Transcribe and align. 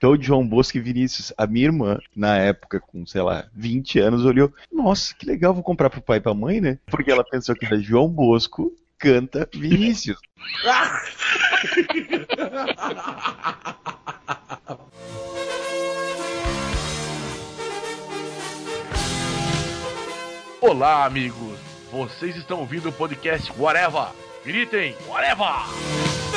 Então, 0.00 0.16
João 0.18 0.48
Bosco 0.48 0.78
e 0.78 0.80
Vinícius, 0.80 1.30
a 1.36 1.46
minha 1.46 1.66
irmã, 1.66 1.98
na 2.16 2.38
época, 2.38 2.80
com, 2.80 3.04
sei 3.04 3.20
lá, 3.20 3.44
20 3.52 3.98
anos, 3.98 4.24
olhou, 4.24 4.50
nossa, 4.72 5.14
que 5.14 5.26
legal, 5.26 5.52
vou 5.52 5.62
comprar 5.62 5.90
pro 5.90 6.00
pai 6.00 6.16
e 6.16 6.22
pra 6.22 6.32
mãe, 6.32 6.58
né? 6.58 6.78
Porque 6.86 7.10
ela 7.10 7.22
pensou 7.22 7.54
que 7.54 7.66
era 7.66 7.78
João 7.78 8.08
Bosco 8.08 8.72
canta 8.98 9.46
Vinícius. 9.52 10.18
Olá, 20.62 21.04
amigos! 21.04 21.58
Vocês 21.92 22.36
estão 22.36 22.60
ouvindo 22.60 22.88
o 22.88 22.92
podcast 22.92 23.52
Whatever! 23.58 24.08
Gritem, 24.46 24.96
Whatever! 25.06 26.29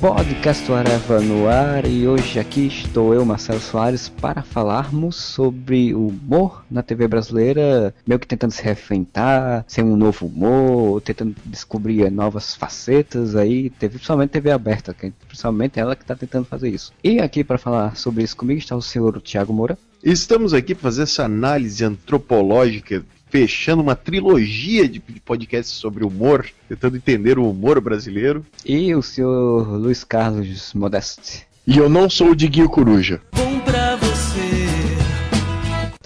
Podcast 0.00 0.70
Areva 0.70 1.20
no 1.20 1.48
ar 1.48 1.84
e 1.84 2.06
hoje 2.06 2.38
aqui 2.38 2.68
estou 2.68 3.12
eu, 3.12 3.24
Marcelo 3.24 3.58
Soares, 3.58 4.08
para 4.08 4.42
falarmos 4.42 5.16
sobre 5.16 5.92
o 5.92 6.06
humor 6.06 6.64
na 6.70 6.84
TV 6.84 7.08
brasileira, 7.08 7.92
meio 8.06 8.20
que 8.20 8.26
tentando 8.26 8.52
se 8.52 8.62
reinventar, 8.62 9.64
ser 9.66 9.82
um 9.82 9.96
novo 9.96 10.26
humor, 10.26 11.00
tentando 11.00 11.34
descobrir 11.44 12.08
novas 12.12 12.54
facetas 12.54 13.34
aí, 13.34 13.70
teve, 13.70 13.94
principalmente 13.94 14.30
TV 14.30 14.52
aberta, 14.52 14.94
que 14.94 15.12
principalmente 15.26 15.80
ela 15.80 15.96
que 15.96 16.02
está 16.02 16.14
tentando 16.14 16.44
fazer 16.44 16.68
isso. 16.68 16.92
E 17.02 17.18
aqui 17.18 17.42
para 17.42 17.58
falar 17.58 17.96
sobre 17.96 18.22
isso 18.22 18.36
comigo 18.36 18.60
está 18.60 18.76
o 18.76 18.82
senhor 18.82 19.20
Tiago 19.20 19.52
Moura. 19.52 19.76
Estamos 20.00 20.54
aqui 20.54 20.76
para 20.76 20.82
fazer 20.82 21.02
essa 21.02 21.24
análise 21.24 21.84
antropológica 21.84 23.04
fechando 23.30 23.82
uma 23.82 23.94
trilogia 23.94 24.88
de 24.88 25.00
podcasts 25.24 25.74
sobre 25.74 26.04
humor, 26.04 26.46
tentando 26.68 26.96
entender 26.96 27.38
o 27.38 27.50
humor 27.50 27.80
brasileiro. 27.80 28.44
E 28.64 28.94
o 28.94 29.02
senhor 29.02 29.68
Luiz 29.76 30.04
Carlos 30.04 30.72
Modeste. 30.74 31.46
E 31.66 31.76
eu 31.76 31.88
não 31.88 32.08
sou 32.08 32.30
o 32.30 32.36
Diguinho 32.36 32.68
Coruja. 32.68 33.20
Bom. 33.32 33.57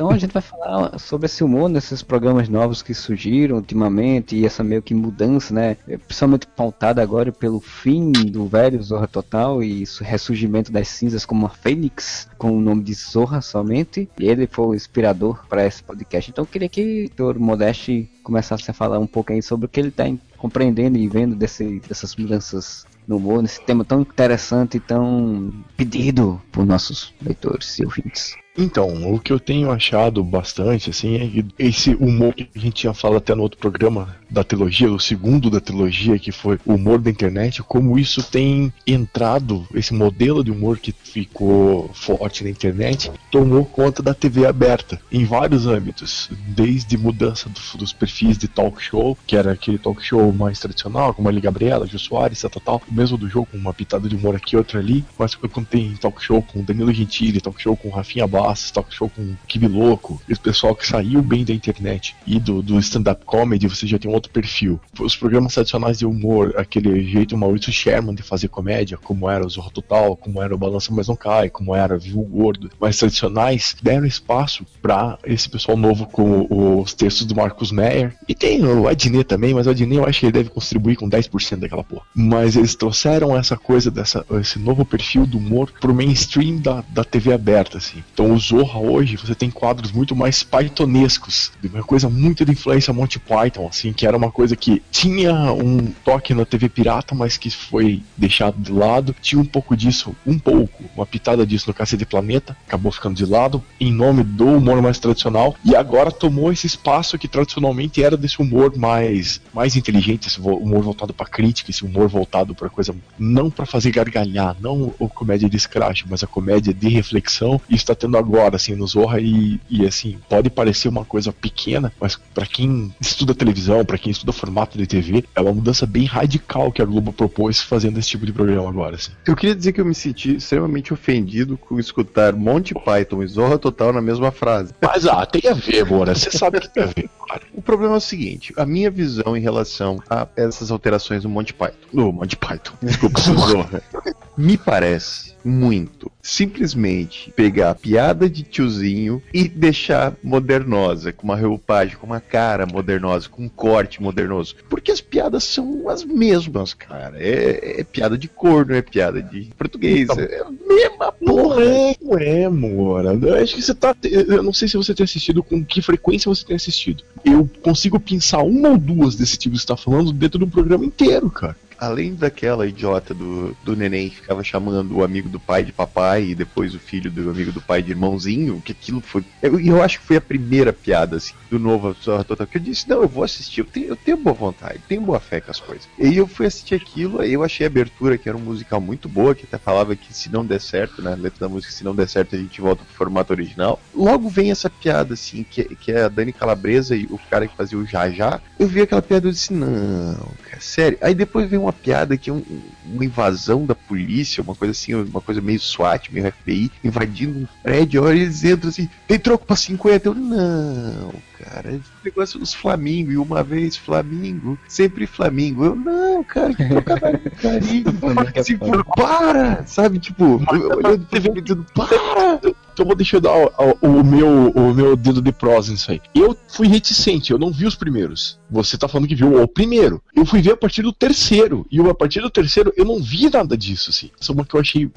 Então 0.03 0.11
a 0.11 0.19
gente 0.19 0.33
vai 0.33 0.43
falar 0.43 0.99
sobre 0.99 1.27
esse 1.27 1.45
humor 1.45 1.69
nesses 1.69 2.03
programas 2.03 2.49
novos 2.49 2.83
que 2.83 2.93
surgiram 2.93 3.59
ultimamente 3.59 4.35
e 4.35 4.45
essa 4.45 4.65
meio 4.65 4.83
que 4.83 4.93
mudança, 4.93 5.55
né? 5.55 5.77
Principalmente 5.77 6.45
pautada 6.45 7.01
agora 7.01 7.31
pelo 7.31 7.61
fim 7.61 8.11
do 8.11 8.49
velho 8.49 8.83
Zorra 8.83 9.07
Total 9.07 9.63
e 9.63 9.85
ressurgimento 10.01 10.73
das 10.73 10.89
cinzas 10.89 11.25
como 11.25 11.43
uma 11.43 11.49
fênix 11.49 12.29
com 12.37 12.51
o 12.51 12.61
nome 12.61 12.83
de 12.83 12.95
Zorra 12.95 13.41
somente. 13.41 14.11
E 14.19 14.27
ele 14.27 14.49
foi 14.49 14.67
o 14.67 14.75
inspirador 14.75 15.47
para 15.49 15.65
esse 15.65 15.85
podcast. 15.85 16.33
Então 16.33 16.43
eu 16.43 16.49
queria 16.49 16.69
que 16.69 17.09
o 17.17 17.33
Dr. 17.33 17.39
Modeste 17.39 18.11
começasse 18.25 18.69
a 18.69 18.75
falar 18.75 18.99
um 18.99 19.07
pouco 19.07 19.33
aí 19.33 19.41
sobre 19.41 19.67
o 19.67 19.69
que 19.69 19.79
ele 19.79 19.91
está 19.91 20.13
compreendendo 20.37 20.99
e 20.99 21.07
vendo 21.07 21.37
desse, 21.37 21.79
dessas 21.89 22.17
mudanças 22.17 22.85
no 23.07 23.19
humor, 23.19 23.41
nesse 23.41 23.65
tema 23.65 23.85
tão 23.85 24.01
interessante 24.01 24.79
e 24.79 24.81
tão 24.81 25.53
pedido 25.77 26.43
por 26.51 26.67
nossos 26.67 27.15
leitores 27.23 27.79
e 27.79 27.85
ouvintes. 27.85 28.42
Então, 28.57 29.15
o 29.15 29.19
que 29.19 29.33
eu 29.33 29.41
tenho 29.41 29.71
achado 29.71 30.23
bastante, 30.23 30.91
assim, 30.91 31.17
é 31.17 31.45
esse 31.59 31.95
humor 31.95 32.35
que 32.35 32.49
a 32.55 32.59
gente 32.59 32.75
tinha 32.75 32.93
falado 32.93 33.19
até 33.19 33.35
no 33.35 33.43
outro 33.43 33.59
programa 33.59 34.15
da 34.29 34.45
trilogia, 34.45 34.93
o 34.93 35.01
segundo 35.01 35.49
da 35.49 35.61
trilogia, 35.61 36.19
que 36.19 36.31
foi 36.31 36.59
o 36.67 36.75
humor 36.75 36.99
da 36.99 37.11
internet, 37.11 37.63
como 37.63 37.99
isso 37.99 38.23
tem 38.23 38.73
entrado, 38.87 39.67
esse 39.75 39.95
modelo 39.95 40.45
de 40.45 40.51
humor 40.51 40.79
que 40.79 40.93
ficou 40.93 41.91
forte 41.95 42.45
na 42.45 42.51
internet, 42.51 43.11
tomou 43.31 43.65
conta 43.65 44.03
da 44.03 44.13
TV 44.13 44.47
aberta, 44.47 45.01
em 45.11 45.25
vários 45.25 45.67
âmbitos, 45.67 46.29
desde 46.49 46.99
mudança 46.99 47.49
do, 47.49 47.79
dos 47.79 47.93
perfis 47.93 48.37
de 48.37 48.49
talk 48.49 48.83
show, 48.83 49.17
que 49.27 49.37
era 49.37 49.53
aquele 49.53 49.79
talk 49.79 50.03
show 50.05 50.31
mais 50.33 50.59
tradicional, 50.59 51.15
como 51.15 51.29
a 51.29 51.33
Gabriela, 51.33 51.87
Gil 51.87 51.99
Soares, 51.99 52.43
tal, 52.43 52.51
tal, 52.51 52.83
mesmo 52.91 53.17
do 53.17 53.29
jogo, 53.29 53.49
com 53.51 53.57
uma 53.57 53.73
pitada 53.73 54.09
de 54.09 54.15
humor 54.15 54.37
aqui, 54.37 54.57
outra 54.57 54.79
ali, 54.79 55.05
mas 55.19 55.35
quando 55.35 55.67
tem 55.67 55.95
talk 55.97 56.23
show 56.23 56.43
com 56.43 56.63
Danilo 56.63 56.93
Gentili, 56.93 57.41
talk 57.41 57.61
show 57.61 57.77
com 57.77 57.89
Rafinha 57.89 58.27
Barra, 58.27 58.42
Bastos, 58.43 58.73
talk 58.73 58.93
show 58.93 59.09
com 59.09 59.37
Kibi 59.47 59.69
Louco, 59.69 60.21
esse 60.29 60.41
pessoal 60.41 60.75
que 60.75 60.85
saiu 60.85 61.23
bem 61.23 61.45
da 61.45 61.53
internet 61.53 62.17
e 62.27 62.41
do, 62.41 62.61
do 62.61 62.77
stand-up 62.81 63.25
comedy, 63.25 63.69
você 63.69 63.87
já 63.87 63.99
tem 63.99 64.11
um 64.11 64.15
outro 64.15 64.33
perfil. 64.33 64.81
Os 64.99 65.15
programas 65.15 65.55
tradicionais 65.55 66.01
de 66.01 66.07
humor, 66.07 66.55
aquele 66.57 67.05
jeito 67.05 67.39
Maurício 67.39 67.73
Sherman 67.73 68.15
de 68.15 68.23
fazer 68.23 68.49
comédia, 68.49 68.99
como 68.99 69.31
era 69.31 69.47
o 69.47 69.49
Zorro 69.49 69.71
Total, 69.71 70.17
como 70.17 70.43
era 70.43 70.53
o 70.53 70.59
Balança 70.59 70.93
Mas 70.93 71.07
Não 71.07 71.15
Cai, 71.15 71.49
como 71.49 71.75
era 71.75 71.97
Viu 71.97 72.21
Gordo, 72.23 72.69
mais 72.81 72.99
tradicionais, 72.99 73.77
deram 73.81 74.05
espaço 74.05 74.67
para 74.81 75.19
esse 75.25 75.49
pessoal 75.49 75.77
novo 75.77 76.07
com 76.07 76.81
os 76.81 76.93
textos 76.95 77.25
do 77.25 77.37
Marcos 77.37 77.71
Meyer. 77.71 78.15
E 78.29 78.35
tem 78.35 78.65
o 78.65 78.89
Adnet 78.89 79.25
também, 79.25 79.55
mas 79.55 79.69
o 79.69 79.71
Adnet 79.71 79.99
eu 79.99 80.07
acho 80.07 80.21
que 80.21 80.27
ele 80.27 80.33
deve 80.33 80.51
contribuir 80.51 80.97
com 80.97 81.09
10% 81.09 81.57
daquela 81.59 81.85
porra. 81.85 82.03
Mas 82.13 82.57
eles 82.57 82.75
trouxeram 82.75 83.37
essa 83.37 83.57
coisa, 83.57 83.89
dessa, 83.89 84.25
esse 84.41 84.59
novo 84.59 84.85
perfil 84.85 85.27
do 85.27 85.39
humor 85.39 85.71
pro 85.81 85.95
mainstream 85.95 86.57
da, 86.57 86.83
da 86.89 87.05
TV 87.05 87.33
aberta, 87.33 87.79
assim. 87.79 88.03
Então 88.13 88.32
o 88.33 88.39
Zorra 88.39 88.81
hoje, 88.81 89.17
você 89.17 89.35
tem 89.35 89.51
quadros 89.51 89.93
muito 89.93 90.17
mais 90.17 90.43
pythonescos, 90.43 91.53
uma 91.63 91.83
coisa 91.83 92.09
muito 92.09 92.45
de 92.45 92.53
influência 92.53 92.93
Monty 92.93 93.19
Python, 93.19 93.67
assim, 93.69 93.93
que 93.93 94.07
era 94.07 94.17
uma 94.17 94.31
coisa 94.31 94.57
que 94.57 94.83
tinha 94.91 95.53
um 95.53 95.93
toque 96.05 96.35
na 96.35 96.45
TV 96.45 96.69
pirata, 96.69 97.15
mas 97.15 97.37
que 97.37 97.51
foi 97.51 98.03
deixado 98.17 98.57
de 98.59 98.73
lado. 98.73 99.15
Tinha 99.21 99.41
um 99.41 99.45
pouco 99.45 99.77
disso, 99.77 100.15
um 100.27 100.39
pouco, 100.39 100.85
uma 100.95 101.07
pitada 101.07 101.47
disso 101.47 101.69
no 101.69 101.75
Cacete 101.75 102.05
Planeta, 102.05 102.57
acabou 102.67 102.91
ficando 102.91 103.17
de 103.17 103.27
lado, 103.27 103.63
em 103.81 103.93
nome 103.93 104.23
do 104.23 104.47
humor 104.47 104.81
mais 104.81 104.99
tradicional, 104.99 105.55
e 105.65 105.77
agora 105.77 106.11
tomou 106.11 106.53
esse 106.53 106.67
espaço 106.67 107.19
que 107.19 107.29
tradicionalmente 107.29 108.03
era 108.03 108.17
desse 108.17 108.41
humor 108.41 108.77
mais, 108.77 109.41
mais 109.53 109.77
inteligente, 109.77 110.29
esse 110.29 110.41
humor 110.41 110.83
voltado 110.83 111.13
para 111.13 111.27
crítica, 111.27 111.71
esse 111.71 111.85
humor 111.85 112.09
voltado 112.09 112.55
para 112.55 112.69
coisa 112.69 112.95
não 113.19 113.51
para 113.51 113.67
fazer 113.67 113.91
gargalhar, 113.91 114.57
não 114.61 114.95
a 115.01 115.09
comédia 115.09 115.49
de 115.49 115.59
scratch, 115.59 116.05
mas 116.09 116.23
a 116.23 116.27
comédia 116.27 116.73
de 116.73 116.89
reflexão. 116.89 117.61
E 117.69 117.75
está 117.75 117.95
tendo 117.95 118.17
agora, 118.23 118.57
assim, 118.57 118.75
no 118.75 118.87
Zorra 118.87 119.21
e, 119.21 119.61
e 119.69 119.87
assim, 119.87 120.19
pode 120.29 120.51
parecer 120.51 120.89
uma 120.89 121.05
coisa 121.05 121.33
pequena, 121.33 121.93
mas 122.01 122.17
para 122.35 122.47
quem 122.47 122.95
estuda 123.01 123.35
televisão, 123.35 123.85
para 123.85 123.99
quem 123.99 124.11
estuda 124.11 124.33
formato 124.33 124.79
de 124.79 124.87
TV, 124.87 125.25
é 125.35 125.41
uma 125.41 125.53
mudança 125.53 125.87
bem 125.87 126.05
radical 126.05 126.73
que 126.73 126.81
a 126.81 126.85
Globo 126.85 127.13
propôs 127.13 127.61
fazendo 127.61 127.99
esse 127.99 128.09
tipo 128.09 128.27
de 128.27 128.33
programa 128.33 128.69
agora, 128.69 128.97
assim. 128.97 129.13
Eu 129.27 129.37
queria 129.37 129.55
dizer 129.55 129.73
que 129.73 129.81
eu 129.81 129.85
me 129.85 129.95
senti 129.95 130.37
extremamente 130.37 130.93
ofendido 130.93 131.57
com 131.57 131.79
escutar 131.79 132.35
Monty 132.35 132.75
Python 132.75 133.23
e 133.23 133.27
Zorra 133.27 133.59
Total 133.59 133.93
na 133.93 134.01
mesma 134.01 134.31
frase. 134.31 134.73
Mas 134.81 135.07
ah, 135.07 135.25
tem 135.27 135.51
a 135.51 135.55
ver, 135.55 135.85
Bora, 135.85 136.15
você 136.15 136.31
sabe 136.31 136.61
que 136.61 136.69
tem 136.69 136.83
a 136.83 136.87
ver. 136.87 137.11
Cara. 137.29 137.43
O 137.55 137.63
problema 137.63 137.95
é 137.95 137.97
o 137.97 138.01
seguinte, 138.01 138.53
a 138.57 138.67
minha 138.67 138.91
visão 138.91 139.37
em 139.37 139.41
relação 139.41 140.03
a 140.09 140.27
essas 140.37 140.71
alterações 140.71 141.23
do 141.23 141.29
Monty 141.29 141.55
Python, 141.55 141.89
no 141.93 142.13
Monty 142.13 142.37
Python, 142.37 142.75
desculpa, 142.83 143.21
Zorra, 143.21 143.83
me 144.37 144.57
parece 144.59 145.32
muito 145.45 146.11
simplesmente 146.23 147.33
pegar 147.33 147.71
a 147.71 147.75
piada 147.75 148.31
de 148.31 148.45
tiozinho 148.45 149.21
e 149.35 149.49
deixar 149.49 150.15
modernosa, 150.23 151.13
com 151.13 151.25
uma 151.25 151.37
roupagem, 151.37 151.97
com 151.97 152.07
uma 152.07 152.21
cara 152.21 152.65
modernosa, 152.65 153.29
com 153.29 153.45
um 153.45 153.49
corte 153.49 154.01
modernoso. 154.01 154.55
Porque 154.69 154.93
as 154.93 155.01
piadas 155.01 155.43
são 155.43 155.89
as 155.89 156.05
mesmas, 156.05 156.73
cara. 156.73 157.21
É, 157.21 157.81
é 157.81 157.85
piada 157.85 158.17
de 158.17 158.29
corno, 158.29 158.75
é 158.75 158.81
piada 158.83 159.21
de 159.21 159.51
português, 159.59 160.03
então, 160.03 160.21
é 160.21 160.41
a 160.41 160.51
mesma 160.51 161.13
porra. 161.13 161.57
Não 162.01 162.19
é, 162.19 162.49
Moura. 162.49 163.19
Eu 163.21 163.35
acho 163.35 163.57
que 163.57 163.63
você 163.63 163.75
tá. 163.75 163.97
Eu 164.05 164.43
não 164.43 164.53
sei 164.53 164.69
se 164.69 164.77
você 164.77 164.95
tem 164.95 165.05
assistido, 165.05 165.43
com 165.43 165.65
que 165.65 165.83
frequência 165.83 166.29
você 166.29 166.45
tem 166.45 166.55
assistido. 166.55 167.03
Eu 167.25 167.51
consigo 167.63 167.99
pensar 167.99 168.43
uma 168.43 168.71
ou 168.71 168.79
duas 168.79 169.17
desse 169.17 169.37
tipo 169.37 169.55
que 169.55 169.61
você 169.61 169.67
tá 169.67 169.77
falando 169.77 170.13
dentro 170.13 170.39
de 170.39 170.45
um 170.45 170.51
programa 170.51 170.85
inteiro, 170.85 171.29
cara 171.31 171.57
além 171.83 172.15
daquela 172.15 172.65
idiota 172.65 173.13
do, 173.13 173.57
do 173.65 173.75
neném 173.75 174.09
que 174.09 174.17
ficava 174.17 174.45
chamando 174.45 174.97
o 174.97 175.03
amigo 175.03 175.29
do 175.29 175.41
pai 175.41 175.65
de 175.65 175.73
papai 175.73 176.27
e 176.27 176.35
depois 176.35 176.77
o 176.77 176.79
filho 176.79 177.11
do 177.11 177.29
amigo 177.29 177.51
do 177.51 177.61
pai 177.61 177.83
de 177.83 177.91
irmãozinho, 177.91 178.63
que 178.65 178.71
aquilo 178.71 179.01
foi. 179.01 179.25
Eu, 179.43 179.59
eu 179.59 179.83
acho 179.83 179.99
que 179.99 180.07
foi 180.07 180.17
a 180.17 180.21
primeira 180.21 180.73
piada, 180.73 181.17
assim, 181.17 181.35
do 181.51 181.59
novo 181.59 181.93
Total, 181.95 182.47
que 182.47 182.59
eu 182.59 182.63
disse, 182.63 182.89
não, 182.89 183.03
eu 183.03 183.09
vou 183.09 183.25
assistir, 183.25 183.61
eu 183.61 183.65
tenho, 183.65 183.87
eu 183.89 183.97
tenho 183.97 184.17
boa 184.17 184.33
vontade, 184.33 184.81
tenho 184.89 185.01
boa 185.01 185.19
fé 185.19 185.41
com 185.41 185.51
as 185.51 185.59
coisas. 185.59 185.89
E 185.99 186.17
eu 186.17 186.29
fui 186.29 186.47
assistir 186.47 186.77
aquilo, 186.77 187.21
aí 187.21 187.33
eu 187.33 187.43
achei 187.43 187.67
a 187.67 187.69
abertura, 187.69 188.17
que 188.17 188.29
era 188.29 188.39
um 188.39 188.41
musical 188.41 188.81
muito 188.81 189.09
boa, 189.09 189.35
que 189.35 189.45
até 189.45 189.59
falava 189.59 189.97
que 189.97 190.15
se 190.15 190.31
não 190.31 190.47
der 190.47 190.61
certo, 190.61 191.03
né, 191.03 191.13
a 191.13 191.17
letra 191.17 191.41
da 191.41 191.49
música, 191.49 191.73
se 191.73 191.83
não 191.83 191.97
der 191.97 192.09
certo, 192.09 192.37
a 192.37 192.39
gente 192.39 192.61
volta 192.61 192.85
pro 192.85 192.95
formato 192.95 193.33
original. 193.33 193.81
Logo 193.93 194.29
vem 194.29 194.53
essa 194.53 194.71
piada, 194.71 195.15
assim, 195.15 195.43
que, 195.43 195.65
que 195.75 195.91
é 195.91 196.05
a 196.05 196.09
Dani 196.09 196.33
Calabresa 196.33 196.95
e 196.95 197.07
o 197.11 197.19
cara 197.29 197.49
que 197.49 197.57
fazia 197.57 197.77
o 197.77 197.85
Já 197.85 198.09
Já. 198.09 198.41
Eu 198.57 198.69
vi 198.69 198.83
aquela 198.83 199.03
piada 199.03 199.29
e 199.29 199.33
disse, 199.33 199.53
não, 199.53 200.31
cara, 200.45 200.61
sério. 200.61 200.97
Aí 201.01 201.15
depois 201.15 201.51
vem 201.51 201.59
uma 201.59 201.72
uma 201.73 201.83
piada 201.83 202.17
que 202.17 202.29
é 202.29 202.33
um, 202.33 202.43
uma 202.85 203.05
invasão 203.05 203.65
da 203.65 203.75
polícia, 203.75 204.43
uma 204.43 204.55
coisa 204.55 204.73
assim, 204.73 204.95
uma 204.95 205.21
coisa 205.21 205.41
meio 205.41 205.59
SWAT, 205.59 206.13
meio 206.13 206.31
FBI, 206.31 206.71
invadindo 206.85 207.39
um 207.39 207.47
prédio, 207.63 208.05
olha 208.05 208.17
eles 208.17 208.45
entram 208.45 208.69
assim, 208.69 208.89
tem 209.09 209.19
troco 209.19 209.47
pra 209.47 209.57
50? 209.57 210.09
Eu, 210.09 210.15
não, 210.15 211.13
cara, 211.39 211.73
esse 211.73 211.91
negócio 212.05 212.39
dos 212.39 212.53
Flamingo, 212.53 213.11
e 213.11 213.17
uma 213.17 213.43
vez 213.43 213.77
Flamingo, 213.77 214.59
sempre 214.69 215.07
Flamingo. 215.07 215.65
Eu, 215.65 215.75
não, 215.77 216.23
cara, 216.23 216.55
que 216.55 216.69
trocadilho 216.69 217.93
carinho. 217.93 218.33
assim, 218.37 218.59
para, 218.95 219.67
sabe? 219.67 219.99
Tipo, 219.99 220.43
olhando 220.49 221.07
pra 221.07 221.21
TV 221.21 221.43
para! 221.75 222.55
Então 222.73 222.87
vou 222.87 222.97
deixar 222.97 223.19
eu 223.19 223.21
dar 223.21 223.35
o, 223.35 223.75
o, 223.83 224.05
meu, 224.05 224.51
o 224.51 224.75
meu 224.75 224.97
dedo 224.97 225.21
de 225.21 225.33
prosa 225.33 225.73
nisso 225.73 225.91
aí. 225.91 226.01
Eu 226.15 226.37
fui 226.49 226.69
reticente, 226.69 227.33
eu 227.33 227.39
não 227.39 227.53
vi 227.53 227.67
os 227.67 227.75
primeiros. 227.75 228.39
Você 228.51 228.79
tá 228.79 228.89
falando 228.89 229.09
que 229.09 229.15
viu 229.15 229.43
o 229.43 229.49
primeiro. 229.49 230.03
Eu 230.15 230.25
fui 230.25 230.41
ver 230.41 230.53
a 230.53 230.57
partir 230.57 230.83
do 230.83 230.93
terceiro. 230.93 231.67
E 231.71 231.81
a 231.81 231.95
partir 231.95 232.21
do 232.21 232.31
terceiro 232.31 232.73
eu 232.77 232.85
não 232.85 233.01
vi 233.01 233.29
nada 233.31 233.57
disso, 233.57 233.91
assim. 233.91 234.11
Essa 234.19 234.33
é 234.33 234.35
uma 234.35 234.45
que 234.45 234.55
eu 234.55 234.61
achei 234.61 234.91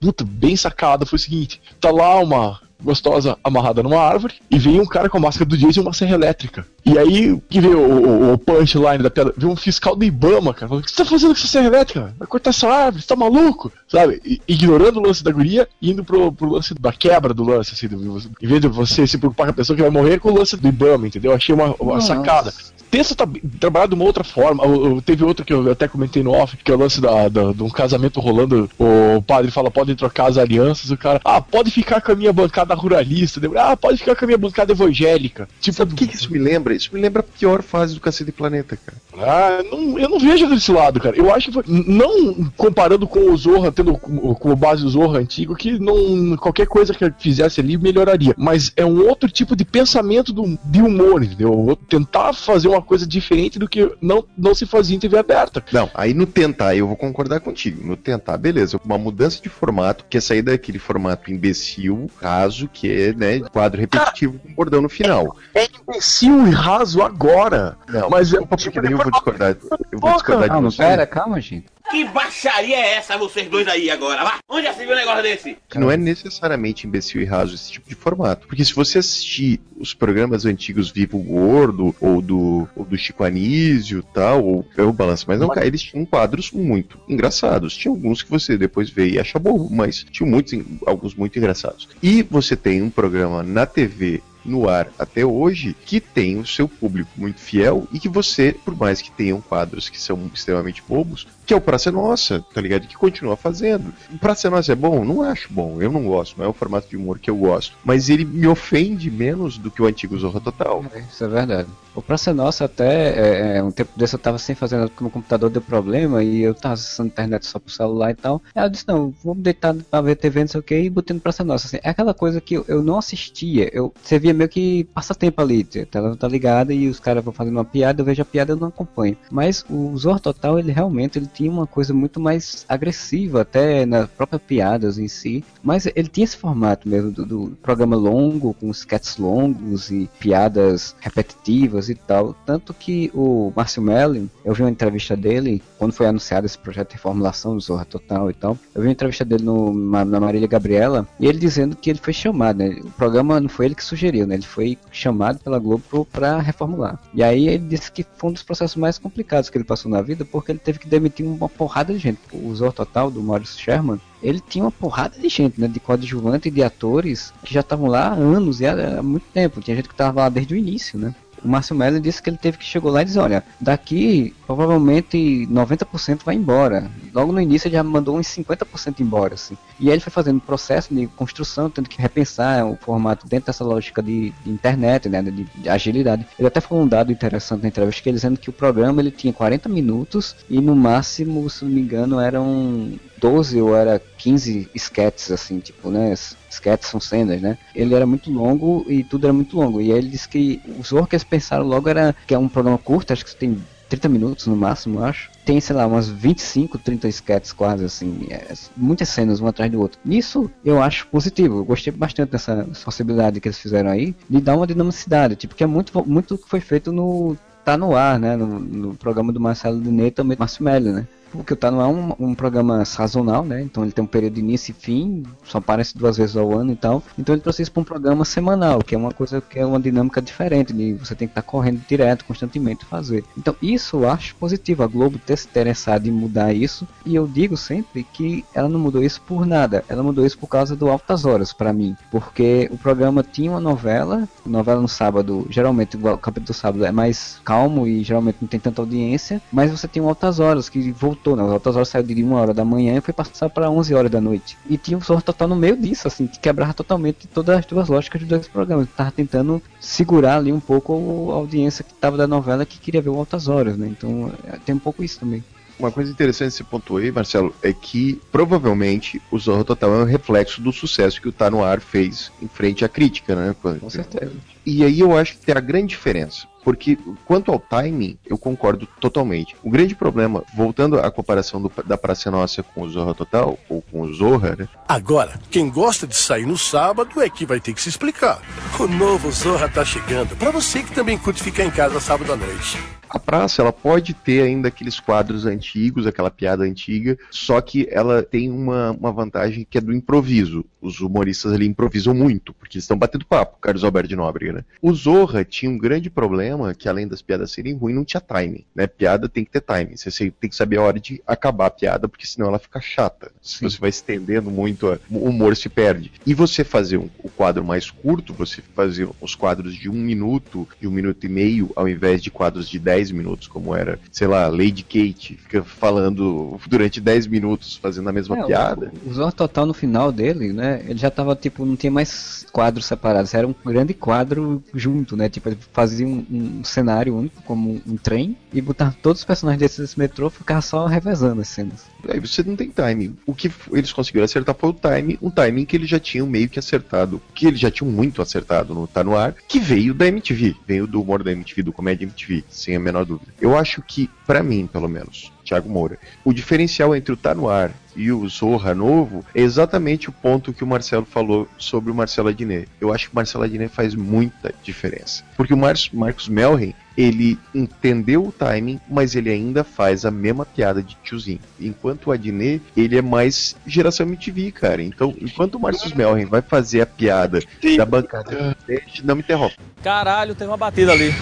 puta, 0.00 0.24
bem 0.24 0.56
sacada 0.56 1.06
foi 1.06 1.16
o 1.16 1.20
seguinte: 1.20 1.60
tá 1.80 1.90
lá 1.90 2.18
uma 2.18 2.60
gostosa 2.82 3.36
amarrada 3.42 3.82
numa 3.82 4.00
árvore 4.00 4.34
e 4.50 4.58
vem 4.58 4.80
um 4.80 4.86
cara 4.86 5.08
com 5.08 5.18
a 5.18 5.20
máscara 5.20 5.48
do 5.48 5.56
Jason 5.56 5.80
e 5.80 5.82
uma 5.82 5.92
serra 5.92 6.14
elétrica. 6.14 6.66
E 6.84 6.98
aí, 6.98 7.38
que 7.48 7.60
vê 7.60 7.68
o, 7.68 7.78
o, 7.78 8.32
o 8.32 8.38
punchline 8.38 9.02
da 9.02 9.10
piada, 9.10 9.34
vê 9.36 9.46
um 9.46 9.56
fiscal 9.56 9.94
do 9.94 10.04
Ibama, 10.04 10.54
cara, 10.54 10.68
falando: 10.68 10.82
O 10.82 10.86
que 10.86 10.90
você 10.90 10.96
tá 10.96 11.04
fazendo 11.04 11.30
com 11.30 11.38
essa 11.38 11.46
serra 11.46 11.66
elétrica? 11.66 12.14
Vai 12.18 12.28
cortar 12.28 12.50
essa 12.50 12.68
árvore, 12.68 13.02
você 13.02 13.08
tá 13.08 13.16
maluco? 13.16 13.70
Sabe? 13.88 14.20
E, 14.24 14.40
ignorando 14.48 14.98
o 14.98 15.02
lance 15.02 15.22
da 15.22 15.30
guria 15.30 15.68
e 15.80 15.90
indo 15.90 16.04
pro, 16.04 16.32
pro 16.32 16.50
lance 16.50 16.74
da 16.74 16.92
quebra 16.92 17.34
do 17.34 17.44
lance, 17.44 17.74
assim, 17.74 17.88
do, 17.88 18.18
em 18.40 18.46
vez 18.46 18.60
de 18.60 18.68
você 18.68 19.06
se 19.06 19.18
preocupar 19.18 19.46
com 19.46 19.52
a 19.52 19.56
pessoa 19.56 19.76
que 19.76 19.82
vai 19.82 19.90
morrer, 19.90 20.18
com 20.18 20.30
o 20.30 20.38
lance 20.38 20.56
do 20.56 20.68
Ibama, 20.68 21.06
entendeu? 21.06 21.32
Achei 21.32 21.54
uma, 21.54 21.74
uma 21.78 22.00
sacada 22.00 22.52
texto 22.90 23.14
tá 23.14 23.26
trabalhado 23.58 23.94
de 23.94 24.00
uma 24.00 24.04
outra 24.04 24.24
forma. 24.24 24.64
teve 25.04 25.24
outro 25.24 25.44
que 25.44 25.52
eu 25.52 25.70
até 25.70 25.86
comentei 25.86 26.22
no 26.22 26.32
off, 26.32 26.56
que 26.56 26.70
é 26.70 26.74
o 26.74 26.78
lance 26.78 27.00
da, 27.00 27.28
da, 27.28 27.52
de 27.52 27.62
um 27.62 27.70
casamento 27.70 28.20
rolando. 28.20 28.68
O 28.78 29.22
padre 29.22 29.50
fala: 29.50 29.70
podem 29.70 29.94
trocar 29.94 30.28
as 30.28 30.36
alianças. 30.36 30.90
O 30.90 30.96
cara, 30.96 31.20
ah, 31.24 31.40
pode 31.40 31.70
ficar 31.70 32.00
com 32.00 32.12
a 32.12 32.16
minha 32.16 32.32
bancada 32.32 32.69
ruralista. 32.74 33.40
Ah, 33.56 33.76
pode 33.76 33.98
ficar 33.98 34.16
com 34.16 34.24
a 34.24 34.26
minha 34.26 34.38
bancada 34.38 34.72
evangélica. 34.72 35.48
Tipo, 35.60 35.76
Sabe 35.76 35.92
o 35.92 35.96
que, 35.96 36.06
que 36.06 36.16
isso 36.16 36.30
me 36.32 36.38
lembra? 36.38 36.74
Isso 36.74 36.90
me 36.92 37.00
lembra 37.00 37.20
a 37.20 37.38
pior 37.38 37.62
fase 37.62 37.94
do 37.94 38.00
Cacete 38.00 38.32
Planeta, 38.32 38.76
cara. 38.76 38.98
Ah, 39.18 39.62
não, 39.70 39.98
eu 39.98 40.08
não 40.08 40.18
vejo 40.18 40.48
desse 40.48 40.72
lado, 40.72 41.00
cara. 41.00 41.16
Eu 41.16 41.32
acho 41.32 41.48
que 41.48 41.54
foi, 41.54 41.64
não 41.66 42.34
comparando 42.56 43.06
com 43.06 43.30
o 43.30 43.36
Zorra, 43.36 43.70
tendo 43.70 43.96
como 43.96 44.56
base 44.56 44.84
o 44.84 44.88
Zorra 44.88 45.18
antigo, 45.18 45.54
que 45.54 45.78
não 45.78 46.36
qualquer 46.36 46.66
coisa 46.66 46.92
que 46.92 47.10
fizesse 47.18 47.60
ali 47.60 47.78
melhoraria. 47.78 48.34
Mas 48.36 48.72
é 48.76 48.84
um 48.84 49.06
outro 49.06 49.30
tipo 49.30 49.54
de 49.54 49.64
pensamento 49.64 50.32
do, 50.32 50.58
de 50.64 50.82
humor, 50.82 51.22
entendeu? 51.22 51.78
Tentar 51.88 52.32
fazer 52.32 52.68
uma 52.68 52.80
uma 52.80 52.82
coisa 52.82 53.06
diferente 53.06 53.58
do 53.58 53.68
que 53.68 53.92
não, 54.00 54.24
não 54.36 54.54
se 54.54 54.66
fazia 54.66 54.96
em 54.96 54.98
TV 54.98 55.18
aberta. 55.18 55.62
Não, 55.70 55.90
aí 55.94 56.14
no 56.14 56.26
tentar, 56.26 56.74
eu 56.74 56.86
vou 56.86 56.96
concordar 56.96 57.40
contigo. 57.40 57.86
No 57.86 57.96
tentar, 57.96 58.36
beleza, 58.38 58.80
uma 58.84 58.98
mudança 58.98 59.40
de 59.40 59.48
formato, 59.48 60.06
que 60.08 60.16
é 60.16 60.20
sair 60.20 60.42
daquele 60.42 60.78
formato 60.78 61.30
imbecil, 61.30 62.10
raso, 62.20 62.59
que 62.68 62.90
é, 62.90 63.12
né, 63.12 63.40
quadro 63.40 63.80
repetitivo 63.80 64.38
com 64.38 64.54
bordão 64.54 64.82
no 64.82 64.88
final. 64.88 65.36
É 65.54 65.66
imbecil 65.66 66.46
e 66.46 66.50
raso 66.50 67.02
agora. 67.02 67.76
Não, 67.88 68.10
mas 68.10 68.32
eu, 68.32 68.46
porque 68.46 68.80
daí 68.80 68.92
eu 68.92 68.98
vou 68.98 69.10
discordar. 69.10 69.56
Eu 69.90 69.98
vou 69.98 70.12
discordar 70.12 70.50
de 70.50 70.62
você. 70.62 70.78
Pera, 70.78 71.06
calma, 71.06 71.40
gente. 71.40 71.66
Que 71.90 72.04
baixaria 72.04 72.76
é 72.76 72.94
essa, 72.94 73.18
vocês 73.18 73.48
dois 73.48 73.66
aí 73.66 73.90
agora? 73.90 74.22
Vá, 74.22 74.38
onde 74.48 74.66
já 74.66 74.72
se 74.72 74.84
viu 74.84 74.92
um 74.92 74.94
negócio 74.94 75.22
desse? 75.22 75.56
Que 75.68 75.76
não 75.76 75.90
é 75.90 75.96
necessariamente 75.96 76.86
imbecil 76.86 77.20
e 77.20 77.24
raso 77.24 77.56
esse 77.56 77.72
tipo 77.72 77.88
de 77.88 77.96
formato. 77.96 78.46
Porque 78.46 78.64
se 78.64 78.72
você 78.72 78.98
assistir 78.98 79.60
os 79.76 79.92
programas 79.92 80.44
antigos 80.44 80.88
Vivo 80.88 81.18
Gordo, 81.18 81.92
ou 82.00 82.22
do, 82.22 82.68
ou 82.76 82.84
do 82.84 82.96
Chico 82.96 83.24
Anísio 83.24 84.04
tal, 84.14 84.44
ou 84.44 84.64
o 84.78 84.92
Balanço 84.92 85.24
Mas 85.26 85.40
Não 85.40 85.48
Cai, 85.48 85.66
eles 85.66 85.82
tinham 85.82 86.06
quadros 86.06 86.52
muito 86.52 86.96
engraçados. 87.08 87.76
Tinha 87.76 87.90
alguns 87.90 88.22
que 88.22 88.30
você 88.30 88.56
depois 88.56 88.88
vê 88.88 89.08
e 89.10 89.18
acha 89.18 89.38
bobo, 89.40 89.68
mas 89.68 90.06
tinha 90.12 90.28
muitos, 90.28 90.56
alguns 90.86 91.14
muito 91.16 91.38
engraçados. 91.38 91.88
E 92.00 92.22
você 92.22 92.54
tem 92.54 92.82
um 92.82 92.90
programa 92.90 93.42
na 93.42 93.66
TV 93.66 94.22
no 94.44 94.68
ar 94.68 94.90
até 94.98 95.24
hoje 95.24 95.76
que 95.84 96.00
tem 96.00 96.38
o 96.38 96.46
seu 96.46 96.68
público 96.68 97.10
muito 97.16 97.40
fiel 97.40 97.86
e 97.92 97.98
que 97.98 98.08
você, 98.08 98.54
por 98.64 98.76
mais 98.76 99.02
que 99.02 99.10
tenham 99.10 99.40
quadros 99.40 99.88
que 99.88 100.00
são 100.00 100.30
extremamente 100.32 100.82
bobos, 100.86 101.26
que 101.50 101.54
é 101.54 101.56
o 101.56 101.60
Praça 101.60 101.90
Nossa, 101.90 102.44
tá 102.54 102.60
ligado? 102.60 102.86
Que 102.86 102.96
continua 102.96 103.36
fazendo. 103.36 103.92
O 104.08 104.18
Praça 104.18 104.48
Nossa 104.48 104.70
é 104.70 104.76
bom? 104.76 105.04
Não 105.04 105.20
acho 105.20 105.52
bom, 105.52 105.82
eu 105.82 105.90
não 105.90 106.04
gosto, 106.04 106.38
não 106.38 106.44
é 106.44 106.48
o 106.48 106.52
formato 106.52 106.88
de 106.88 106.96
humor 106.96 107.18
que 107.18 107.28
eu 107.28 107.34
gosto. 107.34 107.76
Mas 107.84 108.08
ele 108.08 108.24
me 108.24 108.46
ofende 108.46 109.10
menos 109.10 109.58
do 109.58 109.68
que 109.68 109.82
o 109.82 109.86
antigo 109.86 110.16
Zorra 110.16 110.40
Total. 110.40 110.84
É, 110.94 111.00
isso 111.00 111.24
é 111.24 111.26
verdade. 111.26 111.68
O 111.94 112.00
Praça 112.00 112.32
Nossa 112.32 112.66
até, 112.66 113.08
é, 113.08 113.56
é, 113.56 113.62
um 113.62 113.70
tempo 113.70 113.90
desse 113.96 114.14
eu 114.14 114.18
tava 114.18 114.38
sem 114.38 114.54
fazer 114.54 114.76
nada 114.76 114.88
porque 114.88 115.02
meu 115.02 115.10
computador 115.10 115.50
deu 115.50 115.60
problema 115.60 116.22
e 116.22 116.40
eu 116.40 116.54
tava 116.54 116.74
acessando 116.74 117.08
internet 117.08 117.44
só 117.44 117.58
pro 117.58 117.72
celular 117.72 118.12
e 118.12 118.14
tal. 118.14 118.40
Aí 118.54 118.64
eu 118.64 118.70
disse, 118.70 118.86
não, 118.86 119.12
vamos 119.24 119.42
deitar 119.42 119.74
pra 119.74 120.00
ver 120.00 120.14
TV, 120.14 120.40
não 120.40 120.48
sei 120.48 120.60
o 120.60 120.62
que, 120.62 120.78
e 120.78 120.88
botei 120.88 121.14
no 121.14 121.20
Praça 121.20 121.42
Nossa. 121.42 121.66
Assim, 121.66 121.78
é 121.82 121.90
aquela 121.90 122.14
coisa 122.14 122.40
que 122.40 122.54
eu, 122.54 122.82
não 122.82 122.98
assistia, 122.98 123.68
eu, 123.72 123.92
você 124.00 124.18
via 124.18 124.32
meio 124.32 124.48
que 124.48 124.84
passatempo 124.94 125.42
ali, 125.42 125.66
a 125.82 125.86
tela 125.86 126.16
tá 126.16 126.28
ligada 126.28 126.72
e 126.72 126.88
os 126.88 127.00
caras 127.00 127.24
vão 127.24 127.32
fazendo 127.32 127.56
uma 127.56 127.64
piada, 127.64 128.00
eu 128.00 128.04
vejo 128.04 128.22
a 128.22 128.24
piada 128.24 128.52
eu 128.52 128.56
não 128.56 128.68
acompanho. 128.68 129.16
Mas 129.30 129.64
o 129.68 129.96
Zorra 129.96 130.20
Total, 130.20 130.58
ele 130.58 130.70
realmente 130.70 131.18
ele 131.18 131.26
tinha 131.40 131.50
uma 131.50 131.66
coisa 131.66 131.94
muito 131.94 132.20
mais 132.20 132.66
agressiva, 132.68 133.40
até 133.40 133.86
nas 133.86 134.06
próprias 134.10 134.42
piadas 134.42 134.98
em 134.98 135.08
si. 135.08 135.42
Mas 135.62 135.86
ele 135.86 136.08
tinha 136.08 136.24
esse 136.24 136.36
formato 136.36 136.86
mesmo 136.86 137.10
do, 137.10 137.24
do 137.24 137.56
programa 137.62 137.96
longo, 137.96 138.52
com 138.52 138.70
sketches 138.70 139.16
longos 139.16 139.90
e 139.90 140.08
piadas 140.18 140.94
repetitivas 141.00 141.88
e 141.88 141.94
tal. 141.94 142.34
Tanto 142.44 142.74
que 142.74 143.10
o 143.14 143.50
Márcio 143.56 143.80
Mellin, 143.80 144.28
eu 144.44 144.52
vi 144.52 144.62
uma 144.62 144.70
entrevista 144.70 145.16
dele, 145.16 145.62
quando 145.78 145.94
foi 145.94 146.06
anunciado 146.06 146.44
esse 146.44 146.58
projeto 146.58 146.88
de 146.88 146.96
reformulação 146.96 147.54
do 147.54 147.60
Zorra 147.60 147.86
Total 147.86 148.30
e 148.30 148.34
tal. 148.34 148.58
Eu 148.74 148.82
vi 148.82 148.88
uma 148.88 148.92
entrevista 148.92 149.24
dele 149.24 149.44
no, 149.44 149.72
na 149.72 150.20
Marília 150.20 150.46
Gabriela, 150.46 151.08
e 151.18 151.26
ele 151.26 151.38
dizendo 151.38 151.74
que 151.74 151.88
ele 151.88 152.00
foi 152.02 152.12
chamado, 152.12 152.58
né? 152.58 152.80
O 152.84 152.90
programa 152.90 153.40
não 153.40 153.48
foi 153.48 153.64
ele 153.64 153.74
que 153.74 153.84
sugeriu, 153.84 154.26
né? 154.26 154.34
Ele 154.34 154.46
foi 154.46 154.76
chamado 154.92 155.38
pela 155.38 155.58
Globo 155.58 156.06
para 156.12 156.38
reformular. 156.38 157.00
E 157.14 157.22
aí 157.22 157.48
ele 157.48 157.66
disse 157.66 157.90
que 157.90 158.04
foi 158.16 158.28
um 158.28 158.32
dos 158.34 158.42
processos 158.42 158.76
mais 158.76 158.98
complicados 158.98 159.48
que 159.48 159.56
ele 159.56 159.64
passou 159.64 159.90
na 159.90 160.02
vida, 160.02 160.22
porque 160.24 160.52
ele 160.52 160.58
teve 160.58 160.78
que 160.78 160.88
demitir 160.88 161.19
uma 161.22 161.48
porrada 161.48 161.92
de 161.92 161.98
gente. 161.98 162.18
O 162.32 162.54
Zorro 162.54 162.72
Total, 162.72 163.10
do 163.10 163.22
Maurice 163.22 163.58
Sherman, 163.58 164.00
ele 164.22 164.40
tinha 164.40 164.64
uma 164.64 164.70
porrada 164.70 165.18
de 165.18 165.28
gente, 165.28 165.60
né? 165.60 165.68
De 165.68 165.80
coadjuvante 165.80 166.48
e 166.48 166.50
de 166.50 166.62
atores 166.62 167.32
que 167.44 167.54
já 167.54 167.60
estavam 167.60 167.88
lá 167.88 168.08
há 168.08 168.14
anos 168.14 168.60
e 168.60 168.66
há, 168.66 169.02
muito 169.02 169.24
tempo. 169.32 169.60
Tinha 169.60 169.76
gente 169.76 169.88
que 169.88 169.94
estava 169.94 170.20
lá 170.20 170.28
desde 170.28 170.54
o 170.54 170.56
início, 170.56 170.98
né? 170.98 171.14
O 171.44 171.48
Márcio 171.48 171.74
Melo 171.74 172.00
disse 172.00 172.22
que 172.22 172.30
ele 172.30 172.36
teve 172.36 172.58
que 172.58 172.64
chegou 172.64 172.90
lá 172.90 173.02
e 173.02 173.04
disse, 173.04 173.18
olha, 173.18 173.44
daqui 173.60 174.34
provavelmente 174.46 175.46
90% 175.50 176.20
vai 176.24 176.34
embora. 176.34 176.90
Logo 177.14 177.32
no 177.32 177.40
início 177.40 177.68
ele 177.68 177.76
já 177.76 177.82
mandou 177.82 178.16
uns 178.16 178.26
50% 178.28 179.00
embora, 179.00 179.34
assim. 179.34 179.56
E 179.78 179.88
aí 179.88 179.94
ele 179.94 180.00
foi 180.00 180.12
fazendo 180.12 180.36
um 180.36 180.40
processo 180.40 180.94
de 180.94 181.06
construção, 181.06 181.70
tendo 181.70 181.88
que 181.88 182.00
repensar 182.00 182.66
o 182.66 182.76
formato 182.76 183.26
dentro 183.26 183.46
dessa 183.46 183.64
lógica 183.64 184.02
de, 184.02 184.30
de 184.44 184.50
internet, 184.50 185.08
né, 185.08 185.22
de, 185.22 185.44
de, 185.44 185.68
agilidade. 185.68 186.26
Ele 186.38 186.48
até 186.48 186.60
falou 186.60 186.84
um 186.84 186.88
dado 186.88 187.12
interessante 187.12 187.62
na 187.62 187.68
entrevista, 187.68 188.02
que 188.02 188.08
ele 188.08 188.16
dizendo 188.16 188.38
que 188.38 188.50
o 188.50 188.52
programa 188.52 189.00
ele 189.00 189.10
tinha 189.10 189.32
40 189.32 189.68
minutos 189.68 190.36
e 190.48 190.60
no 190.60 190.74
máximo, 190.74 191.48
se 191.48 191.64
não 191.64 191.72
me 191.72 191.80
engano, 191.80 192.20
eram 192.20 192.92
12 193.18 193.60
ou 193.60 193.76
era 193.76 194.00
15 194.18 194.70
sketches, 194.74 195.30
assim, 195.30 195.60
tipo, 195.60 195.90
né? 195.90 196.14
Sketches 196.50 196.90
são 196.90 197.00
cenas, 197.00 197.40
né? 197.40 197.56
Ele 197.74 197.94
era 197.94 198.06
muito 198.06 198.30
longo 198.30 198.84
e 198.88 199.04
tudo 199.04 199.26
era 199.26 199.32
muito 199.32 199.56
longo. 199.56 199.80
E 199.80 199.92
aí 199.92 199.98
ele 199.98 200.08
disse 200.08 200.28
que 200.28 200.60
os 200.78 200.92
eles 200.92 201.24
pensaram 201.24 201.64
logo 201.64 201.88
era 201.88 202.14
que 202.26 202.34
é 202.34 202.38
um 202.38 202.48
programa 202.48 202.78
curto, 202.78 203.12
acho 203.12 203.24
que 203.24 203.34
tem 203.34 203.56
30 203.90 204.08
minutos 204.08 204.46
no 204.46 204.56
máximo, 204.56 205.02
acho. 205.02 205.30
Tem, 205.44 205.60
sei 205.60 205.74
lá, 205.74 205.86
umas 205.86 206.08
25, 206.08 206.78
30 206.78 207.08
sketches 207.08 207.52
quase, 207.52 207.84
assim. 207.84 208.28
É, 208.30 208.54
muitas 208.76 209.08
cenas, 209.08 209.40
um 209.40 209.46
atrás 209.48 209.70
do 209.70 209.80
outro. 209.80 209.98
Nisso, 210.04 210.48
eu 210.64 210.80
acho 210.80 211.08
positivo. 211.08 211.58
Eu 211.58 211.64
gostei 211.64 211.92
bastante 211.92 212.30
dessa 212.30 212.68
possibilidade 212.84 213.40
que 213.40 213.48
eles 213.48 213.58
fizeram 213.58 213.90
aí 213.90 214.14
de 214.28 214.40
dar 214.40 214.56
uma 214.56 214.66
dinamicidade. 214.66 215.34
Tipo, 215.34 215.56
que 215.56 215.64
é 215.64 215.66
muito, 215.66 216.08
muito 216.08 216.38
que 216.38 216.48
foi 216.48 216.60
feito 216.60 216.92
no 216.92 217.36
Tá 217.64 217.76
No 217.76 217.96
Ar, 217.96 218.18
né? 218.18 218.36
No, 218.36 218.60
no 218.60 218.94
programa 218.94 219.32
do 219.32 219.40
Marcelo 219.40 219.80
Diné 219.80 220.10
também, 220.10 220.36
Márcio 220.38 220.64
Mello, 220.64 220.92
né? 220.92 221.06
Porque 221.30 221.54
o 221.54 221.56
Tá 221.56 221.70
não 221.70 221.80
é 221.80 221.86
um, 221.86 222.14
um, 222.18 222.34
programa 222.34 222.84
sazonal, 222.84 223.44
né? 223.44 223.62
Então 223.62 223.82
ele 223.82 223.92
tem 223.92 224.02
um 224.02 224.06
período 224.06 224.34
de 224.34 224.40
início 224.40 224.72
e 224.72 224.74
fim, 224.74 225.22
só 225.44 225.58
aparece 225.58 225.96
duas 225.96 226.16
vezes 226.16 226.36
ao 226.36 226.56
ano 226.56 226.72
e 226.72 226.76
tal. 226.76 227.02
Então 227.18 227.34
ele 227.34 227.42
trouxe 227.42 227.62
isso 227.62 227.72
para 227.72 227.82
um 227.82 227.84
programa 227.84 228.24
semanal, 228.24 228.80
que 228.80 228.94
é 228.94 228.98
uma 228.98 229.12
coisa 229.12 229.40
que 229.40 229.58
é 229.58 229.66
uma 229.66 229.78
dinâmica 229.78 230.22
diferente, 230.22 230.72
de 230.72 230.94
você 230.94 231.14
tem 231.14 231.28
que 231.28 231.32
estar 231.32 231.42
tá 231.42 231.48
correndo 231.48 231.82
direto, 231.86 232.24
constantemente 232.24 232.84
fazer. 232.84 233.24
Então 233.36 233.54
isso 233.60 233.98
eu 233.98 234.08
acho 234.08 234.34
positivo, 234.36 234.82
a 234.82 234.86
Globo 234.86 235.18
ter 235.18 235.36
se 235.36 235.46
interessado 235.46 236.06
em 236.06 236.10
mudar 236.10 236.52
isso, 236.52 236.86
e 237.04 237.14
eu 237.14 237.26
digo 237.26 237.56
sempre 237.56 238.04
que 238.04 238.44
ela 238.54 238.68
não 238.68 238.80
mudou 238.80 239.02
isso 239.02 239.20
por 239.20 239.46
nada, 239.46 239.84
ela 239.88 240.02
mudou 240.02 240.24
isso 240.24 240.38
por 240.38 240.48
causa 240.48 240.74
do 240.74 240.88
Altas 240.88 241.24
Horas 241.24 241.52
para 241.52 241.72
mim, 241.72 241.96
porque 242.10 242.68
o 242.72 242.78
programa 242.78 243.22
tinha 243.22 243.50
uma 243.50 243.60
novela, 243.60 244.28
novela 244.46 244.80
no 244.80 244.88
sábado, 244.88 245.46
geralmente 245.50 245.96
o 245.96 246.18
capítulo 246.18 246.46
do 246.46 246.54
sábado 246.54 246.84
é 246.84 246.92
mais 246.92 247.38
calmo 247.44 247.86
e 247.86 248.02
geralmente 248.02 248.38
não 248.40 248.48
tem 248.48 248.58
tanta 248.58 248.80
audiência, 248.80 249.42
mas 249.52 249.70
você 249.70 249.86
tem 249.86 250.02
um 250.02 250.08
Altas 250.08 250.40
Horas 250.40 250.68
que 250.68 250.90
voltou 250.90 251.19
voltou, 251.20 251.36
né? 251.36 251.42
Altas 251.42 251.76
Horas 251.76 251.88
saiu 251.88 252.02
de 252.02 252.24
1 252.24 252.32
hora 252.32 252.54
da 252.54 252.64
manhã 252.64 252.96
e 252.96 253.00
foi 253.00 253.12
passar 253.12 253.50
para 253.50 253.70
11 253.70 253.94
horas 253.94 254.10
da 254.10 254.20
noite. 254.20 254.56
E 254.68 254.76
tinha 254.78 254.96
um 254.96 255.00
Zorro 255.00 255.22
Total 255.22 255.46
no 255.46 255.54
meio 255.54 255.76
disso, 255.76 256.08
assim, 256.08 256.26
que 256.26 256.40
quebrava 256.40 256.72
totalmente 256.72 257.28
todas 257.28 257.58
as 257.58 257.66
duas 257.66 257.88
lógicas 257.88 258.20
dos 258.20 258.28
dois 258.28 258.48
programas. 258.48 258.88
Tava 258.96 259.12
tentando 259.12 259.62
segurar 259.78 260.38
ali 260.38 260.52
um 260.52 260.60
pouco 260.60 261.30
a 261.30 261.34
audiência 261.34 261.84
que 261.84 261.94
tava 261.94 262.16
da 262.16 262.26
novela 262.26 262.64
que 262.64 262.78
queria 262.78 263.02
ver 263.02 263.10
o 263.10 263.18
Altas 263.18 263.46
Horas, 263.46 263.76
né? 263.76 263.86
Então 263.88 264.32
é, 264.44 264.58
tem 264.64 264.74
um 264.74 264.78
pouco 264.78 265.04
isso 265.04 265.20
também. 265.20 265.44
Uma 265.80 265.90
coisa 265.90 266.10
interessante 266.12 266.50
que 266.52 266.58
você 266.58 266.64
pontuou 266.64 266.98
aí, 266.98 267.10
Marcelo, 267.10 267.54
é 267.62 267.72
que 267.72 268.20
provavelmente 268.30 269.20
o 269.30 269.38
Zorro 269.38 269.64
Total 269.64 269.94
é 269.94 269.98
um 270.02 270.04
reflexo 270.04 270.60
do 270.60 270.70
sucesso 270.72 271.20
que 271.22 271.28
o 271.28 271.32
Tá 271.32 271.50
No 271.50 271.64
Ar 271.64 271.80
fez 271.80 272.30
em 272.42 272.46
frente 272.48 272.84
à 272.84 272.88
crítica, 272.88 273.34
né? 273.34 273.56
Com 273.62 273.88
certeza. 273.88 274.32
E 274.66 274.84
aí 274.84 275.00
eu 275.00 275.16
acho 275.16 275.38
que 275.38 275.46
tem 275.46 275.56
a 275.56 275.60
grande 275.60 275.86
diferença. 275.88 276.46
Porque 276.62 276.98
quanto 277.24 277.50
ao 277.50 277.58
timing, 277.58 278.18
eu 278.26 278.36
concordo 278.36 278.86
totalmente. 279.00 279.56
O 279.64 279.70
grande 279.70 279.94
problema, 279.94 280.44
voltando 280.54 281.00
à 281.00 281.10
comparação 281.10 281.62
do- 281.62 281.72
da 281.86 281.96
Praça 281.96 282.30
Nossa 282.30 282.62
com 282.62 282.82
o 282.82 282.90
Zorra 282.90 283.14
Total, 283.14 283.58
ou 283.66 283.80
com 283.80 284.02
o 284.02 284.12
Zorra, 284.12 284.54
né? 284.58 284.68
Agora, 284.86 285.40
quem 285.50 285.70
gosta 285.70 286.06
de 286.06 286.14
sair 286.14 286.44
no 286.46 286.58
sábado 286.58 287.22
é 287.22 287.30
que 287.30 287.46
vai 287.46 287.58
ter 287.58 287.72
que 287.72 287.80
se 287.80 287.88
explicar. 287.88 288.42
O 288.78 288.86
novo 288.86 289.32
Zorra 289.32 289.66
tá 289.70 289.82
chegando. 289.82 290.36
Pra 290.36 290.50
você 290.50 290.82
que 290.82 290.92
também 290.92 291.16
curte 291.16 291.42
ficar 291.42 291.64
em 291.64 291.70
casa 291.70 291.98
sábado 291.98 292.30
à 292.30 292.36
noite. 292.36 292.76
A 293.10 293.18
praça, 293.18 293.60
ela 293.60 293.72
pode 293.72 294.14
ter 294.14 294.40
ainda 294.42 294.68
aqueles 294.68 295.00
quadros 295.00 295.44
antigos, 295.44 296.06
aquela 296.06 296.30
piada 296.30 296.62
antiga, 296.62 297.18
só 297.28 297.60
que 297.60 297.88
ela 297.90 298.22
tem 298.22 298.48
uma, 298.48 298.92
uma 298.92 299.10
vantagem 299.10 299.66
que 299.68 299.76
é 299.76 299.80
do 299.80 299.92
improviso. 299.92 300.64
Os 300.80 301.00
humoristas 301.00 301.52
ali 301.52 301.66
improvisam 301.66 302.14
muito, 302.14 302.54
porque 302.54 302.76
eles 302.76 302.84
estão 302.84 302.96
batendo 302.96 303.26
papo, 303.26 303.58
Carlos 303.60 303.82
Alberto 303.82 304.08
de 304.08 304.14
Nóbrega, 304.14 304.52
né? 304.52 304.64
O 304.80 304.94
Zorra 304.94 305.44
tinha 305.44 305.70
um 305.70 305.76
grande 305.76 306.08
problema, 306.08 306.72
que 306.72 306.88
além 306.88 307.08
das 307.08 307.20
piadas 307.20 307.50
serem 307.50 307.74
ruins, 307.74 307.96
não 307.96 308.04
tinha 308.04 308.20
timing, 308.20 308.64
né? 308.74 308.86
Piada 308.86 309.28
tem 309.28 309.44
que 309.44 309.50
ter 309.50 309.60
timing, 309.60 309.96
você 309.96 310.30
tem 310.30 310.48
que 310.48 310.56
saber 310.56 310.78
a 310.78 310.82
hora 310.82 311.00
de 311.00 311.20
acabar 311.26 311.66
a 311.66 311.70
piada, 311.70 312.08
porque 312.08 312.26
senão 312.26 312.46
ela 312.46 312.60
fica 312.60 312.80
chata. 312.80 313.32
Se 313.42 313.60
você 313.60 313.76
vai 313.78 313.90
estendendo 313.90 314.50
muito, 314.52 314.98
o 315.10 315.28
humor 315.28 315.56
se 315.56 315.68
perde. 315.68 316.12
E 316.24 316.32
você 316.32 316.62
fazer 316.62 316.96
um- 316.96 317.10
o 317.18 317.28
quadro 317.28 317.64
mais 317.64 317.90
curto, 317.90 318.32
você 318.32 318.62
fazer 318.74 319.08
os 319.20 319.34
quadros 319.34 319.74
de 319.74 319.90
um 319.90 319.94
minuto, 319.94 320.66
de 320.80 320.86
um 320.86 320.92
minuto 320.92 321.26
e 321.26 321.28
meio, 321.28 321.72
ao 321.74 321.88
invés 321.88 322.22
de 322.22 322.30
quadros 322.30 322.68
de 322.68 322.78
10 323.00 323.12
minutos, 323.12 323.48
como 323.48 323.74
era, 323.74 323.98
sei 324.12 324.26
lá, 324.26 324.46
Lady 324.48 324.82
Kate, 324.82 325.36
fica 325.36 325.62
falando 325.62 326.58
durante 326.68 327.00
10 327.00 327.26
minutos, 327.26 327.76
fazendo 327.76 328.08
a 328.08 328.12
mesma 328.12 328.38
É, 328.38 328.44
piada. 328.44 328.92
O, 329.06 329.10
o 329.10 329.14
Zorro 329.14 329.32
Total 329.32 329.64
no 329.64 329.72
final 329.72 330.12
dele, 330.12 330.52
né? 330.52 330.82
Ele 330.86 330.98
já 330.98 331.10
tava, 331.10 331.34
tipo, 331.34 331.64
não 331.64 331.76
tinha 331.76 331.90
mais 331.90 332.46
quadros 332.52 332.84
separados, 332.84 333.32
era 333.32 333.46
um 333.46 333.54
grande 333.64 333.94
quadro 333.94 334.62
junto, 334.74 335.16
né? 335.16 335.28
Tipo, 335.28 335.48
ele 335.48 335.58
fazia 335.72 336.06
um, 336.06 336.26
um 336.30 336.64
cenário 336.64 337.16
único, 337.16 337.42
como 337.42 337.80
um 337.86 337.96
trem, 337.96 338.36
e 338.52 338.60
botar 338.60 338.94
todos 339.02 339.20
os 339.20 339.24
personagens 339.24 339.76
desse 339.76 339.98
metrô 339.98 340.28
ficava 340.28 340.60
só 340.60 340.86
revezando 340.86 341.40
as 341.40 341.48
cenas. 341.48 341.86
Aí 342.08 342.20
você 342.20 342.42
não 342.42 342.56
tem 342.56 342.70
timing. 342.70 343.16
O 343.26 343.34
que 343.34 343.50
eles 343.72 343.92
conseguiram 343.92 344.24
acertar 344.24 344.54
foi 344.54 344.70
o 344.70 344.74
timing, 344.74 345.18
um 345.22 345.30
timing 345.30 345.64
que 345.64 345.76
eles 345.76 345.88
já 345.88 345.98
tinham 345.98 346.26
meio 346.26 346.48
que 346.48 346.58
acertado, 346.58 347.20
que 347.34 347.46
eles 347.46 347.60
já 347.60 347.70
tinham 347.70 347.90
muito 347.90 348.20
acertado 348.20 348.74
no 348.74 348.86
Tá 348.86 349.02
No 349.02 349.16
Ar, 349.16 349.34
que 349.48 349.58
veio 349.58 349.94
da 349.94 350.06
MTV, 350.06 350.56
veio 350.66 350.86
do 350.86 351.00
humor 351.00 351.22
da 351.22 351.32
MTV, 351.32 351.62
do 351.62 351.72
Comédia 351.72 352.04
MTV, 352.04 352.44
sem 352.50 352.74
a 352.76 352.80
menor 352.92 353.04
dúvida. 353.04 353.32
Eu 353.40 353.56
acho 353.56 353.82
que, 353.82 354.08
pra 354.26 354.42
mim, 354.42 354.66
pelo 354.66 354.88
menos, 354.88 355.32
Thiago 355.44 355.68
Moura, 355.68 355.98
o 356.24 356.32
diferencial 356.32 356.94
entre 356.94 357.12
o 357.12 357.16
Tá 357.16 357.34
No 357.34 357.48
Ar 357.48 357.72
e 357.96 358.12
o 358.12 358.28
Zorra 358.28 358.74
Novo 358.74 359.24
é 359.34 359.40
exatamente 359.40 360.08
o 360.08 360.12
ponto 360.12 360.52
que 360.52 360.62
o 360.62 360.66
Marcelo 360.66 361.04
falou 361.04 361.48
sobre 361.58 361.90
o 361.90 361.94
Marcelo 361.94 362.28
Adnet. 362.28 362.68
Eu 362.80 362.92
acho 362.92 363.08
que 363.08 363.12
o 363.12 363.16
Marcelo 363.16 363.44
Adnet 363.44 363.72
faz 363.72 363.94
muita 363.94 364.54
diferença. 364.62 365.24
Porque 365.36 365.52
o 365.52 365.56
Mar 365.56 365.74
Marcos 365.92 366.28
Melren, 366.28 366.74
ele 366.96 367.38
entendeu 367.54 368.26
o 368.26 368.32
timing, 368.32 368.80
mas 368.88 369.14
ele 369.14 369.30
ainda 369.30 369.64
faz 369.64 370.04
a 370.04 370.10
mesma 370.10 370.44
piada 370.44 370.82
de 370.82 370.96
tiozinho. 371.02 371.40
Enquanto 371.58 372.06
o 372.06 372.12
Adnet, 372.12 372.62
ele 372.76 372.96
é 372.96 373.02
mais 373.02 373.56
geração 373.66 374.06
MTV, 374.06 374.52
cara. 374.52 374.82
Então, 374.82 375.14
enquanto 375.20 375.54
o 375.56 375.60
Marcos 375.60 375.92
Melren 375.92 376.26
vai 376.26 376.42
fazer 376.42 376.82
a 376.82 376.86
piada 376.86 377.40
da 377.76 377.84
bancada, 377.84 378.56
não 379.02 379.16
me 379.16 379.22
interrompa. 379.22 379.56
Caralho, 379.82 380.34
tem 380.34 380.46
uma 380.46 380.56
batida 380.56 380.92
ali. 380.92 381.12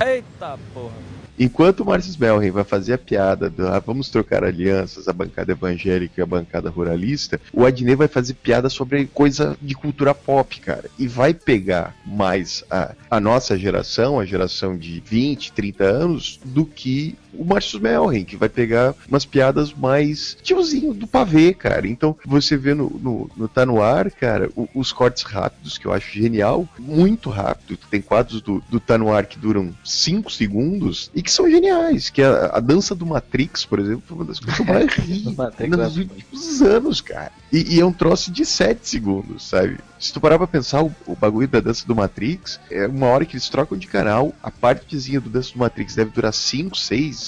Eita 0.00 0.58
porra. 0.72 1.18
Enquanto 1.38 1.80
o 1.80 1.86
Marcos 1.86 2.16
Melren 2.16 2.50
vai 2.50 2.64
fazer 2.64 2.94
a 2.94 2.98
piada 2.98 3.48
do 3.48 3.68
ah, 3.68 3.78
vamos 3.78 4.08
trocar 4.08 4.42
alianças, 4.42 5.06
a 5.06 5.12
bancada 5.12 5.52
evangélica 5.52 6.14
e 6.18 6.22
a 6.22 6.26
bancada 6.26 6.68
ruralista, 6.68 7.40
o 7.52 7.64
Adnet 7.64 7.94
vai 7.94 8.08
fazer 8.08 8.34
piada 8.34 8.68
sobre 8.68 9.06
coisa 9.06 9.56
de 9.62 9.74
cultura 9.76 10.12
pop, 10.12 10.58
cara. 10.60 10.90
E 10.98 11.06
vai 11.06 11.32
pegar 11.32 11.94
mais 12.04 12.64
a, 12.68 12.92
a 13.08 13.20
nossa 13.20 13.56
geração, 13.56 14.18
a 14.18 14.26
geração 14.26 14.76
de 14.76 15.00
20, 15.06 15.52
30 15.52 15.84
anos, 15.84 16.40
do 16.44 16.64
que 16.64 17.16
o 17.34 17.44
Marcos 17.44 17.74
Melren, 17.78 18.24
que 18.24 18.36
vai 18.36 18.48
pegar 18.48 18.94
umas 19.08 19.24
piadas 19.24 19.72
mais 19.72 20.36
tiozinho 20.42 20.94
do 20.94 21.06
pavê, 21.06 21.52
cara. 21.54 21.86
Então, 21.86 22.16
você 22.24 22.56
vê 22.56 22.74
no, 22.74 22.88
no, 22.90 23.30
no 23.36 23.48
Tá 23.48 23.64
No 23.66 23.82
Ar, 23.82 24.10
cara, 24.10 24.50
o- 24.56 24.68
os 24.74 24.92
cortes 24.92 25.22
rápidos, 25.22 25.76
que 25.78 25.86
eu 25.86 25.92
acho 25.92 26.12
genial, 26.12 26.68
muito 26.78 27.30
rápido. 27.30 27.78
Tem 27.90 28.00
quadros 28.00 28.40
do, 28.40 28.62
do 28.68 28.80
Tá 28.80 28.96
No 28.96 29.12
Ar 29.12 29.26
que 29.26 29.38
duram 29.38 29.74
5 29.84 30.30
segundos 30.32 31.10
e 31.14 31.22
que 31.22 31.30
são 31.30 31.50
geniais. 31.50 32.10
Que 32.10 32.22
a, 32.22 32.46
a 32.54 32.60
dança 32.60 32.94
do 32.94 33.06
Matrix, 33.06 33.64
por 33.64 33.78
exemplo, 33.78 34.02
foi 34.06 34.16
uma 34.16 34.24
das 34.24 34.40
coisas 34.40 34.64
mais 34.66 34.86
ri 34.94 35.18
Do 35.20 35.32
Matrix, 35.34 35.76
nos 35.76 35.96
últimos 35.96 36.62
anos, 36.62 37.00
cara. 37.00 37.32
E, 37.52 37.76
e 37.76 37.80
é 37.80 37.84
um 37.84 37.92
troço 37.92 38.30
de 38.30 38.44
7 38.44 38.86
segundos, 38.88 39.48
sabe? 39.48 39.78
Se 39.98 40.12
tu 40.12 40.20
parar 40.20 40.38
pra 40.38 40.46
pensar, 40.46 40.82
o, 40.84 40.94
o 41.06 41.16
bagulho 41.16 41.48
da 41.48 41.60
dança 41.60 41.86
do 41.86 41.94
Matrix, 41.94 42.60
é 42.70 42.86
uma 42.86 43.06
hora 43.06 43.24
que 43.24 43.34
eles 43.34 43.48
trocam 43.48 43.76
de 43.76 43.86
canal, 43.86 44.32
a 44.42 44.50
partezinha 44.50 45.20
do 45.20 45.28
dança 45.28 45.52
do 45.52 45.58
Matrix 45.58 45.94
deve 45.94 46.10
durar 46.10 46.32
5, 46.32 46.76
6, 46.76 47.18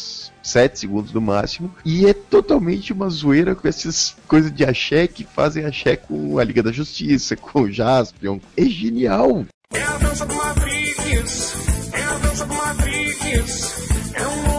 7 0.42 0.78
segundos 0.78 1.12
no 1.12 1.20
máximo, 1.20 1.74
e 1.84 2.06
é 2.06 2.12
totalmente 2.12 2.92
uma 2.92 3.08
zoeira 3.08 3.54
com 3.54 3.66
essas 3.66 4.16
coisas 4.26 4.52
de 4.52 4.64
axé 4.64 5.06
que 5.06 5.24
fazem 5.24 5.64
axé 5.64 5.96
com 5.96 6.38
a 6.38 6.44
Liga 6.44 6.62
da 6.62 6.72
Justiça, 6.72 7.36
com 7.36 7.62
o 7.62 7.72
Jaspion. 7.72 8.38
É 8.56 8.64
genial! 8.64 9.44
É 9.72 9.82
a 9.82 9.98
dança 9.98 10.26
do 10.26 10.34
Matrix, 10.34 11.54
é 11.92 12.02
a 12.02 12.18
dança 12.18 12.46
do 12.46 12.54
Matrix. 12.54 13.80
É 14.14 14.26
um 14.26 14.49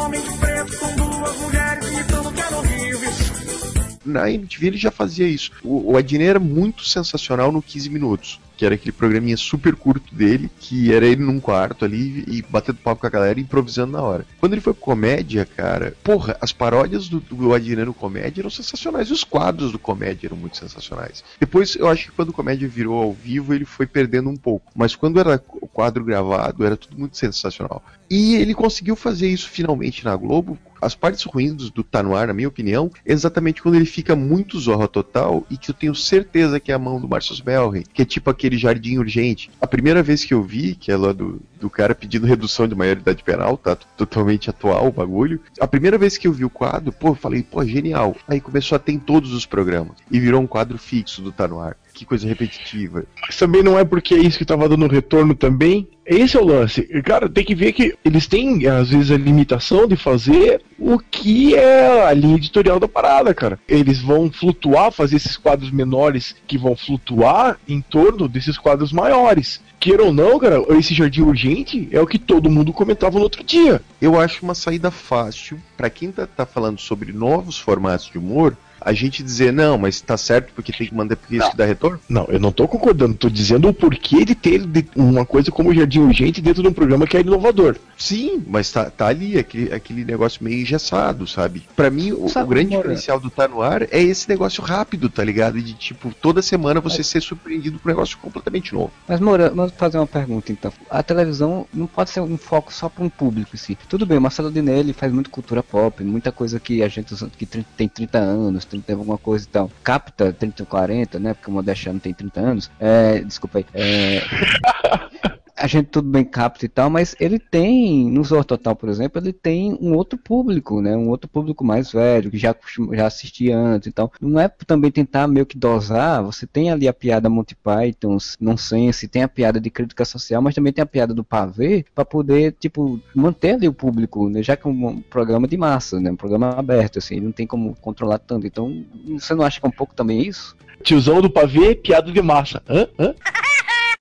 Na 4.11 4.29
MTV 4.29 4.67
ele 4.67 4.77
já 4.77 4.91
fazia 4.91 5.27
isso. 5.27 5.51
O, 5.63 5.93
o 5.93 5.97
Adnet 5.97 6.29
era 6.29 6.39
muito 6.39 6.85
sensacional 6.85 7.51
no 7.51 7.61
15 7.61 7.89
minutos. 7.89 8.39
Que 8.57 8.65
era 8.65 8.75
aquele 8.75 8.91
programinha 8.91 9.37
super 9.37 9.75
curto 9.75 10.13
dele, 10.13 10.51
que 10.59 10.93
era 10.93 11.03
ele 11.03 11.23
num 11.23 11.39
quarto 11.39 11.83
ali 11.83 12.23
e 12.27 12.43
batendo 12.47 12.77
papo 12.77 13.01
com 13.01 13.07
a 13.07 13.09
galera 13.09 13.39
e 13.39 13.41
improvisando 13.41 13.93
na 13.93 14.01
hora. 14.03 14.25
Quando 14.39 14.53
ele 14.53 14.61
foi 14.61 14.73
pro 14.73 14.83
comédia, 14.83 15.45
cara, 15.45 15.95
porra, 16.03 16.37
as 16.39 16.51
paródias 16.51 17.09
do, 17.09 17.19
do 17.19 17.35
no 17.37 17.93
comédia 17.93 18.41
eram 18.41 18.51
sensacionais. 18.51 19.09
Os 19.09 19.23
quadros 19.23 19.71
do 19.71 19.79
comédia 19.79 20.27
eram 20.27 20.37
muito 20.37 20.57
sensacionais. 20.57 21.23
Depois, 21.39 21.75
eu 21.75 21.87
acho 21.87 22.05
que 22.05 22.11
quando 22.11 22.29
o 22.29 22.33
comédia 22.33 22.67
virou 22.67 23.01
ao 23.01 23.13
vivo, 23.13 23.51
ele 23.51 23.65
foi 23.65 23.87
perdendo 23.87 24.29
um 24.29 24.37
pouco. 24.37 24.71
Mas 24.75 24.95
quando 24.95 25.19
era 25.19 25.43
o 25.53 25.67
quadro 25.67 26.03
gravado, 26.03 26.63
era 26.63 26.77
tudo 26.77 26.99
muito 26.99 27.17
sensacional. 27.17 27.83
E 28.09 28.35
ele 28.35 28.53
conseguiu 28.53 28.95
fazer 28.95 29.27
isso 29.27 29.49
finalmente 29.49 30.05
na 30.05 30.15
Globo. 30.15 30.57
As 30.81 30.95
partes 30.95 31.23
ruins 31.23 31.69
do, 31.69 31.83
Tá 31.83 32.01
No 32.01 32.15
Ar, 32.15 32.27
na 32.27 32.33
minha 32.33 32.47
opinião, 32.47 32.89
é 33.05 33.13
exatamente 33.13 33.61
quando 33.61 33.75
ele 33.75 33.85
fica 33.85 34.15
muito 34.15 34.59
zorra 34.59 34.87
total 34.87 35.45
e 35.49 35.57
que 35.57 35.69
eu 35.69 35.75
tenho 35.75 35.93
certeza 35.93 36.59
que 36.59 36.71
é 36.71 36.75
a 36.75 36.79
mão 36.79 36.99
do 36.99 37.07
Marcus 37.07 37.41
Melry, 37.41 37.85
que 37.93 38.01
é 38.01 38.05
tipo 38.05 38.29
aquele 38.29 38.57
jardim 38.57 38.97
urgente. 38.97 39.51
A 39.61 39.67
primeira 39.67 40.01
vez 40.01 40.25
que 40.25 40.33
eu 40.33 40.41
vi, 40.41 40.75
que 40.75 40.91
é 40.91 40.97
lá 40.97 41.13
do, 41.13 41.39
do 41.59 41.69
cara 41.69 41.93
pedindo 41.93 42.25
redução 42.25 42.67
de 42.67 42.75
maioridade 42.75 43.23
penal, 43.23 43.57
tá 43.57 43.75
totalmente 43.75 44.49
atual 44.49 44.87
o 44.87 44.91
bagulho. 44.91 45.39
A 45.59 45.67
primeira 45.67 45.97
vez 45.97 46.17
que 46.17 46.27
eu 46.27 46.33
vi 46.33 46.43
o 46.43 46.49
quadro, 46.49 46.91
pô, 46.91 47.09
eu 47.09 47.15
falei, 47.15 47.43
pô, 47.43 47.63
genial. 47.63 48.15
Aí 48.27 48.41
começou 48.41 48.75
a 48.75 48.79
ter 48.79 48.93
em 48.93 48.99
todos 48.99 49.33
os 49.33 49.45
programas 49.45 49.97
e 50.09 50.19
virou 50.19 50.41
um 50.41 50.47
quadro 50.47 50.77
fixo 50.77 51.21
do 51.21 51.31
Tá 51.31 51.47
No 51.47 51.59
Ar. 51.59 51.77
Que 51.93 52.05
coisa 52.05 52.27
repetitiva. 52.27 53.03
Mas 53.21 53.37
também 53.37 53.61
não 53.61 53.77
é 53.77 53.83
porque 53.83 54.15
é 54.15 54.19
isso 54.19 54.37
que 54.37 54.45
tava 54.45 54.67
dando 54.69 54.87
retorno 54.87 55.35
também. 55.35 55.87
Esse 56.05 56.35
é 56.35 56.41
o 56.41 56.45
lance. 56.45 56.81
Cara, 57.03 57.29
tem 57.29 57.43
que 57.43 57.53
ver 57.53 57.73
que 57.73 57.95
eles 58.03 58.27
têm, 58.27 58.67
às 58.67 58.89
vezes, 58.89 59.11
a 59.11 59.17
limitação 59.17 59.87
de 59.87 59.95
fazer 59.95 60.61
o 60.77 60.97
que 60.97 61.55
é 61.55 62.05
a 62.05 62.13
linha 62.13 62.35
editorial 62.35 62.79
da 62.79 62.87
parada, 62.87 63.33
cara. 63.33 63.59
Eles 63.67 64.01
vão 64.01 64.31
flutuar, 64.31 64.91
fazer 64.91 65.17
esses 65.17 65.37
quadros 65.37 65.71
menores 65.71 66.35
que 66.47 66.57
vão 66.57 66.75
flutuar 66.75 67.59
em 67.67 67.81
torno 67.81 68.27
desses 68.27 68.57
quadros 68.57 68.91
maiores. 68.91 69.61
Queira 69.79 70.03
ou 70.03 70.13
não, 70.13 70.37
cara, 70.37 70.61
esse 70.77 70.93
jardim 70.93 71.21
urgente 71.21 71.87
é 71.91 71.99
o 71.99 72.07
que 72.07 72.19
todo 72.19 72.51
mundo 72.51 72.73
comentava 72.73 73.17
no 73.17 73.23
outro 73.23 73.43
dia. 73.43 73.81
Eu 74.01 74.19
acho 74.19 74.43
uma 74.43 74.53
saída 74.53 74.91
fácil 74.91 75.59
pra 75.77 75.89
quem 75.89 76.11
tá, 76.11 76.27
tá 76.27 76.45
falando 76.45 76.79
sobre 76.79 77.13
novos 77.13 77.57
formatos 77.57 78.09
de 78.11 78.17
humor. 78.17 78.57
A 78.81 78.93
gente 78.93 79.23
dizer, 79.23 79.53
não, 79.53 79.77
mas 79.77 80.01
tá 80.01 80.17
certo 80.17 80.51
porque 80.55 80.73
tem 80.73 80.87
que 80.87 80.95
mandar 80.95 81.15
porque 81.15 81.37
isso 81.37 81.51
que 81.51 81.57
dá 81.57 81.65
retorno? 81.65 81.99
Não, 82.09 82.25
eu 82.25 82.39
não 82.39 82.51
tô 82.51 82.67
concordando, 82.67 83.13
tô 83.13 83.29
dizendo 83.29 83.67
o 83.69 83.73
porquê 83.73 84.25
de 84.25 84.35
ter 84.35 84.61
uma 84.95 85.25
coisa 85.25 85.51
como 85.51 85.69
o 85.69 85.73
Jardim 85.73 85.99
Urgente 85.99 86.41
dentro 86.41 86.63
de 86.63 86.67
um 86.67 86.73
programa 86.73 87.05
que 87.05 87.15
é 87.15 87.21
inovador. 87.21 87.75
Sim, 87.97 88.43
mas 88.47 88.71
tá, 88.71 88.89
tá 88.89 89.07
ali, 89.07 89.37
aquele, 89.37 89.73
aquele 89.73 90.03
negócio 90.03 90.43
meio 90.43 90.59
engessado, 90.61 91.27
sabe? 91.27 91.63
Pra 91.75 91.89
mim, 91.89 92.11
o, 92.11 92.27
Sabe, 92.27 92.45
o 92.45 92.49
grande 92.49 92.69
Moura? 92.71 92.81
diferencial 92.81 93.19
do 93.19 93.29
Tá 93.29 93.47
No 93.47 93.61
Ar 93.61 93.83
é 93.91 94.01
esse 94.01 94.27
negócio 94.27 94.63
rápido, 94.63 95.09
tá 95.09 95.23
ligado? 95.23 95.61
De 95.61 95.73
tipo, 95.73 96.11
toda 96.19 96.41
semana 96.41 96.81
você 96.81 97.03
ser 97.03 97.21
surpreendido 97.21 97.77
por 97.77 97.89
um 97.89 97.91
negócio 97.93 98.17
completamente 98.17 98.73
novo. 98.73 98.91
Mas, 99.07 99.19
Moura, 99.19 99.51
vamos 99.51 99.73
fazer 99.73 99.97
uma 99.97 100.07
pergunta 100.07 100.51
então. 100.51 100.73
A 100.89 101.03
televisão 101.03 101.67
não 101.73 101.85
pode 101.85 102.09
ser 102.09 102.21
um 102.21 102.37
foco 102.37 102.73
só 102.73 102.89
para 102.89 103.03
um 103.03 103.09
público 103.09 103.51
em 103.53 103.57
si. 103.57 103.77
Tudo 103.87 104.05
bem, 104.05 104.17
o 104.17 104.21
Marcelo 104.21 104.51
Diné 104.51 104.79
ele 104.79 104.93
faz 104.93 105.11
muito 105.13 105.29
cultura 105.29 105.61
pop, 105.61 106.03
muita 106.03 106.31
coisa 106.31 106.59
que 106.59 106.81
a 106.81 106.87
gente 106.87 107.13
que 107.37 107.45
tem 107.45 107.87
30 107.87 108.17
anos, 108.17 108.65
30 108.71 108.93
alguma 108.93 109.17
coisa 109.17 109.45
e 109.45 109.49
tal. 109.49 109.71
Capta 109.83 110.31
30, 110.33 110.65
40, 110.65 111.19
né? 111.19 111.33
Porque 111.33 111.49
o 111.49 111.53
Modestano 111.53 111.99
tem 111.99 112.13
30 112.13 112.39
anos. 112.39 112.71
É, 112.79 113.19
desculpa 113.19 113.59
aí. 113.59 113.65
É, 113.73 114.21
a 115.61 115.67
gente 115.67 115.87
tudo 115.87 116.09
bem 116.09 116.25
capta 116.25 116.65
e 116.65 116.69
tal, 116.69 116.89
mas 116.89 117.15
ele 117.19 117.37
tem, 117.37 118.09
no 118.09 118.23
Zorro 118.23 118.43
Total, 118.43 118.75
por 118.75 118.89
exemplo, 118.89 119.21
ele 119.21 119.31
tem 119.31 119.77
um 119.79 119.93
outro 119.93 120.17
público, 120.17 120.81
né? 120.81 120.97
Um 120.97 121.09
outro 121.09 121.29
público 121.29 121.63
mais 121.63 121.91
velho, 121.91 122.31
que 122.31 122.37
já, 122.37 122.55
já 122.93 123.05
assistia 123.05 123.55
antes. 123.57 123.87
Então, 123.87 124.11
não 124.19 124.39
é 124.39 124.47
também 124.65 124.89
tentar 124.89 125.27
meio 125.27 125.45
que 125.45 125.57
dosar. 125.57 126.23
Você 126.23 126.47
tem 126.47 126.71
ali 126.71 126.87
a 126.87 126.93
piada 126.93 127.29
Monty 127.29 127.55
Python, 127.55 128.17
nonsense, 128.39 129.07
tem 129.07 129.21
a 129.21 129.27
piada 129.27 129.59
de 129.59 129.69
crítica 129.69 130.03
social, 130.03 130.41
mas 130.41 130.55
também 130.55 130.73
tem 130.73 130.81
a 130.81 130.85
piada 130.85 131.13
do 131.13 131.23
pavê, 131.23 131.85
para 131.93 132.03
poder, 132.03 132.55
tipo, 132.59 132.99
manter 133.13 133.53
ali 133.53 133.67
o 133.67 133.73
público, 133.73 134.29
né? 134.29 134.41
Já 134.41 134.55
que 134.55 134.67
é 134.67 134.69
um 134.71 135.01
programa 135.01 135.47
de 135.47 135.57
massa, 135.57 135.99
né? 135.99 136.11
Um 136.11 136.15
programa 136.15 136.55
aberto, 136.57 136.97
assim, 136.97 137.19
não 137.19 137.31
tem 137.31 137.45
como 137.45 137.75
controlar 137.75 138.17
tanto. 138.17 138.47
Então, 138.47 138.83
você 139.07 139.35
não 139.35 139.45
acha 139.45 139.59
que 139.59 139.65
é 139.65 139.69
um 139.69 139.71
pouco 139.71 139.93
também 139.93 140.21
isso? 140.27 140.55
Tiozão 140.83 141.21
do 141.21 141.29
pavê, 141.29 141.75
piada 141.75 142.11
de 142.11 142.21
massa. 142.21 142.63
Hã? 142.67 142.87
Hã? 142.97 143.13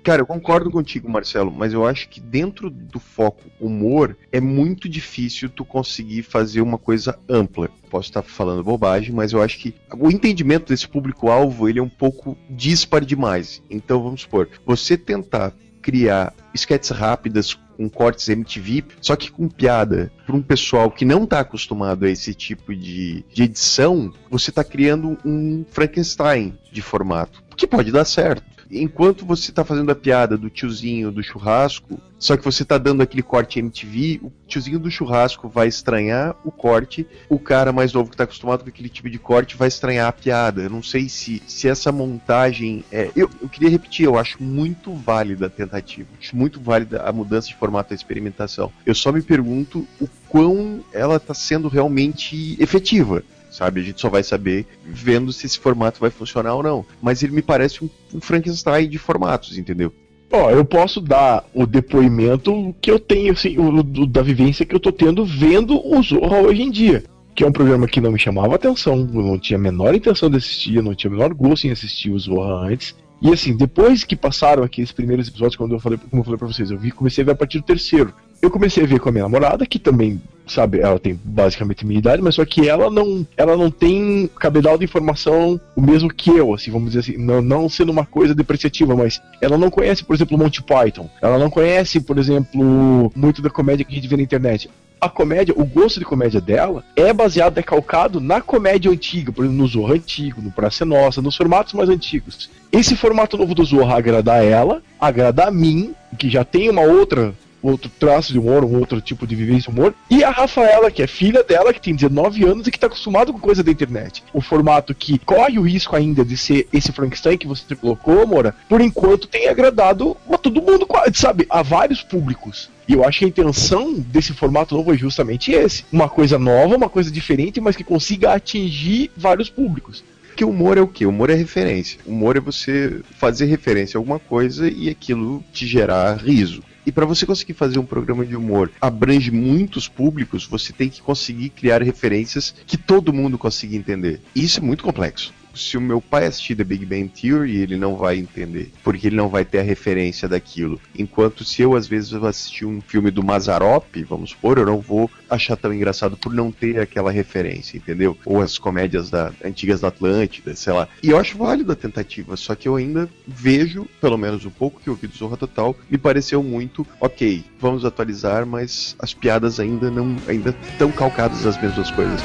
Cara, 0.02 0.22
eu 0.22 0.26
concordo 0.26 0.70
contigo, 0.70 1.10
Marcelo, 1.10 1.52
mas 1.52 1.72
eu 1.72 1.86
acho 1.86 2.08
que 2.08 2.20
dentro 2.20 2.70
do 2.70 2.98
foco 2.98 3.50
humor 3.60 4.16
é 4.32 4.40
muito 4.40 4.88
difícil 4.88 5.50
tu 5.50 5.64
conseguir 5.64 6.22
fazer 6.22 6.62
uma 6.62 6.78
coisa 6.78 7.18
ampla. 7.28 7.70
Posso 7.90 8.08
estar 8.08 8.22
falando 8.22 8.64
bobagem, 8.64 9.12
mas 9.12 9.32
eu 9.32 9.42
acho 9.42 9.58
que 9.58 9.74
o 9.98 10.10
entendimento 10.10 10.68
desse 10.68 10.88
público-alvo 10.88 11.68
ele 11.68 11.78
é 11.78 11.82
um 11.82 11.88
pouco 11.88 12.36
dispar 12.48 13.04
demais. 13.04 13.62
Então 13.68 14.02
vamos 14.02 14.22
supor, 14.22 14.48
você 14.64 14.96
tentar 14.96 15.52
criar 15.82 16.34
sketches 16.54 16.90
rápidas 16.90 17.54
com 17.76 17.88
cortes 17.88 18.28
MTV, 18.28 18.84
só 19.00 19.16
que 19.16 19.30
com 19.30 19.48
piada, 19.48 20.12
para 20.26 20.36
um 20.36 20.42
pessoal 20.42 20.90
que 20.90 21.04
não 21.04 21.24
está 21.24 21.40
acostumado 21.40 22.04
a 22.04 22.10
esse 22.10 22.34
tipo 22.34 22.74
de, 22.74 23.24
de 23.32 23.44
edição, 23.44 24.12
você 24.30 24.50
está 24.50 24.62
criando 24.62 25.16
um 25.24 25.64
Frankenstein 25.70 26.58
de 26.70 26.82
formato, 26.82 27.42
que 27.56 27.66
pode 27.66 27.90
dar 27.90 28.04
certo. 28.04 28.59
Enquanto 28.70 29.26
você 29.26 29.50
está 29.50 29.64
fazendo 29.64 29.90
a 29.90 29.94
piada 29.96 30.36
do 30.38 30.48
tiozinho 30.48 31.10
do 31.10 31.22
churrasco, 31.22 32.00
só 32.18 32.36
que 32.36 32.44
você 32.44 32.62
está 32.62 32.78
dando 32.78 33.02
aquele 33.02 33.22
corte 33.22 33.58
MTV, 33.58 34.20
o 34.22 34.32
tiozinho 34.46 34.78
do 34.78 34.90
churrasco 34.90 35.48
vai 35.48 35.66
estranhar 35.66 36.36
o 36.44 36.52
corte, 36.52 37.06
o 37.28 37.38
cara 37.38 37.72
mais 37.72 37.92
novo 37.92 38.10
que 38.10 38.14
está 38.14 38.24
acostumado 38.24 38.62
com 38.62 38.68
aquele 38.68 38.88
tipo 38.88 39.10
de 39.10 39.18
corte 39.18 39.56
vai 39.56 39.68
estranhar 39.68 40.06
a 40.06 40.12
piada. 40.12 40.62
Eu 40.62 40.70
não 40.70 40.82
sei 40.82 41.08
se, 41.08 41.42
se 41.46 41.66
essa 41.66 41.90
montagem 41.90 42.84
é. 42.92 43.10
Eu, 43.16 43.28
eu 43.42 43.48
queria 43.48 43.70
repetir, 43.70 44.04
eu 44.04 44.18
acho 44.18 44.40
muito 44.40 44.92
válida 44.92 45.46
a 45.46 45.50
tentativa, 45.50 46.08
acho 46.20 46.36
muito 46.36 46.60
válida 46.60 47.02
a 47.02 47.12
mudança 47.12 47.48
de 47.48 47.56
formato 47.56 47.90
da 47.90 47.96
experimentação. 47.96 48.70
Eu 48.86 48.94
só 48.94 49.10
me 49.10 49.22
pergunto 49.22 49.86
o 50.00 50.08
quão 50.28 50.84
ela 50.92 51.16
está 51.16 51.34
sendo 51.34 51.68
realmente 51.68 52.56
efetiva 52.62 53.24
sabe? 53.60 53.80
A 53.80 53.84
gente 53.84 54.00
só 54.00 54.08
vai 54.08 54.22
saber 54.22 54.66
vendo 54.86 55.32
se 55.34 55.44
esse 55.44 55.58
formato 55.58 56.00
vai 56.00 56.08
funcionar 56.08 56.54
ou 56.54 56.62
não. 56.62 56.84
Mas 57.02 57.22
ele 57.22 57.34
me 57.34 57.42
parece 57.42 57.84
um, 57.84 57.90
um 58.14 58.20
Frankenstein 58.20 58.88
de 58.88 58.96
formatos, 58.96 59.58
entendeu? 59.58 59.92
Ó, 60.32 60.50
eu 60.50 60.64
posso 60.64 60.98
dar 61.00 61.44
o 61.52 61.66
depoimento 61.66 62.74
que 62.80 62.90
eu 62.90 62.98
tenho, 62.98 63.32
assim, 63.32 63.58
o, 63.58 63.82
do- 63.82 64.06
da 64.06 64.22
vivência 64.22 64.64
que 64.64 64.74
eu 64.74 64.80
tô 64.80 64.90
tendo 64.90 65.24
vendo 65.26 65.78
o 65.78 66.02
Zorra 66.02 66.38
hoje 66.38 66.62
em 66.62 66.70
dia. 66.70 67.04
Que 67.34 67.44
é 67.44 67.46
um 67.46 67.52
programa 67.52 67.86
que 67.86 68.00
não 68.00 68.10
me 68.12 68.18
chamava 68.18 68.54
atenção, 68.54 68.96
eu 69.12 69.22
não 69.22 69.38
tinha 69.38 69.58
a 69.58 69.62
menor 69.62 69.94
intenção 69.94 70.30
de 70.30 70.36
assistir, 70.38 70.76
eu 70.76 70.82
não 70.82 70.94
tinha 70.94 71.10
o 71.10 71.14
menor 71.14 71.34
gosto 71.34 71.66
em 71.66 71.70
assistir 71.70 72.10
o 72.10 72.18
Zorra 72.18 72.66
antes. 72.68 72.94
E 73.22 73.30
assim, 73.30 73.54
depois 73.56 74.02
que 74.04 74.16
passaram 74.16 74.62
aqueles 74.62 74.90
primeiros 74.92 75.28
episódios, 75.28 75.56
quando 75.56 75.72
eu 75.74 75.78
falei, 75.80 75.98
como 76.10 76.20
eu 76.20 76.24
falei 76.24 76.38
pra 76.38 76.48
vocês, 76.48 76.70
eu 76.70 76.78
vi, 76.78 76.90
comecei 76.90 77.20
a 77.22 77.26
ver 77.26 77.32
a 77.32 77.36
partir 77.36 77.58
do 77.58 77.64
terceiro. 77.64 78.14
Eu 78.42 78.50
comecei 78.50 78.82
a 78.82 78.86
ver 78.86 79.00
com 79.00 79.10
a 79.10 79.12
minha 79.12 79.24
namorada, 79.24 79.66
que 79.66 79.78
também, 79.78 80.20
sabe, 80.46 80.80
ela 80.80 80.98
tem 80.98 81.18
basicamente 81.22 81.86
minha 81.86 81.98
idade, 81.98 82.22
mas 82.22 82.36
só 82.36 82.44
que 82.44 82.66
ela 82.66 82.88
não, 82.88 83.26
ela 83.36 83.54
não 83.54 83.70
tem 83.70 84.30
cabedal 84.38 84.78
de 84.78 84.84
informação 84.84 85.60
o 85.76 85.80
mesmo 85.82 86.08
que 86.08 86.30
eu, 86.30 86.54
assim, 86.54 86.70
vamos 86.70 86.92
dizer 86.92 87.00
assim, 87.00 87.22
não, 87.22 87.42
não 87.42 87.68
sendo 87.68 87.92
uma 87.92 88.06
coisa 88.06 88.34
depreciativa, 88.34 88.96
mas 88.96 89.20
ela 89.42 89.58
não 89.58 89.70
conhece, 89.70 90.02
por 90.02 90.16
exemplo, 90.16 90.38
Monty 90.38 90.62
Python. 90.62 91.10
Ela 91.20 91.38
não 91.38 91.50
conhece, 91.50 92.00
por 92.00 92.16
exemplo, 92.18 93.12
muito 93.14 93.42
da 93.42 93.50
comédia 93.50 93.84
que 93.84 93.92
a 93.92 93.94
gente 93.94 94.08
vê 94.08 94.16
na 94.16 94.22
internet. 94.22 94.70
A 94.98 95.08
comédia, 95.08 95.54
o 95.56 95.64
gosto 95.64 95.98
de 95.98 96.04
comédia 96.04 96.40
dela 96.40 96.84
é 96.96 97.12
baseado, 97.12 97.56
é 97.56 97.62
calcado 97.62 98.20
na 98.20 98.40
comédia 98.40 98.90
antiga, 98.90 99.32
por 99.32 99.44
exemplo, 99.44 99.62
no 99.62 99.68
Zorro 99.68 99.94
antigo, 99.94 100.42
no 100.42 100.50
Praça 100.50 100.84
Nossa, 100.84 101.22
nos 101.22 101.36
formatos 101.36 101.74
mais 101.74 101.88
antigos. 101.88 102.50
Esse 102.72 102.96
formato 102.96 103.36
novo 103.36 103.54
do 103.54 103.64
Zorro 103.64 103.94
agrada 103.94 104.34
a 104.34 104.44
ela, 104.44 104.82
agrada 104.98 105.44
a 105.44 105.50
mim, 105.50 105.94
que 106.18 106.28
já 106.28 106.44
tem 106.44 106.68
uma 106.68 106.82
outra 106.82 107.34
outro 107.62 107.90
traço 107.98 108.32
de 108.32 108.38
humor, 108.38 108.64
um 108.64 108.78
outro 108.78 109.00
tipo 109.00 109.26
de 109.26 109.34
vivência 109.34 109.70
de 109.72 109.78
humor, 109.78 109.94
e 110.10 110.24
a 110.24 110.30
Rafaela, 110.30 110.90
que 110.90 111.02
é 111.02 111.06
filha 111.06 111.42
dela, 111.42 111.72
que 111.72 111.80
tem 111.80 111.94
19 111.94 112.44
anos 112.44 112.66
e 112.66 112.70
que 112.70 112.78
tá 112.78 112.86
acostumado 112.86 113.32
com 113.32 113.38
coisa 113.38 113.62
da 113.62 113.70
internet. 113.70 114.22
O 114.32 114.40
formato 114.40 114.94
que 114.94 115.18
corre 115.18 115.58
o 115.58 115.62
risco 115.62 115.96
ainda 115.96 116.24
de 116.24 116.36
ser 116.36 116.68
esse 116.72 116.92
Frankenstein 116.92 117.36
que 117.36 117.46
você 117.46 117.74
colocou, 117.74 118.26
Moura, 118.26 118.54
por 118.68 118.80
enquanto 118.80 119.28
tem 119.28 119.48
agradado 119.48 120.16
a 120.30 120.38
todo 120.38 120.62
mundo, 120.62 120.86
sabe, 121.14 121.46
a 121.48 121.62
vários 121.62 122.02
públicos. 122.02 122.70
E 122.88 122.92
eu 122.94 123.04
acho 123.04 123.20
que 123.20 123.24
a 123.24 123.28
intenção 123.28 123.94
desse 123.94 124.32
formato 124.32 124.74
novo 124.74 124.92
é 124.92 124.96
justamente 124.96 125.52
esse. 125.52 125.84
Uma 125.92 126.08
coisa 126.08 126.38
nova, 126.38 126.76
uma 126.76 126.88
coisa 126.88 127.10
diferente, 127.10 127.60
mas 127.60 127.76
que 127.76 127.84
consiga 127.84 128.34
atingir 128.34 129.10
vários 129.16 129.48
públicos. 129.48 130.02
Porque 130.40 130.50
humor 130.50 130.78
é 130.78 130.80
o 130.80 130.88
quê? 130.88 131.04
Humor 131.04 131.28
é 131.28 131.34
referência. 131.34 132.00
Humor 132.06 132.34
é 132.34 132.40
você 132.40 133.02
fazer 133.18 133.44
referência 133.44 133.98
a 133.98 134.00
alguma 134.00 134.18
coisa 134.18 134.70
e 134.70 134.88
aquilo 134.88 135.44
te 135.52 135.66
gerar 135.66 136.16
riso. 136.16 136.62
E 136.86 136.90
para 136.90 137.04
você 137.04 137.26
conseguir 137.26 137.52
fazer 137.52 137.78
um 137.78 137.84
programa 137.84 138.24
de 138.24 138.34
humor 138.34 138.72
abrange 138.80 139.30
muitos 139.30 139.86
públicos, 139.86 140.46
você 140.46 140.72
tem 140.72 140.88
que 140.88 141.02
conseguir 141.02 141.50
criar 141.50 141.82
referências 141.82 142.54
que 142.66 142.78
todo 142.78 143.12
mundo 143.12 143.36
consiga 143.36 143.76
entender. 143.76 144.22
E 144.34 144.42
isso 144.42 144.60
é 144.60 144.62
muito 144.62 144.82
complexo. 144.82 145.30
Se 145.54 145.76
o 145.76 145.80
meu 145.80 146.00
pai 146.00 146.26
assistir 146.26 146.54
The 146.54 146.64
Big 146.64 146.86
Bang 146.86 147.08
Theory, 147.08 147.56
ele 147.56 147.76
não 147.76 147.96
vai 147.96 148.18
entender, 148.18 148.72
porque 148.82 149.08
ele 149.08 149.16
não 149.16 149.28
vai 149.28 149.44
ter 149.44 149.58
a 149.58 149.62
referência 149.62 150.28
daquilo. 150.28 150.80
Enquanto 150.96 151.44
se 151.44 151.62
eu 151.62 151.74
às 151.74 151.86
vezes 151.86 152.12
assistir 152.14 152.64
um 152.64 152.80
filme 152.80 153.10
do 153.10 153.22
Mazarop, 153.22 153.84
vamos 154.08 154.30
supor, 154.30 154.58
eu 154.58 154.66
não 154.66 154.80
vou 154.80 155.10
achar 155.28 155.56
tão 155.56 155.72
engraçado 155.72 156.16
por 156.16 156.32
não 156.32 156.50
ter 156.50 156.80
aquela 156.80 157.10
referência, 157.10 157.76
entendeu? 157.76 158.16
Ou 158.24 158.40
as 158.40 158.58
comédias 158.58 159.10
da, 159.10 159.32
antigas 159.44 159.80
da 159.80 159.88
Atlântida, 159.88 160.54
sei 160.54 160.72
lá. 160.72 160.88
E 161.02 161.10
eu 161.10 161.18
acho 161.18 161.38
válido 161.38 161.72
a 161.72 161.76
tentativa, 161.76 162.36
só 162.36 162.54
que 162.54 162.68
eu 162.68 162.76
ainda 162.76 163.08
vejo, 163.26 163.86
pelo 164.00 164.18
menos 164.18 164.44
um 164.44 164.50
pouco 164.50 164.80
que 164.80 164.88
eu 164.88 164.94
vi 164.94 165.06
do 165.06 165.16
Zorra 165.16 165.36
Total, 165.36 165.76
me 165.88 165.98
pareceu 165.98 166.42
muito, 166.42 166.86
ok, 167.00 167.44
vamos 167.58 167.84
atualizar, 167.84 168.46
mas 168.46 168.96
as 168.98 169.14
piadas 169.14 169.60
ainda 169.60 169.90
não 169.90 170.16
ainda 170.26 170.54
estão 170.72 170.90
calcadas 170.90 171.44
nas 171.44 171.60
mesmas 171.60 171.90
coisas. 171.90 172.20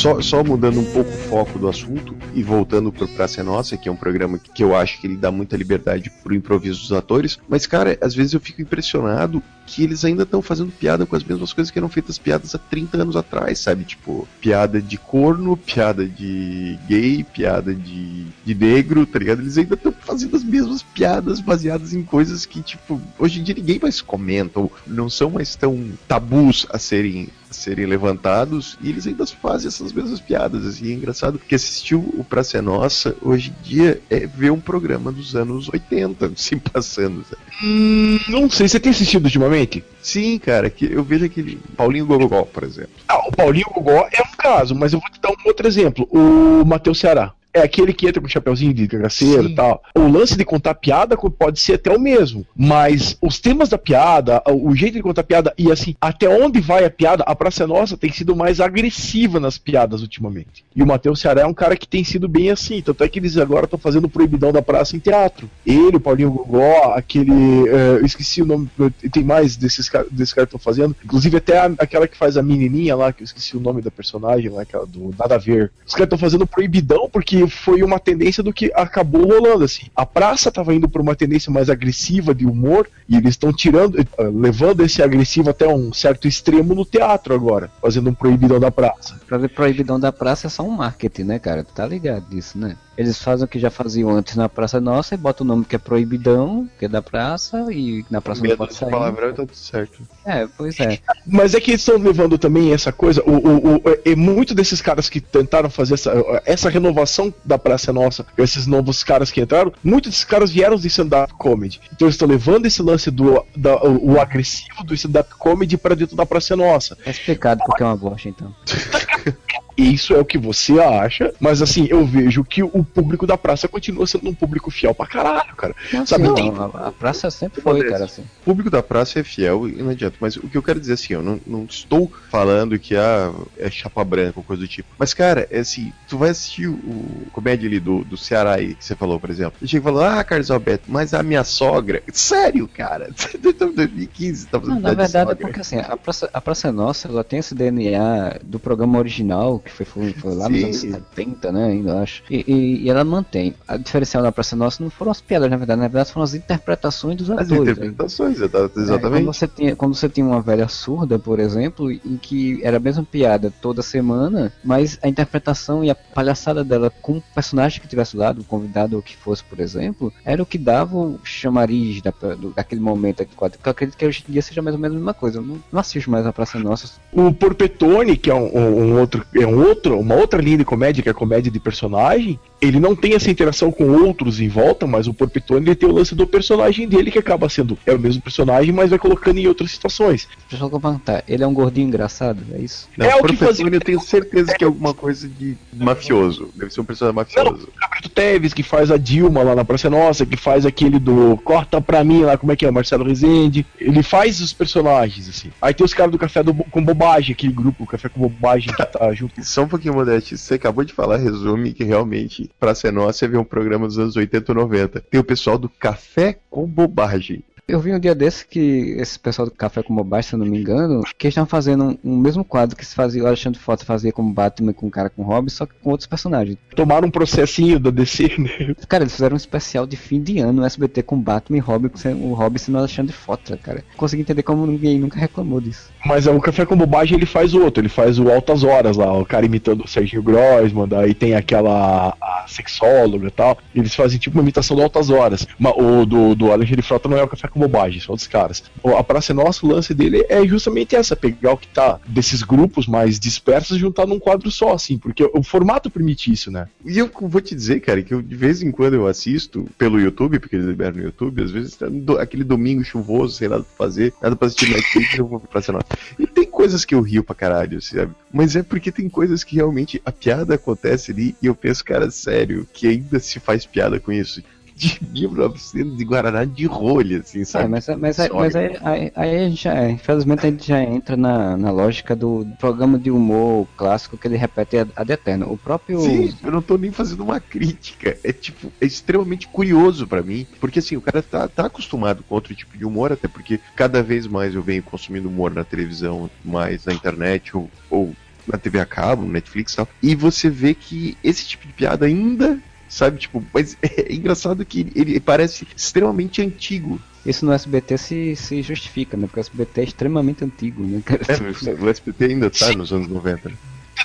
Só, 0.00 0.18
só 0.22 0.42
mudando 0.42 0.80
um 0.80 0.92
pouco 0.94 1.10
o 1.10 1.18
foco 1.28 1.58
do 1.58 1.68
assunto 1.68 2.16
e 2.32 2.42
voltando 2.42 2.90
pro 2.90 3.06
Praça 3.06 3.44
Nossa, 3.44 3.76
que 3.76 3.86
é 3.86 3.92
um 3.92 3.96
programa 3.96 4.38
que, 4.38 4.50
que 4.50 4.64
eu 4.64 4.74
acho 4.74 4.98
que 4.98 5.06
ele 5.06 5.14
dá 5.14 5.30
muita 5.30 5.58
liberdade 5.58 6.10
pro 6.22 6.34
improviso 6.34 6.80
dos 6.80 6.92
atores, 6.92 7.38
mas 7.46 7.66
cara, 7.66 7.98
às 8.00 8.14
vezes 8.14 8.32
eu 8.32 8.40
fico 8.40 8.62
impressionado 8.62 9.42
que 9.70 9.84
eles 9.84 10.04
ainda 10.04 10.24
estão 10.24 10.42
fazendo 10.42 10.72
piada 10.72 11.06
com 11.06 11.14
as 11.14 11.22
mesmas 11.22 11.52
coisas 11.52 11.70
que 11.70 11.78
eram 11.78 11.88
feitas 11.88 12.18
piadas 12.18 12.54
há 12.54 12.58
30 12.58 13.02
anos 13.02 13.16
atrás, 13.16 13.60
sabe? 13.60 13.84
Tipo, 13.84 14.26
piada 14.40 14.82
de 14.82 14.98
corno, 14.98 15.56
piada 15.56 16.06
de 16.06 16.76
gay, 16.88 17.24
piada 17.24 17.72
de, 17.72 18.26
de 18.44 18.54
negro, 18.54 19.06
tá 19.06 19.18
ligado? 19.18 19.40
Eles 19.40 19.56
ainda 19.56 19.74
estão 19.74 19.92
fazendo 19.92 20.36
as 20.36 20.42
mesmas 20.42 20.82
piadas 20.82 21.40
baseadas 21.40 21.94
em 21.94 22.02
coisas 22.02 22.44
que, 22.44 22.60
tipo, 22.60 23.00
hoje 23.18 23.40
em 23.40 23.44
dia 23.44 23.54
ninguém 23.54 23.78
mais 23.80 24.00
comenta, 24.00 24.58
ou 24.58 24.72
não 24.86 25.08
são 25.08 25.30
mais 25.30 25.54
tão 25.54 25.90
tabus 26.08 26.66
a 26.70 26.78
serem 26.78 27.28
serem 27.50 27.86
levantados 27.86 28.78
e 28.80 28.88
eles 28.88 29.06
ainda 29.06 29.26
fazem 29.26 29.68
essas 29.68 29.92
mesmas 29.92 30.20
piadas. 30.20 30.64
Assim, 30.66 30.90
é 30.90 30.94
engraçado 30.94 31.38
que 31.38 31.54
assistiu 31.54 31.98
o 32.16 32.24
Praça 32.24 32.58
é 32.58 32.60
Nossa 32.60 33.14
hoje 33.20 33.52
em 33.60 33.62
dia 33.62 34.00
é 34.08 34.26
ver 34.26 34.50
um 34.50 34.60
programa 34.60 35.10
dos 35.12 35.34
anos 35.34 35.68
80 35.68 36.32
se 36.36 36.56
passando. 36.72 37.24
sabe? 37.24 37.42
Hum, 37.62 38.18
não 38.28 38.48
sei, 38.48 38.68
você 38.68 38.80
tem 38.80 38.90
assistido 38.90 39.24
ultimamente? 39.24 39.59
Sim, 40.02 40.38
cara, 40.38 40.70
que 40.70 40.90
eu 40.90 41.02
vejo 41.04 41.26
aquele 41.26 41.58
Paulinho 41.76 42.06
Gogogó, 42.06 42.44
por 42.44 42.64
exemplo. 42.64 42.90
Ah, 43.08 43.28
o 43.28 43.32
Paulinho 43.32 43.66
Gogó 43.74 44.08
é 44.12 44.22
um 44.22 44.36
caso, 44.36 44.74
mas 44.74 44.92
eu 44.92 45.00
vou 45.00 45.10
te 45.10 45.20
dar 45.20 45.30
um 45.30 45.36
outro 45.46 45.66
exemplo. 45.66 46.08
O 46.10 46.64
Matheus 46.64 46.98
Ceará. 46.98 47.32
É 47.52 47.60
aquele 47.60 47.92
que 47.92 48.06
entra 48.06 48.20
com 48.20 48.26
o 48.26 48.30
chapeuzinho 48.30 48.72
de 48.74 48.86
cagaceiro 48.86 49.44
Sim. 49.44 49.50
e 49.50 49.54
tal. 49.54 49.82
O 49.94 50.08
lance 50.08 50.36
de 50.36 50.44
contar 50.44 50.74
piada 50.74 51.16
pode 51.16 51.60
ser 51.60 51.74
até 51.74 51.94
o 51.94 52.00
mesmo, 52.00 52.46
mas 52.56 53.16
os 53.20 53.38
temas 53.40 53.68
da 53.68 53.78
piada, 53.78 54.42
o 54.48 54.74
jeito 54.74 54.94
de 54.94 55.02
contar 55.02 55.22
piada 55.24 55.52
e 55.58 55.70
assim, 55.70 55.94
até 56.00 56.28
onde 56.28 56.60
vai 56.60 56.84
a 56.84 56.90
piada, 56.90 57.22
a 57.24 57.34
Praça 57.34 57.66
Nossa 57.66 57.96
tem 57.96 58.12
sido 58.12 58.34
mais 58.36 58.60
agressiva 58.60 59.38
nas 59.40 59.58
piadas 59.58 60.00
ultimamente. 60.02 60.64
E 60.74 60.82
o 60.82 60.86
Matheus 60.86 61.20
Ceará 61.20 61.42
é 61.42 61.46
um 61.46 61.54
cara 61.54 61.76
que 61.76 61.86
tem 61.88 62.04
sido 62.04 62.28
bem 62.28 62.50
assim, 62.50 62.80
tanto 62.80 63.02
é 63.04 63.08
que 63.08 63.18
eles 63.18 63.36
agora 63.36 63.64
estão 63.64 63.78
fazendo 63.78 64.04
o 64.04 64.08
proibidão 64.10 64.52
da 64.52 64.62
praça 64.62 64.96
em 64.96 65.00
teatro. 65.00 65.48
Ele, 65.66 65.96
o 65.96 66.00
Paulinho 66.00 66.30
Gogó, 66.30 66.92
aquele. 66.94 67.68
eh, 67.68 67.98
eu 68.00 68.06
esqueci 68.06 68.42
o 68.42 68.46
nome, 68.46 68.68
tem 69.12 69.24
mais 69.24 69.56
desses, 69.56 69.88
ca- 69.88 70.04
desses 70.10 70.32
caras 70.32 70.48
que 70.50 70.56
estão 70.56 70.72
fazendo, 70.72 70.94
inclusive 71.04 71.36
até 71.36 71.58
a- 71.58 71.72
aquela 71.78 72.06
que 72.06 72.16
faz 72.16 72.36
a 72.36 72.42
menininha 72.42 72.94
lá, 72.96 73.12
que 73.12 73.22
eu 73.22 73.24
esqueci 73.24 73.56
o 73.56 73.60
nome 73.60 73.82
da 73.82 73.90
personagem 73.90 74.50
lá, 74.50 74.62
aquela 74.62 74.86
do 74.86 75.14
Nada 75.18 75.34
a 75.34 75.38
Ver. 75.38 75.70
Os 75.86 75.92
caras 75.94 76.06
estão 76.06 76.18
fazendo 76.18 76.46
proibidão 76.46 77.08
porque 77.10 77.39
foi 77.48 77.82
uma 77.82 77.98
tendência 77.98 78.42
do 78.42 78.52
que 78.52 78.72
acabou 78.74 79.26
rolando, 79.26 79.64
assim. 79.64 79.86
A 79.94 80.04
praça 80.04 80.50
tava 80.50 80.74
indo 80.74 80.88
por 80.88 81.00
uma 81.00 81.14
tendência 81.14 81.52
mais 81.52 81.70
agressiva 81.70 82.34
de 82.34 82.46
humor 82.46 82.88
e 83.08 83.16
eles 83.16 83.30
estão 83.30 83.52
tirando, 83.52 83.98
eh, 84.00 84.06
levando 84.32 84.82
esse 84.82 85.02
agressivo 85.02 85.50
até 85.50 85.68
um 85.68 85.92
certo 85.92 86.26
extremo 86.26 86.74
no 86.74 86.84
teatro 86.84 87.34
agora, 87.34 87.70
fazendo 87.80 88.10
um 88.10 88.14
proibidão 88.14 88.58
da 88.60 88.70
praça. 88.70 89.20
Proibidão 89.54 89.98
da 89.98 90.12
praça 90.12 90.46
é 90.46 90.50
só 90.50 90.62
um 90.62 90.70
marketing, 90.70 91.24
né, 91.24 91.38
cara? 91.38 91.64
Tu 91.64 91.72
tá 91.72 91.86
ligado 91.86 92.28
disso, 92.28 92.58
né? 92.58 92.76
Eles 93.00 93.22
fazem 93.22 93.46
o 93.46 93.48
que 93.48 93.58
já 93.58 93.70
faziam 93.70 94.10
antes 94.10 94.36
na 94.36 94.46
Praça 94.46 94.78
Nossa 94.78 95.14
e 95.14 95.18
botam 95.18 95.42
o 95.42 95.48
nome 95.48 95.64
que 95.64 95.74
é 95.74 95.78
proibidão, 95.78 96.68
que 96.78 96.84
é 96.84 96.88
da 96.88 97.00
praça, 97.00 97.72
e 97.72 98.04
na 98.10 98.20
praça 98.20 98.42
não 98.42 98.48
Medo 98.50 98.58
pode 98.58 98.72
de 98.72 98.76
sair. 98.76 98.90
palavrão 98.90 99.28
e 99.28 99.32
tá 99.32 99.36
tudo 99.36 99.54
certo. 99.54 100.02
É, 100.22 100.46
pois 100.46 100.78
é. 100.78 100.98
Mas 101.26 101.54
é 101.54 101.60
que 101.60 101.70
eles 101.70 101.80
estão 101.80 101.96
levando 101.96 102.36
também 102.36 102.74
essa 102.74 102.92
coisa, 102.92 103.22
o, 103.22 103.30
o, 103.30 103.76
o, 103.76 103.82
é 104.04 104.14
muito 104.14 104.54
desses 104.54 104.82
caras 104.82 105.08
que 105.08 105.18
tentaram 105.18 105.70
fazer 105.70 105.94
essa, 105.94 106.12
essa 106.44 106.68
renovação 106.68 107.29
da 107.44 107.58
Praça 107.58 107.90
é 107.90 107.94
Nossa, 107.94 108.26
esses 108.38 108.66
novos 108.66 109.02
caras 109.02 109.30
que 109.30 109.40
entraram, 109.40 109.72
muitos 109.82 110.10
desses 110.10 110.24
caras 110.24 110.50
vieram 110.50 110.76
de 110.76 110.86
stand-up 110.88 111.32
comedy. 111.34 111.80
Então 111.92 112.06
eles 112.06 112.14
estão 112.14 112.28
levando 112.28 112.66
esse 112.66 112.82
lance 112.82 113.10
do 113.10 113.44
da, 113.56 113.76
o, 113.82 114.12
o 114.12 114.20
agressivo 114.20 114.84
do 114.84 114.94
stand-up 114.94 115.34
comedy 115.38 115.76
para 115.76 115.94
dentro 115.94 116.16
da 116.16 116.26
Praça 116.26 116.54
é 116.54 116.56
Nossa. 116.56 116.96
Tá 116.96 117.10
explicado 117.10 117.62
porque 117.64 117.82
é 117.82 117.86
uma 117.86 117.96
bosta, 117.96 118.28
então. 118.28 118.54
E 119.80 119.94
isso 119.94 120.12
é 120.12 120.18
o 120.18 120.24
que 120.26 120.36
você 120.36 120.78
acha, 120.78 121.32
mas 121.40 121.62
assim, 121.62 121.86
eu 121.88 122.04
vejo 122.04 122.44
que 122.44 122.62
o 122.62 122.84
público 122.84 123.26
da 123.26 123.38
praça 123.38 123.66
continua 123.66 124.06
sendo 124.06 124.28
um 124.28 124.34
público 124.34 124.70
fiel 124.70 124.94
pra 124.94 125.06
caralho, 125.06 125.56
cara. 125.56 125.74
Não, 125.90 126.04
Sabe, 126.04 126.26
sim, 126.26 126.34
tem- 126.34 126.52
não, 126.52 126.64
a, 126.64 126.88
a 126.88 126.92
praça 126.92 127.30
sempre 127.30 127.62
foi, 127.62 127.82
cara, 127.88 128.04
assim. 128.04 128.20
O 128.42 128.44
público 128.44 128.68
da 128.68 128.82
praça 128.82 129.20
é 129.20 129.24
fiel 129.24 129.66
e 129.66 129.82
não 129.82 129.88
adianta. 129.88 130.16
Mas 130.20 130.36
o 130.36 130.48
que 130.48 130.58
eu 130.58 130.62
quero 130.62 130.78
dizer 130.78 130.92
assim, 130.92 131.14
eu 131.14 131.22
não, 131.22 131.40
não 131.46 131.64
estou 131.64 132.12
falando 132.30 132.78
que 132.78 132.94
ah, 132.94 133.32
é 133.56 133.70
chapa 133.70 134.04
branca 134.04 134.38
ou 134.38 134.44
coisa 134.44 134.60
do 134.60 134.68
tipo. 134.68 134.88
Mas, 134.98 135.14
cara, 135.14 135.48
é 135.50 135.60
assim, 135.60 135.94
tu 136.06 136.18
vai 136.18 136.28
assistir 136.28 136.68
o, 136.68 137.26
comédia 137.32 137.66
ali 137.66 137.80
do, 137.80 138.04
do 138.04 138.18
Ceará 138.18 138.56
aí, 138.56 138.74
que 138.74 138.84
você 138.84 138.94
falou, 138.94 139.18
por 139.18 139.30
exemplo. 139.30 139.54
E 139.62 139.66
chega 139.66 139.82
e 139.82 139.84
falou, 139.84 140.04
ah, 140.04 140.22
Carlos 140.22 140.50
Alberto, 140.50 140.84
mas 140.88 141.14
a 141.14 141.22
minha 141.22 141.42
sogra. 141.42 142.02
Sério, 142.12 142.68
cara? 142.68 143.08
2015, 143.40 144.46
tá 144.46 144.60
fazendo 144.60 144.74
Não, 144.74 144.80
na 144.82 144.88
verdade 144.94 145.16
é 145.16 145.20
sogra. 145.20 145.36
porque 145.36 145.60
assim, 145.60 145.78
a 145.78 145.96
Praça, 145.96 146.30
a 146.32 146.40
Praça 146.40 146.68
é 146.68 146.70
Nossa, 146.70 147.08
ela 147.08 147.24
tem 147.24 147.38
esse 147.38 147.54
DNA 147.54 148.40
do 148.42 148.58
programa 148.58 148.98
original, 148.98 149.62
que 149.70 149.76
foi, 149.76 149.86
foi, 149.86 150.12
foi 150.12 150.34
lá 150.34 150.48
nos 150.48 150.62
anos 150.64 150.76
70, 150.76 151.52
né, 151.52 151.64
ainda 151.66 152.00
acho. 152.02 152.22
E, 152.30 152.44
e- 152.46 152.82
e 152.84 152.90
ela 152.90 153.04
mantém. 153.04 153.54
A 153.66 153.76
diferencial 153.76 154.22
da 154.22 154.32
Praça 154.32 154.54
é 154.54 154.58
Nossa 154.58 154.82
não 154.82 154.90
foram 154.90 155.10
as 155.10 155.20
piadas, 155.20 155.50
na 155.50 155.56
verdade, 155.56 155.80
na 155.80 155.88
verdade 155.88 156.12
foram 156.12 156.24
as 156.24 156.34
interpretações 156.34 157.16
dos 157.16 157.30
As 157.30 157.38
atores. 157.40 157.64
né? 157.64 157.70
interpretações, 157.86 158.40
É, 158.40 158.48
quando, 158.48 158.70
exatamente. 158.78 159.24
você 159.26 159.48
tinha, 159.48 159.76
quando 159.76 159.94
você 159.94 160.08
tinha 160.08 160.26
uma 160.26 160.40
velha 160.40 160.68
surda, 160.68 161.18
por 161.18 161.38
exemplo, 161.38 161.90
em 161.90 162.16
que 162.20 162.60
era 162.62 162.76
a 162.76 162.80
mesma 162.80 163.02
piada 163.04 163.52
toda 163.62 163.82
semana, 163.82 164.52
mas 164.64 164.98
a 165.02 165.08
interpretação 165.08 165.84
e 165.84 165.90
a 165.90 165.94
palhaçada 165.94 166.62
dela 166.64 166.90
com 167.02 167.18
o 167.18 167.22
personagem 167.34 167.80
que 167.80 167.88
tivesse 167.88 168.16
lá, 168.16 168.32
do 168.32 168.44
convidado 168.44 168.96
ou 168.96 169.02
que 169.02 169.16
fosse, 169.16 169.42
por 169.44 169.60
exemplo, 169.60 170.12
era 170.24 170.42
o 170.42 170.46
que 170.46 170.58
dava 170.58 170.96
o 170.96 171.18
chamariz 171.24 172.00
da, 172.02 172.10
do, 172.10 172.50
daquele 172.50 172.80
momento 172.80 173.22
aqui. 173.22 173.34
quadro. 173.34 173.58
Eu 173.64 173.70
acredito 173.70 173.96
que 173.96 174.06
hoje 174.06 174.24
em 174.28 174.32
dia 174.32 174.42
seja 174.42 174.60
mais 174.62 174.74
ou 174.74 174.80
menos 174.80 174.96
a 174.96 174.98
mesma 174.98 175.14
coisa. 175.14 175.38
Eu 175.38 175.42
não, 175.42 175.58
não 175.72 175.80
assisto 175.80 176.10
mais 176.10 176.26
a 176.26 176.32
Praça 176.32 176.58
Nossa. 176.58 176.90
O 177.12 177.32
Porpetone, 177.32 178.16
que 178.16 178.30
é 178.30 178.34
um, 178.34 178.46
um- 178.56 178.80
um 178.94 179.00
outro, 179.00 179.24
é 179.34 179.46
um 179.46 179.49
outro, 179.50 179.98
uma 179.98 180.14
outra 180.14 180.40
linha 180.40 180.58
de 180.58 180.64
comédia, 180.64 181.02
que 181.02 181.08
é 181.08 181.12
a 181.12 181.14
comédia 181.14 181.50
de 181.50 181.60
personagem, 181.60 182.38
ele 182.60 182.78
não 182.80 182.94
tem 182.94 183.14
essa 183.14 183.30
interação 183.30 183.70
com 183.72 183.88
outros 183.88 184.40
em 184.40 184.48
volta, 184.48 184.86
mas 184.86 185.06
o 185.06 185.14
Porpetone 185.14 185.66
ele 185.66 185.74
tem 185.74 185.88
o 185.88 185.92
lance 185.92 186.14
do 186.14 186.26
personagem 186.26 186.86
dele, 186.88 187.10
que 187.10 187.18
acaba 187.18 187.48
sendo 187.48 187.78
é 187.86 187.92
o 187.94 187.98
mesmo 187.98 188.20
personagem, 188.22 188.72
mas 188.72 188.90
vai 188.90 188.98
colocando 188.98 189.38
em 189.38 189.46
outras 189.46 189.70
situações. 189.70 190.28
Deixa 190.48 190.64
eu 190.64 190.70
perguntar, 190.70 191.24
ele 191.26 191.42
é 191.42 191.46
um 191.46 191.54
gordinho 191.54 191.88
engraçado? 191.88 192.42
É 192.54 192.58
isso? 192.58 192.88
Não, 192.96 193.06
é 193.06 193.14
o 193.14 193.18
que 193.18 193.22
Professor, 193.36 193.46
fazia- 193.46 193.66
eu 193.74 193.80
tenho 193.80 194.00
certeza 194.00 194.54
que 194.54 194.64
é 194.64 194.66
alguma 194.66 194.92
coisa 194.94 195.28
de 195.28 195.56
mafioso. 195.74 196.50
Deve 196.54 196.72
ser 196.72 196.80
um 196.80 196.84
personagem 196.84 197.16
mafioso. 197.16 197.68
Cabrito 197.80 198.08
Teves, 198.08 198.52
que 198.54 198.62
faz 198.62 198.90
a 198.90 198.96
Dilma 198.96 199.42
lá 199.42 199.54
na 199.54 199.64
Praça 199.64 199.88
Nossa, 199.88 200.26
que 200.26 200.36
faz 200.36 200.66
aquele 200.66 200.98
do 200.98 201.36
Corta 201.44 201.80
pra 201.80 202.04
mim 202.04 202.22
lá, 202.22 202.36
como 202.36 202.52
é 202.52 202.56
que 202.56 202.64
é? 202.66 202.70
O 202.70 202.72
Marcelo 202.72 203.04
Rezende. 203.04 203.64
Ele 203.78 204.02
faz 204.02 204.40
os 204.40 204.52
personagens, 204.52 205.28
assim. 205.28 205.50
Aí 205.62 205.72
tem 205.72 205.84
os 205.84 205.94
caras 205.94 206.12
do 206.12 206.18
Café 206.18 206.42
do, 206.42 206.52
com 206.54 206.84
Bobagem, 206.84 207.32
aquele 207.32 207.52
grupo, 207.52 207.86
Café 207.86 208.08
com 208.08 208.20
Bobagem, 208.20 208.72
que 208.74 208.86
tá 208.86 209.12
junto. 209.14 209.42
Só 209.44 209.62
um 209.62 209.68
pouquinho, 209.68 209.94
Modeste. 209.94 210.36
Você 210.36 210.54
acabou 210.54 210.84
de 210.84 210.92
falar, 210.92 211.16
resume 211.16 211.72
que 211.72 211.84
realmente, 211.84 212.49
pra 212.58 212.74
ser 212.74 212.92
nossa, 212.92 213.18
você 213.18 213.28
vê 213.28 213.38
um 213.38 213.44
programa 213.44 213.86
dos 213.86 213.98
anos 213.98 214.16
80 214.16 214.52
ou 214.52 214.56
90. 214.56 215.00
Tem 215.00 215.20
o 215.20 215.24
pessoal 215.24 215.58
do 215.58 215.68
Café 215.68 216.38
com 216.48 216.66
Bobagem. 216.66 217.42
Eu 217.70 217.78
vi 217.78 217.94
um 217.94 218.00
dia 218.00 218.16
desse 218.16 218.44
que 218.44 218.96
esse 218.98 219.16
pessoal 219.16 219.46
do 219.46 219.54
Café 219.54 219.80
com 219.80 219.94
Bobagem, 219.94 220.28
se 220.28 220.34
eu 220.34 220.40
não 220.40 220.46
me 220.46 220.58
engano, 220.58 221.04
que 221.16 221.26
eles 221.26 221.32
estavam 221.32 221.48
fazendo 221.48 221.84
um, 221.84 221.98
um 222.12 222.16
mesmo 222.16 222.44
quadro 222.44 222.74
que 222.74 222.84
se 222.84 222.96
fazia, 222.96 223.22
o 223.22 223.26
Alexandre 223.28 223.60
Frota 223.60 223.84
fazia 223.84 224.10
como 224.12 224.32
Batman 224.32 224.72
com 224.72 224.88
o 224.88 224.90
cara 224.90 225.08
com 225.08 225.22
Robin, 225.22 225.48
só 225.48 225.66
que 225.66 225.74
com 225.80 225.90
outros 225.90 226.08
personagens. 226.08 226.58
Tomaram 226.74 227.06
um 227.06 227.10
processinho 227.12 227.78
da 227.78 227.90
DC, 227.90 228.34
né? 228.38 228.74
Cara, 228.88 229.04
eles 229.04 229.12
fizeram 229.12 229.34
um 229.34 229.36
especial 229.36 229.86
de 229.86 229.96
fim 229.96 230.20
de 230.20 230.40
ano 230.40 230.54
no 230.54 230.64
SBT 230.64 231.04
com 231.04 231.16
Batman 231.16 231.58
e 231.58 231.60
Robin, 231.60 231.90
o 232.20 232.34
Robin 232.34 232.58
sendo 232.58 232.74
o 232.74 232.78
Alexandre 232.78 233.12
Frota, 233.12 233.56
cara. 233.56 233.84
Consegui 233.96 234.22
entender 234.22 234.42
como 234.42 234.66
ninguém 234.66 234.98
nunca 234.98 235.20
reclamou 235.20 235.60
disso. 235.60 235.90
Mas 236.04 236.26
é, 236.26 236.30
o 236.32 236.40
Café 236.40 236.66
com 236.66 236.76
Bobagem 236.76 237.16
ele 237.16 237.26
faz 237.26 237.54
outro, 237.54 237.80
ele 237.80 237.88
faz 237.88 238.18
o 238.18 238.28
Altas 238.28 238.64
Horas 238.64 238.96
lá, 238.96 239.16
o 239.16 239.24
cara 239.24 239.46
imitando 239.46 239.84
o 239.84 239.88
Serginho 239.88 240.24
Grossman, 240.24 240.88
daí 240.88 241.14
tem 241.14 241.36
aquela 241.36 242.16
a 242.20 242.44
sexóloga 242.48 243.28
e 243.28 243.30
tal. 243.30 243.58
Eles 243.72 243.94
fazem 243.94 244.18
tipo 244.18 244.36
uma 244.36 244.42
imitação 244.42 244.76
do 244.76 244.82
Altas 244.82 245.08
Horas. 245.08 245.46
Mas 245.56 245.72
o 245.76 246.04
do, 246.04 246.34
do 246.34 246.50
Alexandre 246.50 246.82
Frota 246.82 247.08
não 247.08 247.16
é 247.16 247.22
o 247.22 247.28
Café 247.28 247.46
com 247.46 247.59
Bobagem, 247.60 248.00
são 248.00 248.12
outros 248.12 248.28
caras. 248.28 248.62
A 248.84 249.04
Praça 249.04 249.32
é 249.32 249.34
Nossa, 249.34 249.64
o 249.64 249.68
lance 249.68 249.94
dele 249.94 250.24
é 250.28 250.46
justamente 250.46 250.96
essa, 250.96 251.14
pegar 251.14 251.52
o 251.52 251.56
que 251.56 251.68
tá 251.68 252.00
desses 252.06 252.42
grupos 252.42 252.86
mais 252.86 253.18
dispersos 253.18 253.76
e 253.76 253.80
juntar 253.80 254.06
num 254.06 254.18
quadro 254.18 254.50
só, 254.50 254.72
assim, 254.72 254.98
porque 254.98 255.24
o 255.32 255.42
formato 255.42 255.90
permite 255.90 256.32
isso, 256.32 256.50
né? 256.50 256.68
E 256.84 256.98
eu 256.98 257.10
vou 257.20 257.40
te 257.40 257.54
dizer, 257.54 257.80
cara, 257.80 258.02
que 258.02 258.12
eu, 258.12 258.22
de 258.22 258.34
vez 258.34 258.62
em 258.62 258.70
quando 258.70 258.94
eu 258.94 259.06
assisto 259.06 259.68
pelo 259.76 260.00
YouTube, 260.00 260.38
porque 260.38 260.56
eles 260.56 260.66
liberam 260.66 260.96
no 260.96 261.04
YouTube, 261.04 261.42
às 261.42 261.50
vezes 261.50 261.76
tá 261.76 261.86
aquele 262.20 262.44
domingo 262.44 262.82
chuvoso, 262.82 263.36
sem 263.36 263.48
nada 263.48 263.62
pra 263.62 263.86
fazer, 263.86 264.12
nada 264.22 264.34
pra 264.34 264.46
assistir 264.46 264.70
Netflix, 264.70 265.18
eu 265.18 265.26
vou 265.26 265.40
pra 265.40 265.60
ser 265.60 265.72
nossa. 265.72 265.86
E 266.18 266.26
tem 266.26 266.46
coisas 266.46 266.84
que 266.84 266.94
eu 266.94 267.00
rio 267.00 267.22
pra 267.22 267.34
caralho, 267.34 267.80
sabe? 267.80 268.12
Mas 268.32 268.56
é 268.56 268.62
porque 268.62 268.90
tem 268.90 269.08
coisas 269.08 269.44
que 269.44 269.56
realmente 269.56 270.00
a 270.04 270.12
piada 270.12 270.54
acontece 270.54 271.12
ali 271.12 271.34
e 271.42 271.46
eu 271.46 271.54
penso, 271.54 271.84
cara, 271.84 272.10
sério, 272.10 272.66
que 272.72 272.86
ainda 272.86 273.18
se 273.18 273.38
faz 273.40 273.66
piada 273.66 273.98
com 273.98 274.12
isso. 274.12 274.42
De 274.80 274.98
1900 275.12 275.94
de 275.96 276.04
Guaraná 276.04 276.44
de 276.46 276.64
rolha, 276.64 277.20
assim, 277.20 277.42
É, 277.42 277.44
sabe? 277.44 277.68
mas, 277.68 277.86
mas, 277.98 278.18
aí- 278.18 278.28
Sogra. 278.28 278.42
mas 278.44 278.56
aí, 278.56 278.78
aí, 278.82 279.12
aí 279.14 279.36
a 279.44 279.48
gente 279.50 279.62
já, 279.62 279.74
é, 279.74 279.90
infelizmente 279.90 280.46
a 280.46 280.50
gente 280.50 280.66
já 280.66 280.82
entra 280.82 281.16
na, 281.18 281.54
na 281.54 281.70
lógica 281.70 282.16
do 282.16 282.46
programa 282.58 282.98
de 282.98 283.10
humor 283.10 283.68
clássico 283.76 284.16
que 284.16 284.26
ele 284.26 284.38
repete 284.38 284.78
a, 284.78 284.86
eterno. 285.06 285.52
O 285.52 285.58
próprio. 285.58 286.00
Sim, 286.00 286.32
eu 286.42 286.50
não 286.50 286.62
tô 286.62 286.78
nem 286.78 286.90
fazendo 286.90 287.22
uma 287.22 287.38
crítica. 287.38 288.18
É 288.24 288.32
tipo, 288.32 288.72
é 288.80 288.86
extremamente 288.86 289.46
curioso 289.48 290.06
pra 290.06 290.22
mim. 290.22 290.46
Porque 290.58 290.78
assim, 290.78 290.96
o 290.96 291.02
cara 291.02 291.22
tá, 291.22 291.46
tá 291.46 291.66
acostumado 291.66 292.24
com 292.24 292.34
outro 292.34 292.54
tipo 292.54 292.78
de 292.78 292.84
humor, 292.86 293.12
até 293.12 293.28
porque 293.28 293.60
cada 293.76 294.02
vez 294.02 294.26
mais 294.26 294.54
eu 294.54 294.62
venho 294.62 294.82
consumindo 294.82 295.28
humor 295.28 295.52
na 295.52 295.62
televisão, 295.64 296.30
mais 296.42 296.86
na 296.86 296.94
internet 296.94 297.54
ou, 297.54 297.68
ou 297.90 298.14
na 298.46 298.56
TV 298.56 298.80
a 298.80 298.86
cabo, 298.86 299.26
Netflix 299.26 299.74
e 299.74 299.76
tal. 299.76 299.88
E 300.02 300.14
você 300.14 300.48
vê 300.48 300.72
que 300.74 301.16
esse 301.22 301.46
tipo 301.46 301.66
de 301.66 301.74
piada 301.74 302.06
ainda. 302.06 302.58
Sabe, 302.90 303.18
tipo, 303.18 303.42
mas 303.54 303.76
é 303.80 304.12
engraçado 304.12 304.66
que 304.66 304.88
ele 304.94 305.18
parece 305.20 305.66
extremamente 305.76 306.42
antigo. 306.42 307.00
Isso 307.24 307.46
no 307.46 307.52
SBT 307.52 307.96
se, 307.96 308.34
se 308.36 308.62
justifica, 308.62 309.16
né? 309.16 309.26
Porque 309.26 309.38
o 309.38 309.42
SBT 309.42 309.80
é 309.80 309.84
extremamente 309.84 310.44
antigo, 310.44 310.82
né, 310.82 311.00
cara? 311.04 311.20
É, 311.28 311.82
o 311.82 311.88
SBT 311.88 312.24
ainda 312.24 312.50
tá 312.50 312.72
nos 312.72 312.92
anos 312.92 313.06
90. 313.08 313.52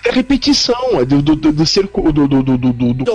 É 0.05 0.11
repetição, 0.11 0.99
é 0.99 1.05
do, 1.05 1.21
do, 1.21 1.35
do, 1.35 1.51
do 1.51 1.65
ser 1.65 1.87
co- 1.87 2.11
do, 2.11 2.27
do, 2.27 2.43
do, 2.43 2.57
do, 2.57 2.73
do- 2.73 2.93
do 2.93 3.05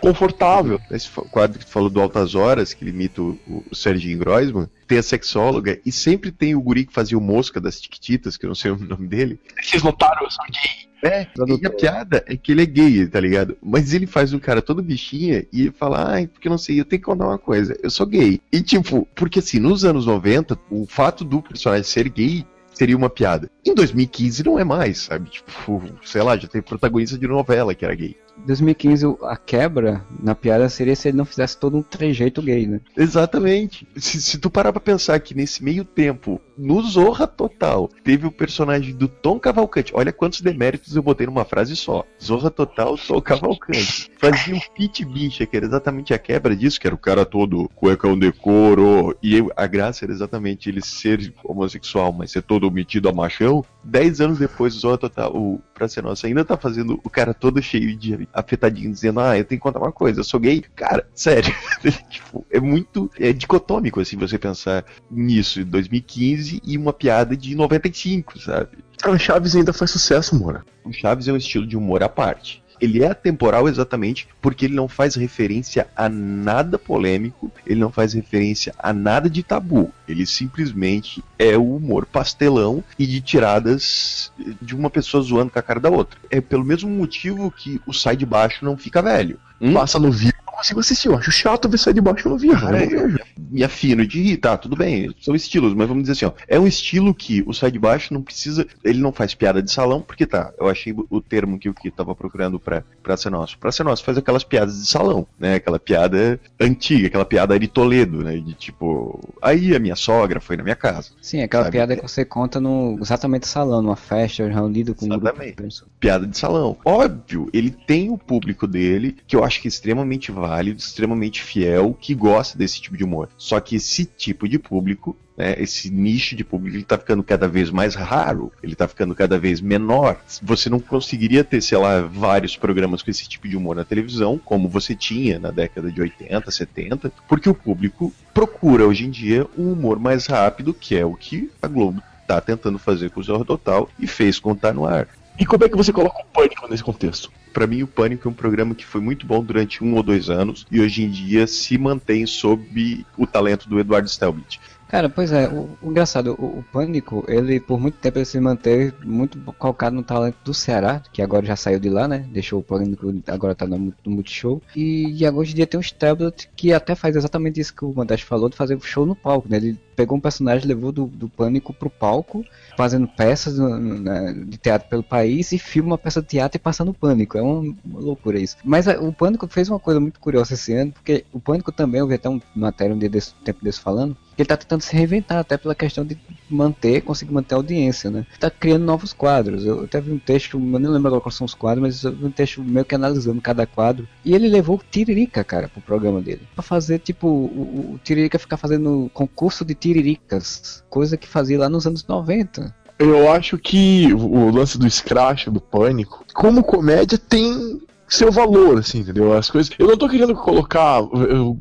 confortável. 0.00 0.80
Esse 0.90 1.08
quadro 1.30 1.58
que 1.58 1.64
tu 1.66 1.70
falou 1.70 1.88
do 1.88 2.00
Altas 2.00 2.34
Horas, 2.34 2.74
que 2.74 2.84
ele 2.84 2.90
imita 2.90 3.22
o, 3.22 3.38
o 3.70 3.74
Serginho 3.74 4.18
Groisman, 4.18 4.68
tem 4.86 4.98
a 4.98 5.02
sexóloga 5.02 5.80
e 5.86 5.90
sempre 5.92 6.30
tem 6.30 6.54
o 6.54 6.60
guri 6.60 6.84
que 6.84 6.92
fazia 6.92 7.16
o 7.16 7.20
Mosca 7.20 7.60
das 7.60 7.80
Tiquititas, 7.80 8.36
que 8.36 8.44
eu 8.44 8.48
não 8.48 8.54
sei 8.54 8.72
o 8.72 8.76
nome 8.78 9.06
dele. 9.06 9.38
Vocês 9.62 9.82
notaram, 9.82 10.24
eu 10.24 10.30
sou 10.30 10.44
gay. 10.46 10.85
É, 11.02 11.26
e 11.60 11.66
a 11.66 11.70
piada 11.70 12.24
é 12.26 12.36
que 12.36 12.52
ele 12.52 12.62
é 12.62 12.66
gay, 12.66 13.06
tá 13.06 13.20
ligado? 13.20 13.56
Mas 13.62 13.92
ele 13.92 14.06
faz 14.06 14.32
um 14.32 14.38
cara 14.38 14.62
todo 14.62 14.82
bichinha 14.82 15.46
e 15.52 15.70
fala, 15.70 16.12
ai, 16.12 16.26
porque 16.26 16.48
não 16.48 16.58
sei, 16.58 16.80
eu 16.80 16.84
tenho 16.84 17.00
que 17.00 17.06
contar 17.06 17.26
uma 17.26 17.38
coisa, 17.38 17.78
eu 17.82 17.90
sou 17.90 18.06
gay. 18.06 18.40
E 18.52 18.62
tipo, 18.62 19.06
porque 19.14 19.38
assim, 19.40 19.58
nos 19.58 19.84
anos 19.84 20.06
90, 20.06 20.58
o 20.70 20.86
fato 20.86 21.24
do 21.24 21.42
personagem 21.42 21.84
ser 21.84 22.08
gay 22.08 22.46
seria 22.72 22.96
uma 22.96 23.08
piada. 23.08 23.50
Em 23.64 23.74
2015 23.74 24.44
não 24.44 24.58
é 24.58 24.64
mais, 24.64 24.98
sabe? 24.98 25.30
Tipo, 25.30 25.82
sei 26.04 26.22
lá, 26.22 26.36
já 26.36 26.46
tem 26.46 26.60
protagonista 26.60 27.18
de 27.18 27.26
novela 27.26 27.74
que 27.74 27.84
era 27.84 27.94
gay. 27.94 28.16
2015 28.44 29.06
o- 29.06 29.18
a 29.22 29.36
quebra 29.36 30.04
na 30.22 30.34
piada 30.34 30.68
seria 30.68 30.94
se 30.96 31.08
ele 31.08 31.16
não 31.16 31.24
fizesse 31.24 31.56
todo 31.58 31.76
um 31.76 31.82
trejeito 31.82 32.42
gay, 32.42 32.66
né? 32.66 32.80
Exatamente. 32.96 33.86
Se, 33.96 34.20
se 34.20 34.38
tu 34.38 34.50
parar 34.50 34.72
pra 34.72 34.80
pensar 34.80 35.18
que 35.20 35.34
nesse 35.34 35.62
meio 35.64 35.84
tempo, 35.84 36.40
no 36.56 36.80
Zorra 36.82 37.26
Total, 37.26 37.88
teve 38.04 38.26
o 38.26 38.30
personagem 38.32 38.94
do 38.94 39.08
Tom 39.08 39.38
Cavalcante. 39.38 39.92
Olha 39.94 40.12
quantos 40.12 40.40
deméritos 40.40 40.94
eu 40.96 41.02
botei 41.02 41.26
numa 41.26 41.44
frase 41.44 41.74
só. 41.76 42.04
Zorra 42.22 42.50
Total, 42.50 42.96
Tom 42.96 43.20
Cavalcante. 43.20 44.10
Fazia 44.18 44.54
o 44.56 44.60
Pit 44.74 45.04
Bicha, 45.04 45.44
que 45.46 45.56
era 45.56 45.66
exatamente 45.66 46.14
a 46.14 46.18
quebra 46.18 46.54
disso, 46.56 46.80
que 46.80 46.86
era 46.86 46.94
o 46.94 46.98
cara 46.98 47.24
todo 47.24 47.68
cuecão 47.74 48.18
decoro. 48.18 49.16
E 49.22 49.36
eu- 49.36 49.50
a 49.56 49.66
graça 49.66 50.04
era 50.04 50.12
exatamente 50.12 50.68
ele 50.68 50.82
ser 50.82 51.32
homossexual, 51.44 52.12
mas 52.12 52.30
ser 52.30 52.42
todo 52.42 52.70
metido 52.70 53.08
a 53.08 53.12
machão. 53.12 53.64
Dez 53.84 54.20
anos 54.20 54.38
depois, 54.38 54.74
o 54.76 54.80
Zorra 54.80 54.98
Total, 54.98 55.34
o 55.34 55.60
Pra 55.74 55.88
Ser 55.88 56.02
Nossa, 56.02 56.26
ainda 56.26 56.44
tá 56.44 56.56
fazendo 56.56 56.98
o 57.04 57.10
cara 57.10 57.34
todo 57.34 57.62
cheio 57.62 57.94
de 57.96 58.14
afetadinho, 58.32 58.92
dizendo, 58.92 59.20
ah, 59.20 59.36
eu 59.36 59.44
tenho 59.44 59.58
que 59.58 59.62
contar 59.62 59.78
uma 59.78 59.92
coisa, 59.92 60.20
eu 60.20 60.24
sou 60.24 60.40
gay. 60.40 60.64
Cara, 60.74 61.06
sério. 61.14 61.54
tipo, 62.10 62.46
é 62.50 62.60
muito 62.60 63.10
é 63.18 63.32
dicotômico, 63.32 64.00
assim, 64.00 64.16
você 64.16 64.38
pensar 64.38 64.84
nisso, 65.10 65.60
em 65.60 65.64
2015 65.64 66.62
e 66.64 66.76
uma 66.76 66.92
piada 66.92 67.36
de 67.36 67.54
95, 67.54 68.38
sabe? 68.40 68.78
A 69.02 69.18
Chaves 69.18 69.54
ainda 69.54 69.72
faz 69.72 69.90
sucesso, 69.90 70.34
Moura. 70.34 70.64
O 70.84 70.92
Chaves 70.92 71.28
é 71.28 71.32
um 71.32 71.36
estilo 71.36 71.66
de 71.66 71.76
humor 71.76 72.02
à 72.02 72.08
parte. 72.08 72.62
Ele 72.80 73.02
é 73.02 73.10
atemporal 73.10 73.68
exatamente 73.68 74.28
porque 74.40 74.66
ele 74.66 74.74
não 74.74 74.88
faz 74.88 75.14
referência 75.14 75.86
a 75.96 76.08
nada 76.08 76.78
polêmico, 76.78 77.50
ele 77.66 77.80
não 77.80 77.90
faz 77.90 78.12
referência 78.12 78.74
a 78.78 78.92
nada 78.92 79.28
de 79.28 79.42
tabu. 79.42 79.92
Ele 80.08 80.26
simplesmente 80.26 81.22
é 81.38 81.56
o 81.56 81.76
humor 81.76 82.06
pastelão 82.06 82.82
e 82.98 83.06
de 83.06 83.20
tiradas 83.20 84.32
de 84.60 84.74
uma 84.74 84.90
pessoa 84.90 85.22
zoando 85.22 85.50
com 85.50 85.58
a 85.58 85.62
cara 85.62 85.80
da 85.80 85.90
outra. 85.90 86.18
É 86.30 86.40
pelo 86.40 86.64
mesmo 86.64 86.90
motivo 86.90 87.50
que 87.50 87.80
o 87.86 87.92
Sai 87.92 88.16
de 88.16 88.26
Baixo 88.26 88.64
não 88.64 88.76
fica 88.76 89.02
velho. 89.02 89.38
Hum? 89.60 89.72
Passa 89.72 89.98
no 89.98 90.12
vídeo, 90.12 90.35
consigo 90.56 90.80
assistir. 90.80 91.08
Eu 91.08 91.16
acho 91.16 91.30
chato 91.30 91.68
ver 91.68 91.78
sair 91.78 91.94
de 91.94 92.00
baixo 92.00 92.28
no 92.28 92.38
vídeo. 92.38 92.58
Cara, 92.58 92.84
eu 92.84 93.00
não 93.00 93.08
vejo. 93.08 93.18
me 93.36 93.62
afino 93.64 94.06
de 94.06 94.22
rir, 94.22 94.36
tá, 94.38 94.56
tudo 94.56 94.76
bem, 94.76 95.14
são 95.20 95.34
estilos, 95.34 95.74
mas 95.74 95.88
vamos 95.88 96.02
dizer 96.04 96.12
assim, 96.12 96.24
ó, 96.26 96.32
é 96.48 96.58
um 96.58 96.66
estilo 96.66 97.14
que 97.14 97.42
o 97.46 97.52
sai 97.52 97.70
de 97.70 97.78
baixo 97.78 98.12
não 98.12 98.22
precisa, 98.22 98.66
ele 98.84 98.98
não 99.00 99.12
faz 99.12 99.34
piada 99.34 99.62
de 99.62 99.70
salão, 99.70 100.00
porque 100.00 100.26
tá, 100.26 100.52
eu 100.58 100.68
achei 100.68 100.94
o 101.10 101.20
termo 101.20 101.58
que 101.58 101.68
o 101.68 101.74
que 101.74 101.90
tava 101.90 102.14
procurando 102.14 102.58
pra, 102.58 102.82
pra 103.02 103.16
ser 103.16 103.30
nosso. 103.30 103.58
Pra 103.58 103.70
ser 103.72 103.84
nosso 103.84 104.04
faz 104.04 104.18
aquelas 104.18 104.44
piadas 104.44 104.80
de 104.80 104.86
salão, 104.86 105.26
né, 105.38 105.54
aquela 105.54 105.78
piada 105.78 106.40
antiga, 106.60 107.06
aquela 107.08 107.24
piada 107.24 107.54
Ari 107.54 107.68
Toledo, 107.68 108.22
né, 108.22 108.36
de 108.36 108.54
tipo, 108.54 109.20
aí 109.42 109.74
a 109.74 109.78
minha 109.78 109.96
sogra 109.96 110.40
foi 110.40 110.56
na 110.56 110.62
minha 110.62 110.76
casa. 110.76 111.10
Sim, 111.20 111.42
aquela 111.42 111.64
Sabe? 111.64 111.76
piada 111.76 111.96
que 111.96 112.02
você 112.02 112.24
conta 112.24 112.60
no 112.60 112.98
exatamente 113.00 113.46
salão, 113.46 113.82
numa 113.82 113.96
festa, 113.96 114.46
reunido 114.46 114.94
com 114.94 115.06
um 115.06 115.08
grupo 115.08 115.24
de 115.24 115.28
Exatamente. 115.30 115.56
pessoas. 115.56 115.90
piada 116.00 116.26
de 116.26 116.36
salão. 116.36 116.76
Óbvio, 116.84 117.48
ele 117.52 117.70
tem 117.70 118.10
o 118.10 118.18
público 118.18 118.66
dele, 118.66 119.16
que 119.26 119.36
eu 119.36 119.44
acho 119.44 119.60
que 119.60 119.68
é 119.68 119.70
extremamente 119.70 120.30
válido, 120.32 120.46
extremamente 120.64 121.42
fiel, 121.42 121.96
que 121.98 122.14
gosta 122.14 122.56
desse 122.56 122.80
tipo 122.80 122.96
de 122.96 123.04
humor. 123.04 123.28
Só 123.36 123.60
que 123.60 123.76
esse 123.76 124.04
tipo 124.04 124.48
de 124.48 124.58
público, 124.58 125.16
né, 125.36 125.54
esse 125.58 125.90
nicho 125.90 126.34
de 126.34 126.44
público, 126.44 126.76
ele 126.76 126.84
tá 126.84 126.96
ficando 126.96 127.22
cada 127.22 127.46
vez 127.46 127.70
mais 127.70 127.94
raro, 127.94 128.52
ele 128.62 128.74
tá 128.74 128.88
ficando 128.88 129.14
cada 129.14 129.38
vez 129.38 129.60
menor. 129.60 130.18
Você 130.42 130.70
não 130.70 130.80
conseguiria 130.80 131.44
ter, 131.44 131.60
sei 131.60 131.78
lá, 131.78 132.00
vários 132.00 132.56
programas 132.56 133.02
com 133.02 133.10
esse 133.10 133.28
tipo 133.28 133.48
de 133.48 133.56
humor 133.56 133.76
na 133.76 133.84
televisão, 133.84 134.40
como 134.42 134.68
você 134.68 134.94
tinha 134.94 135.38
na 135.38 135.50
década 135.50 135.90
de 135.90 136.00
80, 136.00 136.50
70, 136.50 137.12
porque 137.28 137.48
o 137.48 137.54
público 137.54 138.12
procura 138.32 138.86
hoje 138.86 139.06
em 139.06 139.10
dia 139.10 139.46
um 139.56 139.72
humor 139.72 139.98
mais 139.98 140.26
rápido, 140.26 140.72
que 140.72 140.96
é 140.96 141.04
o 141.04 141.14
que 141.14 141.50
a 141.60 141.68
Globo 141.68 142.02
tá 142.26 142.40
tentando 142.40 142.78
fazer 142.78 143.10
com 143.10 143.20
o 143.20 143.22
Zorro 143.22 143.44
Total 143.44 143.88
e 143.98 144.06
fez 144.06 144.40
o 144.42 144.54
Tá 144.54 144.72
No 144.72 144.84
Ar. 144.84 145.08
E 145.38 145.44
como 145.44 145.64
é 145.64 145.68
que 145.68 145.76
você 145.76 145.92
coloca 145.92 146.22
o 146.22 146.24
pânico 146.24 146.66
nesse 146.68 146.82
contexto? 146.82 147.30
Pra 147.52 147.66
mim, 147.66 147.82
o 147.82 147.86
Pânico 147.86 148.28
é 148.28 148.30
um 148.30 148.34
programa 148.34 148.74
que 148.74 148.84
foi 148.84 149.00
muito 149.00 149.26
bom 149.26 149.42
durante 149.42 149.82
um 149.82 149.94
ou 149.94 150.02
dois 150.02 150.28
anos 150.28 150.66
e 150.70 150.78
hoje 150.80 151.02
em 151.02 151.10
dia 151.10 151.46
se 151.46 151.78
mantém 151.78 152.26
sob 152.26 153.04
o 153.16 153.26
talento 153.26 153.66
do 153.66 153.80
Eduardo 153.80 154.08
Stelbit. 154.08 154.60
Cara, 154.88 155.08
pois 155.08 155.32
é, 155.32 155.48
o, 155.48 155.70
o 155.82 155.90
engraçado, 155.90 156.36
o, 156.38 156.58
o 156.58 156.64
Pânico, 156.72 157.24
ele 157.26 157.58
por 157.58 157.80
muito 157.80 157.98
tempo 157.98 158.18
ele 158.18 158.24
se 158.24 158.38
manteve 158.38 158.92
muito 159.04 159.38
colocado 159.54 159.94
no 159.94 160.02
talento 160.02 160.36
do 160.44 160.54
Ceará, 160.54 161.02
que 161.12 161.20
agora 161.20 161.44
já 161.44 161.56
saiu 161.56 161.80
de 161.80 161.88
lá, 161.88 162.06
né? 162.06 162.26
Deixou 162.30 162.60
o 162.60 162.62
Pânico, 162.62 163.12
agora 163.26 163.54
tá 163.54 163.66
no, 163.66 163.78
no 163.78 163.94
Multishow. 164.12 164.62
E, 164.76 165.12
e 165.12 165.26
agora 165.26 165.42
hoje 165.42 165.52
em 165.52 165.56
dia 165.56 165.66
tem 165.66 165.78
um 165.78 165.82
Stablet 165.82 166.48
que 166.54 166.72
até 166.72 166.94
faz 166.94 167.16
exatamente 167.16 167.58
isso 167.58 167.74
que 167.74 167.84
o 167.84 167.92
Mandaste 167.92 168.24
falou, 168.24 168.48
de 168.48 168.56
fazer 168.56 168.78
show 168.82 169.04
no 169.04 169.16
palco, 169.16 169.48
né? 169.48 169.56
Ele 169.56 169.78
pegou 169.96 170.16
um 170.18 170.20
personagem, 170.20 170.68
levou 170.68 170.92
do, 170.92 171.06
do 171.06 171.28
Pânico 171.28 171.72
pro 171.72 171.88
palco, 171.90 172.44
fazendo 172.76 173.08
peças 173.08 173.58
no- 173.58 173.78
né, 173.78 174.32
de 174.46 174.58
teatro 174.58 174.88
pelo 174.88 175.02
país 175.02 175.50
e 175.52 175.58
filma 175.58 175.92
uma 175.92 175.98
peça 175.98 176.20
de 176.20 176.28
teatro 176.28 176.56
e 176.56 176.60
passa 176.60 176.84
no 176.84 176.92
Pânico. 176.94 177.38
É 177.38 177.42
uma, 177.42 177.74
uma 177.84 178.00
loucura 178.00 178.38
isso. 178.38 178.56
Mas 178.62 178.86
é, 178.86 178.98
o 178.98 179.12
Pânico 179.12 179.46
fez 179.48 179.68
uma 179.68 179.78
coisa 179.80 179.98
muito 179.98 180.20
curiosa 180.20 180.54
esse 180.54 180.72
ano, 180.74 180.92
porque 180.92 181.24
o 181.32 181.40
Pânico 181.40 181.72
também, 181.72 182.00
eu 182.00 182.06
vi 182.06 182.14
até 182.14 182.28
uma 182.28 182.42
matéria 182.54 182.94
um 182.94 182.98
dia 182.98 183.08
desse, 183.08 183.34
tempo 183.44 183.64
desse 183.64 183.80
falando, 183.80 184.16
que 184.36 184.42
ele 184.42 184.48
tá 184.48 184.56
tentando 184.56 184.82
se 184.82 184.94
reinventar, 184.94 185.38
até 185.38 185.56
pela 185.56 185.74
questão 185.74 186.04
de 186.04 186.18
manter, 186.50 187.00
conseguir 187.00 187.32
manter 187.32 187.54
a 187.54 187.58
audiência, 187.58 188.10
né? 188.10 188.26
Tá 188.38 188.50
criando 188.50 188.84
novos 188.84 189.14
quadros. 189.14 189.64
Eu 189.64 189.84
até 189.84 189.98
vi 189.98 190.12
um 190.12 190.18
texto, 190.18 190.58
eu 190.58 190.78
nem 190.78 190.90
lembro 190.90 191.08
agora 191.08 191.22
quais 191.22 191.34
são 191.34 191.46
os 191.46 191.54
quadros, 191.54 191.82
mas 191.82 192.04
eu 192.04 192.12
vi 192.12 192.26
um 192.26 192.30
texto 192.30 192.62
meio 192.62 192.84
que 192.84 192.94
analisando 192.94 193.40
cada 193.40 193.66
quadro. 193.66 194.06
E 194.22 194.34
ele 194.34 194.46
levou 194.46 194.76
o 194.76 194.80
Tiririca, 194.90 195.42
cara, 195.42 195.68
pro 195.68 195.80
programa 195.80 196.20
dele. 196.20 196.42
Pra 196.54 196.62
fazer, 196.62 196.98
tipo, 196.98 197.26
o, 197.26 197.94
o 197.94 198.00
Tiririca 198.04 198.38
ficar 198.38 198.58
fazendo 198.58 199.10
concurso 199.14 199.64
de 199.64 199.74
tiriricas. 199.86 200.84
Coisa 200.90 201.16
que 201.16 201.28
fazia 201.28 201.58
lá 201.58 201.68
nos 201.68 201.86
anos 201.86 202.04
90. 202.06 202.74
Eu 202.98 203.30
acho 203.30 203.58
que 203.58 204.12
o 204.14 204.50
lance 204.50 204.78
do 204.78 204.88
Scratch, 204.90 205.48
do 205.48 205.60
Pânico, 205.60 206.24
como 206.34 206.64
comédia 206.64 207.18
tem 207.18 207.80
seu 208.08 208.30
valor, 208.30 208.78
assim, 208.78 209.00
entendeu? 209.00 209.32
As 209.32 209.50
coisas. 209.50 209.70
Eu 209.78 209.86
não 209.86 209.96
tô 209.96 210.08
querendo 210.08 210.34
colocar 210.34 211.00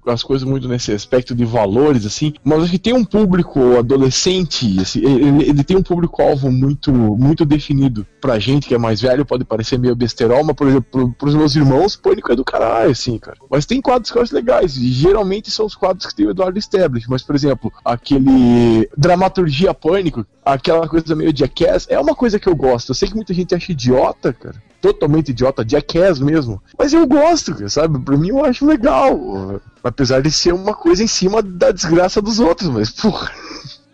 as 0.07 0.23
coisas 0.23 0.47
muito 0.47 0.67
nesse 0.67 0.91
aspecto 0.91 1.33
de 1.33 1.45
valores, 1.45 2.05
assim, 2.05 2.33
mas 2.43 2.63
acho 2.63 2.71
que 2.71 2.79
tem 2.79 2.93
um 2.93 3.03
público 3.03 3.77
adolescente, 3.77 4.79
assim, 4.79 4.99
ele, 4.99 5.49
ele 5.49 5.63
tem 5.63 5.77
um 5.77 5.83
público-alvo 5.83 6.51
muito, 6.51 6.91
muito 6.91 7.45
definido. 7.45 8.05
Pra 8.21 8.39
gente 8.39 8.67
que 8.67 8.75
é 8.75 8.77
mais 8.77 9.01
velho, 9.01 9.25
pode 9.25 9.43
parecer 9.43 9.77
meio 9.77 9.95
besterol, 9.95 10.43
mas, 10.43 10.55
por 10.55 10.67
exemplo, 10.67 10.87
pro, 10.91 11.11
pros 11.13 11.35
meus 11.35 11.55
irmãos, 11.55 11.95
Pânico 11.95 12.31
é 12.31 12.35
do 12.35 12.43
caralho, 12.43 12.91
assim, 12.91 13.17
cara. 13.17 13.37
Mas 13.49 13.65
tem 13.65 13.81
quadros 13.81 14.11
que 14.11 14.17
eu 14.17 14.21
acho 14.21 14.33
legais, 14.33 14.77
e 14.77 14.91
geralmente 14.91 15.51
são 15.51 15.65
os 15.65 15.75
quadros 15.75 16.05
que 16.05 16.15
tem 16.15 16.25
o 16.25 16.31
Eduardo 16.31 16.57
Stablish, 16.59 17.07
mas, 17.09 17.23
por 17.23 17.35
exemplo, 17.35 17.71
aquele 17.83 18.89
Dramaturgia 18.97 19.73
Pânico, 19.73 20.25
aquela 20.43 20.87
coisa 20.87 21.15
meio 21.15 21.35
jackass, 21.35 21.87
é 21.89 21.99
uma 21.99 22.15
coisa 22.15 22.39
que 22.39 22.47
eu 22.47 22.55
gosto. 22.55 22.89
Eu 22.89 22.95
sei 22.95 23.09
que 23.09 23.15
muita 23.15 23.33
gente 23.33 23.53
acha 23.53 23.71
idiota, 23.71 24.33
cara. 24.33 24.55
Totalmente 24.85 25.29
idiota, 25.29 25.65
jackass 25.67 26.19
mesmo. 26.19 26.61
Mas 26.77 26.93
eu 26.93 27.07
gosto, 27.07 27.67
sabe? 27.69 27.97
Pra 27.97 28.15
mim 28.15 28.29
eu 28.29 28.45
acho 28.45 28.67
legal. 28.67 29.59
Apesar 29.83 30.21
de 30.21 30.29
ser 30.29 30.53
uma 30.53 30.75
coisa 30.75 31.03
em 31.03 31.07
cima 31.07 31.41
da 31.41 31.71
desgraça 31.71 32.21
dos 32.21 32.39
outros, 32.39 32.69
mas, 32.69 32.91
porra. 32.91 33.31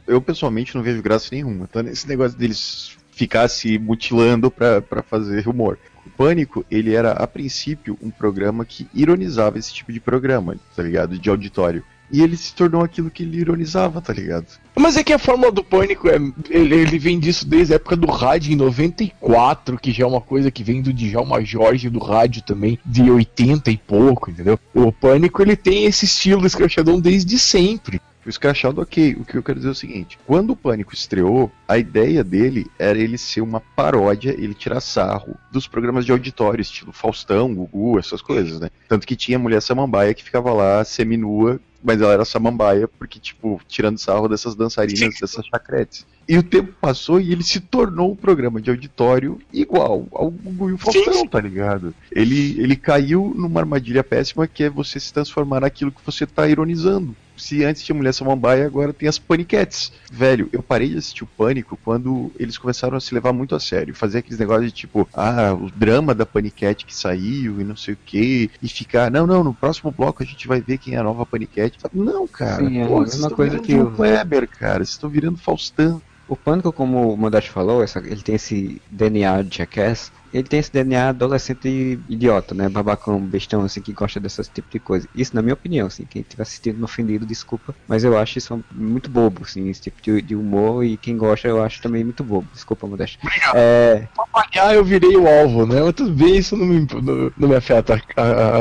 Eu 0.06 0.22
pessoalmente 0.22 0.76
não 0.76 0.84
vejo 0.84 1.02
graça 1.02 1.30
nenhuma. 1.32 1.66
Então, 1.70 1.82
nesse 1.82 2.06
negócio 2.10 2.38
deles 2.38 2.98
ficar 3.14 3.48
se 3.48 3.80
mutilando 3.80 4.52
pra 4.52 5.02
fazer 5.02 5.48
humor. 5.48 5.78
O 6.06 6.10
Pânico, 6.10 6.66
ele 6.70 6.94
era 6.94 7.14
a 7.14 7.26
princípio 7.26 7.98
um 8.02 8.12
programa 8.12 8.66
que 8.66 8.86
ironizava 8.94 9.58
esse 9.58 9.74
tipo 9.74 9.94
de 9.94 10.00
programa, 10.02 10.58
tá 10.76 10.84
ligado? 10.84 11.18
De 11.18 11.30
auditório. 11.30 11.86
E 12.12 12.21
ele 12.21 12.36
se 12.36 12.54
tornou 12.54 12.84
aquilo 12.84 13.10
que 13.10 13.24
ele 13.24 13.39
ironizava, 13.39 14.02
tá 14.02 14.12
ligado? 14.12 14.45
Mas 14.76 14.97
é 14.97 15.04
que 15.04 15.13
a 15.13 15.19
fórmula 15.19 15.52
do 15.52 15.63
pânico 15.63 16.10
é. 16.10 16.15
Ele, 16.50 16.76
ele 16.76 17.00
vem 17.00 17.19
disso 17.19 17.47
desde 17.47 17.74
a 17.74 17.76
época 17.76 17.95
do 17.95 18.08
rádio 18.08 18.52
em 18.52 18.56
94, 18.56 19.78
que 19.78 19.91
já 19.91 20.04
é 20.04 20.08
uma 20.08 20.21
coisa 20.21 20.52
que 20.52 20.63
vem 20.63 20.82
do 20.82 20.93
Djalma 20.93 21.43
Jorge 21.43 21.89
do 21.89 22.00
rádio 22.00 22.41
também, 22.41 22.78
de 22.86 23.10
80 23.10 23.71
e 23.71 23.78
pouco, 23.78 24.30
entendeu? 24.30 24.60
O 24.74 24.91
pânico 24.91 25.41
ele 25.41 25.56
tem 25.56 25.86
esse 25.86 26.06
estilo 26.06 26.45
escrachadão 26.45 27.00
desde 27.00 27.38
sempre. 27.39 28.02
O 28.26 28.30
escrachado, 28.30 28.82
ok. 28.82 29.16
O 29.20 29.26
que 29.26 29.36
eu 29.36 29.44
quero 29.44 29.60
dizer 29.60 29.70
é 29.70 29.72
o 29.72 29.76
seguinte: 29.76 30.20
quando 30.26 30.52
o 30.52 30.56
Pânico 30.56 30.94
estreou, 30.94 31.52
a 31.68 31.78
ideia 31.78 32.24
dele 32.24 32.68
era 32.78 32.98
ele 32.98 33.18
ser 33.18 33.42
uma 33.42 33.60
paródia, 33.60 34.32
ele 34.32 34.54
tirar 34.54 34.80
sarro 34.80 35.36
dos 35.52 35.68
programas 35.68 36.06
de 36.06 36.12
auditório, 36.12 36.62
estilo 36.62 36.92
Faustão, 36.92 37.54
Gugu, 37.54 38.00
essas 38.00 38.22
coisas, 38.22 38.60
né? 38.60 38.70
Tanto 38.88 39.08
que 39.08 39.16
tinha 39.16 39.38
a 39.38 39.42
mulher 39.42 39.62
samambaia 39.62 40.14
que 40.14 40.24
ficava 40.24 40.54
lá 40.54 40.84
seminua, 40.84 41.60
mas 41.84 42.00
ela 42.02 42.14
era 42.14 42.26
samambaia 42.26 42.88
porque, 42.88 43.20
tipo, 43.20 43.60
tirando 43.68 43.98
sarro 43.98 44.28
dessas 44.28 44.56
dançarinas, 44.56 45.20
dessas 45.20 45.46
chacretes. 45.46 46.06
E 46.28 46.38
o 46.38 46.44
tempo 46.44 46.72
passou 46.80 47.20
e 47.20 47.32
ele 47.32 47.44
se 47.44 47.60
tornou 47.60 48.12
um 48.12 48.16
programa 48.16 48.62
de 48.62 48.70
auditório 48.70 49.40
igual 49.52 50.08
ao 50.12 50.30
Gugu 50.30 50.70
e 50.70 50.74
o 50.74 50.78
Faustão, 50.78 51.28
tá 51.28 51.42
ligado? 51.42 51.94
Ele, 52.12 52.62
ele 52.62 52.76
caiu 52.76 53.34
numa 53.36 53.60
armadilha 53.60 54.04
péssima 54.04 54.48
que 54.48 54.64
é 54.64 54.70
você 54.70 55.00
se 55.00 55.12
transformar 55.12 55.62
naquilo 55.62 55.92
que 55.92 56.06
você 56.06 56.26
tá 56.28 56.48
ironizando. 56.48 57.16
Se 57.42 57.64
antes 57.64 57.82
tinha 57.84 57.96
Mulher 57.96 58.14
Samambaia, 58.14 58.66
agora 58.66 58.94
tem 58.94 59.10
as 59.10 59.18
paniquetes. 59.18 59.92
Velho, 60.12 60.48
eu 60.54 60.62
parei 60.62 60.90
de 60.90 60.98
assistir 60.98 61.24
o 61.24 61.28
Pânico 61.28 61.78
quando 61.84 62.32
eles 62.40 62.58
começaram 62.58 62.96
a 62.96 63.02
se 63.02 63.14
levar 63.14 63.34
muito 63.34 63.56
a 63.56 63.60
sério. 63.60 63.96
Fazer 63.96 64.20
aqueles 64.20 64.38
negócios 64.40 64.68
de 64.68 64.72
tipo, 64.78 65.08
ah, 65.14 65.54
o 65.54 65.70
drama 65.72 66.14
da 66.14 66.26
paniquete 66.26 66.86
que 66.86 66.96
saiu 66.96 67.60
e 67.60 67.64
não 67.64 67.76
sei 67.76 67.96
o 67.96 67.98
que. 68.06 68.52
E 68.62 68.68
ficar, 68.70 69.10
não, 69.10 69.26
não, 69.26 69.44
no 69.44 69.54
próximo 69.54 69.92
bloco 69.92 70.22
a 70.22 70.26
gente 70.26 70.48
vai 70.48 70.62
ver 70.62 70.78
quem 70.78 70.94
é 70.96 70.98
a 70.98 71.04
nova 71.04 71.26
paniquete. 71.26 71.80
Não, 71.94 72.28
cara. 72.28 72.58
Sim, 72.66 72.78
é 72.80 72.84
a 72.84 72.88
pô, 72.88 73.00
mesma 73.00 73.06
vocês 73.08 73.22
estão 73.24 73.36
coisa 73.36 73.60
que 73.60 73.74
o- 73.76 73.92
Kleber, 73.92 74.48
cara. 74.48 74.78
Vocês 74.86 74.90
estão 74.90 75.10
virando 75.10 75.38
Faustão. 75.38 76.02
O 76.28 76.36
Pânico, 76.36 76.72
como 76.72 77.12
o 77.14 77.18
Mandaste 77.18 77.50
falou, 77.50 77.84
essa, 77.84 78.00
ele 78.00 78.22
tem 78.22 78.36
esse 78.36 78.82
DNA 78.90 79.42
de 79.42 79.58
Jackass, 79.58 80.12
ele 80.32 80.44
tem 80.48 80.60
esse 80.60 80.72
DNA 80.72 81.10
adolescente 81.10 82.02
idiota, 82.08 82.54
né? 82.56 82.70
Babacão, 82.70 83.20
bestão, 83.26 83.62
assim, 83.63 83.82
que 83.82 83.94
gosta 83.94 84.20
desse 84.20 84.41
tipo 84.52 84.70
de 84.70 84.80
coisa. 84.80 85.08
Isso, 85.13 85.36
na 85.36 85.41
minha 85.41 85.54
opinião, 85.54 85.88
assim, 85.88 86.06
quem 86.06 86.22
estiver 86.22 86.44
assistindo 86.44 86.84
ofendido, 86.84 87.26
desculpa, 87.26 87.76
mas 87.88 88.04
eu 88.04 88.17
acho 88.17 88.38
isso 88.38 88.63
muito 88.74 89.10
bobo, 89.10 89.44
assim, 89.44 89.70
esse 89.70 89.82
tipo 89.82 90.02
de, 90.02 90.22
de 90.22 90.36
humor, 90.36 90.84
e 90.86 90.98
quem 90.98 91.17
gosta 91.17 91.48
eu 91.48 91.62
acho 91.63 91.82
também 91.82 92.04
muito 92.04 92.24
bobo. 92.24 92.48
Desculpa, 92.54 92.88
Modesto. 92.88 93.17
É, 93.56 94.08
Ah, 94.56 94.74
eu 94.74 94.84
virei 94.84 95.15
o 95.17 95.28
alvo, 95.28 95.65
né? 95.65 95.82
Mas 95.82 95.94
tudo 95.94 96.13
bem, 96.13 96.38
isso 96.38 96.56
não 96.56 96.65
me, 96.65 96.88
não, 97.02 97.32
não 97.38 97.50
me 97.50 97.56
afeta. 97.56 98.02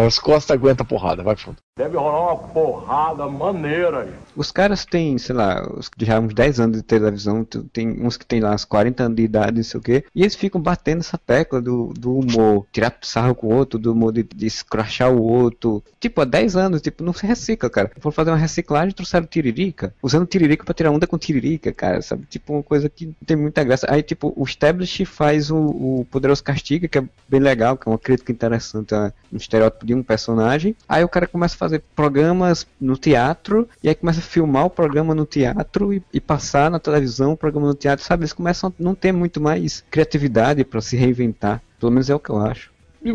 As 0.06 0.18
costas 0.18 0.56
aguentam 0.56 0.84
a 0.84 0.88
porrada, 0.88 1.22
vai 1.22 1.36
fundo. 1.36 1.56
Deve 1.78 1.96
rolar 1.96 2.34
uma 2.34 2.36
porrada 2.48 3.26
maneira 3.28 4.02
aí. 4.02 4.10
os 4.36 4.50
caras 4.52 4.84
têm, 4.84 5.16
sei 5.18 5.34
lá, 5.34 5.66
os- 5.72 5.90
já 5.98 6.20
uns 6.20 6.34
10 6.34 6.60
anos 6.60 6.76
de 6.76 6.82
televisão, 6.82 7.44
tu- 7.44 7.64
tem 7.72 7.88
uns 8.04 8.16
que 8.16 8.26
tem 8.26 8.40
lá 8.40 8.54
uns 8.54 8.64
40 8.64 9.04
anos 9.04 9.16
de 9.16 9.22
idade, 9.22 9.56
não 9.56 9.62
sei 9.64 9.80
o 9.80 9.82
quê, 9.82 10.04
e 10.14 10.22
eles 10.22 10.34
ficam 10.34 10.60
batendo 10.60 11.00
essa 11.00 11.16
tecla 11.18 11.59
do, 11.60 11.92
do 11.98 12.18
humor, 12.18 12.66
tirar 12.72 12.96
sarro 13.02 13.34
com 13.34 13.48
o 13.48 13.54
outro, 13.54 13.78
do 13.78 13.92
humor 13.92 14.12
de, 14.12 14.22
de 14.22 14.46
escrachar 14.46 15.12
o 15.12 15.22
outro. 15.22 15.82
Tipo, 15.98 16.20
há 16.20 16.24
10 16.24 16.56
anos, 16.56 16.82
tipo, 16.82 17.02
não 17.02 17.12
se 17.12 17.26
recicla, 17.26 17.70
cara. 17.70 17.90
Foram 17.98 18.12
fazer 18.12 18.30
uma 18.30 18.36
reciclagem 18.36 18.90
e 18.90 18.94
trouxeram 18.94 19.26
tiririca, 19.26 19.94
usando 20.02 20.26
tiririca 20.26 20.64
pra 20.64 20.74
tirar 20.74 20.90
onda 20.90 21.06
com 21.06 21.18
tiririca, 21.18 21.72
cara, 21.72 22.02
sabe? 22.02 22.26
Tipo, 22.28 22.54
uma 22.54 22.62
coisa 22.62 22.88
que 22.88 23.14
tem 23.26 23.36
muita 23.36 23.64
graça. 23.64 23.86
Aí, 23.88 24.02
tipo, 24.02 24.32
o 24.36 24.44
Establish 24.44 25.04
faz 25.04 25.50
o, 25.50 25.56
o 25.56 26.06
Poderoso 26.10 26.42
Castiga, 26.42 26.88
que 26.88 26.98
é 26.98 27.04
bem 27.28 27.40
legal, 27.40 27.76
que 27.76 27.88
é 27.88 27.92
uma 27.92 27.98
crítica 27.98 28.32
interessante 28.32 28.94
um 29.32 29.36
estereótipo 29.36 29.86
de 29.86 29.94
um 29.94 30.02
personagem. 30.02 30.74
Aí 30.88 31.04
o 31.04 31.08
cara 31.08 31.26
começa 31.26 31.54
a 31.54 31.58
fazer 31.58 31.82
programas 31.94 32.66
no 32.80 32.96
teatro, 32.96 33.68
e 33.82 33.88
aí 33.88 33.94
começa 33.94 34.20
a 34.20 34.22
filmar 34.22 34.66
o 34.66 34.70
programa 34.70 35.14
no 35.14 35.24
teatro 35.24 35.92
e, 35.92 36.02
e 36.12 36.20
passar 36.20 36.70
na 36.70 36.78
televisão 36.78 37.32
o 37.32 37.36
programa 37.36 37.68
no 37.68 37.74
teatro, 37.74 38.04
sabe? 38.04 38.22
Eles 38.22 38.32
começam 38.32 38.70
a 38.70 38.82
não 38.82 38.94
ter 38.94 39.12
muito 39.12 39.40
mais 39.40 39.84
criatividade 39.90 40.64
pra 40.64 40.80
se 40.80 40.96
reinventar. 40.96 41.49
Pelo 41.78 41.92
menos 41.92 42.10
é 42.10 42.14
o 42.14 42.20
que 42.20 42.30
eu 42.30 42.38
acho. 42.38 42.70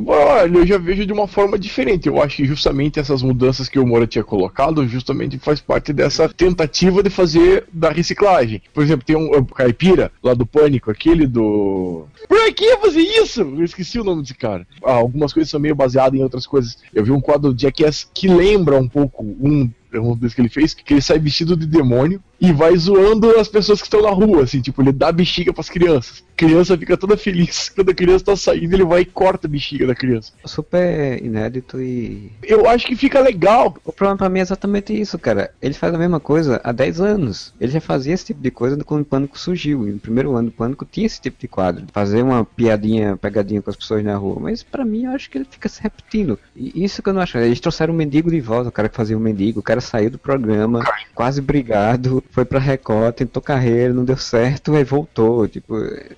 Olha, 0.08 0.58
eu 0.58 0.66
já 0.66 0.80
vejo 0.80 1.06
de 1.06 1.14
uma 1.14 1.28
forma 1.28 1.60
diferente. 1.60 2.08
Eu 2.08 2.22
acho 2.22 2.38
que 2.38 2.46
justamente 2.46 3.00
essas 3.00 3.22
mudanças 3.22 3.70
que 3.70 3.78
o 3.78 3.86
Moura 3.86 4.08
tinha 4.08 4.24
colocado, 4.24 4.88
justamente 4.88 5.38
faz 5.38 5.62
parte 5.62 5.94
dessa 5.94 6.28
tentativa 6.28 7.04
de 7.04 7.10
fazer 7.12 7.66
da 7.72 7.92
reciclagem. 7.92 8.62
Por 8.74 8.84
exemplo, 8.84 9.06
tem 9.06 9.16
um, 9.16 9.38
um 9.38 9.46
caipira 9.46 10.12
lá 10.24 10.34
do 10.34 10.46
Pânico, 10.46 10.90
aquele 10.90 11.28
do. 11.28 12.08
Por 12.28 12.54
que 12.54 12.78
fazer 12.78 13.02
isso? 13.02 13.42
Eu 13.42 13.64
esqueci 13.64 14.00
o 14.00 14.04
nome 14.04 14.22
desse 14.22 14.34
cara. 14.34 14.66
Ah, 14.84 14.94
algumas 14.94 15.34
coisas 15.34 15.52
são 15.52 15.60
meio 15.60 15.76
baseadas 15.76 16.20
em 16.20 16.24
outras 16.24 16.48
coisas. 16.48 16.78
Eu 16.94 17.04
vi 17.04 17.12
um 17.12 17.22
quadro 17.22 17.54
de 17.54 17.64
Jackass 17.64 18.10
que 18.14 18.28
lembra 18.28 18.78
um 18.78 18.88
pouco 18.88 19.24
um 19.24 19.70
um 19.94 20.16
dos 20.16 20.34
que 20.34 20.42
ele 20.42 20.50
fez, 20.50 20.74
que 20.74 20.94
ele 20.94 21.02
sai 21.02 21.18
vestido 21.20 21.56
de 21.56 21.66
demônio 21.66 22.22
e 22.40 22.52
vai 22.52 22.76
zoando 22.76 23.32
as 23.38 23.48
pessoas 23.48 23.80
que 23.80 23.88
estão 23.88 24.02
na 24.02 24.10
rua, 24.10 24.44
assim, 24.44 24.62
tipo, 24.62 24.82
ele 24.82 24.92
dá 24.92 25.12
bexiga 25.12 25.54
pras 25.54 25.70
crianças. 25.70 26.24
A 26.34 26.38
criança 26.38 26.78
fica 26.78 26.98
toda 26.98 27.16
feliz 27.16 27.70
quando 27.74 27.90
a 27.90 27.94
criança 27.94 28.26
tá 28.26 28.36
saindo, 28.36 28.74
ele 28.74 28.84
vai 28.84 29.02
e 29.02 29.06
corta 29.06 29.48
a 29.48 29.50
bexiga 29.50 29.88
da 29.88 29.96
criança. 29.96 30.34
Super 30.46 31.24
inédito 31.24 31.82
e. 31.82 32.32
Eu 32.44 32.68
acho 32.68 32.86
que 32.86 32.96
fica 32.96 33.20
legal. 33.20 33.76
O 33.86 33.92
problema 33.92 34.18
pra 34.18 34.30
mim 34.30 34.40
é 34.40 34.42
exatamente 34.42 35.00
isso, 35.00 35.18
cara. 35.18 35.52
Ele 35.62 35.74
faz 35.74 35.94
a 35.94 35.98
mesma 35.98 36.20
coisa 36.20 36.60
há 36.64 36.72
10 36.72 37.02
anos. 37.02 37.54
Ele 37.60 37.72
já 37.72 37.80
fazia 37.80 38.14
esse 38.14 38.26
tipo 38.26 38.42
de 38.42 38.52
coisa 38.52 38.78
quando 38.84 39.02
o 39.02 39.06
Pânico 39.06 39.40
surgiu. 39.40 39.88
E 39.88 39.92
no 39.92 40.00
primeiro 40.00 40.36
ano 40.36 40.50
do 40.50 40.56
Pânico 40.56 40.86
tinha 40.86 41.06
esse 41.06 41.22
tipo 41.22 41.40
de 41.40 41.48
quadro. 41.48 41.86
Fazer 41.94 42.22
uma 42.22 42.44
piadinha, 42.44 43.18
pegadinha 43.18 43.62
com 43.62 43.70
as 43.70 43.76
pessoas 43.76 44.04
na 44.04 44.16
rua. 44.18 44.38
Mas 44.40 44.62
pra 44.62 44.84
mim 44.84 45.06
eu 45.06 45.12
acho 45.12 45.30
que 45.30 45.38
ele 45.38 45.48
fica 45.50 45.70
se 45.70 45.82
repetindo. 45.82 46.38
E 46.56 46.84
isso 46.84 47.02
que 47.02 47.10
eu 47.10 47.14
não 47.14 47.22
acho. 47.22 47.38
Eles 47.38 47.60
trouxeram 47.60 47.94
o 47.94 47.98
mendigo 47.98 48.30
de 48.30 48.42
volta, 48.42 48.70
o 48.70 48.72
cara 48.72 48.90
que 48.90 48.96
fazia 48.96 49.18
o 49.18 49.22
mendigo. 49.22 49.60
O 49.60 49.64
cara 49.64 49.80
saiu 49.80 50.12
do 50.12 50.18
programa, 50.18 50.84
quase 51.14 51.42
brigado, 51.42 52.24
foi 52.32 52.46
pra 52.46 52.60
Record, 52.60 53.16
tentou 53.16 53.42
carreira, 53.42 53.94
não 53.94 54.04
deu 54.04 54.18
certo, 54.18 54.76
aí 54.76 54.84
voltou. 54.84 55.48
Tipo, 55.48 55.76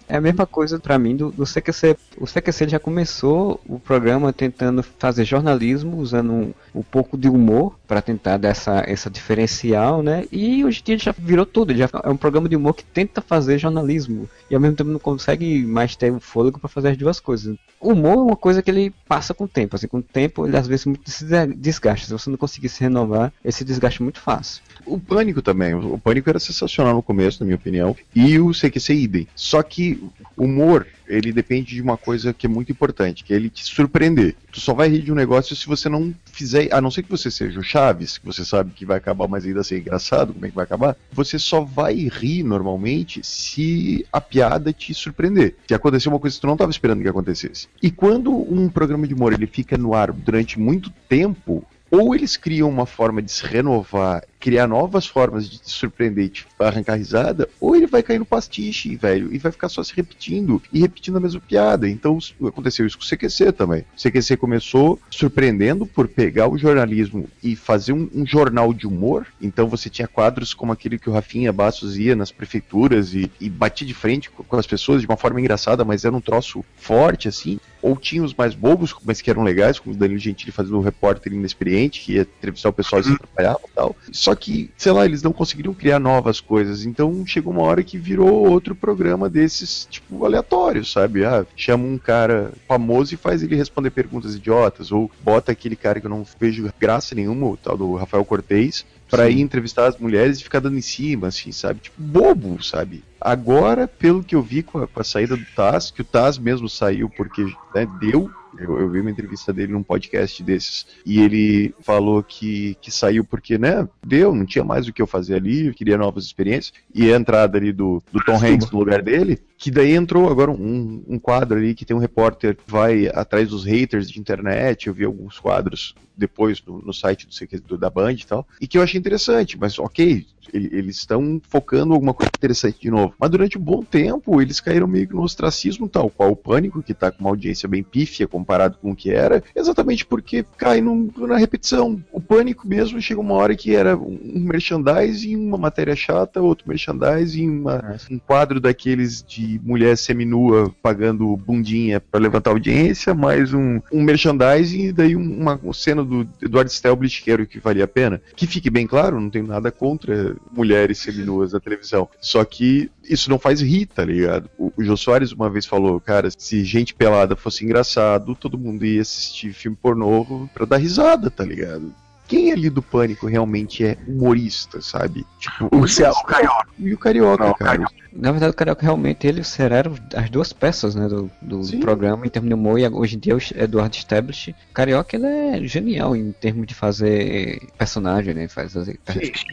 é 0.08 0.18
a 0.18 0.22
mesma 0.22 0.46
coisa 0.46 0.80
pra 0.80 0.98
mim 0.98 1.16
do, 1.16 1.32
do 1.32 1.44
CQC. 1.44 1.96
O 2.18 2.26
CQC 2.26 2.70
já 2.70 2.80
começou 2.80 3.60
o 3.68 3.80
programa 3.80 4.34
tentando 4.34 4.82
fazer 4.82 5.26
jornalismo, 5.26 5.98
usando 5.98 6.32
um, 6.32 6.54
um 6.78 6.84
pouco 6.84 7.18
de 7.18 7.28
humor 7.30 7.78
pra 7.88 8.02
tentar 8.02 8.38
dar 8.38 8.50
essa, 8.50 8.84
essa 8.86 9.10
diferencial, 9.10 10.04
né? 10.04 10.26
E 10.32 10.64
hoje 10.64 10.82
em 10.82 10.84
dia 10.84 10.98
já 10.98 11.16
virou 11.18 11.46
tudo. 11.46 11.76
Já 11.76 11.90
é 12.04 12.10
um 12.10 12.18
programa 12.18 12.50
de 12.50 12.56
humor 12.56 12.74
que 12.74 12.84
tenta 12.84 13.22
fazer 13.22 13.58
jornalismo 13.58 14.30
e 14.50 14.56
ao 14.56 14.62
mesmo 14.62 14.76
tempo 14.76 14.90
não 14.90 15.00
consegue 15.00 15.66
mais 15.66 15.96
ter 15.96 16.12
o 16.12 16.20
fôlego 16.20 16.60
pra 16.60 16.70
fazer 16.70 16.90
as 16.90 16.98
duas 16.98 17.20
coisas. 17.20 17.58
O 17.80 17.92
humor 17.92 18.14
é 18.14 18.22
uma 18.22 18.36
coisa 18.36 18.62
que 18.62 18.70
ele 18.70 18.94
passa 19.08 19.34
com 19.34 19.46
o 19.46 19.48
tempo. 19.48 19.76
Assim, 19.76 19.88
com 19.88 20.00
o 20.00 20.04
tempo 20.04 20.46
ele 20.46 20.58
às 20.58 20.68
vezes 20.68 20.86
muito 20.86 21.10
se 21.10 21.26
desgasta. 21.56 22.08
Se 22.08 22.14
você 22.14 22.30
não 22.30 22.38
conseguir 22.38 22.70
se 22.70 22.82
renovar, 22.82 23.32
ele 23.44 23.52
se 23.52 23.64
desgasta 23.64 24.04
muito 24.04 24.20
fácil. 24.20 24.62
O 24.86 25.00
Pânico 25.00 25.42
também. 25.42 25.74
O 25.74 25.98
Pânico 25.98 26.30
era 26.30 26.40
sensacional 26.40 26.96
no 26.96 27.04
começo, 27.04 27.42
na 27.42 27.46
minha 27.46 27.58
opinião. 27.58 27.96
E 28.16 28.40
o 28.40 28.52
CQC 28.52 28.94
idem. 28.94 29.28
Só 29.36 29.62
que 29.62 30.02
o 30.36 30.46
humor, 30.46 30.88
ele 31.08 31.32
depende 31.32 31.76
de 31.76 31.82
uma 31.82 31.98
coisa 31.98 32.34
que 32.34 32.46
é 32.46 32.50
muito 32.50 32.72
importante, 32.72 33.24
que 33.24 33.34
é 33.34 33.36
ele 33.36 33.50
te 33.50 33.66
surpreender. 33.66 34.36
Tu 34.52 34.60
só 34.60 34.74
vai 34.74 34.88
rir 34.88 35.02
de 35.02 35.12
um 35.12 35.16
negócio 35.16 35.56
se 35.56 35.68
você 35.68 35.90
não 35.90 36.14
fizer, 36.38 36.70
a 36.72 36.80
não 36.80 36.92
ser 36.92 37.04
que 37.04 37.10
você 37.10 37.32
seja 37.32 37.60
o 37.60 37.64
Chaves, 37.64 38.18
que 38.18 38.26
você 38.26 38.46
sabe 38.46 38.72
que 38.72 38.86
vai 38.86 38.98
acabar, 38.98 39.28
mas 39.28 39.46
ainda 39.46 39.62
assim 39.62 39.78
engraçado, 39.78 40.34
como 40.34 40.46
é 40.46 40.50
que 40.50 40.56
vai 40.56 40.64
acabar? 40.64 40.96
Você 41.12 41.40
só 41.40 41.62
vai 41.62 41.96
rir 41.96 42.44
normalmente 42.44 43.22
se 43.24 44.06
a 44.14 44.22
piada 44.22 44.72
te 44.72 44.94
surpreender. 44.94 45.56
Se 45.68 45.74
acontecer 45.74 46.10
uma 46.10 46.20
coisa 46.20 46.36
que 46.36 46.42
tu 46.42 46.48
não 46.48 46.54
estava 46.54 46.72
esperando 46.72 47.02
que 47.02 47.10
acontecesse. 47.10 47.68
E 47.82 47.90
quando 47.90 48.32
um 48.32 48.70
programa 48.70 49.08
de 49.08 49.14
humor 49.14 49.34
ele 49.34 49.48
fica 49.48 49.78
no 49.78 49.96
ar 49.96 50.12
durante 50.12 50.60
muito 50.60 50.92
tempo, 51.10 51.66
ou 51.90 52.14
eles 52.14 52.38
criam 52.38 52.70
uma 52.70 52.86
forma 52.86 53.22
de 53.22 53.32
se 53.32 53.46
renovar, 53.46 54.24
criar 54.40 54.68
novas 54.68 55.08
formas 55.08 55.50
de 55.50 55.58
te 55.58 55.72
surpreender 55.72 56.26
e 56.26 56.30
te 56.30 56.48
arrancar 56.60 56.96
risada, 56.96 57.50
ou 57.60 57.76
ele 57.76 57.88
vai 57.88 58.04
cair 58.04 58.20
no 58.20 58.26
pastiche, 58.26 58.96
velho, 58.96 59.34
e 59.34 59.38
vai 59.38 59.52
ficar 59.52 59.70
só 59.70 59.84
se 59.84 59.94
repetindo 59.96 60.62
e 60.72 60.80
repetindo 60.80 61.18
a 61.18 61.20
mesma 61.20 61.42
piada. 61.42 61.88
Então 61.90 62.18
aconteceu 62.46 62.86
isso 62.86 62.98
com 62.98 63.04
o 63.04 63.08
CQC 63.08 63.52
também. 63.52 63.86
O 63.96 64.02
CQC 64.02 64.38
começou 64.38 65.00
surpreendendo 65.10 65.86
por 65.86 66.08
pegar 66.08 66.48
o 66.48 66.58
jornalismo 66.58 67.28
e 67.44 67.56
fazer 67.56 67.94
um, 67.94 68.10
um 68.14 68.26
jornal 68.26 68.74
de 68.74 68.88
humor. 68.88 69.26
Então 69.42 69.68
você 69.68 69.90
tinha 69.90 70.08
quadros 70.08 70.54
como 70.54 70.72
aquele 70.72 70.98
que 70.98 71.10
o 71.10 71.14
Rafinha 71.14 71.52
Bastos 71.52 71.98
ia 71.98 72.16
nas 72.16 72.32
prefeituras 72.32 73.14
e, 73.14 73.32
e 73.40 73.50
batia 73.50 73.88
de 73.88 73.94
frente 73.94 74.30
com, 74.30 74.44
com 74.44 74.56
as 74.56 74.68
pessoas 74.68 75.02
de 75.02 75.08
uma 75.08 75.18
forma 75.18 75.40
engraçada, 75.40 75.84
mas 75.84 76.06
era 76.06 76.16
um 76.16 76.22
troço 76.22 76.64
forte 76.76 77.28
assim 77.28 77.60
ou 77.82 77.96
tinha 77.96 78.24
os 78.24 78.34
mais 78.34 78.54
bobos, 78.54 78.94
mas 79.06 79.22
que 79.22 79.30
eram 79.30 79.44
legais, 79.44 79.80
como 79.80 79.96
o 79.96 79.98
Danilo 79.98 80.20
Gentili 80.20 80.52
fazendo 80.52 80.78
o 80.78 80.82
repórter 80.82 81.34
inexperiente, 81.34 82.02
que 82.02 82.14
ia 82.14 82.22
entrevistar 82.22 82.70
o 82.70 82.74
pessoal 82.74 83.02
e 83.02 83.06
se 83.06 83.14
atrapalhava 83.14 83.60
e 83.66 83.72
tal. 83.74 83.96
Só 84.28 84.36
que, 84.36 84.70
sei 84.76 84.92
lá, 84.92 85.06
eles 85.06 85.24
não 85.24 85.32
conseguiriam 85.32 85.74
criar 85.74 86.00
novas 86.00 86.42
coisas. 86.42 86.86
Então 86.86 87.26
chegou 87.26 87.54
uma 87.54 87.62
hora 87.62 87.82
que 87.82 87.98
virou 87.98 88.50
outro 88.50 88.76
programa 88.76 89.30
desses, 89.30 89.88
tipo, 89.90 90.26
aleatórios, 90.26 90.92
sabe? 90.92 91.24
Ah, 91.24 91.46
chama 91.56 91.86
um 91.86 91.98
cara 91.98 92.52
famoso 92.68 93.14
e 93.14 93.18
faz 93.18 93.42
ele 93.42 93.56
responder 93.56 93.90
perguntas 93.92 94.36
idiotas, 94.36 94.92
ou 94.92 95.10
bota 95.24 95.54
aquele 95.54 95.78
cara 95.78 96.02
que 96.02 96.08
eu 96.08 96.10
não 96.10 96.26
vejo 96.38 96.70
graça 96.78 97.16
nenhuma, 97.16 97.48
o 97.48 97.56
tal 97.56 97.78
do 97.78 97.96
Rafael 97.96 98.26
Cortez, 98.26 98.86
para 99.10 99.30
ir 99.30 99.40
entrevistar 99.40 99.88
as 99.88 99.98
mulheres 99.98 100.40
e 100.40 100.44
ficar 100.44 100.60
dando 100.60 100.78
em 100.78 100.82
cima, 100.82 101.28
assim, 101.28 101.54
sabe? 101.54 101.80
Tipo, 101.80 102.02
bobo, 102.02 102.62
sabe? 102.62 103.06
Agora, 103.22 103.88
pelo 103.88 104.24
que 104.24 104.36
eu 104.36 104.42
vi 104.42 104.62
com 104.62 104.80
a, 104.80 104.88
com 104.88 105.00
a 105.00 105.06
saída 105.06 105.38
do 105.38 105.46
Taz, 105.56 105.90
que 105.90 106.02
o 106.02 106.06
Taz 106.06 106.38
mesmo 106.38 106.68
saiu 106.68 107.10
porque 107.10 107.44
né, 107.74 107.88
deu. 108.00 108.30
Eu, 108.58 108.80
eu, 108.80 108.90
vi 108.90 109.00
uma 109.00 109.12
entrevista 109.12 109.54
dele 109.54 109.74
num 109.74 109.84
podcast 109.84 110.42
desses 110.44 110.88
e 111.06 111.22
ele 111.22 111.76
falou 111.82 112.24
que, 112.24 112.76
que 112.82 112.90
saiu 112.92 113.24
porque, 113.24 113.58
né, 113.58 113.88
deu, 114.06 114.34
não 114.34 114.46
tinha 114.46 114.64
mais 114.64 114.88
o 114.88 114.94
que 114.94 115.02
eu 115.02 115.08
fazer 115.08 115.36
ali, 115.36 115.68
eu 115.68 115.74
queria 115.74 115.98
novas 115.98 116.26
experiências. 116.26 116.74
E 116.94 117.12
a 117.12 117.16
entrada 117.16 117.58
ali 117.58 117.72
do, 117.72 118.02
do 118.12 118.24
Tom 118.24 118.36
Hanks 118.44 118.72
no 118.72 118.80
lugar 118.80 119.02
dele, 119.02 119.40
que 119.58 119.72
daí 119.72 119.94
entrou 119.96 120.30
agora 120.30 120.52
um, 120.52 121.04
um 121.08 121.18
quadro 121.18 121.58
ali 121.58 121.74
que 121.74 121.84
tem 121.84 121.96
um 121.96 122.00
repórter 122.00 122.56
que 122.56 122.64
vai 122.70 123.08
atrás 123.08 123.50
dos 123.50 123.66
haters 123.66 124.10
de 124.10 124.20
internet. 124.20 124.88
Eu 124.88 124.94
vi 124.94 125.04
alguns 125.04 125.40
quadros 125.40 125.96
depois 126.18 126.62
no, 126.66 126.82
no 126.82 126.94
site 126.94 127.28
do, 127.28 127.62
do, 127.62 127.78
da 127.78 127.90
Band 127.90 128.14
e 128.14 128.26
tal, 128.26 128.48
e 128.60 128.68
que 128.68 128.78
eu 128.78 128.82
achei 128.82 129.00
interessante, 129.00 129.58
mas 129.58 129.78
ok, 129.78 130.26
ele, 130.54 130.70
eles 130.72 130.98
estão 130.98 131.40
focando 131.48 131.94
alguma 131.94 132.14
coisa 132.14 132.32
interessante 132.36 132.80
de 132.82 132.90
novo. 132.90 133.14
Mas 133.20 133.30
durante 133.30 133.58
um 133.58 133.62
bom 133.62 133.84
tempo 133.84 134.42
eles 134.42 134.60
caíram 134.60 134.88
meio 134.88 135.08
que 135.08 135.14
no 135.14 135.22
ostracismo, 135.22 135.88
tal 135.88 136.10
qual 136.10 136.32
o 136.32 136.36
Pânico, 136.36 136.82
que 136.82 136.94
tá 136.94 137.12
com 137.12 137.20
uma 137.20 137.30
audiência 137.30 137.70
bem 137.70 137.84
pífia 137.84 138.28
comparado 138.28 138.78
com 138.78 138.92
o 138.92 138.96
que 138.96 139.12
era, 139.12 139.44
exatamente 139.56 140.06
porque 140.06 140.44
cai 140.58 140.82
num, 140.82 141.12
na 141.18 141.38
repetição. 141.38 142.02
O 142.12 142.20
Pânico 142.20 142.68
mesmo 142.68 143.02
chegou 143.02 143.24
uma 143.24 143.36
hora 143.36 143.56
que 143.56 143.76
era 143.76 143.96
um 143.96 144.40
merchandising, 144.40 145.36
uma 145.36 145.58
matéria 145.58 145.96
chata, 145.96 146.42
outro 146.42 146.68
merchandising, 146.68 147.50
uma, 147.50 147.98
um 148.10 148.18
quadro 148.18 148.60
daqueles 148.60 149.22
de 149.22 149.47
mulher 149.64 149.98
seminua 149.98 150.74
pagando 150.82 151.36
bundinha 151.38 152.00
para 152.00 152.20
levantar 152.20 152.52
audiência, 152.52 153.14
mais 153.14 153.54
um, 153.54 153.80
um 153.92 154.04
merchandising 154.04 154.88
e 154.88 154.92
daí 154.92 155.16
uma, 155.16 155.56
uma 155.56 155.74
cena 155.74 156.04
do 156.04 156.28
Eduardo 156.42 156.72
Stelblich, 156.72 157.22
que 157.22 157.32
era 157.32 157.42
o 157.42 157.48
que 157.48 157.60
valia 157.60 157.86
a 157.86 157.88
pena. 157.88 158.22
Que 158.36 158.48
fique 158.48 158.70
bem 158.70 158.86
claro, 158.86 159.20
não 159.20 159.30
tenho 159.30 159.48
nada 159.48 159.72
contra 159.72 160.36
mulheres 160.52 161.00
seminuas 161.00 161.54
na 161.54 161.60
televisão. 161.60 162.10
Só 162.20 162.44
que 162.44 162.90
isso 163.04 163.30
não 163.30 163.40
faz 163.40 163.62
rir, 163.62 163.86
tá 163.86 164.04
ligado? 164.04 164.50
O, 164.58 164.72
o 164.76 164.84
Jô 164.84 164.98
Soares 164.98 165.32
uma 165.32 165.50
vez 165.50 165.66
falou, 165.66 166.00
cara, 166.00 166.30
se 166.38 166.64
gente 166.64 166.94
pelada 166.94 167.36
fosse 167.36 167.64
engraçado, 167.64 168.36
todo 168.36 168.58
mundo 168.58 168.86
ia 168.86 169.02
assistir 169.02 169.54
filme 169.54 169.78
pornô 169.80 170.50
pra 170.54 170.66
dar 170.66 170.78
risada, 170.78 171.30
tá 171.30 171.44
ligado? 171.44 171.94
Quem 172.28 172.52
ali 172.52 172.70
do 172.70 172.82
Pânico 172.82 173.26
realmente 173.28 173.86
é 173.86 173.98
humorista, 174.08 174.82
sabe? 174.82 175.26
Tipo, 175.40 175.70
O, 175.76 175.88
Cé- 175.88 176.10
o 176.10 176.24
Carioca. 176.24 176.68
e 176.78 176.94
o 176.94 176.98
Carioca, 176.98 177.44
Não, 177.44 177.52
o 177.52 177.56
cara. 177.56 177.72
Carioca. 177.72 177.94
Na 178.14 178.32
verdade, 178.32 178.52
o 178.52 178.56
Carioca 178.56 178.82
realmente 178.82 179.28
ele 179.28 179.40
e 179.40 179.42
o 179.42 179.46
Ser 179.46 179.72
eram 179.72 179.94
as 180.16 180.30
duas 180.30 180.52
peças 180.52 180.96
né, 180.96 181.08
do, 181.08 181.30
do 181.42 181.64
Sim. 181.64 181.80
programa 181.80 182.26
em 182.26 182.30
termos 182.30 182.48
de 182.50 182.54
humor. 182.56 182.80
E 182.80 182.88
hoje 182.88 183.16
em 183.16 183.20
dia 183.20 183.36
o 183.36 183.40
Eduardo 183.56 183.96
Stablish. 183.96 184.56
Carioca 184.74 185.16
ele 185.16 185.26
é 185.28 185.62
genial 185.68 186.16
em 186.16 186.32
termos 186.32 186.66
de 186.66 186.74
fazer 186.74 187.60
personagem, 187.78 188.34
né? 188.34 188.48
Faz 188.48 188.74
fazer 188.74 189.00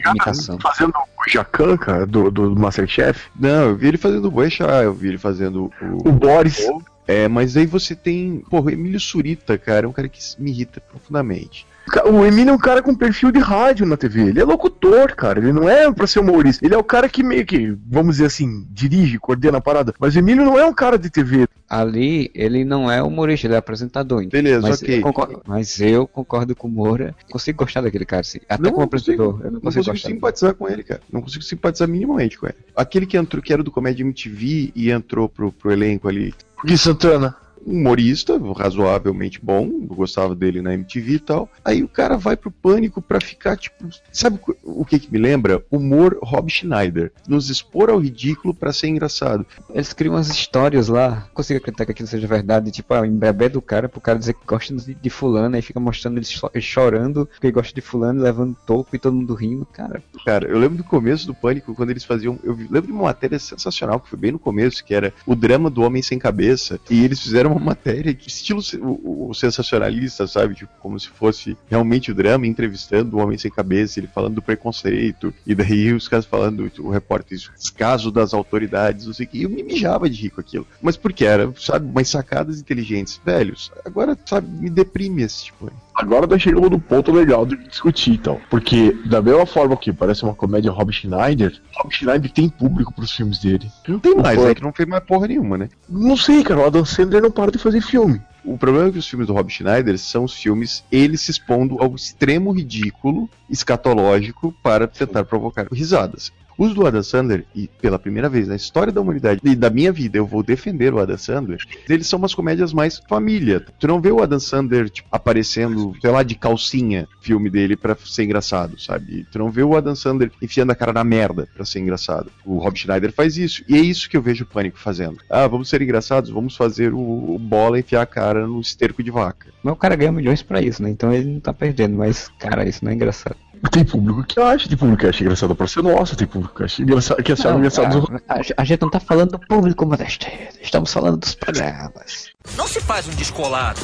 imitação. 0.09 0.57
Fazendo 0.59 0.93
o 0.95 1.29
Jacan, 1.29 1.77
cara, 1.77 2.05
do, 2.05 2.31
do 2.31 2.55
Masterchef. 2.55 3.27
Não, 3.39 3.69
eu 3.69 3.75
vi 3.75 3.87
ele 3.89 3.97
fazendo 3.97 4.25
o 4.27 4.31
Boechat, 4.31 4.83
eu 4.83 4.93
vi 4.93 5.09
ele 5.09 5.17
fazendo 5.17 5.71
o. 5.81 6.09
O 6.09 6.11
Boris. 6.11 6.65
É, 7.07 7.27
mas 7.27 7.55
aí 7.55 7.67
você 7.67 7.95
tem. 7.95 8.43
Porra, 8.49 8.65
o 8.65 8.69
Emílio 8.71 8.99
Surita, 8.99 9.57
cara, 9.59 9.85
é 9.85 9.89
um 9.89 9.93
cara 9.93 10.09
que 10.09 10.19
me 10.39 10.49
irrita 10.49 10.81
profundamente. 10.81 11.67
O 12.05 12.25
Emílio 12.25 12.51
é 12.51 12.53
um 12.53 12.57
cara 12.57 12.81
com 12.81 12.95
perfil 12.95 13.31
de 13.31 13.39
rádio 13.39 13.85
na 13.85 13.95
TV. 13.95 14.29
Ele 14.29 14.39
é 14.39 14.43
locutor, 14.43 15.15
cara. 15.15 15.39
Ele 15.39 15.53
não 15.53 15.69
é 15.69 15.91
pra 15.91 16.07
ser 16.07 16.19
humorista. 16.19 16.65
Ele 16.65 16.73
é 16.73 16.77
o 16.77 16.83
cara 16.83 17.07
que 17.07 17.21
meio 17.21 17.45
que, 17.45 17.77
vamos 17.87 18.15
dizer 18.15 18.25
assim, 18.25 18.65
dirige, 18.71 19.19
coordena 19.19 19.59
a 19.59 19.61
parada. 19.61 19.93
Mas 19.99 20.15
o 20.15 20.19
Emílio 20.19 20.43
não 20.43 20.57
é 20.57 20.65
um 20.65 20.73
cara 20.73 20.97
de 20.97 21.09
TV. 21.09 21.47
Ali 21.69 22.31
ele 22.33 22.65
não 22.65 22.91
é 22.91 23.01
humorista, 23.01 23.47
ele 23.47 23.53
é 23.53 23.57
apresentador. 23.57 24.21
então. 24.21 24.31
Beleza, 24.31 24.61
mas, 24.61 24.81
ok. 24.81 24.97
eu 24.97 25.01
concordo, 25.01 25.41
mas 25.45 25.79
eu 25.79 26.07
concordo 26.07 26.55
com 26.55 26.67
o 26.67 26.71
Moura. 26.71 27.15
Consigo 27.29 27.59
gostar 27.59 27.81
daquele 27.81 28.05
cara, 28.05 28.21
assim. 28.21 28.39
Até 28.49 28.71
como 28.71 28.83
apresentador. 28.83 29.41
eu 29.43 29.45
não 29.45 29.51
não 29.51 29.61
consigo 29.61 29.85
consigo 29.85 29.91
gostar. 29.91 30.09
simpatizar 30.09 30.53
com 30.55 30.69
ele, 30.69 30.83
cara. 30.83 31.01
Não 31.11 31.21
consigo 31.21 31.43
simpatizar 31.43 31.87
minimamente 31.87 32.37
com 32.37 32.47
ele. 32.47 32.57
Aquele 32.75 33.05
que 33.05 33.17
entrou, 33.17 33.41
que 33.41 33.53
era 33.53 33.63
do 33.63 33.71
Comédia 33.71 34.03
MTV 34.03 34.71
e 34.75 34.91
entrou 34.91 35.29
pro, 35.29 35.51
pro 35.51 35.71
elenco 35.71 36.07
ali, 36.07 36.33
Gui 36.63 36.77
Santana. 36.77 37.35
Um 37.65 37.85
humorista 37.85 38.39
razoavelmente 38.55 39.39
bom, 39.41 39.65
eu 39.89 39.95
gostava 39.95 40.35
dele 40.35 40.61
na 40.61 40.73
MTV 40.73 41.13
e 41.13 41.19
tal. 41.19 41.49
Aí 41.63 41.83
o 41.83 41.87
cara 41.87 42.17
vai 42.17 42.35
pro 42.35 42.51
pânico 42.51 43.01
pra 43.01 43.21
ficar, 43.21 43.55
tipo, 43.57 43.87
sabe 44.11 44.39
o 44.63 44.83
que 44.85 44.99
que 44.99 45.11
me 45.11 45.17
lembra? 45.17 45.63
Humor 45.71 46.17
Rob 46.21 46.49
Schneider. 46.49 47.11
Nos 47.27 47.49
expor 47.49 47.89
ao 47.89 47.99
ridículo 47.99 48.53
pra 48.53 48.73
ser 48.73 48.87
engraçado. 48.87 49.45
Eles 49.73 49.93
criam 49.93 50.15
umas 50.15 50.29
histórias 50.29 50.87
lá. 50.87 51.09
Não 51.27 51.33
consigo 51.33 51.57
acreditar 51.57 51.85
que 51.85 51.91
aquilo 51.91 52.07
seja 52.07 52.27
verdade. 52.27 52.71
Tipo, 52.71 52.93
ah, 52.93 53.05
em 53.07 53.15
bebê 53.15 53.49
do 53.49 53.61
cara, 53.61 53.87
pro 53.89 54.01
cara 54.01 54.19
dizer 54.19 54.33
que 54.33 54.45
gosta 54.45 54.73
de, 54.75 54.93
de 54.93 55.09
fulano, 55.09 55.55
aí 55.55 55.61
fica 55.61 55.79
mostrando 55.79 56.17
ele 56.17 56.25
cho- 56.25 56.51
chorando, 56.59 57.25
porque 57.27 57.51
gosta 57.51 57.73
de 57.73 57.81
fulano, 57.81 58.21
levando 58.21 58.55
toco 58.65 58.95
e 58.95 58.99
todo 58.99 59.15
mundo 59.15 59.33
rindo. 59.33 59.65
Cara, 59.65 60.03
Cara, 60.25 60.47
eu 60.47 60.57
lembro 60.57 60.77
do 60.77 60.83
começo 60.83 61.25
do 61.27 61.33
Pânico, 61.33 61.73
quando 61.75 61.89
eles 61.91 62.03
faziam. 62.03 62.37
Eu 62.43 62.55
lembro 62.55 62.87
de 62.87 62.91
uma 62.91 63.03
matéria 63.03 63.39
sensacional, 63.39 63.99
que 63.99 64.09
foi 64.09 64.19
bem 64.19 64.31
no 64.31 64.39
começo, 64.39 64.83
que 64.83 64.93
era 64.93 65.13
o 65.25 65.35
drama 65.35 65.69
do 65.69 65.81
Homem 65.81 66.01
Sem 66.01 66.17
Cabeça. 66.19 66.79
E 66.89 67.03
eles 67.03 67.19
fizeram 67.21 67.54
uma 67.55 67.65
matéria 67.65 68.13
que, 68.13 68.27
estilo 68.27 68.61
o, 68.81 69.29
o 69.29 69.33
sensacionalista, 69.33 70.27
sabe? 70.27 70.55
Tipo, 70.55 70.71
como 70.79 70.99
se 70.99 71.09
fosse 71.09 71.57
realmente 71.69 72.11
o 72.11 72.15
drama, 72.15 72.47
entrevistando 72.47 73.17
o 73.17 73.19
Homem 73.19 73.37
Sem 73.37 73.51
Cabeça, 73.51 73.99
ele 73.99 74.07
falando 74.07 74.35
do 74.35 74.41
preconceito. 74.41 75.33
E 75.45 75.55
daí 75.55 75.93
os 75.93 76.07
caras 76.07 76.25
falando, 76.25 76.71
o 76.79 76.89
repórter, 76.89 77.37
descaso 77.57 78.11
das 78.11 78.33
autoridades, 78.33 79.07
não 79.07 79.13
sei 79.13 79.25
o 79.25 79.29
que. 79.29 79.37
E 79.39 79.43
eu 79.43 79.49
me 79.49 79.63
mijava 79.63 80.09
de 80.09 80.21
rir 80.21 80.29
com 80.29 80.41
aquilo. 80.41 80.67
Mas 80.81 80.97
por 80.97 81.13
que 81.13 81.25
era, 81.25 81.51
sabe, 81.57 81.85
umas 81.85 82.07
sacadas 82.09 82.59
inteligentes. 82.59 83.19
Velhos, 83.25 83.71
agora, 83.83 84.17
sabe, 84.25 84.47
me 84.47 84.69
deprime 84.69 85.23
esse 85.23 85.45
tipo. 85.45 85.71
Agora 85.95 86.27
nós 86.27 86.41
chegamos 86.41 86.69
no 86.69 86.79
ponto 86.79 87.11
legal 87.11 87.45
de 87.45 87.55
discutir, 87.55 88.11
então. 88.11 88.39
Porque, 88.49 88.91
da 89.05 89.21
mesma 89.21 89.45
forma 89.45 89.77
que 89.77 89.93
parece 89.93 90.23
uma 90.23 90.35
comédia 90.35 90.69
Rob 90.69 90.91
Schneider, 90.91 91.59
Rob 91.73 91.93
Schneider 91.93 92.29
tem 92.31 92.49
público 92.49 92.93
pros 92.93 93.11
filmes 93.11 93.39
dele. 93.39 93.71
Não 93.87 93.97
tem 93.97 94.13
mais, 94.15 94.37
Foi. 94.37 94.51
é 94.51 94.55
que 94.55 94.61
não 94.61 94.73
fez 94.73 94.87
mais 94.89 95.03
porra 95.05 95.27
nenhuma, 95.27 95.57
né? 95.57 95.69
Não 95.87 96.17
sei, 96.17 96.43
cara, 96.43 96.59
o 96.59 96.65
Adam 96.65 96.83
Sandler 96.83 97.21
não 97.21 97.31
para 97.31 97.51
de 97.51 97.57
fazer 97.57 97.79
filme. 97.79 98.21
O 98.43 98.57
problema 98.57 98.89
é 98.89 98.91
que 98.91 98.99
os 98.99 99.07
filmes 99.07 99.25
do 99.25 99.33
Rob 99.33 99.49
Schneider 99.49 99.97
são 99.97 100.25
os 100.25 100.33
filmes 100.33 100.83
ele 100.91 101.17
se 101.17 101.31
expondo 101.31 101.81
ao 101.81 101.95
extremo 101.95 102.51
ridículo 102.51 103.29
escatológico 103.49 104.53
para 104.61 104.87
tentar 104.87 105.23
provocar 105.23 105.65
risadas. 105.71 106.31
Os 106.57 106.73
do 106.73 106.85
Adam 106.85 107.03
Sandler, 107.03 107.45
e 107.53 107.67
pela 107.81 107.99
primeira 107.99 108.29
vez 108.29 108.47
na 108.47 108.55
história 108.55 108.91
da 108.91 109.01
humanidade 109.01 109.41
e 109.43 109.55
da 109.55 109.69
minha 109.69 109.91
vida 109.91 110.17
eu 110.17 110.25
vou 110.25 110.41
defender 110.41 110.93
o 110.93 110.99
Adam 110.99 111.17
Sandler, 111.17 111.59
eles 111.89 112.07
são 112.07 112.17
umas 112.17 112.33
comédias 112.33 112.71
mais 112.73 113.01
família. 113.09 113.63
Tu 113.79 113.87
não 113.87 113.99
vê 113.99 114.11
o 114.11 114.21
Adam 114.21 114.39
Sandler 114.39 114.89
tipo, 114.89 115.07
aparecendo, 115.11 115.93
sei 116.01 116.11
lá, 116.11 116.23
de 116.23 116.35
calcinha, 116.35 117.07
filme 117.21 117.49
dele 117.49 117.75
pra 117.75 117.95
ser 118.05 118.23
engraçado, 118.23 118.79
sabe? 118.79 119.25
Tu 119.31 119.37
não 119.37 119.51
vê 119.51 119.63
o 119.63 119.75
Adam 119.75 119.95
Sandler 119.95 120.31
enfiando 120.41 120.71
a 120.71 120.75
cara 120.75 120.93
na 120.93 121.03
merda 121.03 121.47
pra 121.53 121.65
ser 121.65 121.79
engraçado. 121.79 122.31
O 122.45 122.57
Rob 122.57 122.77
Schneider 122.77 123.11
faz 123.11 123.37
isso, 123.37 123.63
e 123.67 123.75
é 123.75 123.79
isso 123.79 124.09
que 124.09 124.15
eu 124.15 124.21
vejo 124.21 124.43
o 124.43 124.47
Pânico 124.47 124.79
fazendo. 124.79 125.17
Ah, 125.29 125.47
vamos 125.47 125.69
ser 125.69 125.81
engraçados, 125.81 126.29
vamos 126.29 126.55
fazer 126.55 126.93
o, 126.93 127.35
o 127.35 127.39
bola 127.39 127.79
enfiar 127.79 128.01
a 128.01 128.05
cara 128.05 128.47
no 128.47 128.61
esterco 128.61 129.03
de 129.03 129.11
vaca. 129.11 129.47
mas 129.63 129.73
o 129.73 129.77
cara 129.77 129.95
ganha 129.95 130.11
milhões 130.11 130.41
pra 130.41 130.61
isso, 130.61 130.81
né? 130.81 130.89
Então 130.89 131.13
ele 131.13 131.33
não 131.33 131.39
tá 131.39 131.53
perdendo. 131.53 131.97
Mas, 131.97 132.29
cara, 132.39 132.67
isso 132.67 132.83
não 132.83 132.91
é 132.91 132.95
engraçado. 132.95 133.35
Tem 133.71 133.83
público 133.85 134.23
que 134.23 134.39
acha, 134.39 134.67
tem 134.67 134.77
público 134.77 135.01
que 135.01 135.07
acha 135.07 135.23
engraçado 135.23 135.55
pra 135.55 135.67
ser 135.67 135.81
nossa, 135.83 136.15
tem 136.15 136.27
público 136.27 136.55
que 136.55 136.63
acha 136.63 136.81
engraçado, 136.81 137.23
que 137.23 137.31
acha 137.31 137.49
Não, 137.49 137.57
engraçado. 137.57 138.07
cara, 138.07 138.41
a, 138.57 138.61
a 138.61 138.65
gente 138.65 138.81
não 138.81 138.89
tá 138.89 138.99
falando 138.99 139.31
do 139.31 139.39
público, 139.39 139.85
Modesto. 139.85 140.27
Estamos 140.61 140.91
falando 140.91 141.17
dos 141.17 141.35
programas. 141.35 142.34
Não 142.55 142.67
se 142.67 142.79
faz 142.79 143.07
um 143.07 143.11
descolado. 143.11 143.79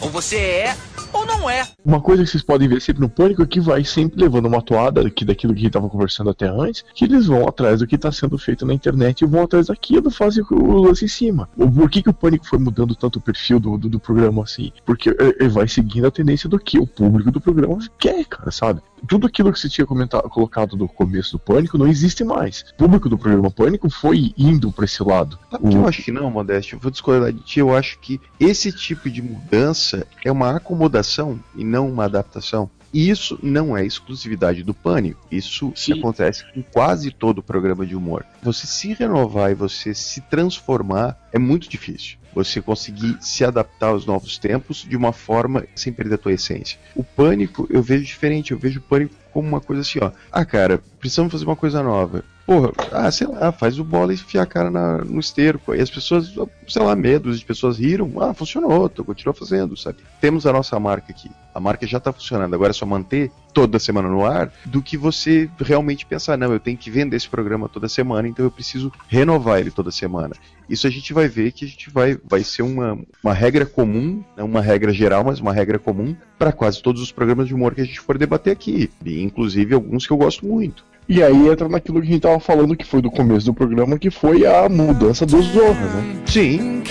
Ou 0.00 0.10
você 0.10 0.36
é, 0.36 0.76
ou 1.12 1.24
não 1.24 1.48
é. 1.48 1.66
Uma 1.84 2.00
coisa 2.00 2.22
que 2.22 2.30
vocês 2.30 2.42
podem 2.42 2.68
ver 2.68 2.80
sempre 2.80 3.00
no 3.00 3.08
Pânico 3.08 3.42
é 3.42 3.46
que 3.46 3.60
vai 3.60 3.84
sempre 3.84 4.20
levando 4.20 4.46
uma 4.46 4.60
toada 4.60 5.06
aqui 5.06 5.24
daquilo 5.24 5.54
que 5.54 5.60
a 5.60 5.62
gente 5.62 5.72
tava 5.72 5.88
conversando 5.88 6.30
até 6.30 6.46
antes, 6.46 6.84
que 6.94 7.04
eles 7.04 7.26
vão 7.26 7.48
atrás 7.48 7.80
do 7.80 7.86
que 7.86 7.96
tá 7.96 8.12
sendo 8.12 8.36
feito 8.36 8.66
na 8.66 8.74
internet 8.74 9.22
e 9.22 9.26
vão 9.26 9.44
atrás 9.44 9.68
daquilo, 9.68 10.10
fazem 10.10 10.44
o 10.50 10.78
lance 10.78 11.04
em 11.04 11.08
cima. 11.08 11.48
O, 11.56 11.70
por 11.70 11.88
que, 11.88 12.02
que 12.02 12.10
o 12.10 12.14
Pânico 12.14 12.46
foi 12.46 12.58
mudando 12.58 12.94
tanto 12.94 13.18
o 13.18 13.22
perfil 13.22 13.58
do, 13.58 13.78
do, 13.78 13.88
do 13.88 14.00
programa 14.00 14.42
assim? 14.42 14.72
Porque 14.84 15.10
é, 15.10 15.44
é, 15.44 15.48
vai 15.48 15.68
seguindo 15.68 16.06
a 16.06 16.10
tendência 16.10 16.48
do 16.48 16.58
que 16.58 16.78
o 16.78 16.86
público 16.86 17.30
do 17.30 17.40
programa 17.40 17.78
quer, 17.98 18.24
cara, 18.26 18.50
sabe? 18.50 18.80
Tudo 19.06 19.26
aquilo 19.26 19.52
que 19.52 19.60
você 19.60 19.68
tinha 19.68 19.86
comentado, 19.86 20.28
colocado 20.28 20.76
no 20.76 20.88
começo 20.88 21.32
do 21.32 21.38
Pânico 21.38 21.78
não 21.78 21.86
existe 21.86 22.24
mais. 22.24 22.64
O 22.72 22.76
público 22.76 23.08
do 23.08 23.18
programa 23.18 23.50
Pânico 23.50 23.88
foi 23.88 24.34
indo 24.36 24.72
pra 24.72 24.84
esse 24.84 25.02
lado. 25.02 25.38
Sabe 25.50 25.66
o 25.66 25.70
que 25.70 25.76
eu 25.76 25.86
acho 25.86 26.02
que 26.02 26.12
não, 26.12 26.30
Modéstia? 26.30 26.76
Eu 26.76 26.80
vou 26.80 26.90
discordar 26.90 27.32
de 27.32 27.40
ti. 27.40 27.60
Eu 27.60 27.74
acho 27.74 27.95
que 28.00 28.20
esse 28.38 28.72
tipo 28.72 29.10
de 29.10 29.22
mudança 29.22 30.06
é 30.24 30.30
uma 30.30 30.56
acomodação 30.56 31.38
e 31.54 31.64
não 31.64 31.88
uma 31.88 32.04
adaptação. 32.04 32.70
E 32.92 33.10
isso 33.10 33.38
não 33.42 33.76
é 33.76 33.84
exclusividade 33.84 34.62
do 34.62 34.72
Pânico. 34.72 35.20
Isso 35.30 35.72
Sim. 35.76 35.98
acontece 35.98 36.44
com 36.52 36.62
quase 36.62 37.10
todo 37.10 37.42
programa 37.42 37.84
de 37.84 37.94
humor. 37.94 38.24
Você 38.42 38.66
se 38.66 38.94
renovar 38.94 39.50
e 39.50 39.54
você 39.54 39.92
se 39.92 40.20
transformar 40.22 41.18
é 41.32 41.38
muito 41.38 41.68
difícil. 41.68 42.16
Você 42.34 42.62
conseguir 42.62 43.16
se 43.20 43.44
adaptar 43.44 43.88
aos 43.88 44.06
novos 44.06 44.38
tempos 44.38 44.86
de 44.88 44.96
uma 44.96 45.12
forma 45.12 45.66
sem 45.74 45.92
perder 45.92 46.14
a 46.14 46.18
tua 46.18 46.32
essência. 46.32 46.78
O 46.94 47.02
Pânico 47.04 47.66
eu 47.68 47.82
vejo 47.82 48.04
diferente. 48.04 48.52
Eu 48.52 48.58
vejo 48.58 48.78
o 48.78 48.82
Pânico 48.82 49.14
como 49.32 49.46
uma 49.46 49.60
coisa 49.60 49.82
assim, 49.82 49.98
ó. 50.00 50.10
Ah, 50.32 50.44
cara, 50.44 50.82
precisamos 50.98 51.32
fazer 51.32 51.44
uma 51.44 51.56
coisa 51.56 51.82
nova. 51.82 52.24
Porra, 52.46 52.70
ah, 52.92 53.10
sei 53.10 53.26
lá, 53.26 53.50
faz 53.50 53.76
o 53.76 53.82
bola 53.82 54.14
e 54.14 54.38
a 54.38 54.46
cara 54.46 54.70
na- 54.70 54.98
no 54.98 55.18
esterco. 55.18 55.72
Aí 55.72 55.80
as 55.80 55.90
pessoas, 55.90 56.32
sei 56.68 56.82
lá, 56.82 56.94
medos 56.94 57.40
de 57.40 57.44
pessoas 57.44 57.76
riram. 57.78 58.12
Ah, 58.22 58.32
funcionou, 58.32 58.88
tu 58.88 59.04
continua 59.04 59.34
fazendo, 59.34 59.76
sabe? 59.76 59.98
Temos 60.20 60.46
a 60.46 60.52
nossa 60.52 60.78
marca 60.78 61.10
aqui. 61.10 61.28
A 61.52 61.58
marca 61.58 61.84
já 61.88 61.98
tá 61.98 62.12
funcionando. 62.12 62.54
Agora 62.54 62.70
é 62.70 62.72
só 62.72 62.86
manter 62.86 63.32
toda 63.52 63.80
semana 63.80 64.08
no 64.08 64.24
ar 64.24 64.52
do 64.64 64.80
que 64.80 64.96
você 64.96 65.50
realmente 65.58 66.06
pensar, 66.06 66.36
não, 66.36 66.52
eu 66.52 66.60
tenho 66.60 66.76
que 66.76 66.90
vender 66.90 67.16
esse 67.16 67.28
programa 67.28 67.68
toda 67.68 67.88
semana, 67.88 68.28
então 68.28 68.44
eu 68.44 68.50
preciso 68.50 68.92
renovar 69.08 69.58
ele 69.58 69.70
toda 69.72 69.90
semana. 69.90 70.36
Isso 70.68 70.86
a 70.86 70.90
gente 70.90 71.12
vai 71.12 71.26
ver 71.26 71.50
que 71.52 71.64
a 71.64 71.68
gente 71.68 71.90
vai, 71.90 72.16
vai 72.24 72.44
ser 72.44 72.62
uma, 72.62 72.96
uma 73.24 73.32
regra 73.32 73.66
comum, 73.66 74.22
não 74.36 74.44
uma 74.46 74.60
regra 74.60 74.92
geral, 74.92 75.24
mas 75.24 75.40
uma 75.40 75.52
regra 75.52 75.78
comum 75.78 76.14
para 76.38 76.52
quase 76.52 76.80
todos 76.82 77.00
os 77.02 77.10
programas 77.10 77.48
de 77.48 77.54
humor 77.54 77.74
que 77.74 77.80
a 77.80 77.84
gente 77.84 77.98
for 77.98 78.16
debater 78.18 78.52
aqui. 78.52 78.90
E, 79.04 79.20
inclusive 79.22 79.74
alguns 79.74 80.06
que 80.06 80.12
eu 80.12 80.16
gosto 80.18 80.46
muito. 80.46 80.84
E 81.08 81.22
aí 81.22 81.48
entra 81.48 81.68
naquilo 81.68 82.00
que 82.00 82.08
a 82.08 82.10
gente 82.10 82.22
tava 82.22 82.40
falando 82.40 82.76
que 82.76 82.84
foi 82.84 83.00
do 83.00 83.10
começo 83.10 83.46
do 83.46 83.54
programa, 83.54 83.96
que 83.96 84.10
foi 84.10 84.44
a 84.44 84.68
mudança 84.68 85.24
dos 85.24 85.46
Zorra, 85.46 85.74
né? 85.74 86.22
Sim, 86.26 86.82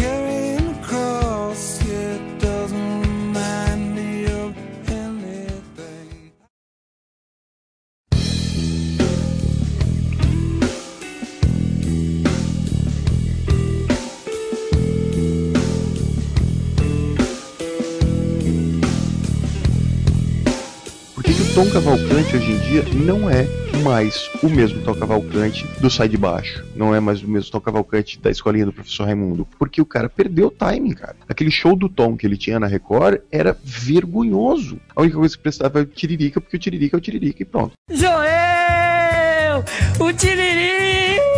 Por 21.14 21.24
que, 21.24 21.34
que 21.34 21.42
o 21.42 21.54
Tom 21.54 21.70
Cavalcante 21.70 22.38
hoje 22.38 22.52
em 22.52 22.60
dia 22.60 22.84
não 22.94 23.30
é 23.30 23.65
mais 23.86 24.32
o 24.42 24.50
mesmo 24.50 24.82
Tom 24.82 24.96
Cavalcante 24.96 25.64
do 25.80 25.92
Sai 25.92 26.10
de 26.10 26.18
Baixo? 26.18 26.66
Não 26.76 26.96
é 26.96 27.00
mais 27.00 27.22
o 27.22 27.28
mesmo 27.28 27.52
Tom 27.52 27.62
Cavalcante 27.62 28.20
da 28.20 28.32
escolinha 28.32 28.66
do 28.66 28.74
professor 28.74 29.04
Raimundo? 29.04 29.48
Porque 29.60 29.80
o 29.80 29.86
cara 29.86 30.10
perdeu 30.10 30.48
o 30.48 30.52
timing, 30.52 30.96
cara. 30.96 31.16
Aquele 31.30 31.52
show 31.52 31.76
do 31.76 31.88
Tom 31.88 32.18
que 32.18 32.26
ele 32.26 32.36
tinha 32.36 32.60
na 32.60 32.66
Record 32.66 33.20
era 33.32 33.56
vergonhoso. 33.64 34.80
A 34.96 35.04
única 35.04 35.18
coisa 35.18 35.38
que 35.38 35.44
prestava 35.44 35.78
é 35.78 35.82
o 35.84 35.86
Tiririca, 35.86 36.42
porque 36.42 36.58
o 36.58 36.60
Tiririca 36.60 36.98
é 36.98 37.00
o 37.00 37.02
Tiririca 37.02 37.44
e 37.44 37.46
pronto. 37.46 37.74
Joel! 37.92 39.64
O 40.00 40.12
Tiririca! 40.12 41.35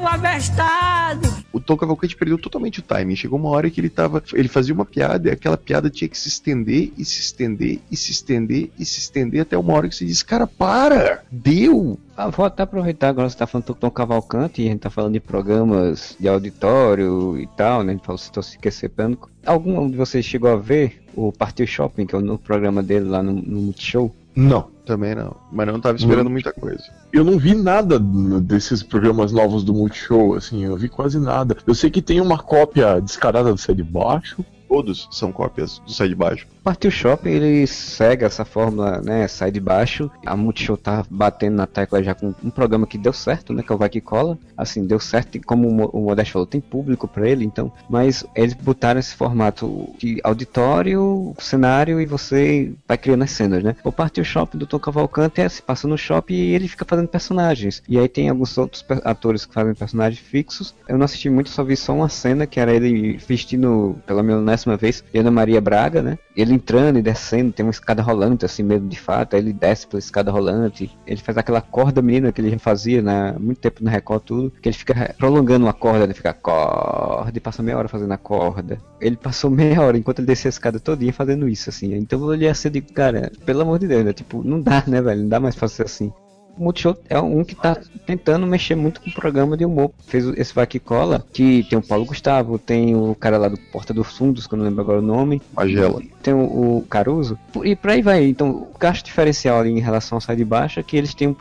O 0.00 0.06
abestado! 0.06 1.40
o 1.52 1.60
Tom 1.60 1.76
Cavalcante 1.76 2.16
perdeu 2.16 2.38
totalmente 2.38 2.78
o 2.78 2.82
timing. 2.82 3.16
Chegou 3.16 3.38
uma 3.38 3.50
hora 3.50 3.70
que 3.70 3.80
ele 3.80 3.90
tava. 3.90 4.22
Ele 4.32 4.48
fazia 4.48 4.74
uma 4.74 4.84
piada 4.84 5.28
e 5.28 5.32
aquela 5.32 5.56
piada 5.56 5.90
tinha 5.90 6.08
que 6.08 6.18
se 6.18 6.28
estender 6.28 6.92
e 6.96 7.04
se 7.04 7.20
estender 7.20 7.80
e 7.90 7.96
se 7.96 8.12
estender 8.12 8.70
e 8.78 8.84
se 8.84 9.00
estender 9.00 9.42
até 9.42 9.58
uma 9.58 9.72
hora 9.74 9.88
que 9.88 9.94
você 9.94 10.04
diz, 10.04 10.22
cara, 10.22 10.46
para! 10.46 11.22
Deu! 11.30 11.98
Ah, 12.16 12.28
vou 12.28 12.44
até 12.44 12.62
aproveitar 12.62 13.08
agora 13.08 13.26
que 13.26 13.32
você 13.32 13.38
tá 13.38 13.46
falando 13.46 13.66
do 13.66 13.74
Tom 13.74 13.90
Cavalcante 13.90 14.62
e 14.62 14.66
a 14.66 14.70
gente 14.70 14.80
tá 14.80 14.90
falando 14.90 15.14
de 15.14 15.20
programas 15.20 16.16
de 16.18 16.28
auditório 16.28 17.38
e 17.38 17.46
tal, 17.46 17.82
né? 17.82 17.92
A 17.92 17.96
gente 17.96 18.04
falou 18.04 18.18
se 18.18 18.30
se 18.30 18.50
esquecer 18.50 18.90
pânico. 18.90 19.30
Algum 19.44 19.90
de 19.90 19.96
vocês 19.96 20.24
chegou 20.24 20.50
a 20.50 20.56
ver 20.56 21.02
o 21.14 21.32
Partiu 21.32 21.66
Shopping, 21.66 22.06
que 22.06 22.14
é 22.14 22.18
o 22.18 22.22
novo 22.22 22.38
programa 22.38 22.82
dele 22.82 23.06
lá 23.06 23.22
no, 23.22 23.32
no 23.32 23.60
Multishow? 23.60 24.14
Não. 24.34 24.68
Também 24.84 25.14
não. 25.14 25.36
Mas 25.52 25.66
não 25.68 25.80
tava 25.80 25.96
esperando 25.96 26.28
muita 26.28 26.52
coisa. 26.52 26.82
Eu 27.12 27.24
não 27.24 27.38
vi 27.38 27.54
nada 27.54 27.98
desses 27.98 28.82
programas 28.82 29.30
novos 29.30 29.62
do 29.62 29.72
Multishow, 29.72 30.34
assim, 30.34 30.64
eu 30.64 30.76
vi 30.76 30.88
quase 30.88 31.18
nada. 31.18 31.56
Eu 31.64 31.74
sei 31.74 31.90
que 31.90 32.02
tem 32.02 32.20
uma 32.20 32.38
cópia 32.38 33.00
descarada 33.00 33.52
do 33.52 33.58
Sai 33.58 33.74
de 33.74 33.84
Baixo. 33.84 34.44
Todos 34.70 35.08
são 35.10 35.32
cópias 35.32 35.80
do 35.80 35.92
Sai 35.92 36.06
de 36.06 36.14
Baixo. 36.14 36.46
Partiu 36.62 36.92
Shopping 36.92 37.30
ele 37.30 37.66
segue 37.66 38.24
essa 38.24 38.44
fórmula, 38.44 39.00
né? 39.00 39.26
Sai 39.26 39.50
de 39.50 39.58
baixo. 39.58 40.08
A 40.24 40.36
Multishow 40.36 40.76
tá 40.76 41.04
batendo 41.10 41.56
na 41.56 41.66
tecla 41.66 42.02
já 42.02 42.14
com 42.14 42.34
um 42.44 42.50
programa 42.50 42.86
que 42.86 42.96
deu 42.96 43.12
certo, 43.12 43.52
né? 43.52 43.64
Que 43.64 43.72
é 43.72 43.74
o 43.74 43.78
Vai 43.78 43.88
Que 43.88 44.00
Cola. 44.00 44.38
Assim, 44.56 44.86
deu 44.86 45.00
certo, 45.00 45.40
como 45.44 45.68
o 45.68 46.02
Modesto 46.02 46.34
falou, 46.34 46.46
tem 46.46 46.60
público 46.60 47.08
para 47.08 47.28
ele, 47.28 47.44
então. 47.44 47.72
Mas 47.88 48.24
eles 48.36 48.54
botaram 48.54 49.00
esse 49.00 49.14
formato 49.14 49.88
de 49.98 50.20
auditório, 50.22 51.34
cenário 51.38 52.00
e 52.00 52.06
você 52.06 52.72
vai 52.86 52.96
criando 52.96 53.24
as 53.24 53.32
cenas, 53.32 53.64
né? 53.64 53.74
O 53.82 53.90
Partiu 53.90 54.22
Shopping 54.22 54.58
do 54.58 54.66
Tom 54.66 54.78
Cavalcante 54.78 55.40
é 55.40 55.48
se 55.48 55.62
passa 55.62 55.88
no 55.88 55.98
shopping 55.98 56.34
e 56.34 56.54
ele 56.54 56.68
fica 56.68 56.84
fazendo 56.84 57.08
personagens. 57.08 57.82
E 57.88 57.98
aí 57.98 58.08
tem 58.08 58.28
alguns 58.28 58.56
outros 58.56 58.84
atores 59.04 59.44
que 59.44 59.54
fazem 59.54 59.74
personagens 59.74 60.20
fixos. 60.20 60.74
Eu 60.86 60.96
não 60.96 61.06
assisti 61.06 61.28
muito, 61.28 61.50
só 61.50 61.64
vi 61.64 61.76
só 61.76 61.92
uma 61.92 62.08
cena 62.08 62.46
que 62.46 62.60
era 62.60 62.72
ele 62.72 63.16
vestindo, 63.16 63.96
milionésima 64.66 64.76
vez, 64.76 65.04
Ana 65.14 65.30
Maria 65.30 65.60
Braga, 65.60 66.02
né? 66.02 66.18
Ele 66.36 66.54
entrando 66.54 66.98
e 66.98 67.02
descendo, 67.02 67.52
tem 67.52 67.64
uma 67.64 67.70
escada 67.70 68.02
rolante, 68.02 68.44
assim 68.44 68.62
mesmo 68.62 68.88
de 68.88 68.98
fato. 68.98 69.34
Aí 69.34 69.42
ele 69.42 69.52
desce 69.52 69.86
pela 69.86 69.98
escada 69.98 70.30
rolante. 70.30 70.90
Ele 71.06 71.20
faz 71.20 71.36
aquela 71.36 71.60
corda 71.60 72.02
menina 72.02 72.32
que 72.32 72.40
ele 72.40 72.50
já 72.50 72.58
fazia 72.58 73.02
né, 73.02 73.34
muito 73.38 73.60
tempo 73.60 73.82
no 73.82 73.90
Record, 73.90 74.22
tudo. 74.22 74.52
Que 74.62 74.68
ele 74.68 74.76
fica 74.76 75.14
prolongando 75.18 75.66
uma 75.66 75.72
corda, 75.72 76.04
ele 76.04 76.14
fica 76.14 76.32
corda 76.32 77.32
e 77.34 77.40
passa 77.40 77.62
meia 77.62 77.78
hora 77.78 77.88
fazendo 77.88 78.12
a 78.12 78.18
corda. 78.18 78.78
Ele 79.00 79.16
passou 79.16 79.50
meia 79.50 79.80
hora 79.80 79.98
enquanto 79.98 80.20
ele 80.20 80.26
descia 80.26 80.48
a 80.48 80.50
escada 80.50 80.80
todinha 80.80 81.12
fazendo 81.12 81.48
isso, 81.48 81.70
assim. 81.70 81.94
Então 81.94 82.20
eu 82.20 82.26
olhei 82.26 82.48
assim 82.48 82.68
e 82.68 82.72
digo, 82.72 82.92
cara, 82.92 83.30
pelo 83.44 83.62
amor 83.62 83.78
de 83.78 83.88
Deus, 83.88 84.04
né? 84.04 84.12
Tipo, 84.12 84.42
não 84.44 84.60
dá, 84.60 84.82
né, 84.86 85.00
velho? 85.00 85.22
Não 85.22 85.28
dá 85.28 85.40
mais 85.40 85.54
pra 85.54 85.68
ser 85.68 85.84
assim. 85.84 86.12
O 86.56 86.64
Multishow 86.64 86.96
é 87.08 87.18
um 87.18 87.44
que 87.44 87.54
tá 87.54 87.76
tentando 88.06 88.46
mexer 88.46 88.74
muito 88.74 89.00
com 89.00 89.08
o 89.08 89.14
programa 89.14 89.56
de 89.56 89.64
humor. 89.64 89.92
Fez 90.06 90.26
esse 90.36 90.54
Vai 90.54 90.66
Que 90.66 90.78
Cola, 90.78 91.24
que 91.32 91.64
tem 91.68 91.78
o 91.78 91.82
Paulo 91.82 92.04
Gustavo, 92.04 92.58
tem 92.58 92.94
o 92.94 93.14
cara 93.14 93.38
lá 93.38 93.48
do 93.48 93.56
Porta 93.72 93.94
dos 93.94 94.16
Fundos, 94.16 94.46
que 94.46 94.54
eu 94.54 94.58
não 94.58 94.64
lembro 94.64 94.80
agora 94.80 94.98
o 94.98 95.02
nome. 95.02 95.40
Magela. 95.54 96.02
Tem 96.22 96.34
o, 96.34 96.78
o 96.78 96.86
Caruso. 96.88 97.38
E 97.64 97.74
por 97.74 97.90
aí 97.90 98.02
vai. 98.02 98.24
Então, 98.24 98.50
o 98.50 98.78
gasto 98.78 99.04
diferencial 99.04 99.60
ali 99.60 99.70
em 99.70 99.80
relação 99.80 100.16
ao 100.16 100.20
Sai 100.20 100.36
de 100.36 100.44
Baixo 100.44 100.80
é 100.80 100.82
que 100.82 100.96
eles 100.96 101.14
têm 101.14 101.28
um, 101.28 101.36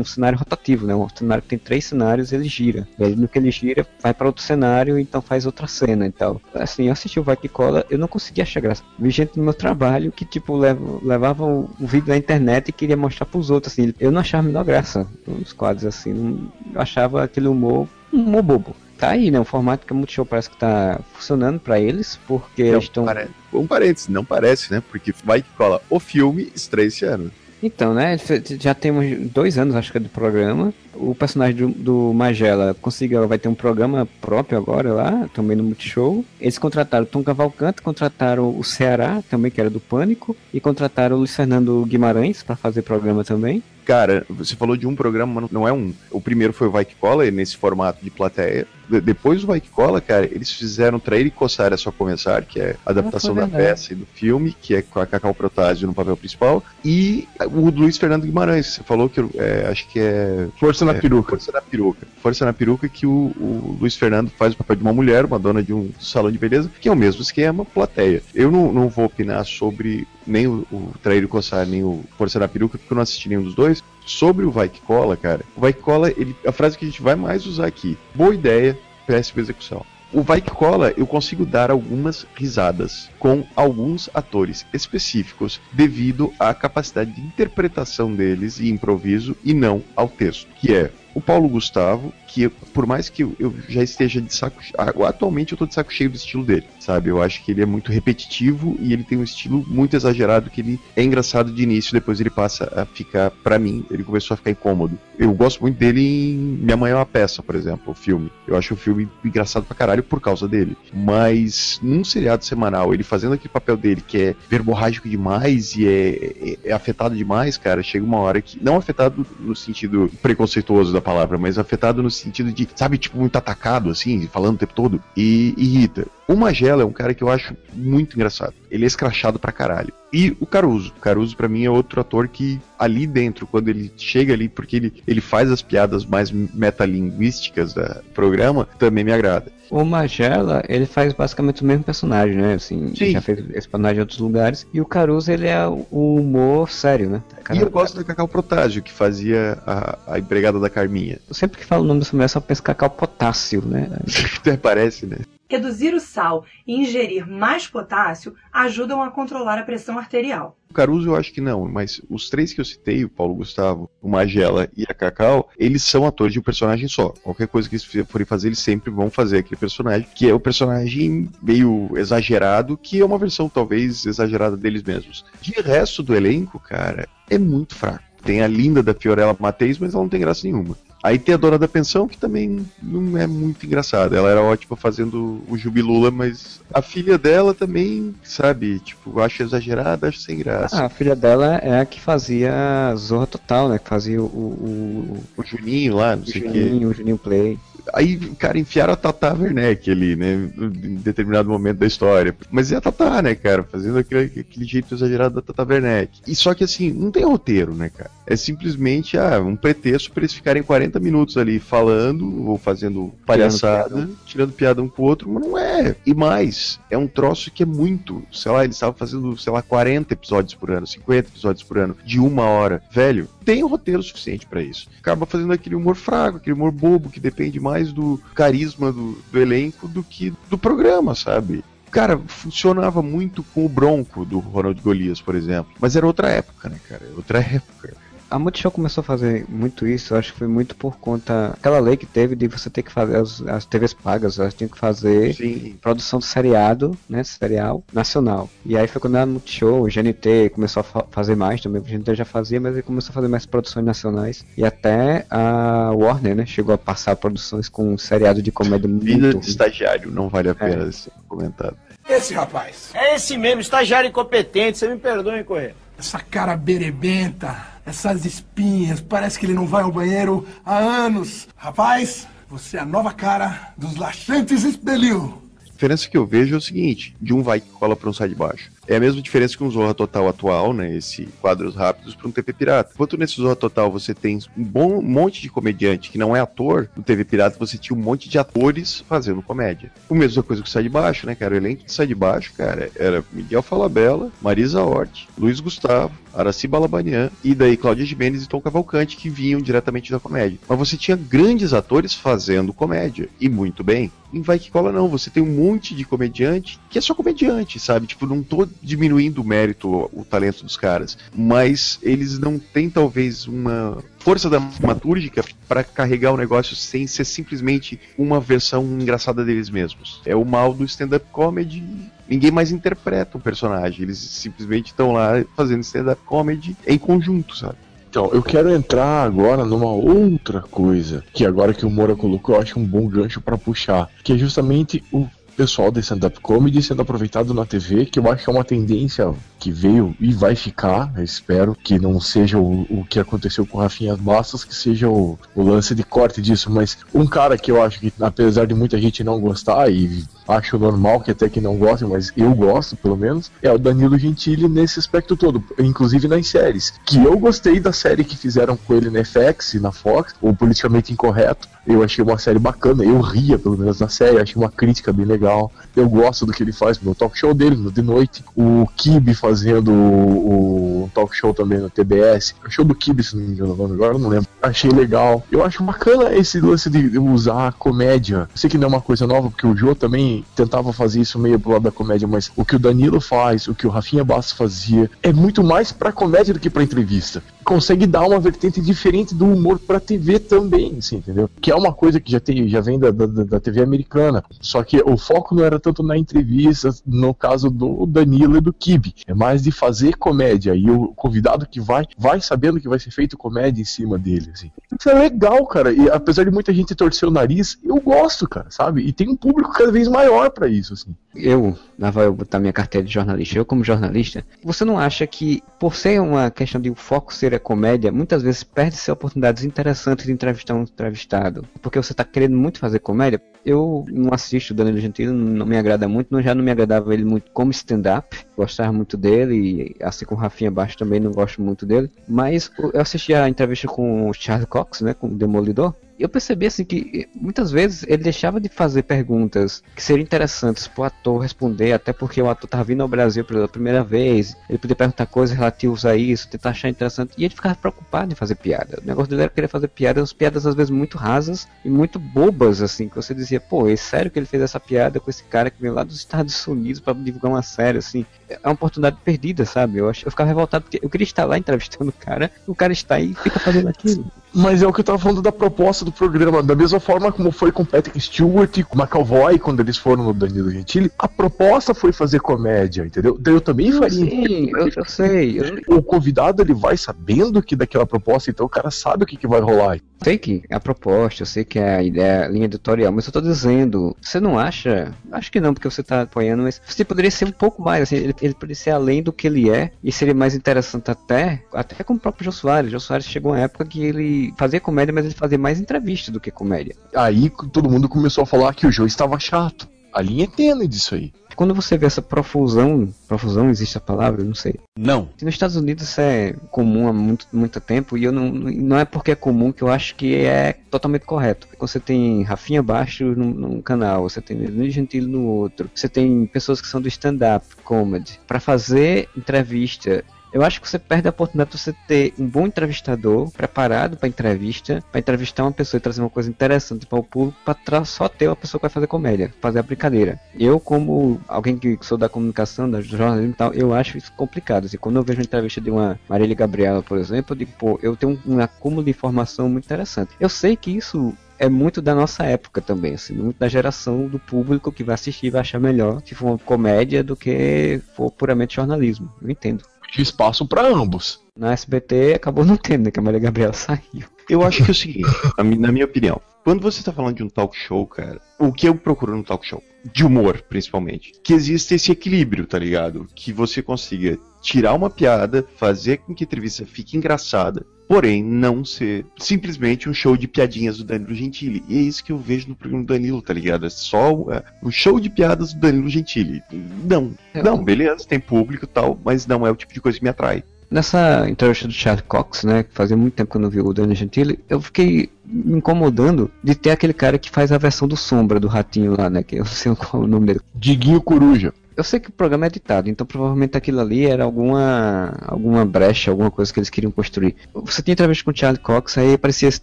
um 0.00 0.04
cenário 0.04 0.38
rotativo, 0.38 0.86
né? 0.86 0.94
Um 0.94 1.08
cenário 1.08 1.42
que 1.42 1.48
tem 1.48 1.58
três 1.58 1.86
cenários, 1.86 2.32
ele 2.32 2.44
gira. 2.44 2.86
E 2.98 3.04
aí, 3.04 3.16
no 3.16 3.26
que 3.26 3.38
ele 3.38 3.50
gira, 3.50 3.86
vai 4.00 4.14
para 4.14 4.26
outro 4.26 4.42
cenário, 4.42 4.98
então 4.98 5.20
faz 5.20 5.46
outra 5.46 5.66
cena 5.66 6.06
e 6.06 6.12
tal. 6.12 6.40
Assim, 6.54 6.86
eu 6.86 6.92
assisti 6.92 7.18
o 7.18 7.22
Vai 7.22 7.36
Que 7.36 7.48
Cola, 7.48 7.84
eu 7.90 7.98
não 7.98 8.06
conseguia 8.06 8.44
achar 8.44 8.60
graça. 8.60 8.82
Vi 8.98 9.10
gente 9.10 9.36
no 9.36 9.44
meu 9.44 9.54
trabalho 9.54 10.12
que, 10.12 10.24
tipo, 10.24 10.56
leva, 10.56 11.00
levava 11.02 11.44
o, 11.44 11.70
o 11.80 11.86
vídeo 11.86 12.08
da 12.08 12.16
internet 12.16 12.68
e 12.68 12.72
queria 12.72 12.96
mostrar 12.96 13.26
pros 13.26 13.50
outros, 13.50 13.72
assim. 13.72 13.92
Eu 13.98 14.12
não 14.12 14.20
achava 14.20 14.41
a 14.42 14.46
menor 14.46 14.64
graça 14.64 15.06
nos 15.26 15.52
quadros, 15.52 15.84
assim. 15.84 16.48
Eu 16.74 16.80
achava 16.80 17.22
aquele 17.24 17.48
humor, 17.48 17.88
um 18.12 18.18
humor 18.24 18.42
bobo. 18.42 18.76
Tá 18.98 19.10
aí, 19.10 19.30
né? 19.32 19.40
O 19.40 19.44
formato 19.44 19.84
que 19.86 19.92
o 19.92 19.96
Multishow 19.96 20.24
parece 20.24 20.48
que 20.48 20.56
tá 20.56 21.00
funcionando 21.12 21.58
para 21.58 21.80
eles, 21.80 22.18
porque 22.28 22.62
Não, 22.64 22.70
eles 22.72 22.84
estão... 22.84 23.04
pare- 23.04 23.28
Um 23.52 23.66
parênteses, 23.66 24.08
não 24.08 24.24
parece, 24.24 24.72
né? 24.72 24.82
Porque 24.90 25.12
vai 25.24 25.42
que 25.42 25.48
cola. 25.56 25.80
O 25.90 25.98
filme 25.98 26.52
estreia 26.54 26.86
esse 26.86 27.04
ano. 27.04 27.30
Então, 27.60 27.94
né? 27.94 28.16
Já 28.60 28.74
temos 28.74 29.04
dois 29.30 29.56
anos, 29.56 29.74
acho 29.76 29.90
que 29.92 29.98
é 29.98 30.00
do 30.00 30.08
programa. 30.08 30.72
O 30.94 31.14
personagem 31.14 31.54
do, 31.56 31.68
do 31.68 32.12
Magela 32.12 32.76
conseguiu, 32.80 33.26
vai 33.28 33.38
ter 33.38 33.48
um 33.48 33.54
programa 33.54 34.06
próprio 34.20 34.58
agora 34.58 34.92
lá, 34.92 35.28
também 35.32 35.56
no 35.56 35.62
Multishow. 35.64 36.24
Eles 36.40 36.58
contrataram 36.58 37.04
Tom 37.06 37.22
Cavalcante, 37.22 37.80
contrataram 37.82 38.56
o 38.56 38.64
Ceará, 38.64 39.22
também 39.30 39.50
que 39.50 39.60
era 39.60 39.70
do 39.70 39.78
Pânico, 39.80 40.36
e 40.52 40.60
contrataram 40.60 41.14
o 41.16 41.18
Luiz 41.20 41.34
Fernando 41.36 41.84
Guimarães 41.86 42.42
para 42.42 42.56
fazer 42.56 42.82
programa 42.82 43.22
também. 43.24 43.62
Cara, 43.84 44.24
você 44.28 44.54
falou 44.54 44.76
de 44.76 44.86
um 44.86 44.94
programa, 44.94 45.40
mas 45.40 45.50
não 45.50 45.66
é 45.66 45.72
um. 45.72 45.92
O 46.10 46.20
primeiro 46.20 46.52
foi 46.52 46.68
o 46.68 46.70
Vai 46.70 46.84
Que 46.84 46.94
Cola, 46.94 47.28
nesse 47.30 47.56
formato 47.56 48.02
de 48.02 48.10
plateia. 48.10 48.66
De- 48.92 49.00
depois 49.00 49.40
do 49.40 49.46
Vai 49.46 49.58
Que 49.58 49.70
Cola, 49.70 50.02
cara, 50.02 50.26
eles 50.26 50.52
fizeram 50.52 51.00
Trair 51.00 51.26
e 51.26 51.30
Coçar 51.30 51.72
é 51.72 51.76
Só 51.78 51.90
Começar, 51.90 52.42
que 52.42 52.60
é 52.60 52.76
a 52.84 52.90
adaptação 52.90 53.34
da 53.34 53.46
peça 53.46 53.94
e 53.94 53.96
do 53.96 54.04
filme, 54.04 54.54
que 54.60 54.74
é 54.74 54.82
com 54.82 55.00
a 55.00 55.06
Cacau 55.06 55.32
Protásio 55.32 55.86
no 55.86 55.94
papel 55.94 56.16
principal. 56.16 56.62
E 56.84 57.26
o 57.50 57.70
Luiz 57.70 57.96
Fernando 57.96 58.24
Guimarães, 58.24 58.66
você 58.66 58.82
falou 58.82 59.08
que 59.08 59.20
é, 59.36 59.68
acho 59.70 59.88
que 59.88 59.98
é. 59.98 60.48
Força 60.60 60.84
na 60.84 60.92
é, 60.92 61.00
peruca. 61.00 61.30
Força 61.30 61.52
na 61.52 61.62
peruca. 61.62 62.06
Força 62.22 62.44
na 62.44 62.52
peruca 62.52 62.88
que 62.88 63.06
o, 63.06 63.32
o 63.38 63.78
Luiz 63.80 63.96
Fernando 63.96 64.30
faz 64.30 64.52
o 64.52 64.56
papel 64.58 64.76
de 64.76 64.82
uma 64.82 64.92
mulher, 64.92 65.24
uma 65.24 65.38
dona 65.38 65.62
de 65.62 65.72
um 65.72 65.90
salão 65.98 66.30
de 66.30 66.38
beleza, 66.38 66.70
que 66.80 66.88
é 66.88 66.92
o 66.92 66.96
mesmo 66.96 67.22
esquema, 67.22 67.64
plateia. 67.64 68.22
Eu 68.34 68.50
não, 68.50 68.70
não 68.72 68.88
vou 68.88 69.06
opinar 69.06 69.44
sobre 69.46 70.06
nem 70.26 70.46
o, 70.46 70.66
o 70.70 70.92
Trair 71.02 71.24
e 71.24 71.26
Coçar, 71.26 71.66
nem 71.66 71.82
o 71.82 72.04
Força 72.18 72.38
na 72.38 72.48
peruca, 72.48 72.76
porque 72.76 72.92
eu 72.92 72.96
não 72.96 73.02
assisti 73.02 73.28
nenhum 73.28 73.42
dos 73.42 73.54
dois. 73.54 73.82
Sobre 74.04 74.44
o 74.44 74.50
Vai 74.50 74.68
Que 74.68 74.80
Cola, 74.80 75.16
cara, 75.16 75.42
o 75.56 75.60
Vai 75.60 75.72
Que 75.72 75.80
Cola, 75.80 76.10
ele, 76.10 76.36
a 76.46 76.52
frase 76.52 76.76
que 76.76 76.84
a 76.84 76.88
gente 76.88 77.02
vai 77.02 77.14
mais 77.14 77.46
usar 77.46 77.66
aqui: 77.66 77.96
boa 78.14 78.34
ideia, 78.34 78.78
péssima 79.06 79.40
execução. 79.40 79.84
O 80.12 80.22
Vai 80.22 80.40
Que 80.40 80.50
Cola, 80.50 80.92
eu 80.96 81.06
consigo 81.06 81.46
dar 81.46 81.70
algumas 81.70 82.26
risadas 82.34 83.08
com 83.22 83.44
alguns 83.54 84.10
atores 84.12 84.66
específicos 84.74 85.60
devido 85.72 86.32
à 86.40 86.52
capacidade 86.52 87.12
de 87.12 87.20
interpretação 87.20 88.12
deles 88.12 88.58
e 88.58 88.68
improviso 88.68 89.36
e 89.44 89.54
não 89.54 89.80
ao 89.94 90.08
texto, 90.08 90.48
que 90.56 90.74
é 90.74 90.90
o 91.14 91.20
Paulo 91.20 91.48
Gustavo, 91.48 92.12
que 92.26 92.48
por 92.48 92.86
mais 92.86 93.08
que 93.08 93.22
eu, 93.22 93.54
já 93.68 93.82
esteja 93.82 94.20
de 94.20 94.34
saco 94.34 94.60
atualmente 95.06 95.52
eu 95.52 95.58
tô 95.58 95.66
de 95.66 95.74
saco 95.74 95.92
cheio 95.92 96.08
do 96.08 96.16
estilo 96.16 96.44
dele, 96.44 96.64
sabe? 96.80 97.10
Eu 97.10 97.22
acho 97.22 97.44
que 97.44 97.52
ele 97.52 97.62
é 97.62 97.66
muito 97.66 97.92
repetitivo 97.92 98.76
e 98.80 98.92
ele 98.92 99.04
tem 99.04 99.18
um 99.18 99.22
estilo 99.22 99.64
muito 99.68 99.94
exagerado 99.94 100.50
que 100.50 100.60
ele 100.60 100.80
é 100.96 101.02
engraçado 101.02 101.52
de 101.52 101.62
início, 101.62 101.92
depois 101.92 102.20
ele 102.20 102.30
passa 102.30 102.72
a 102.74 102.86
ficar 102.86 103.30
pra 103.30 103.58
mim, 103.58 103.84
ele 103.90 104.02
começou 104.02 104.34
a 104.34 104.36
ficar 104.38 104.50
incômodo. 104.50 104.98
Eu 105.18 105.32
gosto 105.34 105.60
muito 105.60 105.76
dele 105.76 106.00
em 106.00 106.36
Minha 106.36 106.76
Mãe 106.76 106.92
é 106.92 106.94
uma 106.94 107.06
Peça, 107.06 107.42
por 107.42 107.54
exemplo, 107.54 107.92
o 107.92 107.94
filme. 107.94 108.32
Eu 108.48 108.56
acho 108.56 108.72
o 108.72 108.76
filme 108.76 109.08
engraçado 109.22 109.64
pra 109.64 109.76
caralho 109.76 110.02
por 110.02 110.20
causa 110.20 110.48
dele. 110.48 110.76
Mas 110.92 111.78
num 111.82 112.02
seriado 112.02 112.44
semanal, 112.44 112.94
ele 112.94 113.02
fazendo 113.12 113.34
aquele 113.34 113.50
papel 113.52 113.76
dele 113.76 114.00
que 114.00 114.18
é 114.18 114.36
verborrágico 114.48 115.06
demais 115.06 115.74
e 115.76 115.86
é, 115.86 116.56
é- 116.64 116.70
é 116.70 116.72
afetado 116.72 117.14
demais, 117.14 117.58
cara, 117.58 117.82
chega 117.82 118.02
uma 118.06 118.16
hora 118.16 118.40
que. 118.40 118.58
Não 118.64 118.76
afetado 118.76 119.26
no 119.38 119.54
sentido 119.54 120.10
preconceituoso 120.22 120.94
da 120.94 121.00
palavra, 121.02 121.36
mas 121.36 121.58
afetado 121.58 122.02
no 122.02 122.10
sentido 122.10 122.50
de, 122.50 122.66
sabe, 122.74 122.96
tipo, 122.96 123.18
muito 123.18 123.36
atacado, 123.36 123.90
assim, 123.90 124.26
falando 124.28 124.54
o 124.54 124.58
tempo 124.58 124.72
todo, 124.72 125.02
e 125.14 125.52
irrita. 125.58 126.06
O 126.28 126.36
Magela 126.36 126.82
é 126.82 126.86
um 126.86 126.92
cara 126.92 127.14
que 127.14 127.22
eu 127.22 127.28
acho 127.28 127.54
muito 127.72 128.14
engraçado. 128.14 128.54
Ele 128.70 128.84
é 128.84 128.86
escrachado 128.86 129.38
pra 129.38 129.52
caralho. 129.52 129.92
E 130.12 130.36
o 130.40 130.46
Caruso. 130.46 130.92
O 130.96 131.00
Caruso, 131.00 131.36
pra 131.36 131.48
mim, 131.48 131.64
é 131.64 131.70
outro 131.70 132.00
ator 132.00 132.28
que, 132.28 132.60
ali 132.78 133.06
dentro, 133.06 133.46
quando 133.46 133.68
ele 133.68 133.92
chega 133.96 134.32
ali, 134.32 134.48
porque 134.48 134.76
ele, 134.76 135.02
ele 135.06 135.20
faz 135.20 135.50
as 135.50 135.62
piadas 135.62 136.04
mais 136.04 136.30
metalinguísticas 136.30 137.74
do 137.74 137.82
programa, 138.14 138.68
também 138.78 139.04
me 139.04 139.12
agrada. 139.12 139.50
O 139.70 139.84
Magela, 139.84 140.62
ele 140.68 140.84
faz 140.84 141.14
basicamente 141.14 141.62
o 141.62 141.64
mesmo 141.64 141.82
personagem, 141.82 142.36
né? 142.36 142.54
Assim, 142.54 142.94
Sim. 142.94 143.12
já 143.12 143.22
fez 143.22 143.38
esse 143.38 143.66
personagem 143.66 143.98
em 143.98 144.00
outros 144.00 144.18
lugares. 144.18 144.66
E 144.72 144.80
o 144.80 144.84
Caruso, 144.84 145.32
ele 145.32 145.48
é 145.48 145.66
o 145.66 146.16
humor 146.16 146.70
sério, 146.70 147.08
né? 147.08 147.22
E 147.54 147.58
eu 147.58 147.70
gosto 147.70 147.96
da 147.96 148.04
Cacau 148.04 148.28
Protásio, 148.28 148.82
que 148.82 148.92
fazia 148.92 149.58
a, 149.66 149.98
a 150.06 150.18
empregada 150.18 150.60
da 150.60 150.68
Carminha. 150.68 151.18
Sempre 151.30 151.58
que 151.58 151.64
falo 151.64 151.84
o 151.84 151.86
nome 151.86 152.00
dessa 152.00 152.14
mulher, 152.14 152.28
só 152.28 152.38
penso 152.38 152.62
Cacau 152.62 152.90
Potássio, 152.90 153.62
né? 153.64 153.88
Até 154.36 154.58
parece, 154.58 155.06
né? 155.06 155.18
Reduzir 155.52 155.92
o 155.92 156.00
sal 156.00 156.46
e 156.66 156.74
ingerir 156.74 157.28
mais 157.28 157.66
potássio 157.66 158.34
ajudam 158.50 159.02
a 159.02 159.10
controlar 159.10 159.58
a 159.58 159.62
pressão 159.62 159.98
arterial. 159.98 160.56
O 160.70 160.72
Caruso 160.72 161.10
eu 161.10 161.14
acho 161.14 161.30
que 161.30 161.42
não, 161.42 161.68
mas 161.68 162.00
os 162.08 162.30
três 162.30 162.54
que 162.54 162.60
eu 162.62 162.64
citei, 162.64 163.04
o 163.04 163.08
Paulo 163.10 163.34
Gustavo, 163.34 163.90
o 164.00 164.08
Magela 164.08 164.70
e 164.74 164.84
a 164.88 164.94
Cacau, 164.94 165.50
eles 165.58 165.82
são 165.82 166.06
atores 166.06 166.32
de 166.32 166.38
um 166.38 166.42
personagem 166.42 166.88
só. 166.88 167.10
Qualquer 167.22 167.48
coisa 167.48 167.68
que 167.68 167.74
eles 167.74 168.08
forem 168.08 168.26
fazer, 168.26 168.48
eles 168.48 168.60
sempre 168.60 168.90
vão 168.90 169.10
fazer 169.10 169.40
aquele 169.40 169.60
personagem, 169.60 170.08
que 170.14 170.26
é 170.26 170.32
o 170.32 170.40
personagem 170.40 171.28
meio 171.42 171.90
exagerado, 171.98 172.78
que 172.78 172.98
é 172.98 173.04
uma 173.04 173.18
versão 173.18 173.46
talvez 173.46 174.06
exagerada 174.06 174.56
deles 174.56 174.82
mesmos. 174.82 175.22
De 175.42 175.52
resto 175.60 176.02
do 176.02 176.16
elenco, 176.16 176.58
cara, 176.58 177.06
é 177.28 177.36
muito 177.36 177.74
fraco. 177.74 178.11
Tem 178.24 178.42
a 178.42 178.46
linda 178.46 178.82
da 178.82 178.94
Fiorella 178.94 179.36
Mateis, 179.38 179.78
mas 179.78 179.94
ela 179.94 180.02
não 180.02 180.08
tem 180.08 180.20
graça 180.20 180.40
nenhuma. 180.44 180.76
Aí 181.02 181.18
tem 181.18 181.34
a 181.34 181.38
dona 181.38 181.58
da 181.58 181.66
pensão, 181.66 182.06
que 182.06 182.16
também 182.16 182.64
não 182.80 183.18
é 183.18 183.26
muito 183.26 183.66
engraçada. 183.66 184.16
Ela 184.16 184.30
era 184.30 184.40
ótima 184.40 184.76
fazendo 184.76 185.42
o 185.48 185.58
Jubilula, 185.58 186.12
mas 186.12 186.60
a 186.72 186.80
filha 186.80 187.18
dela 187.18 187.52
também, 187.52 188.14
sabe, 188.22 188.78
tipo, 188.78 189.18
acho 189.20 189.42
exagerada, 189.42 190.08
acho 190.08 190.20
sem 190.20 190.38
graça. 190.38 190.80
Ah, 190.80 190.86
a 190.86 190.88
filha 190.88 191.16
dela 191.16 191.56
é 191.56 191.80
a 191.80 191.84
que 191.84 192.00
fazia 192.00 192.94
Zorra 192.96 193.26
Total, 193.26 193.68
né? 193.68 193.80
Que 193.80 193.88
fazia 193.88 194.22
o, 194.22 194.26
o, 194.26 195.24
o 195.36 195.42
Juninho 195.44 195.96
lá, 195.96 196.14
não 196.14 196.22
o 196.22 196.26
sei 196.26 196.42
o 196.42 196.44
Juninho, 196.46 196.78
quê. 196.78 196.86
o 196.86 196.94
Juninho 196.94 197.18
Play. 197.18 197.58
Aí, 197.92 198.16
cara, 198.38 198.58
enfiaram 198.58 198.92
a 198.92 198.96
Tata 198.96 199.34
Werneck 199.34 199.90
ali, 199.90 200.16
né? 200.16 200.50
Em 200.56 200.96
determinado 200.96 201.48
momento 201.48 201.78
da 201.78 201.86
história. 201.86 202.34
Mas 202.50 202.72
é 202.72 202.76
a 202.76 202.80
Tata, 202.80 203.22
né, 203.22 203.34
cara? 203.34 203.62
Fazendo 203.62 203.98
aquele, 203.98 204.40
aquele 204.40 204.64
jeito 204.64 204.94
exagerado 204.94 205.34
da 205.34 205.42
Tata 205.42 205.64
Werneck. 205.64 206.20
E 206.26 206.34
só 206.34 206.54
que 206.54 206.64
assim, 206.64 206.92
não 206.92 207.10
tem 207.10 207.24
roteiro, 207.24 207.74
né, 207.74 207.88
cara? 207.88 208.10
É 208.26 208.36
simplesmente 208.36 209.18
ah, 209.18 209.40
um 209.40 209.56
pretexto 209.56 210.12
para 210.12 210.22
eles 210.22 210.32
ficarem 210.32 210.62
40 210.62 210.98
minutos 211.00 211.36
ali 211.36 211.58
falando 211.58 212.48
ou 212.48 212.56
fazendo 212.56 213.12
palhaçada, 213.26 213.88
tirando 213.88 214.06
piada. 214.06 214.20
tirando 214.26 214.52
piada 214.52 214.82
um 214.82 214.88
com 214.88 215.02
o 215.02 215.06
outro, 215.06 215.30
mas 215.30 215.46
não 215.46 215.58
é. 215.58 215.96
E 216.06 216.14
mais, 216.14 216.78
é 216.90 216.96
um 216.96 217.06
troço 217.06 217.50
que 217.50 217.62
é 217.62 217.66
muito. 217.66 218.22
Sei 218.32 218.50
lá, 218.50 218.64
eles 218.64 218.76
estavam 218.76 218.94
fazendo, 218.94 219.36
sei 219.36 219.52
lá, 219.52 219.62
40 219.62 220.12
episódios 220.12 220.54
por 220.54 220.70
ano, 220.70 220.86
50 220.86 221.28
episódios 221.28 221.62
por 221.62 221.78
ano, 221.78 221.96
de 222.04 222.18
uma 222.18 222.44
hora. 222.44 222.82
Velho, 222.92 223.28
tem 223.42 223.62
um 223.62 223.68
roteiro 223.68 224.02
suficiente 224.02 224.46
para 224.46 224.62
isso. 224.62 224.88
Acaba 225.00 225.26
fazendo 225.26 225.52
aquele 225.52 225.74
humor 225.74 225.96
fraco, 225.96 226.38
aquele 226.38 226.54
humor 226.54 226.70
bobo, 226.70 227.10
que 227.10 227.20
depende 227.20 227.60
mais 227.60 227.92
do 227.92 228.20
carisma 228.34 228.92
do, 228.92 229.18
do 229.30 229.40
elenco 229.40 229.88
do 229.88 230.02
que 230.02 230.32
do 230.48 230.56
programa, 230.56 231.14
sabe? 231.14 231.64
Cara, 231.90 232.18
funcionava 232.26 233.02
muito 233.02 233.42
com 233.42 233.66
o 233.66 233.68
Bronco 233.68 234.24
do 234.24 234.38
Ronald 234.38 234.80
Golias, 234.80 235.20
por 235.20 235.34
exemplo. 235.34 235.74
Mas 235.78 235.94
era 235.94 236.06
outra 236.06 236.30
época, 236.30 236.70
né, 236.70 236.80
cara? 236.88 237.06
Outra 237.14 237.38
época 237.40 237.94
a 238.32 238.38
Multishow 238.38 238.70
começou 238.70 239.02
a 239.02 239.04
fazer 239.04 239.44
muito 239.46 239.86
isso, 239.86 240.14
acho 240.14 240.32
que 240.32 240.38
foi 240.38 240.48
muito 240.48 240.74
por 240.74 240.96
conta 240.96 241.52
aquela 241.52 241.78
lei 241.78 241.98
que 241.98 242.06
teve 242.06 242.34
de 242.34 242.48
você 242.48 242.70
ter 242.70 242.82
que 242.82 242.90
fazer 242.90 243.16
as, 243.16 243.42
as 243.42 243.66
TVs 243.66 243.92
pagas, 243.92 244.38
elas 244.38 244.54
tinham 244.54 244.70
que 244.70 244.78
fazer 244.78 245.34
Sim. 245.34 245.76
produção 245.82 246.18
de 246.18 246.24
seriado, 246.24 246.96
né, 247.08 247.22
serial 247.22 247.84
nacional. 247.92 248.48
E 248.64 248.74
aí 248.74 248.88
foi 248.88 249.02
quando 249.02 249.16
a 249.16 249.26
Multishow, 249.26 249.82
o 249.82 249.86
GNT 249.86 250.50
começou 250.54 250.80
a 250.80 250.84
fa 250.84 251.04
fazer 251.10 251.36
mais 251.36 251.60
também, 251.60 251.82
o 251.82 251.84
GNT 251.84 252.14
já 252.14 252.24
fazia, 252.24 252.58
mas 252.58 252.72
ele 252.72 252.82
começou 252.82 253.10
a 253.10 253.14
fazer 253.14 253.28
mais 253.28 253.44
produções 253.44 253.84
nacionais. 253.84 254.44
E 254.56 254.64
até 254.64 255.26
a 255.28 255.90
Warner, 255.92 256.34
né, 256.34 256.46
chegou 256.46 256.74
a 256.74 256.78
passar 256.78 257.16
produções 257.16 257.68
com 257.68 257.92
um 257.92 257.98
seriado 257.98 258.40
de 258.40 258.50
comédia 258.50 258.88
Vida 258.88 259.26
muito 259.26 259.40
de 259.40 259.50
estagiário, 259.50 260.10
não 260.10 260.30
vale 260.30 260.48
a 260.48 260.54
pena 260.54 260.88
é. 260.88 260.92
ser 260.92 261.12
comentado. 261.28 261.76
Esse 262.08 262.32
rapaz. 262.32 262.90
É 262.94 263.14
esse 263.14 263.36
mesmo, 263.36 263.60
estagiário 263.60 264.08
incompetente, 264.08 264.78
você 264.78 264.88
me 264.88 264.96
perdoa, 264.96 265.36
hein, 265.36 265.44
Correia? 265.44 265.74
Essa 265.98 266.18
cara 266.18 266.56
berebenta 266.56 267.71
essas 267.84 268.24
espinhas, 268.24 269.00
parece 269.00 269.38
que 269.38 269.46
ele 269.46 269.54
não 269.54 269.66
vai 269.66 269.82
ao 269.82 269.92
banheiro 269.92 270.46
há 270.64 270.78
anos. 270.78 271.48
Rapaz, 271.56 272.26
você 272.48 272.76
é 272.76 272.80
a 272.80 272.86
nova 272.86 273.12
cara 273.12 273.72
dos 273.76 273.96
laxantes 273.96 274.64
espelhos. 274.64 275.32
A 275.60 275.72
diferença 275.72 276.08
que 276.08 276.16
eu 276.16 276.26
vejo 276.26 276.54
é 276.54 276.58
o 276.58 276.60
seguinte: 276.60 277.16
de 277.20 277.32
um 277.32 277.42
vai 277.42 277.60
que 277.60 277.68
cola 277.70 277.96
para 277.96 278.08
um 278.08 278.12
sai 278.12 278.28
de 278.28 278.34
baixo. 278.34 278.70
É 278.86 278.96
a 278.96 279.00
mesma 279.00 279.22
diferença 279.22 279.56
que 279.56 279.62
um 279.62 279.70
Zorra 279.70 279.94
Total 279.94 280.28
atual, 280.28 280.72
né? 280.72 280.96
Esse 280.96 281.28
quadros 281.40 281.76
rápidos 281.76 282.14
para 282.14 282.26
um 282.26 282.32
TV 282.32 282.52
Pirata. 282.52 282.90
Enquanto 282.92 283.16
nesse 283.16 283.36
Zorra 283.36 283.54
Total 283.54 283.90
você 283.90 284.12
tem 284.12 284.38
um 284.56 284.64
bom 284.64 285.00
monte 285.00 285.40
de 285.40 285.48
comediante 285.48 286.10
que 286.10 286.18
não 286.18 286.34
é 286.34 286.40
ator, 286.40 286.90
no 286.96 287.02
TV 287.02 287.24
Pirata 287.24 287.56
você 287.58 287.78
tinha 287.78 287.96
um 287.96 288.02
monte 288.02 288.28
de 288.28 288.38
atores 288.38 289.04
fazendo 289.08 289.40
comédia. 289.40 289.92
O 290.08 290.14
mesma 290.14 290.42
coisa 290.42 290.62
que 290.62 290.70
Sai 290.70 290.82
de 290.82 290.88
Baixo, 290.88 291.26
né, 291.26 291.34
cara? 291.34 291.54
O 291.54 291.56
elenco 291.56 291.84
de 291.84 291.92
Sai 291.92 292.06
de 292.06 292.14
Baixo, 292.14 292.52
cara, 292.56 292.90
era 292.96 293.24
Miguel 293.32 293.62
Falabella, 293.62 294.32
Marisa 294.40 294.82
Hort, 294.82 295.26
Luiz 295.38 295.60
Gustavo, 295.60 296.12
Araci 296.34 296.66
Balabanian 296.66 297.30
e 297.44 297.54
daí 297.54 297.76
Cláudia 297.76 298.04
Gimenez 298.04 298.42
e 298.42 298.48
Tom 298.48 298.60
Cavalcante 298.60 299.16
que 299.16 299.28
vinham 299.28 299.60
diretamente 299.60 300.10
da 300.10 300.18
comédia. 300.18 300.58
Mas 300.68 300.78
você 300.78 300.96
tinha 300.96 301.16
grandes 301.16 301.72
atores 301.72 302.14
fazendo 302.14 302.72
comédia 302.72 303.28
e 303.40 303.48
muito 303.48 303.84
bem. 303.84 304.10
Em 304.32 304.40
Vai 304.40 304.58
Que 304.58 304.70
Cola 304.70 304.90
não, 304.90 305.08
você 305.08 305.28
tem 305.28 305.42
um 305.42 305.54
monte 305.54 305.94
de 305.94 306.06
comediante 306.06 306.80
que 306.88 306.96
é 306.96 307.02
só 307.02 307.14
comediante, 307.14 307.78
sabe? 307.78 308.06
Tipo, 308.06 308.26
não 308.26 308.42
tô 308.42 308.66
diminuindo 308.82 309.40
o 309.40 309.44
mérito, 309.44 310.10
o 310.12 310.24
talento 310.24 310.64
dos 310.64 310.76
caras, 310.76 311.16
mas 311.34 311.98
eles 312.02 312.38
não 312.38 312.58
têm 312.58 312.90
talvez 312.90 313.46
uma 313.46 314.02
força 314.18 314.50
dramatúrgica 314.50 315.44
para 315.68 315.84
carregar 315.84 316.32
o 316.32 316.36
negócio 316.36 316.74
sem 316.74 317.06
ser 317.06 317.24
simplesmente 317.24 317.98
uma 318.18 318.40
versão 318.40 318.84
engraçada 318.84 319.44
deles 319.44 319.70
mesmos. 319.70 320.20
É 320.26 320.34
o 320.34 320.44
mal 320.44 320.74
do 320.74 320.84
stand-up 320.84 321.24
comedy. 321.30 321.82
Ninguém 322.28 322.50
mais 322.50 322.72
interpreta 322.72 323.38
um 323.38 323.40
personagem, 323.40 324.02
eles 324.02 324.18
simplesmente 324.18 324.86
estão 324.86 325.12
lá 325.12 325.44
fazendo 325.56 325.82
stand-up 325.82 326.22
comedy 326.24 326.76
em 326.86 326.98
conjunto, 326.98 327.56
sabe? 327.56 327.76
Então, 328.12 328.28
eu 328.30 328.42
quero 328.42 328.70
entrar 328.70 329.24
agora 329.24 329.64
numa 329.64 329.90
outra 329.90 330.60
coisa, 330.60 331.24
que 331.32 331.46
agora 331.46 331.72
que 331.72 331.86
o 331.86 331.90
Moura 331.90 332.14
colocou, 332.14 332.54
eu 332.54 332.60
acho 332.60 332.78
um 332.78 332.84
bom 332.84 333.08
gancho 333.08 333.40
para 333.40 333.56
puxar, 333.56 334.06
que 334.22 334.34
é 334.34 334.36
justamente 334.36 335.02
o 335.10 335.26
pessoal 335.62 335.92
de 335.92 336.00
stand-up 336.00 336.40
comedy 336.40 336.82
sendo 336.82 337.02
aproveitado 337.02 337.54
na 337.54 337.64
TV, 337.64 338.04
que 338.04 338.18
eu 338.18 338.28
acho 338.28 338.42
que 338.42 338.50
é 338.50 338.52
uma 338.52 338.64
tendência 338.64 339.32
que 339.60 339.70
veio 339.70 340.12
e 340.18 340.32
vai 340.32 340.56
ficar, 340.56 341.12
eu 341.16 341.22
espero 341.22 341.76
que 341.76 342.00
não 342.00 342.20
seja 342.20 342.58
o, 342.58 342.80
o 342.90 343.04
que 343.08 343.20
aconteceu 343.20 343.64
com 343.64 343.78
Rafinha 343.78 344.16
Bastos, 344.16 344.64
que 344.64 344.74
seja 344.74 345.08
o, 345.08 345.38
o 345.54 345.62
lance 345.62 345.94
de 345.94 346.02
corte 346.02 346.42
disso, 346.42 346.68
mas 346.68 346.98
um 347.14 347.24
cara 347.24 347.56
que 347.56 347.70
eu 347.70 347.80
acho 347.80 348.00
que, 348.00 348.12
apesar 348.20 348.66
de 348.66 348.74
muita 348.74 349.00
gente 349.00 349.22
não 349.22 349.40
gostar, 349.40 349.88
e 349.88 350.24
acho 350.48 350.76
normal 350.76 351.20
que 351.20 351.30
até 351.30 351.48
que 351.48 351.60
não 351.60 351.76
goste, 351.76 352.04
mas 352.04 352.32
eu 352.36 352.52
gosto, 352.54 352.96
pelo 352.96 353.16
menos, 353.16 353.52
é 353.62 353.70
o 353.70 353.78
Danilo 353.78 354.18
Gentili 354.18 354.68
nesse 354.68 354.98
aspecto 354.98 355.36
todo, 355.36 355.62
inclusive 355.78 356.26
nas 356.26 356.48
séries. 356.48 356.92
Que 357.06 357.22
eu 357.22 357.38
gostei 357.38 357.78
da 357.78 357.92
série 357.92 358.24
que 358.24 358.36
fizeram 358.36 358.76
com 358.76 358.94
ele 358.94 359.10
na 359.10 359.24
FX 359.24 359.74
na 359.74 359.92
Fox, 359.92 360.34
o 360.42 360.52
Politicamente 360.52 361.12
Incorreto. 361.12 361.68
Eu 361.86 362.02
achei 362.02 362.24
uma 362.24 362.38
série 362.38 362.58
bacana, 362.58 363.04
eu 363.04 363.20
ria 363.20 363.58
pelo 363.58 363.78
menos 363.78 364.00
na 364.00 364.08
série, 364.08 364.40
achei 364.40 364.60
uma 364.60 364.70
crítica 364.70 365.12
bem 365.12 365.24
legal. 365.24 365.51
Eu 365.94 366.08
gosto 366.08 366.46
do 366.46 366.52
que 366.52 366.62
ele 366.62 366.72
faz 366.72 367.00
no 367.00 367.14
talk 367.14 367.38
show 367.38 367.52
dele, 367.52 367.76
de 367.90 368.02
noite. 368.02 368.44
O 368.56 368.86
Kibe 368.96 369.34
fazendo 369.34 369.92
o, 369.92 371.04
o 371.04 371.10
talk 371.14 371.36
show 371.36 371.52
também 371.52 371.78
no 371.78 371.90
TBS. 371.90 372.54
O 372.66 372.70
show 372.70 372.84
do 372.84 372.94
Kibe, 372.94 373.22
se 373.22 373.36
não 373.36 373.44
me 373.44 373.52
engano, 373.52 373.72
agora 373.72 374.18
não 374.18 374.28
lembro. 374.28 374.48
Achei 374.62 374.90
legal. 374.90 375.42
Eu 375.50 375.64
acho 375.64 375.82
bacana 375.82 376.34
esse 376.34 376.60
lance 376.60 376.88
de 376.88 377.18
usar 377.18 377.72
comédia. 377.74 378.48
Sei 378.54 378.70
que 378.70 378.78
não 378.78 378.86
é 378.86 378.88
uma 378.88 379.00
coisa 379.00 379.26
nova, 379.26 379.50
porque 379.50 379.66
o 379.66 379.76
Joe 379.76 379.94
também 379.94 380.44
tentava 380.56 380.92
fazer 380.92 381.20
isso 381.20 381.38
meio 381.38 381.58
pro 381.58 381.72
lado 381.72 381.82
da 381.82 381.90
comédia, 381.90 382.26
mas 382.26 382.50
o 382.56 382.64
que 382.64 382.76
o 382.76 382.78
Danilo 382.78 383.20
faz, 383.20 383.68
o 383.68 383.74
que 383.74 383.86
o 383.86 383.90
Rafinha 383.90 384.24
Bastos 384.24 384.56
fazia, 384.56 385.10
é 385.22 385.32
muito 385.32 385.62
mais 385.62 385.92
pra 385.92 386.12
comédia 386.12 386.54
do 386.54 386.60
que 386.60 386.70
pra 386.70 386.82
entrevista. 386.82 387.42
Consegue 387.64 388.06
dar 388.06 388.26
uma 388.26 388.40
vertente 388.40 388.80
diferente 388.80 389.34
do 389.34 389.46
humor 389.46 389.78
pra 389.78 390.00
TV 390.00 390.38
também, 390.38 390.96
assim, 390.98 391.16
entendeu? 391.16 391.48
Que 391.60 391.70
é 391.70 391.74
uma 391.74 391.92
coisa 391.92 392.20
que 392.20 392.30
já, 392.30 392.40
tem, 392.40 392.68
já 392.68 392.80
vem 392.80 392.98
da, 392.98 393.10
da, 393.10 393.26
da 393.26 393.60
TV 393.60 393.82
americana. 393.82 394.44
Só 394.60 394.82
que 394.82 395.00
o 395.04 395.16
foco 395.32 395.54
não 395.54 395.64
era 395.64 395.80
tanto 395.80 396.02
na 396.02 396.16
entrevista, 396.16 396.90
no 397.06 397.32
caso 397.32 397.70
do 397.70 398.04
Danilo 398.04 398.58
e 398.58 398.60
do 398.60 398.72
Kibe. 398.72 399.14
É 399.26 399.32
mais 399.32 399.62
de 399.62 399.72
fazer 399.72 400.16
comédia. 400.16 400.74
E 400.74 400.90
o 400.90 401.08
convidado 401.08 401.66
que 401.66 401.80
vai, 401.80 402.04
vai 402.18 402.40
sabendo 402.40 402.80
que 402.80 402.88
vai 402.88 402.98
ser 402.98 403.10
feito 403.10 403.36
comédia 403.36 403.80
em 403.80 403.84
cima 403.84 404.18
dele, 404.18 404.50
assim. 404.52 404.70
Isso 404.98 405.08
é 405.08 405.14
legal, 405.14 405.66
cara. 405.66 405.92
E 405.92 406.10
apesar 406.10 406.44
de 406.44 406.50
muita 406.50 406.72
gente 406.72 406.94
torcer 406.94 407.28
o 407.28 407.32
nariz, 407.32 407.78
eu 407.82 407.98
gosto, 408.00 408.46
cara, 408.48 408.66
sabe? 408.70 409.02
E 409.02 409.12
tem 409.12 409.28
um 409.28 409.36
público 409.36 409.72
cada 409.72 409.90
vez 409.90 410.06
maior 410.06 410.50
para 410.50 410.68
isso, 410.68 410.92
assim. 410.92 411.14
Eu, 411.34 411.76
lá 411.98 412.10
vai 412.10 412.26
eu 412.26 412.34
botar 412.34 412.58
minha 412.58 412.72
carteira 412.72 413.06
de 413.06 413.12
jornalista, 413.12 413.56
eu 413.56 413.64
como 413.64 413.82
jornalista, 413.82 414.44
você 414.62 414.84
não 414.84 414.98
acha 414.98 415.26
que, 415.26 415.62
por 415.80 415.94
ser 415.94 416.20
uma 416.20 416.50
questão 416.50 416.78
de 416.78 416.90
o 416.90 416.94
foco 416.94 417.32
ser 417.32 417.54
a 417.54 417.58
comédia, 417.58 418.12
muitas 418.12 418.42
vezes 418.42 418.62
perde-se 418.62 419.10
oportunidades 419.10 419.64
interessantes 419.64 420.26
de 420.26 420.32
entrevistar 420.32 420.74
um 420.74 420.82
entrevistado? 420.82 421.66
Porque 421.80 421.98
você 421.98 422.12
tá 422.12 422.22
querendo 422.22 422.56
muito 422.56 422.78
fazer 422.78 422.98
comédia? 422.98 423.40
Eu 423.64 424.04
não 424.10 424.34
assisto 424.34 424.74
o 424.74 424.76
Danilo 424.76 424.98
Gentili, 424.98 425.21
não 425.26 425.66
me 425.66 425.76
agrada 425.76 426.08
muito, 426.08 426.28
não, 426.30 426.42
já 426.42 426.54
não 426.54 426.64
me 426.64 426.70
agradava 426.70 427.12
ele 427.12 427.24
muito 427.24 427.50
como 427.52 427.70
stand-up, 427.70 428.36
gostava 428.56 428.92
muito 428.92 429.16
dele, 429.16 429.94
e 430.00 430.04
assim 430.04 430.24
como 430.24 430.40
Rafinha 430.40 430.70
Baixo 430.70 430.98
também 430.98 431.20
não 431.20 431.32
gosto 431.32 431.60
muito 431.62 431.84
dele, 431.84 432.10
mas 432.28 432.70
eu 432.94 433.00
assisti 433.00 433.34
a 433.34 433.48
entrevista 433.48 433.86
com 433.86 434.28
o 434.28 434.32
Charles 434.32 434.66
Cox, 434.66 435.00
né, 435.00 435.14
com 435.14 435.28
o 435.28 435.34
Demolidor, 435.34 435.94
eu 436.22 436.28
percebi 436.28 436.66
assim 436.66 436.84
que 436.84 437.28
muitas 437.34 437.70
vezes 437.70 438.04
ele 438.06 438.22
deixava 438.22 438.60
de 438.60 438.68
fazer 438.68 439.02
perguntas 439.02 439.82
que 439.94 440.02
seriam 440.02 440.22
interessantes 440.22 440.86
para 440.86 441.02
o 441.02 441.04
ator 441.04 441.38
responder, 441.40 441.92
até 441.92 442.12
porque 442.12 442.40
o 442.40 442.48
ator 442.48 442.66
estava 442.66 442.84
vindo 442.84 443.02
ao 443.02 443.08
Brasil 443.08 443.44
pela 443.44 443.66
primeira 443.66 444.04
vez, 444.04 444.56
ele 444.68 444.78
podia 444.78 444.96
perguntar 444.96 445.26
coisas 445.26 445.56
relativas 445.56 446.04
a 446.04 446.16
isso, 446.16 446.48
tentar 446.48 446.70
achar 446.70 446.88
interessante, 446.88 447.34
e 447.36 447.44
ele 447.44 447.54
ficava 447.54 447.74
preocupado 447.74 448.32
em 448.32 448.36
fazer 448.36 448.54
piada. 448.54 449.00
O 449.02 449.06
negócio 449.06 449.30
dele 449.30 449.42
era 449.42 449.50
querer 449.50 449.68
fazer 449.68 449.88
piadas, 449.88 450.32
piadas 450.32 450.66
às 450.66 450.74
vezes 450.74 450.90
muito 450.90 451.18
rasas 451.18 451.66
e 451.84 451.90
muito 451.90 452.18
bobas, 452.18 452.80
assim, 452.80 453.08
que 453.08 453.16
você 453.16 453.34
dizia, 453.34 453.60
pô, 453.60 453.88
é 453.88 453.96
sério 453.96 454.30
que 454.30 454.38
ele 454.38 454.46
fez 454.46 454.62
essa 454.62 454.78
piada 454.78 455.18
com 455.18 455.28
esse 455.28 455.44
cara 455.44 455.70
que 455.70 455.80
veio 455.80 455.94
lá 455.94 456.04
dos 456.04 456.16
Estados 456.16 456.66
Unidos 456.66 457.00
para 457.00 457.14
divulgar 457.14 457.50
uma 457.50 457.62
série, 457.62 457.98
assim, 457.98 458.24
é 458.48 458.58
uma 458.64 458.74
oportunidade 458.74 459.16
perdida, 459.24 459.64
sabe? 459.64 459.98
Eu, 459.98 460.08
acho, 460.08 460.26
eu 460.26 460.30
ficava 460.30 460.48
revoltado 460.48 460.84
porque 460.84 461.00
eu 461.02 461.10
queria 461.10 461.24
estar 461.24 461.44
lá 461.44 461.58
entrevistando 461.58 462.10
o 462.10 462.12
cara, 462.12 462.50
o 462.66 462.74
cara 462.74 462.92
está 462.92 463.16
aí 463.16 463.32
e 463.32 463.34
fica 463.34 463.58
fazendo 463.58 463.88
aquilo. 463.88 464.30
Mas 464.54 464.82
é 464.82 464.86
o 464.86 464.92
que 464.92 465.00
eu 465.00 465.04
tava 465.04 465.18
falando 465.18 465.40
da 465.40 465.52
proposta 465.52 466.04
do 466.04 466.12
programa. 466.12 466.62
Da 466.62 466.74
mesma 466.74 467.00
forma 467.00 467.32
como 467.32 467.50
foi 467.50 467.72
com 467.72 467.84
Patrick 467.84 468.20
Stewart 468.20 468.76
e 468.76 468.84
com 468.84 468.98
McAvoy 468.98 469.58
quando 469.58 469.80
eles 469.80 469.96
foram 469.96 470.24
no 470.24 470.34
Danilo 470.34 470.70
Gentili, 470.70 471.10
a 471.18 471.26
proposta 471.26 471.94
foi 471.94 472.12
fazer 472.12 472.40
comédia, 472.40 473.04
entendeu? 473.04 473.36
Daí 473.38 473.54
eu 473.54 473.60
também 473.60 473.90
faria. 473.92 474.10
Sim, 474.10 474.70
eu, 474.70 474.88
eu 474.94 475.04
sei. 475.06 475.58
Eu... 475.58 475.96
O 475.96 476.02
convidado 476.02 476.62
ele 476.62 476.74
vai 476.74 476.96
sabendo 476.96 477.62
que 477.62 477.74
daquela 477.74 478.06
proposta, 478.06 478.50
então 478.50 478.66
o 478.66 478.68
cara 478.68 478.90
sabe 478.90 479.24
o 479.24 479.26
que, 479.26 479.36
que 479.36 479.46
vai 479.46 479.60
rolar. 479.60 479.98
Sei 480.22 480.38
que 480.38 480.62
a 480.70 480.78
proposta, 480.78 481.42
eu 481.42 481.46
sei 481.46 481.64
que 481.64 481.78
é 481.78 481.96
a 481.96 482.02
ideia, 482.02 482.44
a 482.44 482.48
linha 482.48 482.66
editorial, 482.66 483.10
mas 483.12 483.26
eu 483.26 483.32
tô 483.32 483.40
dizendo, 483.40 484.16
você 484.20 484.38
não 484.38 484.56
acha? 484.56 485.12
Acho 485.32 485.50
que 485.50 485.60
não, 485.60 485.74
porque 485.74 485.90
você 485.90 486.02
tá 486.02 486.22
apoiando, 486.22 486.62
mas 486.62 486.80
você 486.86 487.04
poderia 487.04 487.30
ser 487.30 487.46
um 487.46 487.52
pouco 487.52 487.82
mais, 487.82 488.02
assim, 488.02 488.16
ele, 488.16 488.34
ele 488.40 488.54
poderia 488.54 488.76
ser 488.76 488.90
além 488.90 489.20
do 489.22 489.32
que 489.32 489.48
ele 489.48 489.68
é, 489.68 489.90
e 490.02 490.12
seria 490.12 490.34
mais 490.34 490.54
interessante 490.54 491.10
até, 491.10 491.64
até 491.72 492.04
com 492.04 492.14
o 492.14 492.20
próprio 492.20 492.44
Jô 492.44 492.52
Soares. 492.52 492.92
Jô 492.92 493.00
Soares 493.00 493.26
chegou 493.26 493.52
uma 493.52 493.58
época 493.58 493.84
que 493.84 494.04
ele 494.04 494.41
ele 494.42 494.54
fazia 494.56 494.80
comédia, 494.80 495.12
mas 495.12 495.24
ele 495.24 495.34
fazia 495.34 495.58
mais 495.58 495.80
entrevista 495.80 496.30
do 496.30 496.40
que 496.40 496.50
comédia. 496.50 496.94
Aí 497.14 497.50
todo 497.72 497.90
mundo 497.90 498.08
começou 498.08 498.42
a 498.42 498.46
falar 498.46 498.74
que 498.74 498.86
o 498.86 498.92
jogo 498.92 499.06
estava 499.06 499.38
chato. 499.38 499.88
A 500.12 500.20
linha 500.20 500.44
é 500.44 500.46
tênue 500.46 500.86
disso 500.86 501.14
aí. 501.14 501.32
Quando 501.56 501.74
você 501.74 501.96
vê 501.98 502.06
essa 502.06 502.22
profusão, 502.22 503.08
profusão 503.28 503.70
existe 503.70 503.98
a 503.98 504.00
palavra, 504.00 504.42
não 504.42 504.54
sei. 504.54 504.74
Não. 504.98 505.28
Nos 505.40 505.54
Estados 505.54 505.76
Unidos 505.76 506.08
isso 506.08 506.20
é 506.20 506.54
comum 506.70 507.08
há 507.08 507.12
muito, 507.12 507.46
muito 507.52 507.80
tempo 507.80 508.16
e 508.16 508.24
eu 508.24 508.32
não, 508.32 508.50
não 508.50 508.98
é 508.98 509.04
porque 509.04 509.32
é 509.32 509.34
comum 509.34 509.72
que 509.72 509.82
eu 509.82 509.88
acho 509.88 510.14
que 510.16 510.34
é 510.34 510.74
totalmente 510.90 511.24
correto. 511.24 511.68
Você 511.78 512.00
tem 512.00 512.42
Rafinha 512.42 512.82
Baixo 512.82 513.24
num, 513.24 513.50
num 513.50 513.82
canal, 513.82 514.22
você 514.22 514.40
tem 514.40 514.56
Danilo 514.56 514.90
Gentili 514.90 515.26
no 515.26 515.44
outro, 515.46 515.90
você 515.94 516.08
tem 516.08 516.46
pessoas 516.46 516.80
que 516.80 516.86
são 516.86 517.00
do 517.00 517.08
stand-up 517.08 517.66
comedy. 517.84 518.40
Para 518.46 518.60
fazer 518.60 519.28
entrevista 519.36 520.24
eu 520.52 520.62
acho 520.62 520.80
que 520.80 520.88
você 520.88 520.98
perde 520.98 521.26
a 521.26 521.30
oportunidade 521.30 521.70
de 521.70 521.78
você 521.78 521.92
ter 522.06 522.34
um 522.38 522.46
bom 522.46 522.66
entrevistador 522.66 523.50
preparado 523.50 524.16
para 524.16 524.28
entrevista, 524.28 525.02
para 525.10 525.20
entrevistar 525.20 525.64
uma 525.64 525.72
pessoa 525.72 525.98
e 525.98 526.00
trazer 526.00 526.20
uma 526.20 526.30
coisa 526.30 526.50
interessante 526.50 527.06
para 527.06 527.18
o 527.18 527.22
público, 527.22 527.58
para 527.84 528.04
só 528.04 528.28
ter 528.28 528.48
uma 528.48 528.56
pessoa 528.56 528.78
que 528.78 528.82
vai 528.82 528.90
fazer 528.90 529.06
comédia, 529.06 529.52
fazer 529.60 529.78
a 529.78 529.82
brincadeira. 529.82 530.38
Eu, 530.58 530.78
como 530.78 531.40
alguém 531.48 531.78
que 531.78 531.98
sou 532.02 532.18
da 532.18 532.28
comunicação, 532.28 532.90
da 532.90 533.00
jornalismo 533.00 533.52
e 533.52 533.56
tal, 533.56 533.72
eu 533.72 533.94
acho 533.94 534.18
isso 534.18 534.32
complicado. 534.32 534.84
Assim, 534.84 534.98
quando 534.98 535.16
eu 535.16 535.22
vejo 535.22 535.38
uma 535.38 535.44
entrevista 535.44 535.80
de 535.80 535.90
uma 535.90 536.18
Marília 536.28 536.54
Gabriela, 536.54 537.02
por 537.02 537.18
exemplo, 537.18 537.52
eu 537.54 537.58
digo, 537.58 537.72
pô, 537.78 537.98
eu 538.02 538.16
tenho 538.16 538.38
um, 538.46 538.60
acúmulo 538.60 539.02
de 539.02 539.10
informação 539.10 539.68
muito 539.68 539.84
interessante. 539.84 540.32
Eu 540.38 540.48
sei 540.48 540.76
que 540.76 540.90
isso 540.90 541.34
é 541.58 541.68
muito 541.68 542.02
da 542.02 542.14
nossa 542.14 542.44
época 542.44 542.80
também, 542.80 543.14
assim, 543.14 543.34
muito 543.34 543.58
da 543.58 543.68
geração 543.68 544.26
do 544.26 544.38
público 544.38 544.90
que 544.90 545.04
vai 545.04 545.14
assistir 545.14 545.46
e 545.46 545.50
vai 545.50 545.60
achar 545.60 545.78
melhor 545.78 546.20
se 546.24 546.34
for 546.34 546.46
uma 546.46 546.58
comédia 546.58 547.22
do 547.22 547.36
que 547.36 548.00
for 548.14 548.30
puramente 548.30 548.76
jornalismo. 548.76 549.32
Eu 549.40 549.50
entendo 549.50 549.84
de 550.12 550.22
espaço 550.22 550.66
para 550.66 550.86
ambos. 550.86 551.40
Na 551.56 551.72
SBT 551.72 552.34
acabou 552.34 552.64
não 552.64 552.76
tendo, 552.76 553.04
né? 553.04 553.10
Que 553.10 553.18
a 553.18 553.22
Maria 553.22 553.40
Gabriela 553.40 553.72
saiu. 553.74 554.28
Eu 554.48 554.62
acho 554.62 554.84
que 554.84 554.90
é 554.90 554.92
o 554.92 554.94
seguinte, 554.94 555.28
na 555.78 555.92
minha 555.92 556.04
opinião, 556.04 556.40
quando 556.64 556.82
você 556.82 557.00
está 557.00 557.12
falando 557.12 557.36
de 557.36 557.42
um 557.42 557.48
talk 557.48 557.76
show, 557.76 558.06
cara, 558.06 558.40
o 558.58 558.72
que 558.72 558.88
eu 558.88 558.94
procuro 558.94 559.36
no 559.36 559.42
talk 559.42 559.66
show? 559.66 559.82
De 560.12 560.24
humor, 560.24 560.62
principalmente. 560.68 561.32
Que 561.42 561.52
existe 561.52 561.94
esse 561.94 562.12
equilíbrio, 562.12 562.66
tá 562.66 562.78
ligado? 562.78 563.26
Que 563.34 563.52
você 563.52 563.80
consiga 563.82 564.38
tirar 564.60 564.94
uma 564.94 565.08
piada, 565.08 565.66
fazer 565.76 566.18
com 566.18 566.34
que 566.34 566.44
a 566.44 566.46
entrevista 566.46 566.84
fique 566.84 567.16
engraçada, 567.16 567.86
porém 568.12 568.44
não 568.44 568.84
ser 568.84 569.24
simplesmente 569.38 570.06
um 570.06 570.12
show 570.12 570.36
de 570.36 570.46
piadinhas 570.46 570.98
do 570.98 571.04
Danilo 571.04 571.34
Gentili. 571.34 571.82
E 571.88 571.96
é 571.96 572.00
isso 572.02 572.22
que 572.22 572.30
eu 572.30 572.36
vejo 572.36 572.68
no 572.68 572.76
programa 572.76 573.02
do 573.02 573.06
Danilo, 573.06 573.40
tá 573.40 573.54
ligado? 573.54 573.86
É 573.86 573.88
só 573.88 574.52
é, 574.52 574.62
um 574.82 574.90
show 574.90 575.18
de 575.18 575.30
piadas 575.30 575.72
do 575.72 575.80
Danilo 575.80 576.10
Gentili. 576.10 576.62
Não, 577.08 577.32
é, 577.54 577.62
não, 577.62 577.82
beleza, 577.82 578.26
tem 578.28 578.38
público 578.38 578.84
e 578.84 578.86
tal, 578.86 579.18
mas 579.24 579.46
não 579.46 579.66
é 579.66 579.70
o 579.70 579.74
tipo 579.74 579.94
de 579.94 580.00
coisa 580.02 580.18
que 580.18 580.24
me 580.24 580.28
atrai. 580.28 580.62
Nessa 580.90 581.48
entrevista 581.48 581.88
do 581.88 581.94
Charlie 581.94 582.22
Cox, 582.28 582.64
né, 582.64 582.82
que 582.82 582.92
fazia 582.92 583.16
muito 583.16 583.32
tempo 583.32 583.50
que 583.50 583.56
eu 583.56 583.62
não 583.62 583.70
vi 583.70 583.80
o 583.80 583.94
Danilo 583.94 584.14
Gentili, 584.14 584.58
eu 584.68 584.78
fiquei 584.78 585.30
me 585.46 585.78
incomodando 585.78 586.50
de 586.62 586.74
ter 586.74 586.90
aquele 586.90 587.14
cara 587.14 587.38
que 587.38 587.48
faz 587.48 587.72
a 587.72 587.78
versão 587.78 588.06
do 588.06 588.14
Sombra, 588.14 588.60
do 588.60 588.68
ratinho 588.68 589.16
lá, 589.18 589.30
né, 589.30 589.42
que 589.42 589.54
eu 589.54 589.60
não 589.60 589.64
sei 589.64 589.94
qual 589.94 590.22
é 590.22 590.26
o 590.26 590.28
nome 590.28 590.48
dele. 590.48 590.60
Diguinho 590.74 591.22
Coruja. 591.22 591.72
Eu 591.96 592.04
sei 592.04 592.20
que 592.20 592.28
o 592.28 592.32
programa 592.32 592.66
é 592.66 592.68
editado, 592.68 593.08
então 593.08 593.26
provavelmente 593.26 593.76
aquilo 593.76 594.00
ali 594.00 594.26
era 594.26 594.44
alguma 594.44 595.34
alguma 595.42 595.84
brecha, 595.84 596.30
alguma 596.30 596.50
coisa 596.50 596.72
que 596.72 596.78
eles 596.78 596.90
queriam 596.90 597.10
construir. 597.10 597.56
Você 597.74 598.02
tinha 598.02 598.12
entrevista 598.12 598.44
com 598.44 598.50
o 598.50 598.56
Charlie 598.56 598.80
Cox, 598.80 599.18
aí 599.18 599.34
aparecia 599.34 599.68
esse 599.68 599.82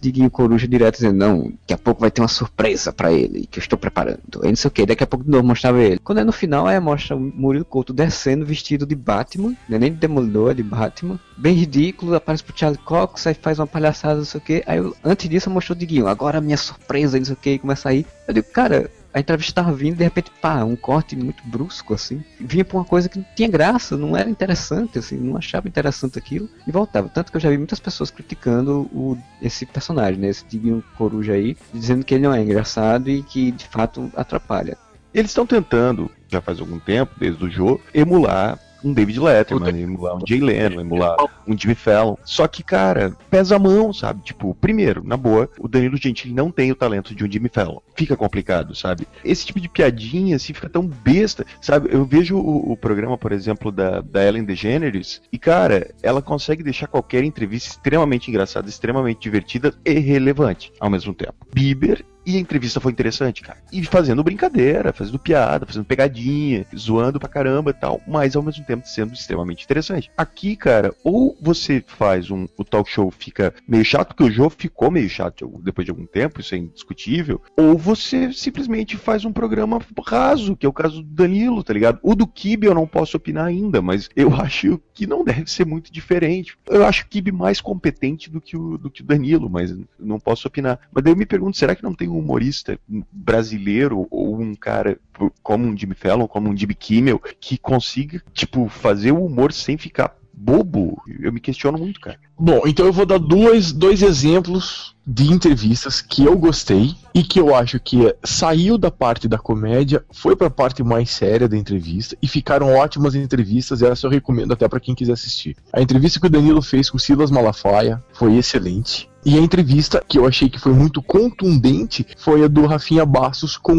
Diguinho 0.00 0.30
Coruja 0.30 0.66
direto 0.66 0.96
dizendo, 0.96 1.16
não, 1.16 1.42
daqui 1.42 1.74
a 1.74 1.78
pouco 1.78 2.00
vai 2.00 2.10
ter 2.10 2.20
uma 2.20 2.28
surpresa 2.28 2.92
para 2.92 3.12
ele, 3.12 3.46
que 3.46 3.58
eu 3.58 3.62
estou 3.62 3.78
preparando. 3.78 4.40
Aí 4.42 4.48
não 4.48 4.56
sei 4.56 4.68
o 4.68 4.70
que, 4.70 4.86
daqui 4.86 5.04
a 5.04 5.06
pouco 5.06 5.24
de 5.24 5.30
novo 5.30 5.46
mostrava 5.46 5.80
ele. 5.80 5.98
Quando 5.98 6.18
é 6.18 6.24
no 6.24 6.32
final, 6.32 6.66
aí 6.66 6.78
mostra 6.80 7.16
o 7.16 7.20
Murilo 7.20 7.64
Couto 7.64 7.92
descendo 7.92 8.44
vestido 8.44 8.86
de 8.86 8.94
Batman, 8.94 9.54
não 9.68 9.76
é 9.76 9.78
nem 9.78 9.92
de 9.92 9.98
Demolidor, 9.98 10.50
é 10.50 10.54
de 10.54 10.62
Batman. 10.62 11.18
Bem 11.36 11.54
ridículo, 11.54 12.14
aparece 12.14 12.44
pro 12.44 12.56
Charlie 12.56 12.80
Cox, 12.84 13.26
aí 13.26 13.34
faz 13.34 13.58
uma 13.58 13.66
palhaçada, 13.66 14.16
não 14.16 14.24
sei 14.24 14.38
o 14.38 14.42
que. 14.42 14.62
Aí 14.66 14.78
antes 15.04 15.28
disso 15.28 15.50
mostrou 15.50 15.76
o 15.76 15.78
Diguinho, 15.78 16.06
agora 16.06 16.38
a 16.38 16.40
minha 16.40 16.56
surpresa, 16.56 17.18
não 17.18 17.24
sei 17.24 17.34
o 17.34 17.36
que, 17.36 17.58
começa 17.58 17.88
a 17.88 17.94
ir. 17.94 18.06
Eu 18.26 18.34
digo, 18.34 18.46
cara, 18.52 18.90
a 19.12 19.20
entrevista 19.20 19.62
tava 19.62 19.74
vindo 19.74 19.96
de 19.96 20.04
repente, 20.04 20.30
pá, 20.40 20.62
um 20.64 20.76
corte 20.76 21.16
muito 21.16 21.42
brusco, 21.46 21.94
assim. 21.94 22.22
Vinha 22.38 22.64
pra 22.64 22.78
uma 22.78 22.84
coisa 22.84 23.08
que 23.08 23.18
não 23.18 23.26
tinha 23.34 23.48
graça, 23.48 23.96
não 23.96 24.16
era 24.16 24.30
interessante, 24.30 24.98
assim, 24.98 25.16
não 25.16 25.36
achava 25.36 25.68
interessante 25.68 26.18
aquilo 26.18 26.48
e 26.66 26.70
voltava. 26.70 27.08
Tanto 27.08 27.30
que 27.30 27.36
eu 27.36 27.40
já 27.40 27.50
vi 27.50 27.58
muitas 27.58 27.80
pessoas 27.80 28.10
criticando 28.10 28.82
o, 28.92 29.18
esse 29.42 29.66
personagem, 29.66 30.20
né, 30.20 30.28
esse 30.28 30.44
Diguinho 30.46 30.82
Coruja 30.96 31.32
aí, 31.32 31.56
dizendo 31.72 32.04
que 32.04 32.14
ele 32.14 32.24
não 32.24 32.34
é 32.34 32.40
engraçado 32.40 33.10
e 33.10 33.22
que 33.22 33.50
de 33.50 33.66
fato 33.66 34.10
atrapalha. 34.16 34.76
Eles 35.12 35.32
estão 35.32 35.44
tentando, 35.44 36.08
já 36.28 36.40
faz 36.40 36.60
algum 36.60 36.78
tempo, 36.78 37.12
desde 37.18 37.44
o 37.44 37.50
jogo, 37.50 37.82
emular 37.92 38.58
um 38.84 38.92
David 38.92 39.20
Letterman, 39.20 39.80
emular 39.80 40.16
um 40.16 40.26
Jay 40.26 40.40
Leno, 40.40 40.80
emular 40.80 41.16
um 41.46 41.56
Jimmy 41.56 41.74
Fallon. 41.74 42.16
Só 42.24 42.46
que, 42.46 42.62
cara, 42.62 43.14
pesa 43.30 43.56
a 43.56 43.58
mão, 43.58 43.92
sabe? 43.92 44.22
Tipo, 44.22 44.54
primeiro, 44.54 45.02
na 45.04 45.16
boa, 45.16 45.48
o 45.58 45.68
Danilo 45.68 45.96
Gentili 45.96 46.34
não 46.34 46.50
tem 46.50 46.70
o 46.70 46.74
talento 46.74 47.14
de 47.14 47.24
um 47.24 47.30
Jimmy 47.30 47.48
Fallon. 47.48 47.80
Fica 47.96 48.16
complicado, 48.16 48.74
sabe? 48.74 49.06
Esse 49.24 49.46
tipo 49.46 49.60
de 49.60 49.68
piadinha, 49.68 50.36
assim, 50.36 50.52
fica 50.52 50.68
tão 50.68 50.86
besta, 50.86 51.44
sabe? 51.60 51.88
Eu 51.92 52.04
vejo 52.04 52.36
o, 52.36 52.72
o 52.72 52.76
programa, 52.76 53.18
por 53.18 53.32
exemplo, 53.32 53.70
da, 53.70 54.00
da 54.00 54.24
Ellen 54.24 54.44
DeGeneres, 54.44 55.22
e, 55.32 55.38
cara, 55.38 55.92
ela 56.02 56.22
consegue 56.22 56.62
deixar 56.62 56.86
qualquer 56.86 57.24
entrevista 57.24 57.70
extremamente 57.70 58.30
engraçada, 58.30 58.68
extremamente 58.68 59.20
divertida 59.20 59.74
e 59.84 59.94
relevante 59.98 60.72
ao 60.80 60.90
mesmo 60.90 61.14
tempo. 61.14 61.34
Bieber 61.52 62.04
e 62.30 62.36
a 62.36 62.40
entrevista 62.40 62.80
foi 62.80 62.92
interessante, 62.92 63.42
cara. 63.42 63.58
E 63.72 63.84
fazendo 63.84 64.24
brincadeira, 64.24 64.92
fazendo 64.92 65.18
piada, 65.18 65.66
fazendo 65.66 65.84
pegadinha, 65.84 66.66
zoando 66.76 67.18
pra 67.18 67.28
caramba 67.28 67.70
e 67.70 67.74
tal, 67.74 68.00
mas 68.06 68.36
ao 68.36 68.42
mesmo 68.42 68.64
tempo 68.64 68.86
sendo 68.86 69.12
extremamente 69.12 69.64
interessante. 69.64 70.10
Aqui, 70.16 70.56
cara, 70.56 70.94
ou 71.04 71.36
você 71.40 71.82
faz 71.86 72.30
um. 72.30 72.46
O 72.56 72.64
talk 72.64 72.90
show 72.90 73.10
fica 73.10 73.54
meio 73.66 73.84
chato, 73.84 74.08
porque 74.08 74.24
o 74.24 74.30
jogo 74.30 74.54
ficou 74.56 74.90
meio 74.90 75.08
chato 75.08 75.60
depois 75.62 75.84
de 75.84 75.90
algum 75.90 76.06
tempo, 76.06 76.40
isso 76.40 76.54
é 76.54 76.58
indiscutível, 76.58 77.40
ou 77.56 77.76
você 77.76 78.32
simplesmente 78.32 78.96
faz 78.96 79.24
um 79.24 79.32
programa 79.32 79.80
raso, 80.06 80.56
que 80.56 80.66
é 80.66 80.68
o 80.68 80.72
caso 80.72 81.02
do 81.02 81.14
Danilo, 81.14 81.62
tá 81.62 81.72
ligado? 81.72 81.98
O 82.02 82.14
do 82.14 82.26
Kibe 82.26 82.66
eu 82.66 82.74
não 82.74 82.86
posso 82.86 83.16
opinar 83.16 83.46
ainda, 83.46 83.82
mas 83.82 84.08
eu 84.16 84.34
acho 84.34 84.80
que 84.94 85.06
não 85.06 85.24
deve 85.24 85.50
ser 85.50 85.64
muito 85.64 85.92
diferente. 85.92 86.56
Eu 86.66 86.84
acho 86.84 87.04
o 87.04 87.08
Kibe 87.08 87.32
mais 87.32 87.60
competente 87.60 88.30
do 88.30 88.40
que 88.40 88.56
o, 88.56 88.76
do 88.76 88.90
que 88.90 89.02
o 89.02 89.04
Danilo, 89.04 89.48
mas 89.48 89.74
não 89.98 90.18
posso 90.18 90.46
opinar. 90.48 90.78
Mas 90.92 91.04
daí 91.04 91.12
eu 91.12 91.16
me 91.16 91.26
pergunto, 91.26 91.56
será 91.56 91.74
que 91.74 91.82
não 91.82 91.94
tem 91.94 92.08
um 92.08 92.19
humorista 92.20 92.78
brasileiro 93.10 94.06
ou 94.10 94.40
um 94.40 94.54
cara 94.54 94.98
como 95.42 95.66
um 95.66 95.76
Jimmy 95.76 95.94
Fallon, 95.94 96.26
como 96.26 96.48
um 96.48 96.56
Jimmy 96.56 96.74
Kimmel, 96.74 97.20
que 97.40 97.58
consiga, 97.58 98.22
tipo, 98.32 98.68
fazer 98.68 99.12
o 99.12 99.24
humor 99.24 99.52
sem 99.52 99.76
ficar 99.76 100.16
bobo? 100.32 101.02
Eu 101.20 101.32
me 101.32 101.40
questiono 101.40 101.78
muito, 101.78 102.00
cara. 102.00 102.18
Bom, 102.38 102.62
então 102.66 102.86
eu 102.86 102.92
vou 102.92 103.04
dar 103.04 103.18
dois, 103.18 103.72
dois 103.72 104.00
exemplos 104.02 104.94
de 105.06 105.30
entrevistas 105.30 106.00
que 106.00 106.24
eu 106.24 106.38
gostei 106.38 106.94
e 107.12 107.22
que 107.22 107.40
eu 107.40 107.54
acho 107.54 107.80
que 107.80 108.14
saiu 108.22 108.78
da 108.78 108.90
parte 108.90 109.26
da 109.26 109.38
comédia, 109.38 110.04
foi 110.10 110.36
para 110.36 110.46
a 110.46 110.50
parte 110.50 110.82
mais 110.82 111.10
séria 111.10 111.48
da 111.48 111.56
entrevista 111.56 112.16
e 112.22 112.28
ficaram 112.28 112.74
ótimas 112.74 113.14
entrevistas, 113.14 113.82
essa 113.82 114.06
eu 114.06 114.10
recomendo 114.10 114.52
até 114.52 114.68
para 114.68 114.80
quem 114.80 114.94
quiser 114.94 115.12
assistir. 115.12 115.56
A 115.72 115.82
entrevista 115.82 116.20
que 116.20 116.26
o 116.26 116.30
Danilo 116.30 116.62
fez 116.62 116.88
com 116.88 116.98
Silas 116.98 117.30
Malafaia 117.30 118.02
foi 118.12 118.36
excelente. 118.36 119.09
E 119.24 119.36
a 119.36 119.40
entrevista 119.40 120.02
que 120.06 120.18
eu 120.18 120.26
achei 120.26 120.48
que 120.48 120.58
foi 120.58 120.72
muito 120.72 121.02
contundente 121.02 122.06
foi 122.16 122.44
a 122.44 122.48
do 122.48 122.66
Rafinha 122.66 123.04
Bastos 123.04 123.56
com 123.56 123.74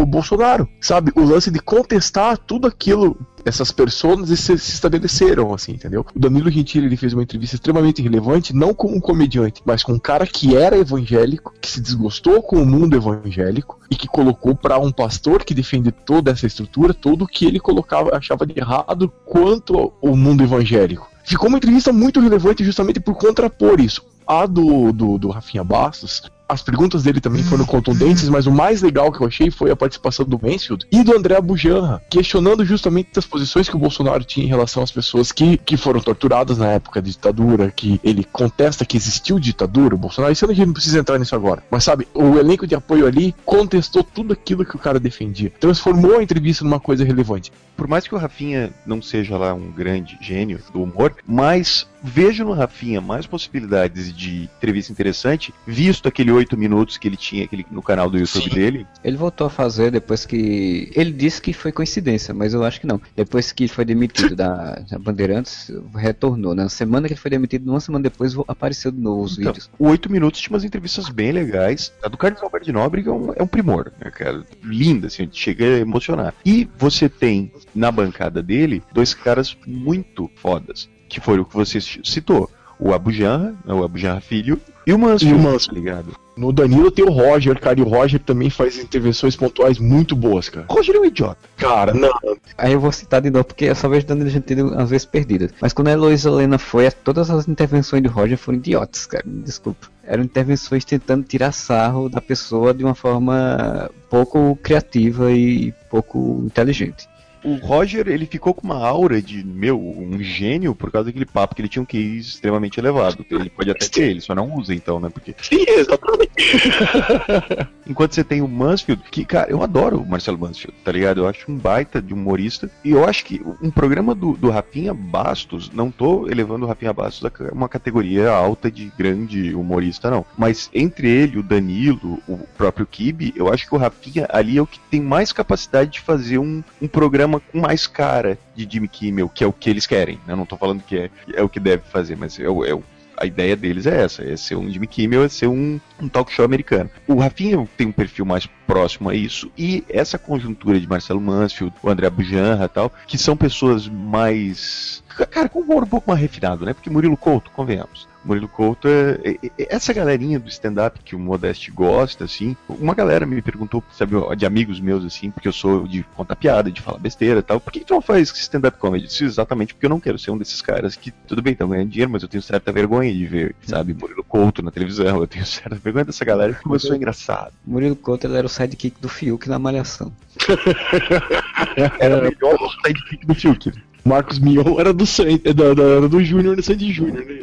o 0.00 0.06
Bolsonaro. 0.06 0.68
Sabe, 0.80 1.10
o 1.16 1.24
lance 1.24 1.50
de 1.50 1.58
contestar 1.58 2.38
tudo 2.38 2.68
aquilo 2.68 3.16
essas 3.44 3.70
pessoas 3.70 4.26
se, 4.28 4.36
se, 4.36 4.54
estabeleceram, 4.54 5.52
assim, 5.52 5.72
entendeu? 5.72 6.06
O 6.14 6.18
Danilo 6.18 6.50
Gentili 6.50 6.86
ele 6.86 6.96
fez 6.96 7.12
uma 7.12 7.22
entrevista 7.22 7.56
extremamente 7.56 8.00
relevante, 8.00 8.54
não 8.54 8.72
com 8.72 8.88
um 8.88 9.00
comediante, 9.00 9.60
mas 9.66 9.82
com 9.82 9.92
um 9.92 9.98
cara 9.98 10.26
que 10.26 10.56
era 10.56 10.78
evangélico, 10.78 11.52
que 11.60 11.70
se 11.70 11.80
desgostou 11.80 12.42
com 12.42 12.56
o 12.56 12.66
mundo 12.66 12.96
evangélico 12.96 13.78
e 13.90 13.96
que 13.96 14.08
colocou 14.08 14.54
para 14.54 14.78
um 14.78 14.90
pastor 14.90 15.44
que 15.44 15.54
defende 15.54 15.92
toda 15.92 16.30
essa 16.30 16.46
estrutura, 16.46 16.94
tudo 16.94 17.26
que 17.26 17.44
ele 17.44 17.60
colocava, 17.60 18.16
achava 18.16 18.46
de 18.46 18.58
errado 18.58 19.12
quanto 19.26 19.92
ao 20.02 20.16
mundo 20.16 20.42
evangélico. 20.42 21.10
Ficou 21.24 21.48
uma 21.48 21.56
entrevista 21.56 21.92
muito 21.92 22.20
relevante 22.20 22.64
justamente 22.64 23.00
por 23.00 23.14
contrapor 23.14 23.80
isso. 23.80 24.04
A 24.26 24.46
do, 24.46 24.92
do, 24.92 25.18
do 25.18 25.28
Rafinha 25.30 25.64
Bastos, 25.64 26.22
as 26.48 26.62
perguntas 26.62 27.02
dele 27.02 27.20
também 27.20 27.42
foram 27.42 27.64
contundentes, 27.64 28.28
mas 28.28 28.46
o 28.46 28.52
mais 28.52 28.82
legal 28.82 29.10
que 29.10 29.20
eu 29.20 29.26
achei 29.26 29.50
foi 29.50 29.70
a 29.70 29.76
participação 29.76 30.26
do 30.26 30.38
Mansfield 30.40 30.86
e 30.92 31.02
do 31.02 31.16
André 31.16 31.40
Bujanra, 31.40 32.02
questionando 32.10 32.64
justamente 32.64 33.18
as 33.18 33.24
posições 33.24 33.68
que 33.68 33.76
o 33.76 33.78
Bolsonaro 33.78 34.22
tinha 34.24 34.44
em 34.44 34.48
relação 34.48 34.82
às 34.82 34.92
pessoas 34.92 35.32
que, 35.32 35.56
que 35.56 35.76
foram 35.76 36.00
torturadas 36.00 36.58
na 36.58 36.68
época 36.68 37.00
da 37.00 37.08
ditadura, 37.08 37.70
que 37.70 37.98
ele 38.04 38.24
contesta 38.24 38.84
que 38.84 38.96
existiu 38.96 39.38
ditadura, 39.38 39.94
o 39.94 39.98
Bolsonaro, 39.98 40.32
isso 40.32 40.44
a 40.44 40.52
gente 40.52 40.66
não 40.66 40.74
precisa 40.74 40.98
entrar 40.98 41.18
nisso 41.18 41.34
agora. 41.34 41.62
Mas 41.70 41.84
sabe, 41.84 42.06
o 42.12 42.38
elenco 42.38 42.66
de 42.66 42.74
apoio 42.74 43.06
ali 43.06 43.34
contestou 43.44 44.04
tudo 44.04 44.32
aquilo 44.32 44.64
que 44.64 44.76
o 44.76 44.78
cara 44.78 45.00
defendia, 45.00 45.52
transformou 45.58 46.18
a 46.18 46.22
entrevista 46.22 46.62
numa 46.62 46.80
coisa 46.80 47.04
relevante. 47.04 47.52
Por 47.76 47.88
mais 47.88 48.06
que 48.06 48.14
o 48.14 48.18
Rafinha 48.18 48.72
não 48.86 49.00
seja 49.02 49.36
lá 49.36 49.54
um 49.54 49.72
grande 49.72 50.16
gênio 50.20 50.60
do 50.72 50.82
humor, 50.82 51.16
mas 51.26 51.88
vejo 52.04 52.44
no 52.44 52.52
Rafinha 52.52 53.00
mais 53.00 53.26
possibilidades 53.26 54.14
de 54.14 54.42
entrevista 54.58 54.92
interessante, 54.92 55.52
visto 55.66 56.06
aquele 56.06 56.30
oito 56.30 56.56
minutos 56.56 56.98
que 56.98 57.08
ele 57.08 57.16
tinha 57.16 57.44
aquele, 57.44 57.64
no 57.70 57.82
canal 57.82 58.10
do 58.10 58.18
YouTube 58.18 58.44
Sim. 58.44 58.50
dele. 58.50 58.86
Ele 59.02 59.16
voltou 59.16 59.46
a 59.46 59.50
fazer 59.50 59.90
depois 59.90 60.26
que. 60.26 60.92
Ele 60.94 61.10
disse 61.12 61.40
que 61.40 61.52
foi 61.52 61.72
coincidência, 61.72 62.34
mas 62.34 62.52
eu 62.52 62.62
acho 62.62 62.80
que 62.80 62.86
não. 62.86 63.00
Depois 63.16 63.50
que 63.52 63.66
foi 63.66 63.84
demitido 63.84 64.36
da, 64.36 64.74
da 64.90 64.98
Bandeirantes, 64.98 65.70
retornou. 65.94 66.54
Na 66.54 66.68
semana 66.68 67.06
que 67.08 67.14
ele 67.14 67.20
foi 67.20 67.30
demitido, 67.30 67.68
uma 67.70 67.80
semana 67.80 68.02
depois 68.02 68.34
apareceu 68.46 68.90
de 68.92 69.00
novo 69.00 69.22
os 69.24 69.38
Então, 69.38 69.52
vídeos. 69.52 69.70
o 69.78 69.88
8 69.88 70.12
minutos 70.12 70.40
tinha 70.40 70.52
umas 70.54 70.64
entrevistas 70.64 71.08
bem 71.08 71.32
legais. 71.32 71.92
A 72.02 72.08
do 72.08 72.18
Carlos 72.18 72.42
Alberto 72.42 72.66
de 72.66 72.72
Nóbrega 72.72 73.10
é 73.10 73.12
um, 73.12 73.32
é 73.36 73.42
um 73.42 73.46
primor, 73.46 73.90
né, 73.98 74.10
cara? 74.10 74.44
Linda, 74.62 75.06
assim, 75.06 75.28
chega 75.32 75.64
a 75.64 75.78
emocionar. 75.78 76.34
E 76.44 76.68
você 76.76 77.08
tem 77.08 77.50
na 77.74 77.90
bancada 77.90 78.42
dele 78.42 78.82
dois 78.92 79.14
caras 79.14 79.56
muito 79.66 80.30
fodas, 80.36 80.88
que 81.14 81.20
foram 81.20 81.42
o 81.42 81.44
que 81.46 81.54
você 81.54 81.80
citou. 81.80 82.50
O 82.78 82.92
Abu 82.92 83.12
Janra, 83.12 83.54
né, 83.64 83.72
o 83.72 83.84
Abu 83.84 83.96
Janra 83.96 84.20
filho, 84.20 84.60
e 84.86 84.92
o 84.92 84.98
Mansfield, 84.98 85.36
E 85.36 85.38
o 85.38 85.42
Mansfield. 85.42 85.66
tá 85.68 85.72
ligado? 85.72 86.16
No 86.36 86.52
Danilo 86.52 86.90
tem 86.90 87.04
o 87.04 87.10
Roger, 87.10 87.58
cara, 87.60 87.78
e 87.78 87.82
o 87.82 87.86
Roger 87.88 88.18
também 88.18 88.50
faz 88.50 88.76
intervenções 88.78 89.36
pontuais 89.36 89.78
muito 89.78 90.16
boas, 90.16 90.48
cara. 90.48 90.66
O 90.68 90.74
Roger 90.74 90.96
é 90.96 90.98
um 90.98 91.04
idiota. 91.04 91.38
Cara, 91.56 91.94
não. 91.94 92.10
Aí 92.58 92.72
eu 92.72 92.80
vou 92.80 92.90
citar 92.90 93.22
de 93.22 93.30
novo, 93.30 93.44
porque 93.44 93.66
eu 93.66 93.74
só 93.76 93.88
vejo 93.88 94.04
Danilo 94.06 94.28
Gentili 94.28 94.62
às 94.76 94.90
vezes 94.90 95.06
perdidas. 95.06 95.52
Mas 95.60 95.72
quando 95.72 95.88
a 95.88 95.92
Heloísa 95.92 96.28
Helena 96.28 96.58
foi, 96.58 96.90
todas 96.90 97.30
as 97.30 97.46
intervenções 97.46 98.02
de 98.02 98.08
Roger 98.08 98.36
foram 98.36 98.58
idiotas, 98.58 99.06
cara. 99.06 99.22
Me 99.24 99.42
Desculpa. 99.42 99.86
Eram 100.02 100.24
intervenções 100.24 100.84
tentando 100.84 101.24
tirar 101.24 101.52
sarro 101.52 102.08
da 102.08 102.20
pessoa 102.20 102.74
de 102.74 102.82
uma 102.84 102.94
forma 102.96 103.88
pouco 104.10 104.58
criativa 104.62 105.30
e 105.30 105.72
pouco 105.88 106.42
inteligente. 106.44 107.08
O 107.44 107.54
Roger, 107.56 108.08
ele 108.08 108.26
ficou 108.26 108.54
com 108.54 108.66
uma 108.66 108.84
aura 108.84 109.20
de, 109.20 109.44
meu, 109.44 109.78
um 109.78 110.18
gênio 110.22 110.74
por 110.74 110.90
causa 110.90 111.06
daquele 111.06 111.26
papo 111.26 111.54
que 111.54 111.60
ele 111.60 111.68
tinha 111.68 111.82
um 111.82 111.86
QI 111.86 112.18
extremamente 112.18 112.80
elevado. 112.80 113.24
Ele 113.30 113.50
pode 113.50 113.70
até 113.70 113.86
ter, 113.86 114.10
ele 114.10 114.20
só 114.20 114.34
não 114.34 114.54
usa 114.54 114.74
então, 114.74 114.98
né? 114.98 115.10
Porque 115.10 115.34
Sim, 115.42 115.64
exatamente. 115.68 116.32
Enquanto 117.86 118.14
você 118.14 118.24
tem 118.24 118.40
o 118.40 118.48
Mansfield, 118.48 119.02
que, 119.10 119.24
cara, 119.24 119.50
eu 119.50 119.62
adoro 119.62 119.98
o 119.98 120.06
Marcelo 120.08 120.38
Mansfield, 120.38 120.74
tá 120.82 120.90
ligado? 120.90 121.20
Eu 121.20 121.28
acho 121.28 121.50
um 121.50 121.56
baita 121.56 122.00
de 122.00 122.14
humorista. 122.14 122.70
E 122.82 122.90
eu 122.90 123.04
acho 123.04 123.24
que 123.24 123.42
um 123.62 123.70
programa 123.70 124.14
do, 124.14 124.32
do 124.32 124.48
Rafinha 124.48 124.94
Bastos, 124.94 125.70
não 125.70 125.90
tô 125.90 126.26
elevando 126.28 126.64
o 126.64 126.68
Rafinha 126.68 126.92
Bastos 126.92 127.24
a 127.24 127.54
uma 127.54 127.68
categoria 127.68 128.30
alta 128.30 128.70
de 128.70 128.90
grande 128.96 129.54
humorista, 129.54 130.10
não. 130.10 130.24
Mas 130.38 130.70
entre 130.72 131.08
ele, 131.08 131.38
o 131.38 131.42
Danilo, 131.42 132.22
o 132.26 132.38
próprio 132.56 132.86
Kibe, 132.86 133.34
eu 133.36 133.52
acho 133.52 133.68
que 133.68 133.74
o 133.74 133.78
Rafinha 133.78 134.26
ali 134.30 134.56
é 134.56 134.62
o 134.62 134.66
que 134.66 134.80
tem 134.90 135.00
mais 135.00 135.32
capacidade 135.32 135.90
de 135.90 136.00
fazer 136.00 136.38
um, 136.38 136.62
um 136.80 136.88
programa 136.88 137.33
com 137.40 137.60
mais 137.60 137.86
cara 137.86 138.38
de 138.54 138.68
Jimmy 138.70 138.88
Kimmel, 138.88 139.28
que 139.28 139.44
é 139.44 139.46
o 139.46 139.52
que 139.52 139.70
eles 139.70 139.86
querem. 139.86 140.16
né? 140.26 140.32
Eu 140.32 140.36
não 140.36 140.46
tô 140.46 140.56
falando 140.56 140.82
que 140.82 140.96
é, 140.96 141.10
é 141.34 141.42
o 141.42 141.48
que 141.48 141.60
deve 141.60 141.82
fazer, 141.84 142.16
mas 142.16 142.38
é 142.38 142.48
o. 142.48 142.64
É 142.64 142.74
o 142.74 142.82
a 143.16 143.26
ideia 143.26 143.56
deles 143.56 143.86
é 143.86 144.02
essa, 144.02 144.24
é 144.24 144.36
ser 144.36 144.56
um 144.56 144.68
Jimmy 144.68 144.86
Kimmel, 144.86 145.24
é 145.24 145.28
ser 145.28 145.46
um, 145.46 145.80
um 146.00 146.08
talk 146.08 146.32
show 146.32 146.44
americano. 146.44 146.90
O 147.06 147.20
Rafinha 147.20 147.66
tem 147.76 147.86
um 147.86 147.92
perfil 147.92 148.24
mais 148.24 148.46
próximo 148.66 149.08
a 149.08 149.14
isso, 149.14 149.50
e 149.56 149.84
essa 149.88 150.18
conjuntura 150.18 150.80
de 150.80 150.88
Marcelo 150.88 151.20
Mansfield, 151.20 151.74
o 151.82 151.88
André 151.88 152.10
Bujanra 152.10 152.64
e 152.64 152.68
tal, 152.68 152.92
que 153.06 153.16
são 153.16 153.36
pessoas 153.36 153.86
mais. 153.86 155.03
Cara, 155.30 155.48
com 155.48 155.60
humor 155.60 155.84
um 155.84 155.86
pouco 155.86 156.10
mais 156.10 156.20
refinado, 156.20 156.64
né? 156.64 156.72
Porque 156.74 156.90
Murilo 156.90 157.16
Couto, 157.16 157.50
convenhamos. 157.50 158.08
Murilo 158.24 158.48
Couto 158.48 158.88
é, 158.88 159.20
é- 159.22 159.38
é- 159.58 159.74
essa 159.76 159.92
galerinha 159.92 160.38
do 160.40 160.48
stand-up 160.48 160.98
que 161.04 161.14
o 161.14 161.18
Modeste 161.18 161.70
gosta, 161.70 162.24
assim. 162.24 162.56
Uma 162.68 162.94
galera 162.94 163.26
me 163.26 163.40
perguntou, 163.42 163.84
sabe, 163.92 164.14
de 164.34 164.46
amigos 164.46 164.80
meus, 164.80 165.04
assim, 165.04 165.30
porque 165.30 165.46
eu 165.46 165.52
sou 165.52 165.86
de 165.86 166.02
contar 166.16 166.34
piada, 166.34 166.70
de 166.70 166.80
falar 166.80 166.98
besteira 166.98 167.40
e 167.40 167.42
tal. 167.42 167.60
Por 167.60 167.70
que, 167.72 167.80
tu 167.80 167.92
não 167.94 168.00
faz 168.00 168.30
stand-up 168.30 168.78
comedy? 168.78 169.06
Disse, 169.06 169.24
exatamente 169.24 169.74
porque 169.74 169.84
eu 169.86 169.90
não 169.90 170.00
quero 170.00 170.18
ser 170.18 170.30
um 170.30 170.38
desses 170.38 170.62
caras 170.62 170.96
que, 170.96 171.10
tudo 171.10 171.42
bem, 171.42 171.52
estão 171.52 171.68
ganhando 171.68 171.90
dinheiro, 171.90 172.10
mas 172.10 172.22
eu 172.22 172.28
tenho 172.28 172.42
certa 172.42 172.72
vergonha 172.72 173.12
de 173.12 173.26
ver, 173.26 173.54
sabe, 173.66 173.92
Murilo 173.92 174.24
Couto 174.24 174.62
na 174.62 174.70
televisão. 174.70 175.18
Eu 175.20 175.26
tenho 175.26 175.44
certa 175.44 175.76
vergonha 175.76 176.06
dessa 176.06 176.24
galera 176.24 176.54
que 176.54 176.62
começou 176.62 176.96
engraçado. 176.96 177.52
Murilo 177.66 177.94
Couto 177.96 178.26
ele 178.26 178.36
era 178.38 178.46
o 178.46 178.50
sidekick 178.50 178.98
do 179.00 179.08
Fiuk 179.08 179.48
na 179.50 179.58
Malhação. 179.58 180.10
Era 182.00 182.20
melhor 182.20 182.54
o 182.60 182.70
sidekick 182.86 183.26
do 183.26 183.34
Fiuk. 183.34 183.72
Marcos 184.04 184.38
Mion 184.38 184.78
era 184.78 184.92
do 184.92 185.06
Sandy, 185.06 185.38
da, 185.54 185.72
da- 185.74 185.82
era 185.82 186.08
do 186.08 186.22
Júnior, 186.22 186.56
do 186.56 186.62
Sandy 186.62 186.92
Júnior, 186.92 187.24
né? 187.24 187.40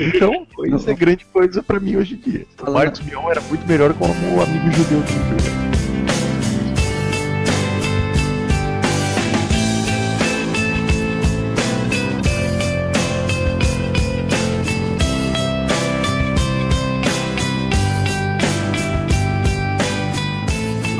Então, 0.00 0.46
isso 0.76 0.90
é 0.90 0.94
grande 0.94 1.24
coisa 1.32 1.62
pra 1.62 1.78
mim 1.78 1.96
hoje 1.96 2.14
em 2.14 2.30
dia. 2.30 2.46
O 2.66 2.70
Marcos 2.72 3.00
Mion 3.00 3.30
era 3.30 3.40
muito 3.42 3.66
melhor 3.66 3.94
como 3.94 4.12
o 4.12 4.42
amigo 4.42 4.70
judeu 4.72 5.00
do 5.00 5.06
Fiuk. 5.06 5.59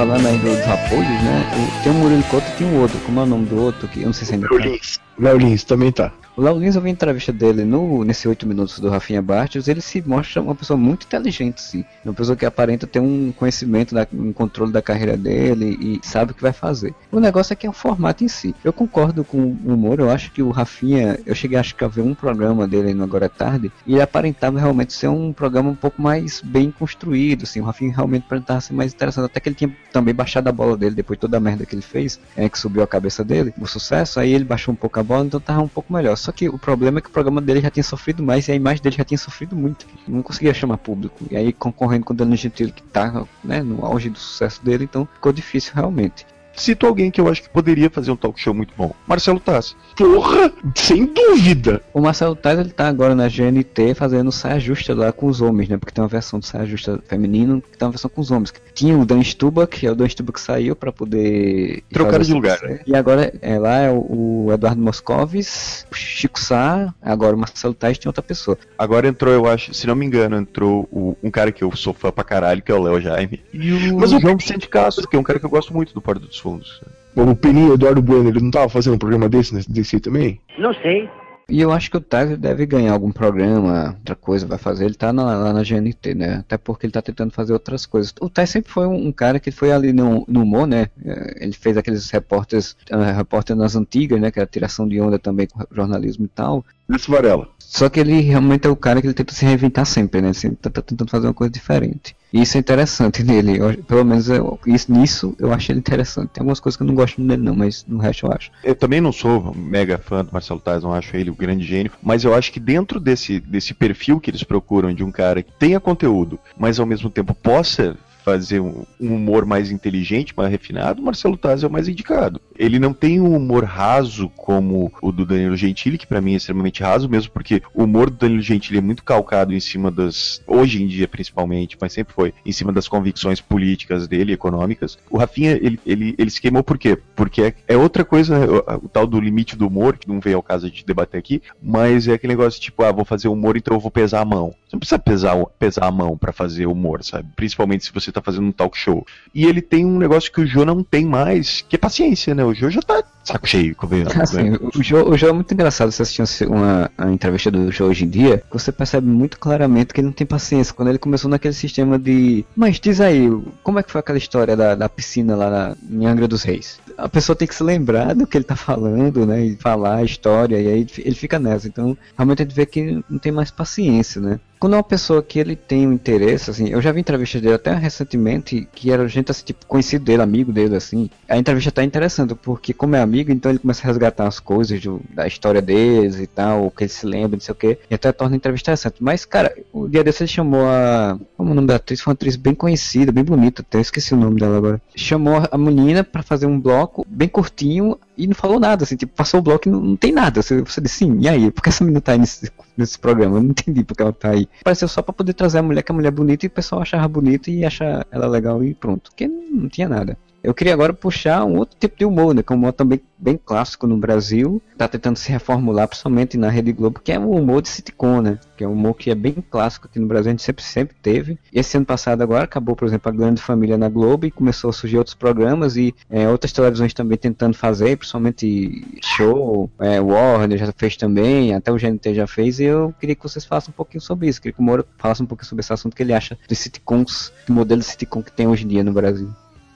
Falando 0.00 0.28
aí 0.28 0.38
dos 0.38 0.66
apoios, 0.66 1.22
né? 1.24 1.44
Tem 1.82 1.92
o 1.92 1.94
Murilo 1.96 2.22
Couto 2.30 2.46
e 2.48 2.56
tem 2.56 2.66
o 2.66 2.80
outro. 2.80 2.98
Como 3.00 3.20
é 3.20 3.22
o 3.22 3.26
nome 3.26 3.44
do 3.44 3.62
outro? 3.62 3.86
Que 3.86 4.00
eu 4.00 4.06
não 4.06 4.14
sei 4.14 4.26
se 4.26 4.32
ainda. 4.32 4.48
Lins. 4.56 4.98
Léo 5.20 5.36
Lins 5.36 5.64
também 5.64 5.92
tá. 5.92 6.12
O 6.36 6.42
Léo 6.42 6.58
Lins, 6.58 6.76
eu 6.76 6.80
vi 6.80 6.88
a 6.88 6.92
entrevista 6.92 7.32
dele 7.32 7.64
no, 7.64 8.02
nesse 8.04 8.26
8 8.26 8.46
minutos 8.46 8.78
do 8.78 8.88
Rafinha 8.88 9.20
Bastos, 9.20 9.68
ele 9.68 9.82
se 9.82 10.00
mostra 10.00 10.40
uma 10.40 10.54
pessoa 10.54 10.78
muito 10.78 11.04
inteligente, 11.04 11.60
sim. 11.60 11.84
Uma 12.02 12.14
pessoa 12.14 12.34
que 12.34 12.46
aparenta 12.46 12.86
ter 12.86 13.00
um 13.00 13.30
conhecimento, 13.32 13.94
da, 13.94 14.06
um 14.14 14.32
controle 14.32 14.72
da 14.72 14.80
carreira 14.80 15.18
dele 15.18 15.76
e 15.78 16.00
sabe 16.02 16.32
o 16.32 16.34
que 16.34 16.40
vai 16.40 16.52
fazer. 16.52 16.94
O 17.12 17.20
negócio 17.20 17.52
é 17.52 17.56
que 17.56 17.66
é 17.66 17.70
o 17.70 17.74
formato 17.74 18.24
em 18.24 18.28
si. 18.28 18.54
Eu 18.64 18.72
concordo 18.72 19.22
com 19.22 19.36
o 19.36 19.74
humor, 19.74 20.00
eu 20.00 20.08
acho 20.08 20.32
que 20.32 20.42
o 20.42 20.50
Rafinha, 20.50 21.18
eu 21.26 21.34
cheguei 21.34 21.58
acho 21.58 21.74
que 21.74 21.84
a 21.84 21.88
ver 21.88 22.00
um 22.00 22.14
programa 22.14 22.66
dele 22.66 22.94
no 22.94 23.04
Agora 23.04 23.26
é 23.26 23.28
Tarde, 23.28 23.70
e 23.86 23.92
ele 23.92 24.02
aparentava 24.02 24.58
realmente 24.58 24.94
ser 24.94 25.08
um 25.08 25.34
programa 25.34 25.68
um 25.68 25.74
pouco 25.74 26.00
mais 26.00 26.40
bem 26.40 26.70
construído, 26.70 27.42
assim, 27.42 27.60
o 27.60 27.64
Rafinha 27.64 27.92
realmente 27.94 28.24
aparentava 28.24 28.62
ser 28.62 28.72
mais 28.72 28.94
interessante, 28.94 29.26
até 29.26 29.40
que 29.40 29.48
ele 29.48 29.56
tinha 29.56 29.76
também 29.92 30.14
baixado 30.14 30.48
a 30.48 30.52
bola 30.52 30.76
dele 30.76 30.94
depois 30.94 31.18
de 31.18 31.20
toda 31.20 31.36
a 31.36 31.40
merda 31.40 31.66
que 31.66 31.74
ele 31.74 31.82
fez, 31.82 32.18
é, 32.34 32.48
que 32.48 32.58
subiu 32.58 32.82
a 32.82 32.86
cabeça 32.86 33.22
dele, 33.22 33.52
o 33.60 33.66
sucesso, 33.66 34.18
aí 34.18 34.32
ele 34.32 34.44
baixou 34.44 34.72
um 34.72 34.76
pouco 34.76 34.98
a 34.98 35.02
então 35.18 35.40
tava 35.40 35.60
um 35.60 35.68
pouco 35.68 35.92
melhor. 35.92 36.16
Só 36.16 36.32
que 36.32 36.48
o 36.48 36.58
problema 36.58 36.98
é 36.98 37.02
que 37.02 37.08
o 37.08 37.12
programa 37.12 37.40
dele 37.40 37.60
já 37.60 37.70
tinha 37.70 37.82
sofrido 37.82 38.22
mais 38.22 38.48
e 38.48 38.52
a 38.52 38.54
imagem 38.54 38.82
dele 38.82 38.96
já 38.96 39.04
tinha 39.04 39.18
sofrido 39.18 39.56
muito. 39.56 39.86
Não 40.06 40.22
conseguia 40.22 40.54
chamar 40.54 40.78
público. 40.78 41.24
E 41.30 41.36
aí 41.36 41.52
concorrendo 41.52 42.04
com 42.04 42.12
o 42.12 42.16
Danilo 42.16 42.36
Gentili 42.36 42.72
que 42.72 42.82
tá 42.82 43.24
né, 43.42 43.62
no 43.62 43.84
auge 43.84 44.08
do 44.08 44.18
sucesso 44.18 44.64
dele, 44.64 44.84
então 44.84 45.08
ficou 45.14 45.32
difícil 45.32 45.72
realmente. 45.74 46.26
Cito 46.54 46.86
alguém 46.86 47.10
que 47.10 47.20
eu 47.20 47.28
acho 47.28 47.42
que 47.42 47.48
poderia 47.48 47.88
fazer 47.88 48.10
um 48.10 48.16
talk 48.16 48.38
show 48.40 48.52
muito 48.52 48.72
bom. 48.76 48.92
Marcelo 49.06 49.40
Tassi. 49.40 49.74
Porra, 49.96 50.52
sem 50.74 51.06
dúvida. 51.06 51.80
O 51.94 52.00
Marcelo 52.00 52.34
Tais 52.36 52.58
ele 52.58 52.70
tá 52.70 52.88
agora 52.88 53.14
na 53.14 53.28
GNT 53.28 53.94
fazendo 53.94 54.30
saia 54.32 54.58
justa 54.60 54.94
lá 54.94 55.12
com 55.12 55.26
os 55.26 55.40
homens, 55.40 55.68
né? 55.68 55.76
Porque 55.78 55.92
tem 55.92 56.02
uma 56.02 56.08
versão 56.08 56.38
de 56.38 56.46
saia 56.46 56.66
justa 56.66 57.00
feminino 57.08 57.62
que 57.62 57.78
tem 57.78 57.86
uma 57.86 57.92
versão 57.92 58.10
com 58.10 58.20
os 58.20 58.30
homens. 58.30 58.52
Tinha 58.74 58.96
o 58.98 59.04
Dan 59.06 59.22
Stubach, 59.22 59.68
que 59.78 59.86
é 59.86 59.90
o 59.90 59.94
Dan 59.94 60.08
Stubach 60.08 60.34
que 60.34 60.40
saiu 60.40 60.74
pra 60.76 60.92
poder. 60.92 61.82
Fazer 61.94 62.24
de 62.24 62.32
lugar, 62.34 62.60
né? 62.62 62.80
E 62.86 62.94
agora 62.94 63.32
é, 63.40 63.58
lá 63.58 63.78
é 63.78 63.90
o, 63.90 64.44
o 64.46 64.52
Eduardo 64.52 64.80
Moscovis, 64.80 65.86
o 65.90 65.94
Chico 65.94 66.38
Sá, 66.40 66.92
agora 67.00 67.34
o 67.36 67.38
Marcelo 67.38 67.74
Tais 67.74 67.98
tem 67.98 68.08
outra 68.08 68.22
pessoa. 68.22 68.58
Agora 68.78 69.06
entrou, 69.08 69.32
eu 69.32 69.46
acho, 69.46 69.72
se 69.74 69.86
não 69.86 69.94
me 69.94 70.04
engano, 70.06 70.36
entrou 70.36 70.88
o- 70.90 71.16
um 71.22 71.30
cara 71.30 71.52
que 71.52 71.62
eu 71.64 71.74
sou 71.76 71.92
fã 71.92 72.10
pra 72.10 72.24
caralho, 72.24 72.62
que 72.62 72.70
é 72.72 72.74
o 72.74 72.82
Léo 72.82 73.00
Jaime. 73.00 73.40
E 73.52 73.72
o 73.92 73.98
Mas 73.98 74.12
o- 74.12 74.20
João 74.20 74.36
Vicente 74.36 74.68
Castro, 74.68 75.06
que 75.08 75.16
é 75.16 75.18
um 75.18 75.22
cara 75.22 75.38
que 75.38 75.44
eu 75.46 75.50
gosto 75.50 75.72
muito 75.74 75.92
do 75.94 76.00
Porto 76.00 76.26
dos 76.26 76.38
Fundos. 76.40 76.80
O 77.14 77.34
Peninho 77.36 77.74
Eduardo 77.74 78.00
Bueno, 78.02 78.28
ele 78.28 78.40
não 78.40 78.50
tava 78.50 78.68
fazendo 78.68 78.94
um 78.94 78.98
programa 78.98 79.28
desse, 79.28 79.54
nesse- 79.54 79.70
desse 79.70 79.96
aí 79.96 80.00
também? 80.00 80.40
Não 80.58 80.72
sei. 80.74 81.08
E 81.48 81.60
eu 81.60 81.72
acho 81.72 81.90
que 81.90 81.96
o 81.96 82.00
Tais 82.00 82.38
deve 82.38 82.64
ganhar 82.64 82.92
algum 82.92 83.10
programa, 83.10 83.96
outra 83.98 84.14
coisa 84.14 84.46
vai 84.46 84.56
fazer. 84.56 84.84
Ele 84.84 84.94
tá 84.94 85.12
na- 85.12 85.36
lá 85.36 85.52
na 85.52 85.64
GNT, 85.64 86.14
né? 86.14 86.34
Até 86.36 86.56
porque 86.56 86.86
ele 86.86 86.92
tá 86.92 87.02
tentando 87.02 87.32
fazer 87.32 87.52
outras 87.52 87.84
coisas. 87.84 88.14
O 88.20 88.30
Tais 88.30 88.50
sempre 88.50 88.70
foi 88.70 88.86
um, 88.86 89.08
um 89.08 89.10
cara 89.10 89.40
que 89.40 89.50
foi 89.50 89.72
ali 89.72 89.92
no, 89.92 90.24
no 90.28 90.42
humor, 90.44 90.68
né? 90.68 90.86
Eh, 91.04 91.38
Ele 91.40 91.52
fez 91.52 91.76
aqueles 91.76 92.08
repórteres, 92.10 92.76
uh, 92.92 93.16
repórter 93.16 93.56
nas 93.56 93.74
antigas, 93.74 94.20
né? 94.20 94.30
Que 94.30 94.38
era 94.38 94.46
tiração 94.46 94.86
de 94.86 95.00
onda 95.00 95.18
também 95.18 95.48
com 95.48 95.58
jornalismo 95.74 96.26
e 96.26 96.28
tal. 96.28 96.64
Esse 96.88 97.10
Varela. 97.10 97.48
Só 97.72 97.88
que 97.88 98.00
ele 98.00 98.20
realmente 98.20 98.66
é 98.66 98.68
o 98.68 98.74
cara 98.74 99.00
que 99.00 99.06
ele 99.06 99.14
tenta 99.14 99.32
se 99.32 99.44
reinventar 99.44 99.86
sempre, 99.86 100.20
né? 100.20 100.32
Sempre 100.32 100.56
tá, 100.56 100.68
tá 100.68 100.82
tentando 100.82 101.08
fazer 101.08 101.28
uma 101.28 101.32
coisa 101.32 101.52
diferente. 101.52 102.16
E 102.32 102.42
isso 102.42 102.56
é 102.56 102.60
interessante 102.60 103.22
nele. 103.24 103.58
Eu- 103.58 103.84
pelo 103.84 104.04
menos 104.04 104.28
eu, 104.28 104.58
isso, 104.66 104.92
nisso 104.92 105.36
eu 105.38 105.52
acho 105.52 105.70
ele 105.70 105.78
interessante. 105.78 106.30
Tem 106.30 106.40
algumas 106.40 106.58
coisas 106.58 106.76
que 106.76 106.82
eu 106.82 106.86
não 106.88 106.96
gosto 106.96 107.22
dele, 107.22 107.40
não, 107.40 107.54
mas 107.54 107.84
no 107.86 107.98
resto 107.98 108.26
eu 108.26 108.32
acho. 108.32 108.50
Eu 108.64 108.74
também 108.74 109.00
não 109.00 109.12
sou 109.12 109.54
mega 109.54 109.98
fã 109.98 110.24
do 110.24 110.32
Marcelo 110.32 110.58
Tais, 110.58 110.82
não 110.82 110.92
acho 110.92 111.16
ele 111.16 111.30
o 111.30 111.34
grande 111.34 111.64
gênio, 111.64 111.92
mas 112.02 112.24
eu 112.24 112.34
acho 112.34 112.50
que 112.50 112.58
dentro 112.58 112.98
desse, 112.98 113.38
desse 113.38 113.72
perfil 113.72 114.18
que 114.18 114.32
eles 114.32 114.42
procuram 114.42 114.92
de 114.92 115.04
um 115.04 115.12
cara 115.12 115.40
que 115.40 115.52
tenha 115.52 115.78
conteúdo, 115.78 116.40
mas 116.58 116.80
ao 116.80 116.86
mesmo 116.86 117.08
tempo 117.08 117.32
possa 117.34 117.96
fazer 118.30 118.60
um, 118.60 118.84
um 119.00 119.16
humor 119.16 119.44
mais 119.44 119.72
inteligente, 119.72 120.34
mais 120.36 120.50
refinado, 120.50 121.02
Marcelo 121.02 121.36
Taz 121.36 121.64
é 121.64 121.66
o 121.66 121.70
mais 121.70 121.88
indicado. 121.88 122.40
Ele 122.56 122.78
não 122.78 122.92
tem 122.92 123.20
um 123.20 123.34
humor 123.34 123.64
raso 123.64 124.28
como 124.36 124.92
o 125.02 125.10
do 125.10 125.26
Danilo 125.26 125.56
Gentili, 125.56 125.98
que 125.98 126.06
pra 126.06 126.20
mim 126.20 126.34
é 126.34 126.36
extremamente 126.36 126.80
raso, 126.80 127.08
mesmo 127.08 127.32
porque 127.32 127.60
o 127.74 127.82
humor 127.82 128.08
do 128.08 128.16
Danilo 128.16 128.40
Gentili 128.40 128.78
é 128.78 128.80
muito 128.80 129.02
calcado 129.02 129.52
em 129.52 129.58
cima 129.58 129.90
das. 129.90 130.40
hoje 130.46 130.80
em 130.80 130.86
dia 130.86 131.08
principalmente, 131.08 131.76
mas 131.80 131.92
sempre 131.92 132.14
foi, 132.14 132.32
em 132.46 132.52
cima 132.52 132.72
das 132.72 132.86
convicções 132.86 133.40
políticas 133.40 134.06
dele, 134.06 134.32
econômicas. 134.32 134.96
O 135.10 135.18
Rafinha, 135.18 135.52
ele, 135.52 135.80
ele, 135.84 136.14
ele 136.16 136.30
se 136.30 136.40
queimou 136.40 136.62
por 136.62 136.78
quê? 136.78 136.96
Porque 137.16 137.42
é, 137.42 137.54
é 137.66 137.76
outra 137.76 138.04
coisa, 138.04 138.38
o, 138.38 138.84
o 138.84 138.88
tal 138.88 139.08
do 139.08 139.20
limite 139.20 139.56
do 139.56 139.66
humor, 139.66 139.98
que 139.98 140.08
não 140.08 140.20
veio 140.20 140.36
ao 140.36 140.42
caso 140.42 140.70
de 140.70 140.84
debater 140.84 141.18
aqui, 141.18 141.42
mas 141.60 142.06
é 142.06 142.12
aquele 142.12 142.34
negócio 142.34 142.60
tipo, 142.60 142.84
ah, 142.84 142.92
vou 142.92 143.04
fazer 143.04 143.26
humor, 143.26 143.56
então 143.56 143.74
eu 143.74 143.80
vou 143.80 143.90
pesar 143.90 144.20
a 144.20 144.24
mão. 144.24 144.54
Você 144.70 144.76
não 144.76 144.78
precisa 144.80 144.98
pesar, 145.00 145.46
pesar 145.58 145.86
a 145.86 145.90
mão 145.90 146.16
pra 146.16 146.32
fazer 146.32 146.66
humor, 146.66 147.02
sabe? 147.02 147.28
Principalmente 147.34 147.84
se 147.84 147.92
você 147.92 148.12
tá 148.12 148.22
fazendo 148.22 148.46
um 148.46 148.52
talk 148.52 148.78
show. 148.78 149.04
E 149.34 149.44
ele 149.44 149.60
tem 149.60 149.84
um 149.84 149.98
negócio 149.98 150.30
que 150.30 150.40
o 150.40 150.46
Jô 150.46 150.64
não 150.64 150.84
tem 150.84 151.04
mais, 151.04 151.64
que 151.68 151.74
é 151.74 151.78
paciência, 151.78 152.36
né? 152.36 152.44
O 152.44 152.54
Jô 152.54 152.70
já 152.70 152.80
tá 152.80 153.02
saco 153.24 153.48
cheio, 153.48 153.74
convenhamos, 153.74 154.14
Assim, 154.16 154.50
né? 154.50 154.58
o 154.60 154.80
Joe, 154.80 155.02
o 155.02 155.16
Joe 155.16 155.30
é 155.30 155.32
muito 155.32 155.52
engraçado 155.52 155.90
você 155.90 156.02
assistir 156.02 156.46
uma, 156.46 156.88
uma 156.96 157.12
entrevista 157.12 157.50
do 157.50 157.72
Joe 157.72 157.88
hoje 157.88 158.04
em 158.04 158.08
dia, 158.08 158.38
que 158.38 158.52
você 158.52 158.70
percebe 158.70 159.08
muito 159.08 159.40
claramente 159.40 159.92
que 159.92 160.00
ele 160.00 160.06
não 160.06 160.12
tem 160.12 160.26
paciência. 160.26 160.72
Quando 160.72 160.88
ele 160.88 160.98
começou 160.98 161.28
naquele 161.28 161.54
sistema 161.54 161.98
de. 161.98 162.44
Mas 162.54 162.78
diz 162.78 163.00
aí, 163.00 163.28
como 163.64 163.80
é 163.80 163.82
que 163.82 163.90
foi 163.90 163.98
aquela 163.98 164.18
história 164.18 164.56
da, 164.56 164.76
da 164.76 164.88
piscina 164.88 165.34
lá 165.34 165.50
na, 165.50 165.76
em 165.90 166.06
Angra 166.06 166.28
dos 166.28 166.44
Reis? 166.44 166.78
A 167.02 167.08
pessoa 167.08 167.34
tem 167.36 167.48
que 167.48 167.54
se 167.54 167.62
lembrar 167.62 168.14
do 168.14 168.26
que 168.26 168.36
ele 168.36 168.44
tá 168.44 168.56
falando, 168.56 169.26
né? 169.26 169.44
E 169.44 169.56
falar 169.56 169.96
a 169.96 170.04
história, 170.04 170.60
e 170.60 170.66
aí 170.66 170.86
ele 170.98 171.14
fica 171.14 171.38
nessa. 171.38 171.66
Então, 171.68 171.96
realmente 172.16 172.42
a 172.42 172.44
gente 172.44 172.54
vê 172.54 172.66
que 172.66 173.02
não 173.08 173.18
tem 173.18 173.32
mais 173.32 173.50
paciência, 173.50 174.20
né? 174.20 174.38
Quando 174.58 174.74
é 174.74 174.76
uma 174.76 174.82
pessoa 174.84 175.22
que 175.22 175.38
ele 175.38 175.56
tem 175.56 175.86
um 175.88 175.92
interesse, 175.94 176.50
assim, 176.50 176.68
eu 176.68 176.82
já 176.82 176.92
vi 176.92 177.00
entrevistas 177.00 177.40
dele 177.40 177.54
até 177.54 177.72
recentemente, 177.74 178.68
que 178.74 178.90
era 178.90 179.08
gente 179.08 179.30
assim, 179.30 179.42
tipo, 179.44 179.64
conhecido 179.64 180.04
dele, 180.04 180.20
amigo 180.20 180.52
dele, 180.52 180.76
assim. 180.76 181.08
A 181.26 181.38
entrevista 181.38 181.70
tá 181.72 181.82
interessante, 181.82 182.34
porque 182.34 182.74
como 182.74 182.94
é 182.94 183.00
amigo, 183.00 183.32
então 183.32 183.50
ele 183.50 183.58
começa 183.58 183.82
a 183.82 183.86
resgatar 183.86 184.26
as 184.26 184.38
coisas 184.38 184.78
do- 184.82 185.00
da 185.14 185.26
história 185.26 185.62
deles 185.62 186.16
e 186.20 186.26
tal, 186.26 186.66
o 186.66 186.70
que 186.70 186.84
ele 186.84 186.90
se 186.90 187.06
lembra, 187.06 187.36
não 187.36 187.40
sei 187.40 187.52
o 187.52 187.56
que, 187.56 187.78
e 187.90 187.94
até 187.94 188.12
torna 188.12 188.34
a 188.34 188.36
entrevista 188.36 188.70
interessante. 188.70 188.96
Mas, 189.00 189.24
cara, 189.24 189.54
o 189.72 189.88
dia 189.88 190.04
desse 190.04 190.22
ele 190.24 190.28
chamou 190.28 190.66
a. 190.66 191.18
Como 191.38 191.48
é 191.48 191.52
o 191.52 191.54
nome 191.54 191.66
da 191.68 191.76
atriz? 191.76 192.02
Foi 192.02 192.10
uma 192.10 192.14
atriz 192.14 192.36
bem 192.36 192.54
conhecida, 192.54 193.10
bem 193.10 193.24
bonita, 193.24 193.62
até 193.62 193.80
esqueci 193.80 194.12
o 194.12 194.16
nome 194.18 194.38
dela 194.38 194.58
agora. 194.58 194.82
Chamou 194.94 195.42
a 195.50 195.56
menina 195.56 196.04
pra 196.04 196.22
fazer 196.22 196.44
um 196.44 196.60
bloco 196.60 196.89
bem 197.06 197.28
curtinho 197.28 197.98
e 198.16 198.26
não 198.26 198.34
falou 198.34 198.60
nada, 198.60 198.84
assim, 198.84 198.96
tipo, 198.96 199.12
passou 199.14 199.40
o 199.40 199.42
bloco 199.42 199.68
e 199.68 199.72
não, 199.72 199.80
não 199.80 199.96
tem 199.96 200.12
nada. 200.12 200.42
Você, 200.42 200.60
você 200.62 200.80
disse, 200.80 200.96
sim, 200.96 201.18
e 201.20 201.28
aí? 201.28 201.50
Por 201.50 201.62
que 201.62 201.68
essa 201.68 201.84
menina 201.84 202.00
tá 202.00 202.12
aí 202.12 202.18
nesse, 202.18 202.50
nesse 202.76 202.98
programa? 202.98 203.38
Eu 203.38 203.42
não 203.42 203.50
entendi 203.50 203.84
porque 203.84 204.02
ela 204.02 204.12
tá 204.12 204.30
aí. 204.30 204.48
Pareceu 204.64 204.88
só 204.88 205.02
pra 205.02 205.12
poder 205.12 205.34
trazer 205.34 205.58
a 205.58 205.62
mulher, 205.62 205.82
que 205.82 205.92
a 205.92 205.94
mulher 205.94 206.08
é 206.08 206.12
bonita 206.12 206.46
e 206.46 206.48
o 206.48 206.50
pessoal 206.50 206.82
achava 206.82 207.06
bonita 207.08 207.50
e 207.50 207.64
achar 207.64 208.06
ela 208.10 208.26
legal 208.26 208.62
e 208.64 208.74
pronto. 208.74 209.10
Porque 209.10 209.26
não, 209.26 209.62
não 209.62 209.68
tinha 209.68 209.88
nada. 209.88 210.16
Eu 210.42 210.54
queria 210.54 210.72
agora 210.72 210.92
puxar 210.92 211.44
um 211.44 211.58
outro 211.58 211.76
tipo 211.78 211.98
de 211.98 212.04
humor, 212.04 212.34
né? 212.34 212.42
Que 212.42 212.52
é 212.52 212.56
um 212.56 212.58
humor 212.58 212.72
também 212.72 213.00
bem 213.18 213.38
clássico 213.42 213.86
no 213.86 213.96
Brasil. 213.98 214.60
Tá 214.76 214.88
tentando 214.88 215.16
se 215.16 215.30
reformular, 215.30 215.86
principalmente 215.86 216.38
na 216.38 216.48
Rede 216.48 216.72
Globo, 216.72 217.00
que 217.00 217.12
é 217.12 217.18
o 217.18 217.30
humor 217.30 217.60
de 217.60 217.68
sitcom, 217.68 218.22
né? 218.22 218.38
Que 218.56 218.64
é 218.64 218.68
um 218.68 218.72
humor 218.72 218.94
que 218.94 219.10
é 219.10 219.14
bem 219.14 219.34
clássico 219.50 219.86
aqui 219.86 219.98
no 219.98 220.06
Brasil, 220.06 220.30
a 220.30 220.32
gente 220.32 220.42
sempre, 220.42 220.64
sempre 220.64 220.96
teve. 221.02 221.38
Esse 221.52 221.76
ano 221.76 221.84
passado 221.84 222.22
agora 222.22 222.44
acabou, 222.44 222.74
por 222.74 222.88
exemplo, 222.88 223.10
a 223.10 223.14
Grande 223.14 223.42
Família 223.42 223.76
na 223.76 223.88
Globo 223.88 224.24
e 224.24 224.30
começou 224.30 224.70
a 224.70 224.72
surgir 224.72 224.96
outros 224.96 225.14
programas 225.14 225.76
e 225.76 225.94
é, 226.08 226.28
outras 226.28 226.52
televisões 226.52 226.94
também 226.94 227.18
tentando 227.18 227.54
fazer, 227.54 227.96
principalmente 227.98 229.00
Show, 229.02 229.70
é, 229.78 230.00
Warner 230.00 230.58
já 230.58 230.72
fez 230.72 230.96
também, 230.96 231.54
até 231.54 231.70
o 231.70 231.76
GNT 231.76 232.14
já 232.14 232.26
fez, 232.26 232.58
e 232.58 232.64
eu 232.64 232.94
queria 232.98 233.14
que 233.14 233.22
vocês 233.22 233.44
falassem 233.44 233.70
um 233.70 233.76
pouquinho 233.76 234.00
sobre 234.00 234.28
isso, 234.28 234.40
queria 234.40 234.54
que 234.54 234.60
o 234.60 234.64
Moro 234.64 234.86
falasse 234.96 235.22
um 235.22 235.26
pouquinho 235.26 235.48
sobre 235.48 235.60
esse 235.60 235.72
assunto 235.72 235.94
que 235.94 236.02
ele 236.02 236.14
acha 236.14 236.38
dos 236.48 236.58
sitcoms, 236.58 237.32
do 237.46 237.52
modelo 237.52 237.80
de 237.80 237.86
sitcom 237.86 238.22
que 238.22 238.32
tem 238.32 238.46
hoje 238.46 238.64
em 238.64 238.68
dia 238.68 238.84
no 238.84 238.92
Brasil. 238.92 239.30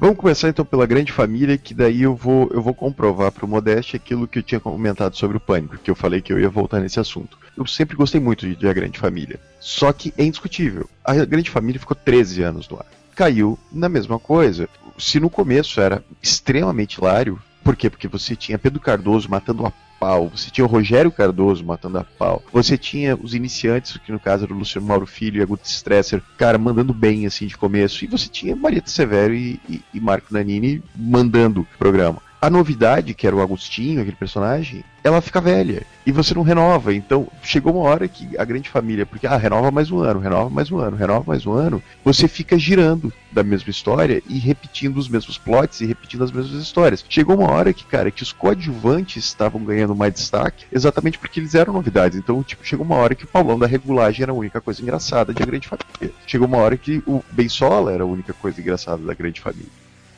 Vamos 0.05 0.19
começar 0.19 0.51
então 0.51 0.67
pela 0.67 0.85
grande 0.85 1.11
família, 1.11 1.57
que 1.57 1.73
daí 1.73 2.03
eu 2.03 2.15
vou, 2.15 2.51
eu 2.53 2.61
vou 2.61 2.75
comprovar 2.75 3.33
pro 3.33 3.49
Modeste 3.49 3.97
aquilo 3.97 4.29
que 4.29 4.39
eu 4.39 4.43
tinha 4.43 4.61
comentado 4.61 5.17
sobre 5.17 5.39
o 5.39 5.41
pânico, 5.41 5.79
que 5.79 5.91
eu 5.91 5.95
falei 5.95 6.21
que 6.21 6.31
eu 6.31 6.39
ia 6.39 6.51
voltar 6.51 6.79
nesse 6.81 7.01
assunto. 7.01 7.39
Eu 7.57 7.67
sempre 7.67 7.97
gostei 7.97 8.21
muito 8.21 8.47
de, 8.47 8.55
de 8.55 8.69
A 8.69 8.73
Grande 8.75 8.99
Família. 8.99 9.41
Só 9.59 9.91
que 9.95 10.13
é 10.19 10.23
indiscutível. 10.23 10.91
A 11.03 11.15
Grande 11.25 11.49
Família 11.49 11.81
ficou 11.81 11.97
13 11.97 12.43
anos 12.43 12.69
no 12.69 12.77
ar. 12.77 12.87
Caiu 13.15 13.59
na 13.73 13.89
mesma 13.89 14.19
coisa. 14.19 14.69
Se 14.99 15.19
no 15.19 15.31
começo 15.31 15.81
era 15.81 16.05
extremamente 16.23 16.99
hilário, 16.99 17.41
por 17.63 17.75
quê? 17.75 17.89
Porque 17.89 18.07
você 18.07 18.37
tinha 18.37 18.59
Pedro 18.59 18.81
Cardoso 18.81 19.31
matando 19.31 19.65
a 19.65 19.73
pau, 20.05 20.29
você 20.29 20.51
tinha 20.51 20.67
o 20.67 20.69
Rogério 20.69 21.11
Cardoso 21.11 21.65
matando 21.65 21.97
a 21.97 22.05
pau, 22.05 22.43
você 22.53 22.77
tinha 22.77 23.17
os 23.17 23.35
iniciantes, 23.35 23.97
que 23.97 24.13
no 24.13 24.21
caso 24.21 24.45
era 24.45 24.53
o 24.53 24.59
Luciano 24.59 24.87
Mauro 24.87 25.07
Filho 25.07 25.39
e 25.39 25.43
a 25.43 25.47
Guto 25.47 25.67
Stresser, 25.67 26.21
cara, 26.37 26.59
mandando 26.59 26.93
bem 26.93 27.25
assim 27.25 27.47
de 27.47 27.57
começo, 27.57 28.05
e 28.05 28.07
você 28.07 28.29
tinha 28.29 28.55
Marieta 28.55 28.91
Severo 28.91 29.33
e, 29.33 29.59
e, 29.67 29.83
e 29.95 30.01
Marco 30.01 30.27
Nanini 30.31 30.83
mandando 30.95 31.63
o 31.63 31.79
programa. 31.79 32.21
A 32.45 32.51
novidade, 32.51 33.15
que 33.15 33.27
era 33.27 33.35
o 33.35 33.41
Agostinho, 33.41 34.03
aquele 34.03 34.17
personagem, 34.17 34.85
ela 35.03 35.23
fica 35.23 35.41
velha. 35.41 35.83
E 36.05 36.13
você 36.13 36.35
não 36.35 36.43
renova. 36.43 36.93
Então, 36.93 37.27
chegou 37.43 37.73
uma 37.73 37.89
hora 37.89 38.07
que 38.07 38.37
a 38.37 38.45
grande 38.45 38.69
família, 38.69 39.07
porque, 39.07 39.27
ah, 39.27 39.39
renova 39.39 39.71
mais 39.71 39.91
um 39.91 40.01
ano, 40.01 40.21
renova 40.21 40.51
mais 40.51 40.71
um 40.71 40.77
ano, 40.77 40.95
renova 40.95 41.25
mais 41.27 41.47
um 41.47 41.55
ano, 41.55 41.83
você 42.05 42.29
fica 42.29 42.59
girando 42.59 43.11
da 43.33 43.43
mesma 43.43 43.71
história 43.71 44.23
e 44.29 44.39
repetindo 44.39 44.99
os 44.99 45.09
mesmos 45.09 45.39
plots 45.39 45.81
e 45.81 45.87
repetindo 45.87 46.23
as 46.23 46.31
mesmas 46.31 46.61
histórias. 46.61 47.03
Chegou 47.09 47.35
uma 47.39 47.51
hora 47.51 47.73
que, 47.73 47.87
cara, 47.87 48.11
que 48.11 48.23
os 48.23 48.31
coadjuvantes 48.31 49.25
estavam 49.25 49.65
ganhando 49.65 49.97
mais 49.97 50.13
destaque 50.13 50.67
exatamente 50.71 51.19
porque 51.19 51.41
eles 51.41 51.55
eram 51.55 51.73
novidades. 51.73 52.19
Então, 52.19 52.43
tipo, 52.43 52.63
chegou 52.63 52.85
uma 52.85 52.97
hora 52.97 53.15
que 53.15 53.25
o 53.25 53.29
Paulão 53.29 53.59
da 53.59 53.67
regulagem 53.67 54.23
era 54.23 54.33
a 54.33 54.35
única 54.35 54.61
coisa 54.61 54.83
engraçada 54.83 55.33
de 55.33 55.43
A 55.43 55.47
Grande 55.47 55.67
Família. 55.67 56.15
Chegou 56.27 56.47
uma 56.47 56.59
hora 56.59 56.77
que 56.77 57.03
o 57.07 57.25
Ben 57.33 57.49
Sola 57.49 57.91
era 57.91 58.03
a 58.03 58.07
única 58.07 58.35
coisa 58.35 58.61
engraçada 58.61 59.03
da 59.03 59.15
Grande 59.15 59.41
Família. 59.41 59.73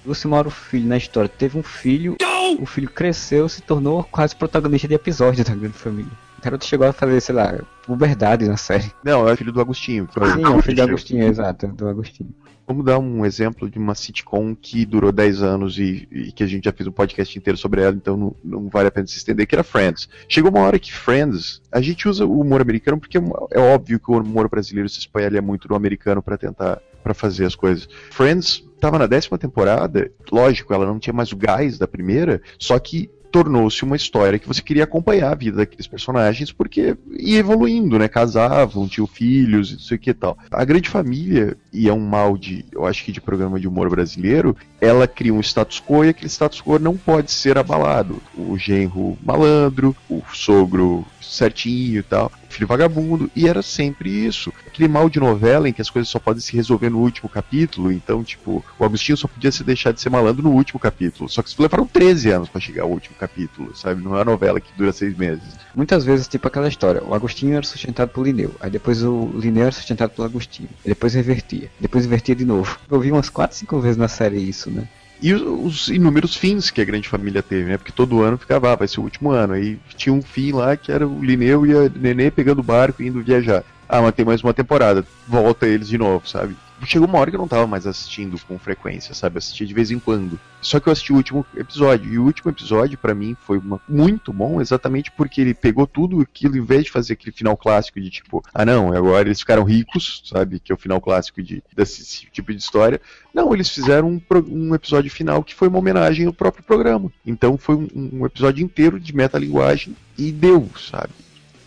Lúcio 0.06 0.30
Mauro 0.30 0.50
Filho 0.50 0.86
na 0.86 0.96
história 0.96 1.28
teve 1.28 1.58
um 1.58 1.62
filho, 1.62 2.16
o 2.60 2.66
filho 2.66 2.88
cresceu, 2.88 3.48
se 3.48 3.60
tornou 3.60 4.04
quase 4.04 4.36
protagonista 4.36 4.86
de 4.86 4.94
episódio 4.94 5.44
da 5.44 5.54
Grande 5.54 5.74
Família. 5.74 6.12
O 6.38 6.42
garoto 6.42 6.64
chegou 6.64 6.86
a 6.86 6.92
fazer, 6.92 7.20
sei 7.20 7.34
lá, 7.34 7.58
puberdade 7.84 8.46
na 8.46 8.56
série. 8.56 8.92
Não, 9.02 9.28
é 9.28 9.34
filho 9.34 9.52
do 9.52 9.60
Agostinho. 9.60 10.08
Sim, 10.12 10.44
é 10.44 10.48
o 10.48 10.62
filho 10.62 10.76
do 10.76 10.82
Agostinho, 10.82 11.24
exato, 11.24 11.66
do 11.68 11.88
Agostinho. 11.88 12.32
Vamos 12.66 12.84
dar 12.84 12.98
um 12.98 13.24
exemplo 13.24 13.70
de 13.70 13.78
uma 13.78 13.94
sitcom 13.94 14.54
que 14.54 14.84
durou 14.84 15.10
10 15.10 15.42
anos 15.42 15.78
e, 15.78 16.06
e 16.10 16.32
que 16.32 16.42
a 16.42 16.46
gente 16.46 16.64
já 16.64 16.72
fez 16.72 16.86
um 16.86 16.92
podcast 16.92 17.36
inteiro 17.36 17.56
sobre 17.56 17.80
ela, 17.80 17.94
então 17.94 18.16
não, 18.16 18.36
não 18.44 18.68
vale 18.68 18.88
a 18.88 18.90
pena 18.90 19.06
se 19.06 19.16
estender, 19.16 19.46
que 19.46 19.54
era 19.54 19.64
Friends. 19.64 20.08
Chegou 20.28 20.50
uma 20.50 20.60
hora 20.60 20.78
que 20.78 20.92
Friends, 20.92 21.62
a 21.70 21.80
gente 21.80 22.08
usa 22.08 22.26
o 22.26 22.40
humor 22.40 22.60
americano 22.60 22.98
porque 22.98 23.18
é 23.18 23.60
óbvio 23.60 24.00
que 24.00 24.10
o 24.10 24.20
humor 24.20 24.48
brasileiro 24.48 24.88
se 24.88 24.98
espalha 24.98 25.40
muito 25.40 25.68
no 25.68 25.76
americano 25.76 26.20
para 26.20 26.36
tentar 26.36 26.80
para 27.06 27.14
fazer 27.14 27.44
as 27.44 27.54
coisas. 27.54 27.88
Friends 28.10 28.64
estava 28.74 28.98
na 28.98 29.06
décima 29.06 29.38
temporada, 29.38 30.10
lógico, 30.30 30.74
ela 30.74 30.84
não 30.84 30.98
tinha 30.98 31.14
mais 31.14 31.30
o 31.30 31.36
gás 31.36 31.78
da 31.78 31.86
primeira, 31.86 32.42
só 32.58 32.76
que 32.80 33.08
tornou-se 33.30 33.84
uma 33.84 33.94
história 33.94 34.38
que 34.38 34.48
você 34.48 34.60
queria 34.62 34.84
acompanhar 34.84 35.30
a 35.30 35.34
vida 35.34 35.58
daqueles 35.58 35.86
personagens 35.86 36.50
porque 36.50 36.96
ia 37.10 37.38
evoluindo, 37.38 37.98
né? 37.98 38.08
Casavam, 38.08 38.88
tinham 38.88 39.06
filhos, 39.06 39.72
não 39.72 39.78
sei 39.78 39.96
o 39.96 40.00
que 40.00 40.10
e 40.10 40.14
tal. 40.14 40.36
A 40.50 40.64
grande 40.64 40.88
família, 40.88 41.56
e 41.72 41.88
é 41.88 41.92
um 41.92 42.00
mal 42.00 42.36
de, 42.36 42.64
eu 42.72 42.84
acho 42.86 43.04
que 43.04 43.12
de 43.12 43.20
programa 43.20 43.60
de 43.60 43.68
humor 43.68 43.88
brasileiro, 43.88 44.56
ela 44.80 45.06
cria 45.06 45.34
um 45.34 45.40
status 45.40 45.80
quo 45.80 46.04
e 46.04 46.08
aquele 46.08 46.28
status 46.28 46.60
quo 46.60 46.78
não 46.78 46.96
pode 46.96 47.30
ser 47.30 47.56
abalado. 47.56 48.20
O 48.36 48.56
genro 48.58 49.16
malandro, 49.22 49.94
o 50.08 50.22
sogro 50.32 51.04
certinho 51.20 52.00
e 52.00 52.02
tal, 52.02 52.32
filho 52.56 52.66
vagabundo, 52.66 53.30
e 53.36 53.46
era 53.46 53.62
sempre 53.62 54.10
isso. 54.10 54.52
Aquele 54.66 54.88
mal 54.88 55.08
de 55.08 55.20
novela 55.20 55.68
em 55.68 55.72
que 55.72 55.82
as 55.82 55.90
coisas 55.90 56.08
só 56.08 56.18
podem 56.18 56.40
se 56.40 56.56
resolver 56.56 56.90
no 56.90 56.98
último 56.98 57.28
capítulo, 57.28 57.92
então, 57.92 58.24
tipo, 58.24 58.64
o 58.78 58.84
Agostinho 58.84 59.16
só 59.16 59.28
podia 59.28 59.52
se 59.52 59.62
deixar 59.62 59.92
de 59.92 60.00
ser 60.00 60.10
malandro 60.10 60.42
no 60.42 60.50
último 60.50 60.80
capítulo. 60.80 61.28
Só 61.28 61.42
que 61.42 61.62
levaram 61.62 61.86
13 61.86 62.30
anos 62.30 62.48
para 62.48 62.60
chegar 62.60 62.82
ao 62.82 62.90
último 62.90 63.16
capítulo, 63.16 63.76
sabe? 63.76 64.02
Não 64.02 64.14
é 64.14 64.18
uma 64.18 64.24
novela 64.24 64.60
que 64.60 64.72
dura 64.76 64.92
seis 64.92 65.16
meses. 65.16 65.44
Muitas 65.74 66.04
vezes, 66.04 66.26
tipo 66.26 66.48
aquela 66.48 66.68
história, 66.68 67.02
o 67.04 67.14
Agostinho 67.14 67.54
era 67.54 67.66
sustentado 67.66 68.08
por 68.08 68.26
Lineu, 68.26 68.54
aí 68.60 68.70
depois 68.70 69.02
o 69.02 69.30
Lineu 69.34 69.64
era 69.64 69.72
sustentado 69.72 70.10
pelo 70.10 70.26
Agostinho, 70.26 70.68
depois 70.84 71.14
revertia, 71.14 71.70
depois 71.78 72.06
invertia 72.06 72.34
de 72.34 72.44
novo. 72.44 72.78
Eu 72.90 73.00
vi 73.00 73.12
umas 73.12 73.28
4, 73.28 73.56
5 73.56 73.80
vezes 73.80 73.96
na 73.96 74.08
série 74.08 74.38
isso, 74.38 74.70
né? 74.70 74.88
E 75.20 75.32
os, 75.32 75.42
os, 75.42 75.88
inúmeros 75.88 76.36
fins 76.36 76.70
que 76.70 76.80
a 76.80 76.84
grande 76.84 77.08
família 77.08 77.42
teve, 77.42 77.70
né? 77.70 77.76
Porque 77.78 77.92
todo 77.92 78.22
ano 78.22 78.36
ficava, 78.36 78.72
ah, 78.72 78.76
vai 78.76 78.88
ser 78.88 79.00
o 79.00 79.04
último 79.04 79.30
ano. 79.30 79.54
Aí 79.54 79.78
tinha 79.96 80.12
um 80.12 80.22
fim 80.22 80.52
lá 80.52 80.76
que 80.76 80.92
era 80.92 81.06
o 81.06 81.24
Lineu 81.24 81.66
e 81.66 81.72
a 81.72 81.90
Nenê 81.94 82.30
pegando 82.30 82.60
o 82.60 82.64
barco 82.64 83.02
e 83.02 83.06
indo 83.06 83.22
viajar. 83.22 83.64
Ah, 83.88 84.02
mas 84.02 84.14
tem 84.14 84.24
mais 84.24 84.42
uma 84.42 84.52
temporada. 84.52 85.04
Volta 85.26 85.66
eles 85.66 85.88
de 85.88 85.96
novo, 85.96 86.28
sabe? 86.28 86.56
Chegou 86.84 87.08
uma 87.08 87.18
hora 87.18 87.30
que 87.30 87.36
eu 87.36 87.40
não 87.40 87.48
tava 87.48 87.66
mais 87.66 87.86
assistindo 87.86 88.38
com 88.46 88.58
frequência, 88.58 89.14
sabe? 89.14 89.38
Assistia 89.38 89.66
de 89.66 89.74
vez 89.74 89.90
em 89.90 89.98
quando. 89.98 90.38
Só 90.60 90.78
que 90.78 90.88
eu 90.88 90.92
assisti 90.92 91.12
o 91.12 91.16
último 91.16 91.46
episódio. 91.56 92.12
E 92.12 92.18
o 92.18 92.24
último 92.24 92.50
episódio, 92.50 92.98
para 92.98 93.14
mim, 93.14 93.36
foi 93.46 93.58
uma, 93.58 93.80
muito 93.88 94.32
bom, 94.32 94.60
exatamente 94.60 95.10
porque 95.10 95.40
ele 95.40 95.54
pegou 95.54 95.86
tudo 95.86 96.20
aquilo, 96.20 96.56
em 96.56 96.64
vez 96.64 96.84
de 96.84 96.90
fazer 96.90 97.14
aquele 97.14 97.34
final 97.34 97.56
clássico 97.56 98.00
de 98.00 98.10
tipo, 98.10 98.44
ah 98.54 98.64
não, 98.64 98.92
agora 98.92 99.26
eles 99.26 99.40
ficaram 99.40 99.64
ricos, 99.64 100.22
sabe? 100.26 100.60
Que 100.60 100.70
é 100.70 100.74
o 100.74 100.78
final 100.78 101.00
clássico 101.00 101.42
de, 101.42 101.62
desse 101.74 102.26
tipo 102.30 102.52
de 102.52 102.58
história. 102.58 103.00
Não, 103.32 103.52
eles 103.54 103.68
fizeram 103.68 104.08
um, 104.08 104.20
um 104.48 104.74
episódio 104.74 105.10
final 105.10 105.42
que 105.42 105.54
foi 105.54 105.68
uma 105.68 105.78
homenagem 105.78 106.26
ao 106.26 106.32
próprio 106.32 106.62
programa. 106.62 107.10
Então 107.24 107.56
foi 107.56 107.74
um, 107.76 107.88
um 107.94 108.26
episódio 108.26 108.64
inteiro 108.64 109.00
de 109.00 109.14
metalinguagem 109.14 109.96
e 110.18 110.30
deu, 110.30 110.68
sabe? 110.78 111.12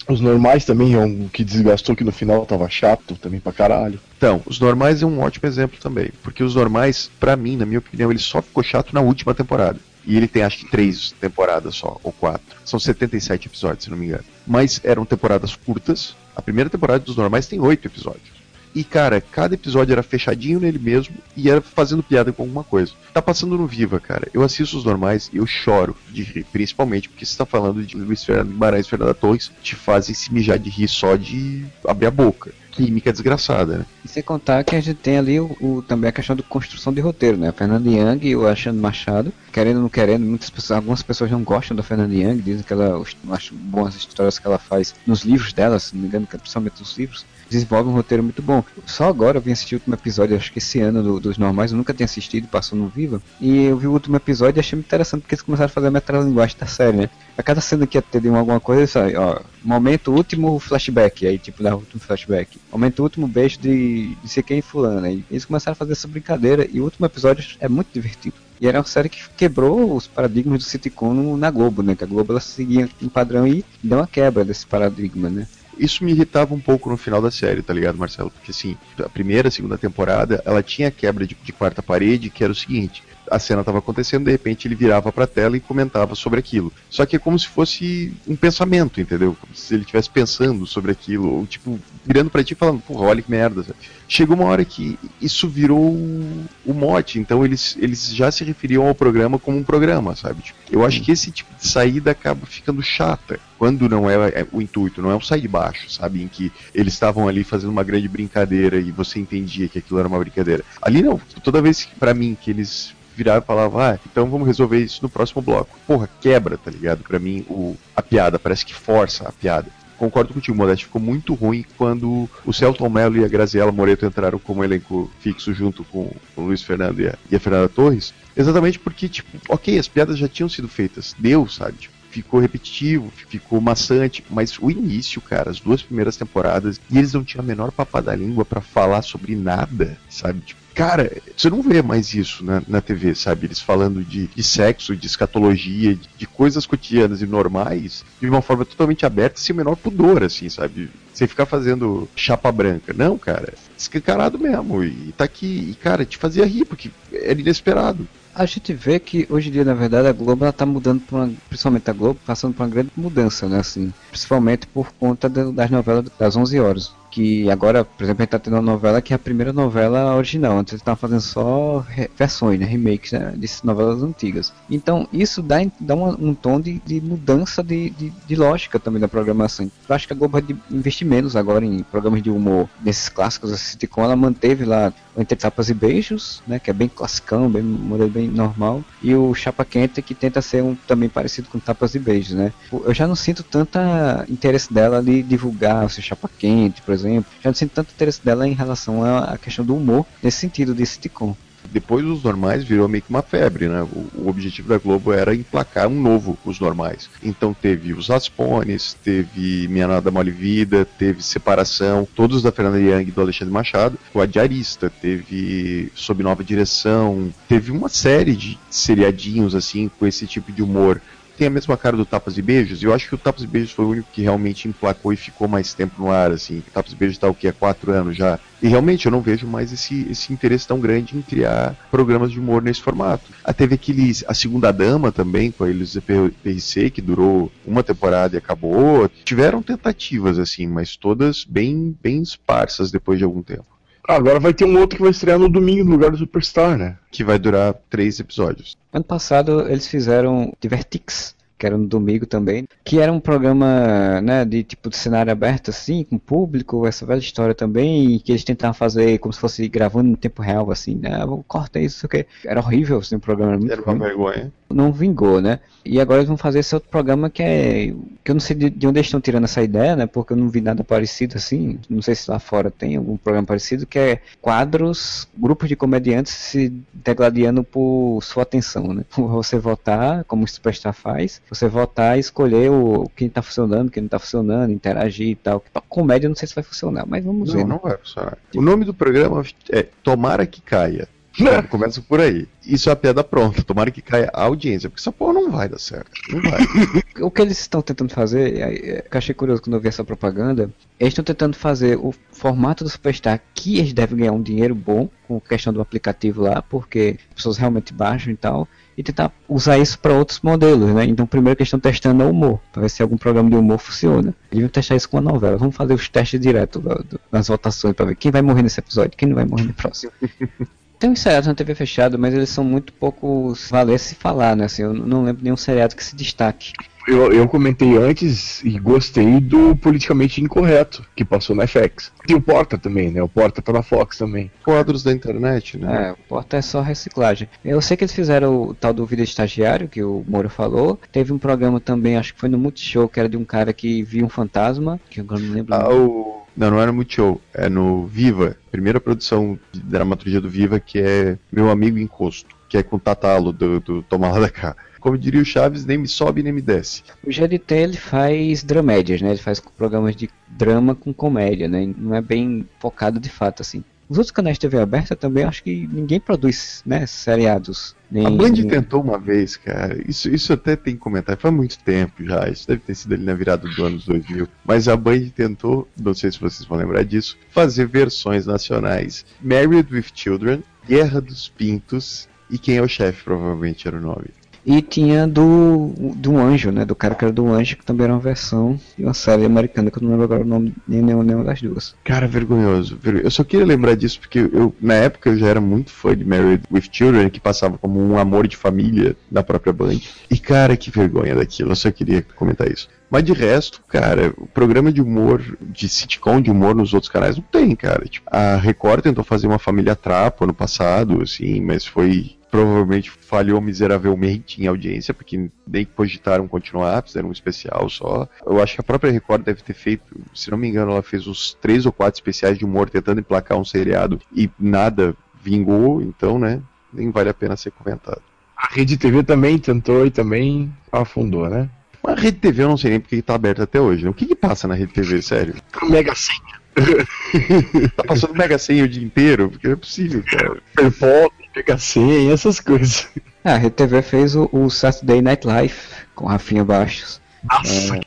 Os 0.10 0.20
normais 0.20 0.66
também 0.66 0.96
é 0.96 1.00
um 1.00 1.28
que 1.28 1.44
desgastou 1.44 1.96
que 1.96 2.04
no 2.04 2.12
final 2.12 2.44
tava 2.44 2.68
chato 2.68 3.16
também 3.16 3.40
pra 3.40 3.54
caralho. 3.54 4.00
Então, 4.18 4.42
os 4.48 4.60
normais 4.60 5.04
é 5.04 5.06
um 5.06 5.20
ótimo 5.20 5.48
exemplo 5.48 5.78
também. 5.80 6.10
Porque 6.24 6.44
os 6.44 6.56
normais, 6.56 7.12
pra 7.20 7.36
mim, 7.36 7.56
na 7.56 7.64
minha 7.64 7.78
opinião, 7.78 8.10
ele 8.10 8.18
só 8.18 8.42
ficou 8.42 8.64
chato 8.64 8.92
na 8.92 9.02
última 9.02 9.36
temporada. 9.36 9.80
E 10.08 10.18
ele 10.18 10.28
tem 10.28 10.42
acho 10.42 10.58
que 10.58 10.72
três 10.72 11.12
temporadas 11.12 11.76
só, 11.76 12.00
ou 12.04 12.12
quatro. 12.12 12.58
São 12.66 12.80
77 12.80 13.50
episódios, 13.50 13.84
se 13.84 13.92
não 13.92 13.98
me 13.98 14.08
engano. 14.08 14.24
Mas 14.48 14.82
eram 14.84 15.06
temporadas 15.06 15.56
curtas. 15.56 16.16
A 16.36 16.42
primeira 16.42 16.72
temporada 16.72 17.04
dos 17.04 17.16
normais 17.16 17.46
tem 17.46 17.60
oito 17.60 17.86
episódios. 17.86 18.39
E, 18.76 18.84
cara, 18.84 19.20
cada 19.20 19.56
episódio 19.56 19.94
era 19.94 20.04
fechadinho 20.04 20.60
nele 20.60 20.78
mesmo 20.80 21.16
e 21.36 21.50
era 21.50 21.60
fazendo 21.62 22.04
piada 22.04 22.32
com 22.32 22.44
alguma 22.44 22.64
coisa. 22.64 22.92
Tá 23.14 23.22
passando 23.22 23.58
no 23.58 23.66
Viva, 23.68 24.00
cara. 24.00 24.28
Eu 24.34 24.44
assisto 24.44 24.78
os 24.78 24.86
normais 24.86 25.30
e 25.34 25.38
eu 25.38 25.48
choro 25.48 25.96
de 26.12 26.24
rir, 26.24 26.46
principalmente 26.52 27.10
porque 27.10 27.26
você 27.26 27.38
tá 27.38 27.46
falando 27.46 27.84
de 27.84 27.98
Luiz 27.98 28.24
Fernando 28.24 28.50
Guimarães 28.50 28.86
e 28.86 28.90
Fernanda 28.90 29.14
Torres, 29.14 29.52
te 29.64 29.76
fazem 29.76 30.14
se 30.14 30.32
mijar 30.34 30.60
de 30.60 30.70
rir 30.70 30.88
só 30.88 31.16
de 31.16 31.66
abrir 31.88 32.08
a 32.08 32.12
boca. 32.12 32.52
Química 32.72 33.12
desgraçada, 33.12 33.80
né? 33.80 33.86
E 34.06 34.08
sem 34.08 34.24
contar 34.24 34.64
que 34.64 34.76
a 34.76 34.80
gente 34.80 34.96
tem 34.96 35.18
ali 35.18 35.38
o, 35.40 35.48
o- 35.60 35.82
também 35.86 36.08
a 36.08 36.14
questão 36.14 36.36
de 36.36 36.44
construção 36.44 36.94
de 36.94 37.02
roteiro, 37.02 37.36
né? 37.36 37.50
A 37.50 37.52
Fernanda 37.52 37.90
Young 37.90 38.20
e 38.26 38.36
o 38.36 38.46
Alexandre 38.46 38.80
Machado, 38.80 39.34
querendo 39.52 39.78
ou 39.78 39.82
não 39.82 39.90
querendo, 39.90 40.26
muitas 40.26 40.50
pessoas, 40.50 40.78
algumas 40.78 41.02
pessoas 41.02 41.30
não 41.32 41.44
gostam 41.44 41.76
da 41.76 41.84
Fernanda 41.84 42.14
Young, 42.14 42.38
dizem 42.38 42.64
que 42.64 42.72
ela 42.72 43.04
acho 43.32 43.54
boas 43.56 43.96
histórias 43.96 44.40
que 44.40 44.48
ela 44.48 44.60
faz 44.60 44.94
nos 45.06 45.24
livros 45.26 45.52
dela, 45.52 45.78
se 45.80 45.94
não 45.94 46.04
me 46.04 46.08
engano, 46.08 46.28
é 46.32 46.38
principalmente 46.38 46.80
nos 46.80 46.98
livros, 46.98 47.26
desenvolve 47.50 47.90
um 47.90 47.94
roteiro 47.94 48.24
muito 48.24 48.42
bom. 48.42 48.64
Só 48.86 49.06
agora 49.10 49.38
eu 49.38 49.42
vim 49.42 49.52
assistir 49.52 49.76
o 49.76 49.78
último 49.78 49.96
episódio, 49.96 50.36
acho 50.38 50.52
que 50.52 50.60
esse 50.60 50.80
ano 50.80 51.02
do- 51.02 51.20
dos 51.20 51.38
normais, 51.38 51.72
eu 51.72 51.78
nunca 51.78 51.94
tinha 51.94 52.06
assistido, 52.06 52.48
passou 52.48 52.78
no 52.78 52.88
Viva, 52.88 53.22
e 53.42 53.66
eu 53.66 53.78
vi 53.78 53.88
o 53.88 53.92
último 53.92 54.16
episódio 54.16 54.60
e 54.60 54.62
achei 54.62 54.76
muito 54.78 54.86
interessante 54.88 55.22
porque 55.22 55.36
eles 55.36 55.42
começaram 55.42 55.66
a 55.66 55.74
fazer 55.74 55.88
a 55.88 55.92
metalinguagem 55.92 56.58
da 56.60 56.66
série, 56.68 56.98
né? 56.98 57.10
A 57.38 57.44
cada 57.44 57.62
cena 57.62 57.88
que 57.88 57.98
ia 57.98 58.02
ter 58.02 58.22
de 58.22 58.30
uma- 58.30 58.40
alguma 58.40 58.60
coisa, 58.60 58.86
sabe, 58.88 59.16
ó, 59.16 59.40
momento 59.64 60.12
último 60.12 60.60
flashback, 60.60 61.26
aí 61.28 61.38
tipo 61.38 61.64
dá 61.64 61.76
o 61.76 61.80
último 61.80 62.00
flashback. 62.02 62.58
Momento 62.72 63.02
último 63.04 63.28
beijo 63.28 63.60
de, 63.60 64.16
de 64.16 64.30
sei 64.30 64.44
quem 64.44 64.62
fulano. 64.62 65.06
Aí 65.06 65.24
eles 65.30 65.46
começaram 65.46 65.74
a 65.74 65.76
fazer 65.76 65.94
essa 65.94 66.08
brincadeira 66.08 66.68
e 66.72 66.80
o 66.80 66.84
último 66.84 67.06
episódio 67.06 67.44
é 67.60 67.68
muito 67.68 67.88
divertido. 67.94 68.36
E 68.62 68.68
era 68.68 68.78
uma 68.80 68.84
série 68.86 69.08
que 69.08 69.20
quebrou 69.38 69.96
os 69.96 70.06
paradigmas 70.06 70.60
do 70.60 70.66
sitcom 70.66 71.38
na 71.38 71.50
Globo, 71.50 71.82
né? 71.82 71.96
Que 71.96 72.04
a 72.04 72.08
Globo 72.08 72.34
ela 72.34 72.42
seguia 72.42 72.90
um 73.02 73.08
padrão 73.08 73.48
e 73.48 73.64
deu 73.82 74.00
uma 74.00 74.08
quebra 74.08 74.44
desse 74.44 74.66
paradigma, 74.68 75.30
né? 75.30 75.48
Isso 75.80 76.04
me 76.04 76.12
irritava 76.12 76.54
um 76.54 76.60
pouco 76.60 76.90
no 76.90 76.98
final 76.98 77.22
da 77.22 77.32
série, 77.32 77.62
tá 77.62 77.74
ligado, 77.74 77.98
Marcelo? 77.98 78.30
Porque 78.30 78.52
assim, 78.52 78.78
a 78.98 79.08
primeira, 79.10 79.48
a 79.48 79.52
segunda 79.52 79.78
temporada, 79.78 80.44
ela 80.46 80.62
tinha 80.62 80.92
quebra 80.92 81.26
de, 81.26 81.36
de 81.36 81.54
quarta 81.54 81.82
parede, 81.82 82.30
que 82.30 82.44
era 82.44 82.52
o 82.52 82.56
seguinte: 82.56 83.02
a 83.30 83.40
cena 83.40 83.64
tava 83.64 83.80
acontecendo, 83.80 84.26
de 84.26 84.32
repente 84.32 84.68
ele 84.68 84.76
virava 84.76 85.12
pra 85.12 85.28
tela 85.28 85.56
e 85.56 85.60
comentava 85.60 86.16
sobre 86.16 86.40
aquilo. 86.40 86.72
Só 86.90 87.06
que 87.06 87.16
é 87.16 87.20
como 87.20 87.38
se 87.38 87.48
fosse 87.48 88.14
um 88.28 88.36
pensamento, 88.36 89.00
entendeu? 89.00 89.36
Como 89.40 89.56
se 89.56 89.74
ele 89.74 89.82
estivesse 89.84 90.10
pensando 90.10 90.66
sobre 90.66 90.92
aquilo, 90.92 91.32
ou 91.32 91.46
tipo, 91.46 91.80
virando 92.06 92.30
pra 92.30 92.44
ti 92.44 92.54
e 92.54 92.56
falando, 92.56 92.82
porra, 92.82 93.06
olha 93.06 93.22
que 93.22 93.30
merda. 93.30 93.64
sabe? 93.64 93.78
Chegou 94.08 94.36
uma 94.36 94.46
hora 94.46 94.66
que 94.66 94.98
isso 95.22 95.48
virou 95.48 95.80
o, 95.80 96.74
mote, 96.74 97.20
então 97.20 97.46
eles, 97.46 97.78
eles 97.80 98.14
já 98.14 98.32
se 98.32 98.44
referiam 98.44 98.88
ao 98.88 98.96
programa 98.96 99.38
como 99.38 99.58
um 99.58 99.64
programa, 99.64 100.16
sabe? 100.16 100.42
Tipo, 100.42 100.58
eu 100.72 100.86
acho 100.86 101.02
que 101.02 101.12
esse 101.12 101.32
tipo 101.32 101.54
de 101.56 101.68
saída 101.68 102.12
acaba 102.12 102.46
ficando 102.46 102.82
chata. 102.82 103.40
Quando 103.58 103.90
não 103.90 104.10
é, 104.10 104.16
é 104.30 104.48
o 104.52 104.62
intuito, 104.62 105.02
não 105.02 105.12
é 105.12 105.16
um 105.16 105.22
sai 105.22 105.42
de 105.42 105.48
baixo, 105.48 105.92
sabe? 105.92 106.24
Em 106.24 106.28
que 106.28 106.52
eles 106.74 106.94
estavam 106.94 107.28
ali 107.28 107.44
fazendo 107.44 107.70
uma 107.70 107.84
grande 107.84 108.08
brincadeira 108.08 108.78
e 108.78 108.90
você 108.90 109.20
entendia 109.20 109.68
que 109.68 109.80
aquilo 109.80 110.00
era 110.00 110.08
uma 110.08 110.20
brincadeira. 110.20 110.64
Ali 110.82 111.02
não, 111.02 111.20
toda 111.44 111.62
vez 111.62 111.84
que, 111.84 111.96
pra 111.96 112.14
mim 112.14 112.38
que 112.40 112.50
eles 112.50 112.94
viraram 113.20 113.42
e 113.42 113.46
falavam, 113.46 113.82
ah, 113.82 114.00
então 114.10 114.30
vamos 114.30 114.48
resolver 114.48 114.80
isso 114.80 115.00
no 115.04 115.10
próximo 115.10 115.42
bloco. 115.42 115.78
Porra, 115.86 116.10
quebra, 116.22 116.58
tá 116.58 116.72
ligado? 116.72 117.04
Pra 117.04 117.20
mim, 117.20 117.46
o, 117.50 117.76
a 117.94 118.02
piada, 118.02 118.40
parece 118.40 118.66
que 118.66 118.74
força 118.74 119.28
a 119.28 119.32
piada. 119.32 119.70
Concordo 119.98 120.34
contigo, 120.34 120.56
Modeste, 120.56 120.86
ficou 120.86 121.02
muito 121.02 121.34
ruim 121.34 121.66
quando 121.78 122.30
o 122.46 122.54
Celton 122.54 122.88
Mello 122.88 123.18
e 123.18 123.26
a 123.26 123.28
Graziella 123.28 123.74
Moreto 123.74 124.06
entraram 124.06 124.40
como 124.40 124.64
elenco 124.64 125.12
fixo 125.20 125.54
junto 125.54 125.84
com 125.84 126.10
o 126.38 126.42
Luiz 126.42 126.62
Fernando 126.62 127.02
e 127.02 127.08
a, 127.08 127.18
e 127.30 127.36
a 127.36 127.40
Fernanda 127.40 127.68
Torres. 127.68 128.14
Exatamente 128.36 128.80
porque, 128.80 129.10
tipo, 129.10 129.38
ok, 129.50 129.78
as 129.78 129.90
piadas 129.90 130.18
já 130.18 130.30
tinham 130.30 130.48
sido 130.48 130.70
feitas, 130.70 131.14
deu, 131.20 131.46
sabe? 131.50 131.74
Tipo, 131.74 131.94
ficou 132.10 132.40
repetitivo, 132.40 133.12
ficou 133.12 133.60
maçante, 133.60 134.24
mas 134.30 134.58
o 134.58 134.72
início, 134.72 135.20
cara, 135.20 135.52
as 135.52 135.60
duas 135.60 135.82
primeiras 135.82 136.16
temporadas, 136.16 136.80
e 136.90 136.98
eles 136.98 137.14
não 137.14 137.24
tinham 137.24 137.44
a 137.44 137.48
menor 137.48 137.70
papada 137.70 138.16
língua 138.16 138.46
pra 138.46 138.62
falar 138.62 139.02
sobre 139.02 139.36
nada, 139.36 139.98
sabe? 140.10 140.40
Tipo, 140.40 140.62
cara, 140.80 141.12
você 141.36 141.50
não 141.50 141.62
vê 141.62 141.82
mais 141.82 142.14
isso 142.14 142.44
na, 142.44 142.62
na 142.68 142.82
TV, 142.82 143.14
sabe? 143.14 143.48
Eles 143.48 143.60
falando 143.60 144.04
de, 144.04 144.28
de 144.28 144.44
sexo, 144.44 144.96
de 144.96 145.06
escatologia, 145.06 145.94
de, 145.96 146.10
de 146.18 146.26
coisas 146.26 146.66
cotidianas 146.66 147.22
e 147.22 147.26
normais, 147.28 148.04
de 148.22 148.30
uma 148.30 148.42
forma 148.42 148.64
totalmente 148.66 149.06
aberta, 149.06 149.40
sem 149.40 149.54
o 149.54 149.58
menor 149.58 149.76
pudor, 149.76 150.24
assim, 150.24 150.48
sabe? 150.50 150.90
Sem 151.14 151.28
ficar 151.28 151.46
fazendo 151.46 152.08
chapa 152.16 152.52
branca. 152.52 152.94
Não, 152.94 153.18
cara, 153.18 153.54
escancarado 153.78 154.40
mesmo. 154.40 154.84
E 154.84 155.14
tá 155.18 155.26
aqui, 155.26 155.70
e 155.72 155.76
cara, 155.76 156.06
te 156.06 156.18
fazia 156.18 156.46
rir, 156.46 156.66
porque 156.66 156.90
era 157.12 157.40
inesperado. 157.40 158.08
A 158.34 158.46
gente 158.46 158.72
vê 158.74 159.00
que 159.00 159.28
hoje 159.30 159.50
em 159.50 159.52
dia, 159.52 159.66
na 159.66 159.74
verdade, 159.74 160.08
a 160.08 160.14
Globo 160.14 160.46
ela 160.46 160.54
tá 160.54 160.66
mudando, 160.66 161.02
uma, 161.12 161.30
principalmente 161.50 161.90
a 161.90 161.94
Globo, 161.94 162.20
passando 162.26 162.54
por 162.54 162.64
uma 162.64 162.70
grande 162.70 162.92
mudança, 162.96 163.50
né, 163.50 163.60
assim, 163.60 163.92
principalmente 164.10 164.66
por 164.68 164.94
conta 164.94 165.28
da- 165.28 165.52
das 165.52 165.70
novelas 165.70 166.06
das 166.18 166.38
11 166.38 166.58
horas. 166.60 166.94
Que 167.12 167.50
agora, 167.50 167.84
por 167.84 168.04
exemplo, 168.04 168.22
a 168.22 168.24
gente 168.24 168.30
tá 168.32 168.38
tendo 168.40 168.54
uma 168.54 168.62
novela 168.62 169.02
que 169.02 169.14
é 169.14 169.16
a 169.16 169.20
primeira 169.20 169.52
novela 169.52 170.16
original. 170.16 170.58
Antes 170.60 170.74
eles 170.74 170.82
estavam 170.82 170.96
fazendo 170.98 171.22
só 171.22 171.84
versões, 172.16 172.60
né, 172.60 172.66
remakes 172.68 173.12
né, 173.14 173.34
de 173.36 173.50
novelas 173.64 174.04
antigas. 174.04 174.54
Então, 174.70 175.08
isso 175.12 175.42
dá, 175.42 175.58
dá 175.80 175.96
uma- 175.96 176.16
um 176.20 176.36
tom 176.36 176.62
de, 176.62 176.80
de 176.86 177.02
mudança 177.02 177.64
de, 177.64 177.90
de, 177.90 178.10
de 178.28 178.36
lógica 178.36 178.80
também 178.80 179.02
da 179.02 179.08
programação. 179.08 179.72
Eu 179.88 179.96
acho 179.96 180.06
que 180.06 180.14
a 180.14 180.16
Globo 180.16 180.40
vai 180.40 180.46
investir 180.70 181.08
menos 181.08 181.36
agora 181.36 181.66
em 181.66 181.82
programas 181.84 182.22
de 182.22 182.30
humor 182.30 182.70
desses 182.80 183.10
clássicos. 183.10 183.52
A 183.52 183.58
sitcom 183.58 184.04
ela 184.04 184.16
manteve 184.16 184.64
lá 184.64 184.94
Entre 185.18 185.36
Tapas 185.36 185.70
e 185.70 185.74
Beijos, 185.74 186.42
né, 186.48 186.60
que 186.60 186.70
é 186.70 186.74
bem 186.74 186.88
classicão, 186.88 187.50
bem 187.50 187.64
bem 188.10 188.28
normal, 188.28 188.84
e 189.02 189.14
o 189.16 189.34
Chapa 189.34 189.66
Quente 189.66 190.02
que 190.02 190.14
tenta 190.14 190.42
ser 190.42 190.64
um 190.64 190.76
também 190.76 191.10
parecido 191.10 191.50
com 191.50 191.60
Tapas 191.60 191.96
e 191.96 192.00
Beijos, 192.00 192.36
né. 192.36 192.54
Eu 192.72 192.94
já 192.94 193.08
não 193.08 193.16
sinto 193.16 193.44
tanta 193.44 194.26
interesse 194.30 194.74
dela 194.74 195.02
de 195.02 195.22
divulgar 195.24 195.86
o 195.86 195.90
seu 195.90 196.04
Chapa 196.04 196.30
Quente, 196.38 196.82
por 196.82 196.94
exemplo. 196.94 197.32
Já 197.42 197.50
não 197.50 197.56
sinto 197.56 197.72
tanto 197.72 197.94
interesse 197.94 198.24
dela 198.24 198.48
em 198.48 198.54
relação 198.54 199.04
à 199.04 199.38
questão 199.38 199.66
do 199.66 199.76
humor 199.76 200.06
nesse 200.22 200.38
sentido 200.38 200.74
de 200.74 200.86
sitcom. 200.86 201.36
Depois 201.72 202.04
dos 202.04 202.24
normais 202.24 202.64
virou 202.64 202.88
meio 202.88 203.04
que 203.04 203.10
uma 203.10 203.22
febre, 203.22 203.68
né? 203.68 203.82
O, 203.84 204.24
o 204.24 204.30
objetivo 204.30 204.70
da 204.70 204.78
Globo 204.78 205.12
era 205.14 205.36
emplacar 205.36 205.88
um 205.88 206.02
novo 206.02 206.38
os 206.46 206.60
normais. 206.60 207.10
Então 207.24 207.54
teve 207.54 207.94
os 207.94 208.08
Raspones, 208.08 208.98
teve 209.04 209.68
Minha 209.68 209.88
Nada 209.88 210.12
Mole 210.12 210.32
Vida, 210.32 210.86
teve 210.86 211.22
Separação, 211.22 212.08
todos 212.16 212.42
da 212.42 212.52
Fernanda 212.52 212.80
Young 212.80 213.08
e 213.08 213.12
do 213.12 213.22
Alexandre 213.22 213.54
Machado, 213.54 213.98
o 214.14 214.22
Adiarista, 214.22 214.90
teve 214.90 215.92
Sob 215.96 216.24
Nova 216.24 216.44
Direção, 216.44 217.32
teve 217.48 217.72
uma 217.72 217.90
série 217.90 218.36
de 218.36 218.58
seriadinhos 218.70 219.56
assim 219.56 219.90
com 220.00 220.06
esse 220.06 220.26
tipo 220.26 220.52
de 220.52 220.64
humor 220.64 221.02
tem 221.40 221.48
a 221.48 221.52
mesma 221.52 221.78
cara 221.78 221.96
do 221.96 222.06
Tapas 222.06 222.38
e 222.38 222.42
Beijos, 222.42 222.84
e 222.84 222.86
eu 222.86 222.94
acho 222.94 223.08
que 223.08 223.16
o 223.16 223.18
Tapas 223.18 223.44
e 223.44 223.48
Beijos 223.48 223.72
foi 223.72 223.86
o 223.86 223.90
único 223.90 224.10
que 224.12 224.22
realmente 224.22 224.68
emplacou 224.68 225.14
e 225.14 225.16
ficou 225.16 225.48
mais 225.48 225.74
tempo 225.74 225.96
no 225.98 226.12
ar, 226.12 226.32
assim. 226.32 226.60
O 226.60 226.72
Tapas 226.72 226.92
e 226.92 226.96
Beijos 226.98 227.18
tá 227.18 227.30
o 227.30 227.34
que? 227.34 227.48
Há 227.48 227.54
quatro 227.54 227.94
anos 227.94 228.18
já. 228.18 228.38
E 228.62 228.68
realmente 228.68 229.06
eu 229.06 229.12
não 229.12 229.22
vejo 229.22 229.48
mais 229.48 229.72
esse, 229.72 230.06
esse 230.12 230.34
interesse 230.34 230.68
tão 230.68 230.82
grande 230.82 231.16
em 231.16 231.22
criar 231.22 231.76
programas 231.90 232.30
de 232.30 232.40
humor 232.42 232.62
nesse 232.62 232.82
formato. 232.82 233.32
Ah, 233.42 233.54
teve 233.54 233.76
aquele 233.76 234.12
A 234.28 234.34
Segunda 234.34 234.70
Dama 234.74 235.14
também, 235.14 235.50
com 235.50 235.64
a 235.64 235.70
Elisa 235.70 236.02
PRC, 236.02 236.90
que 236.90 237.02
durou 237.02 237.50
uma 237.66 237.84
temporada 237.84 238.36
e 238.36 238.38
acabou. 238.38 239.10
Tiveram 239.24 239.64
tentativas, 239.64 240.38
assim, 240.38 240.68
mas 240.68 240.98
todas 240.98 241.46
bem, 241.46 241.96
bem 242.04 242.22
esparsas 242.22 242.92
depois 242.92 243.18
de 243.18 243.24
algum 243.24 243.42
tempo. 243.42 243.79
Ah, 244.10 244.16
Agora 244.16 244.40
vai 244.40 244.54
ter 244.56 244.66
um 244.66 244.76
outro 244.80 244.98
que 244.98 245.04
vai 245.04 245.12
estrear 245.12 245.38
no 245.38 245.48
domingo 245.48 245.84
no 245.86 245.92
lugar 245.92 246.10
do 246.10 246.18
Superstar, 246.18 246.76
né? 246.78 246.98
Que 247.12 247.24
vai 247.24 247.38
durar 247.38 247.76
três 247.92 248.20
episódios. 248.20 248.76
Ano 248.92 249.04
passado 249.04 249.70
eles 249.70 249.88
fizeram 249.88 250.52
Divertix, 250.60 251.36
que 251.60 251.66
era 251.68 251.78
no 251.78 251.86
domingo 251.86 252.26
também, 252.26 252.66
que 252.84 253.00
era 253.00 253.12
um 253.12 253.20
programa, 253.20 254.20
né, 254.22 254.44
de 254.46 254.64
tipo 254.64 254.90
de 254.90 254.98
cenário 254.98 255.32
aberto 255.32 255.70
assim, 255.70 256.04
com 256.04 256.18
público, 256.18 256.88
essa 256.88 257.06
velha 257.06 257.20
história 257.20 257.54
também, 257.54 258.18
que 258.20 258.32
eles 258.32 258.44
tentavam 258.44 258.74
fazer 258.74 259.20
como 259.20 259.32
se 259.32 259.40
fosse 259.40 259.68
gravando 259.68 260.10
no 260.10 260.18
tempo 260.18 260.42
real, 260.42 260.72
assim, 260.72 260.96
né, 260.96 261.24
vou 261.26 261.44
cortar 261.48 261.80
isso, 261.80 262.06
o 262.06 262.10
que 262.10 262.26
era 262.46 262.62
horrível, 262.62 262.98
assim, 262.98 263.16
o 263.18 263.20
programa 263.20 263.52
era 263.52 263.60
muito 263.60 263.72
Era 263.74 263.82
uma 263.82 263.92
ruim. 263.92 264.00
vergonha. 264.00 264.52
Não 264.70 264.92
vingou, 264.92 265.42
né? 265.42 265.60
E 265.84 266.00
agora 266.00 266.20
eles 266.20 266.28
vão 266.28 266.38
fazer 266.38 266.60
esse 266.60 266.76
outro 266.76 266.90
programa 266.90 267.30
que 267.30 267.42
é. 267.42 267.94
que 268.24 268.32
eu 268.32 268.36
não 268.36 268.40
sei 268.40 268.56
de, 268.56 268.70
de 268.70 268.86
onde 268.86 269.00
eles 269.00 269.08
estão 269.08 269.20
tirando 269.20 269.46
essa 269.46 269.64
ideia, 269.64 269.96
né? 269.96 270.06
Porque 270.06 270.34
eu 270.34 270.38
não 270.38 270.50
vi 270.50 270.62
nada 270.62 270.84
parecido 270.84 271.38
assim. 271.38 271.80
Não 271.90 272.02
sei 272.02 272.14
se 272.14 272.30
lá 272.30 272.38
fora 272.38 272.70
tem 272.70 272.96
algum 272.96 273.18
programa 273.18 273.48
parecido, 273.48 273.88
que 273.88 273.98
é 273.98 274.22
quadros, 274.42 275.28
grupos 275.36 275.68
de 275.68 275.76
comediantes 275.76 276.34
se 276.34 276.72
degladiando 276.94 277.64
por 277.64 278.20
sua 278.22 278.44
atenção, 278.44 278.94
né? 278.94 279.04
Você 279.18 279.58
votar, 279.58 280.24
como 280.26 280.44
o 280.44 280.48
Superstar 280.48 280.94
faz, 280.94 281.42
você 281.50 281.68
votar 281.68 282.18
e 282.18 282.20
escolher 282.20 282.70
o 282.70 283.10
quem 283.16 283.30
tá 283.30 283.42
funcionando, 283.42 283.90
quem 283.90 284.04
não 284.04 284.10
tá 284.10 284.20
funcionando, 284.20 284.72
interagir 284.72 285.30
e 285.30 285.36
tal. 285.36 285.64
Pra 285.74 285.82
comédia 285.82 286.28
eu 286.28 286.30
não 286.30 286.36
sei 286.36 286.48
se 286.48 286.56
vai 286.56 286.64
funcionar, 286.64 287.06
mas 287.08 287.24
vamos 287.24 287.52
ver. 287.52 287.60
Não, 287.60 287.68
né? 287.68 287.74
não 287.74 287.80
vai 287.80 287.98
funcionar. 287.98 288.38
O 288.56 288.62
nome 288.62 288.86
do 288.86 288.94
programa 288.94 289.44
é 289.72 289.84
Tomara 290.04 290.46
que 290.46 290.62
Caia. 290.62 291.08
Já 291.40 291.64
Começa 291.64 292.02
por 292.02 292.20
aí. 292.20 292.48
Isso 292.66 292.90
é 292.90 292.94
a 292.94 292.96
piada 292.96 293.24
pronta. 293.24 293.64
Tomara 293.64 293.90
que 293.92 294.02
caia 294.02 294.30
a 294.34 294.44
audiência, 294.44 294.90
porque 294.90 295.00
essa 295.02 295.12
porra 295.12 295.34
não 295.34 295.50
vai 295.52 295.68
dar 295.70 295.80
certo. 295.80 296.12
Não 296.32 296.42
vai. 296.42 296.60
O 297.22 297.30
que 297.30 297.42
eles 297.42 297.60
estão 297.60 297.82
tentando 297.82 298.14
fazer, 298.14 298.58
é, 298.62 299.02
que 299.02 299.16
eu 299.16 299.18
achei 299.18 299.36
curioso 299.36 299.62
quando 299.62 299.74
eu 299.76 299.82
vi 299.82 299.90
essa 299.90 300.04
propaganda, 300.06 300.72
eles 301.00 301.12
estão 301.12 301.24
tentando 301.24 301.56
fazer 301.56 301.98
o 301.98 302.14
formato 302.32 302.84
do 302.84 302.90
Superstar 302.90 303.42
que 303.54 303.78
eles 303.78 303.92
devem 303.92 304.20
ganhar 304.20 304.32
um 304.32 304.42
dinheiro 304.42 304.74
bom 304.74 305.10
com 305.28 305.36
a 305.38 305.42
questão 305.42 305.74
do 305.74 305.82
aplicativo 305.82 306.42
lá, 306.44 306.62
porque 306.62 307.18
as 307.30 307.36
pessoas 307.36 307.58
realmente 307.58 307.94
baixam 307.94 308.32
e 308.32 308.38
tal, 308.38 308.66
e 308.98 309.04
tentar 309.04 309.34
usar 309.50 309.78
isso 309.78 310.00
para 310.00 310.14
outros 310.14 310.40
modelos, 310.42 310.92
né? 310.94 311.04
Então, 311.06 311.26
primeiro 311.28 311.58
que 311.58 311.62
eles 311.64 311.68
estão 311.68 311.80
testando 311.80 312.24
é 312.24 312.26
o 312.26 312.30
humor, 312.30 312.60
para 312.72 312.84
ver 312.84 312.90
se 312.90 313.02
algum 313.04 313.18
programa 313.18 313.50
de 313.50 313.56
humor 313.58 313.80
funciona. 313.80 314.34
Eles 314.50 314.62
vão 314.64 314.70
testar 314.70 314.96
isso 314.96 315.10
com 315.10 315.18
a 315.18 315.22
novela. 315.22 315.58
Vamos 315.58 315.76
fazer 315.76 315.94
os 315.94 316.08
testes 316.08 316.40
direto 316.40 316.80
do- 316.80 317.04
do- 317.04 317.20
das 317.30 317.48
votações 317.50 317.94
para 317.96 318.06
ver 318.06 318.16
quem 318.16 318.32
vai 318.32 318.42
morrer 318.42 318.62
nesse 318.64 318.80
episódio, 318.80 319.18
quem 319.18 319.28
não 319.28 319.36
vai 319.36 319.46
morrer 319.46 319.64
no 319.66 319.74
próximo. 319.74 320.12
Tem 321.00 321.10
uns 321.10 321.22
seriados 321.22 321.48
na 321.48 321.56
TV 321.56 321.74
fechada, 321.74 322.18
mas 322.18 322.34
eles 322.34 322.50
são 322.50 322.64
muito 322.64 322.92
pouco 322.92 323.54
valer 323.70 323.98
se 323.98 324.16
falar, 324.16 324.54
né? 324.56 324.66
Assim, 324.66 324.84
eu 324.84 324.94
não 324.94 325.24
lembro 325.24 325.42
nenhum 325.42 325.56
seriado 325.56 325.96
que 325.96 326.04
se 326.04 326.14
destaque. 326.14 326.74
Eu, 327.08 327.32
eu 327.32 327.48
comentei 327.48 327.98
antes 327.98 328.62
e 328.64 328.78
gostei 328.78 329.40
do 329.40 329.76
Politicamente 329.78 330.42
Incorreto, 330.42 331.04
que 331.16 331.24
passou 331.24 331.56
na 331.56 331.66
FX. 331.66 332.12
Tem 332.28 332.36
o 332.36 332.42
Porta 332.42 332.78
também, 332.78 333.10
né? 333.10 333.24
O 333.24 333.30
Porta 333.30 333.62
tá 333.62 333.72
na 333.72 333.82
Fox 333.82 334.18
também. 334.18 334.52
Quadros 334.64 335.02
da 335.02 335.12
internet, 335.12 335.78
né? 335.78 336.10
É, 336.10 336.12
o 336.12 336.18
Porta 336.28 336.58
é 336.58 336.62
só 336.62 336.82
reciclagem. 336.82 337.48
Eu 337.64 337.82
sei 337.82 337.96
que 337.96 338.04
eles 338.04 338.14
fizeram 338.14 338.62
o 338.62 338.76
tal 338.76 338.94
do 338.94 339.06
Vida 339.06 339.24
Estagiário, 339.24 339.88
que 339.88 340.04
o 340.04 340.24
Moro 340.28 340.50
falou. 340.50 341.00
Teve 341.12 341.32
um 341.32 341.40
programa 341.40 341.80
também, 341.80 342.18
acho 342.18 342.34
que 342.34 342.40
foi 342.40 342.50
no 342.50 342.60
Multishow, 342.60 343.08
que 343.08 343.20
era 343.20 343.30
de 343.30 343.38
um 343.38 343.46
cara 343.46 343.74
que 343.74 344.04
via 344.04 344.24
um 344.24 344.30
fantasma, 344.30 345.00
que 345.10 345.20
eu 345.20 345.24
agora 345.24 345.42
não 345.42 345.54
lembro. 345.54 345.74
Ah, 345.74 345.90
o... 345.92 346.39
Não, 346.60 346.72
não 346.72 346.82
é 346.82 346.86
no 346.86 346.94
Multishow, 346.94 347.40
é 347.54 347.70
no 347.70 348.06
Viva, 348.06 348.58
primeira 348.70 349.00
produção 349.00 349.58
de 349.72 349.80
dramaturgia 349.80 350.42
do 350.42 350.50
Viva, 350.50 350.78
que 350.78 351.00
é 351.00 351.38
Meu 351.50 351.70
Amigo 351.70 351.98
Encosto, 351.98 352.54
que 352.68 352.78
é 352.78 352.84
com 352.84 353.00
Tatalo, 353.00 353.54
do, 353.54 353.80
do 353.80 354.02
da 354.02 354.50
Cá. 354.50 354.76
Como 355.00 355.18
diria 355.18 355.42
o 355.42 355.46
Chaves, 355.46 355.86
nem 355.86 355.98
me 355.98 356.08
sobe 356.10 356.44
nem 356.44 356.52
me 356.52 356.62
desce. 356.62 357.02
O 357.26 357.32
GDT 357.32 357.76
ele 357.76 357.96
faz 357.96 358.62
dramédias, 358.62 359.22
né? 359.22 359.30
Ele 359.30 359.38
faz 359.38 359.62
programas 359.62 360.18
de 360.18 360.30
drama 360.50 360.94
com 360.94 361.14
comédia, 361.14 361.70
né? 361.70 361.94
Não 361.98 362.14
é 362.14 362.22
bem 362.22 362.68
focado 362.78 363.22
de 363.22 363.30
fato, 363.30 363.62
assim. 363.62 363.82
Os 364.10 364.18
outros 364.18 364.32
canais 364.32 364.56
de 364.58 364.62
TV 364.62 364.80
aberta 364.80 365.16
também 365.16 365.44
acho 365.44 365.64
que 365.64 365.88
ninguém 365.94 366.20
produz, 366.20 366.82
né? 366.84 367.06
Seriados. 367.06 367.96
Nem, 368.12 368.26
A 368.26 368.30
Band 368.32 368.50
nem- 368.50 368.68
tentou 368.68 369.04
uma 369.04 369.20
vez, 369.20 369.56
cara. 369.56 370.02
Isso, 370.10 370.28
isso 370.34 370.52
até 370.52 370.76
tem 370.76 370.96
que 370.96 371.00
comentar. 371.00 371.38
Faz 371.38 371.54
muito 371.54 371.78
tempo 371.80 372.26
já. 372.26 372.50
Isso 372.50 372.68
deve 372.68 372.82
ter 372.82 372.96
sido 372.96 373.14
ali 373.14 373.24
na 373.24 373.36
virada 373.36 373.70
do 373.70 373.86
anos 373.86 374.06
2000. 374.06 374.48
Mas 374.66 374.88
a 374.88 374.98
Band 374.98 375.30
tentou, 375.36 375.88
não 376.02 376.16
sei 376.16 376.32
se 376.32 376.40
vocês 376.40 376.68
vão 376.68 376.80
lembrar 376.80 377.04
disso, 377.04 377.38
fazer 377.52 377.86
versões 377.88 378.48
nacionais. 378.48 379.24
Married 379.40 379.94
with 379.94 380.06
Children, 380.16 380.64
Guerra 380.88 381.22
dos 381.22 381.48
Pintos 381.48 382.28
e 382.50 382.58
Quem 382.58 382.78
é 382.78 382.82
o 382.82 382.88
Chefe, 382.88 383.24
provavelmente 383.24 383.88
era 383.88 383.96
o 383.98 384.02
nome. 384.02 384.26
E 384.66 384.82
tinha 384.82 385.28
do, 385.28 385.94
do 386.16 386.38
Anjo, 386.38 386.72
né? 386.72 386.86
Do 386.86 386.96
cara 386.96 387.16
que 387.16 387.24
era 387.24 387.34
do 387.34 387.48
Anjo, 387.48 387.78
que 387.78 387.86
também 387.86 388.04
era 388.06 388.14
uma 388.14 388.20
versão 388.20 388.80
de 388.98 389.04
uma 389.04 389.14
série 389.14 389.46
americana, 389.46 389.90
que 389.90 389.98
eu 389.98 390.04
não 390.04 390.10
lembro 390.12 390.26
agora 390.26 390.42
o 390.44 390.46
nome 390.46 390.74
nem 390.88 391.02
nenhuma, 391.02 391.24
nenhuma 391.24 391.44
das 391.46 391.62
duas. 391.62 391.96
Cara, 392.04 392.28
vergonhoso. 392.28 392.98
vergo- 393.02 393.22
Eu 393.24 393.32
só 393.32 393.44
queria 393.44 393.66
lembrar 393.66 393.96
disso 393.96 394.20
porque 394.20 394.40
eu, 394.40 394.74
na 394.82 394.94
época, 394.96 395.30
eu 395.30 395.38
já 395.38 395.48
era 395.48 395.62
muito 395.62 395.92
fã 395.92 396.16
de 396.16 396.26
Married 396.26 396.64
with 396.72 396.84
Children, 396.92 397.30
que 397.30 397.40
passava 397.40 397.78
como 397.78 398.00
um 398.00 398.18
amor 398.18 398.48
de 398.48 398.58
família 398.58 399.16
da 399.32 399.42
própria 399.44 399.74
Band. 399.74 400.00
E, 400.30 400.38
cara, 400.38 400.76
que 400.78 400.92
vergonha 400.92 401.36
daquilo. 401.36 401.72
Eu 401.72 401.76
só 401.76 401.90
queria 401.92 402.22
comentar 402.36 402.70
isso. 402.72 402.88
Mas 403.10 403.24
de 403.24 403.34
resto, 403.34 403.82
cara, 403.88 404.34
o 404.38 404.46
programa 404.46 404.92
de 404.92 405.02
humor, 405.02 405.42
de 405.62 405.90
sitcom 405.90 406.40
de 406.40 406.52
humor 406.52 406.76
nos 406.76 406.94
outros 406.94 407.12
canais 407.12 407.36
não 407.36 407.44
tem, 407.52 407.76
cara. 407.76 408.06
Tipo, 408.06 408.28
a 408.32 408.56
Record 408.58 409.02
tentou 409.02 409.24
fazer 409.24 409.48
uma 409.48 409.58
família 409.58 409.96
trapo 409.96 410.44
ano 410.44 410.54
passado, 410.54 411.22
assim, 411.24 411.60
mas 411.62 411.86
foi. 411.86 412.36
Provavelmente 412.52 413.12
falhou 413.12 413.62
miseravelmente 413.62 414.62
em 414.62 414.68
audiência, 414.68 415.14
porque 415.14 415.50
nem 415.68 415.86
cogitaram 415.86 416.48
continuar, 416.48 417.04
fizeram 417.04 417.30
um 417.30 417.32
especial 417.32 417.88
só. 417.90 418.28
Eu 418.46 418.62
acho 418.62 418.76
que 418.76 418.82
a 418.82 418.84
própria 418.84 419.12
Record 419.12 419.44
deve 419.44 419.62
ter 419.62 419.74
feito, 419.74 420.16
se 420.34 420.50
não 420.50 420.58
me 420.58 420.68
engano, 420.68 420.92
ela 420.92 421.04
fez 421.04 421.28
uns 421.28 421.56
três 421.62 421.86
ou 421.86 421.92
quatro 421.92 422.18
especiais 422.18 422.58
de 422.58 422.66
humor 422.66 422.90
tentando 422.90 423.20
emplacar 423.20 423.58
um 423.58 423.66
seriado 423.66 424.20
e 424.36 424.50
nada 424.60 425.16
vingou, 425.44 426.02
então, 426.02 426.40
né? 426.40 426.62
Nem 426.92 427.12
vale 427.12 427.30
a 427.30 427.34
pena 427.34 427.56
ser 427.56 427.72
comentado. 427.72 428.22
A 428.58 428.68
Rede 428.74 428.98
TV 428.98 429.24
também 429.24 429.58
tentou 429.58 430.06
e 430.06 430.12
também 430.12 430.72
afundou, 430.92 431.50
né? 431.50 431.70
Mas 432.04 432.18
a 432.18 432.22
Rede 432.22 432.38
TV 432.40 432.64
eu 432.64 432.70
não 432.70 432.78
sei 432.78 432.92
nem 432.92 433.00
porque 433.00 433.22
tá 433.22 433.36
aberta 433.36 433.64
até 433.64 433.80
hoje. 433.80 434.04
né? 434.04 434.10
O 434.10 434.14
que 434.14 434.26
que 434.26 434.36
passa 434.36 434.68
na 434.68 434.74
Rede 434.74 434.92
TV, 434.94 435.22
sério? 435.22 435.56
Mega 435.90 436.16
Senha. 436.16 436.59
tá 437.96 438.04
passando 438.04 438.36
Mega 438.36 438.58
Senha 438.58 438.84
o 438.84 438.88
dia 438.88 439.04
inteiro? 439.04 439.50
Porque 439.50 439.68
não 439.68 439.74
é 439.74 439.78
possível, 439.78 440.24
cara. 440.24 440.58
Perpol, 440.76 441.32
Mega 441.56 441.78
Senha, 441.78 442.34
essas 442.34 442.60
coisas. 442.60 443.08
Ah, 443.44 443.54
a 443.54 443.58
RedeTV 443.58 444.02
fez 444.02 444.36
o, 444.36 444.50
o 444.52 444.70
Saturday 444.70 445.22
Night 445.22 445.46
Live 445.48 445.76
com 446.16 446.26
Rafinha 446.26 446.66
Bastos. 446.66 447.22
Nossa. 447.44 448.00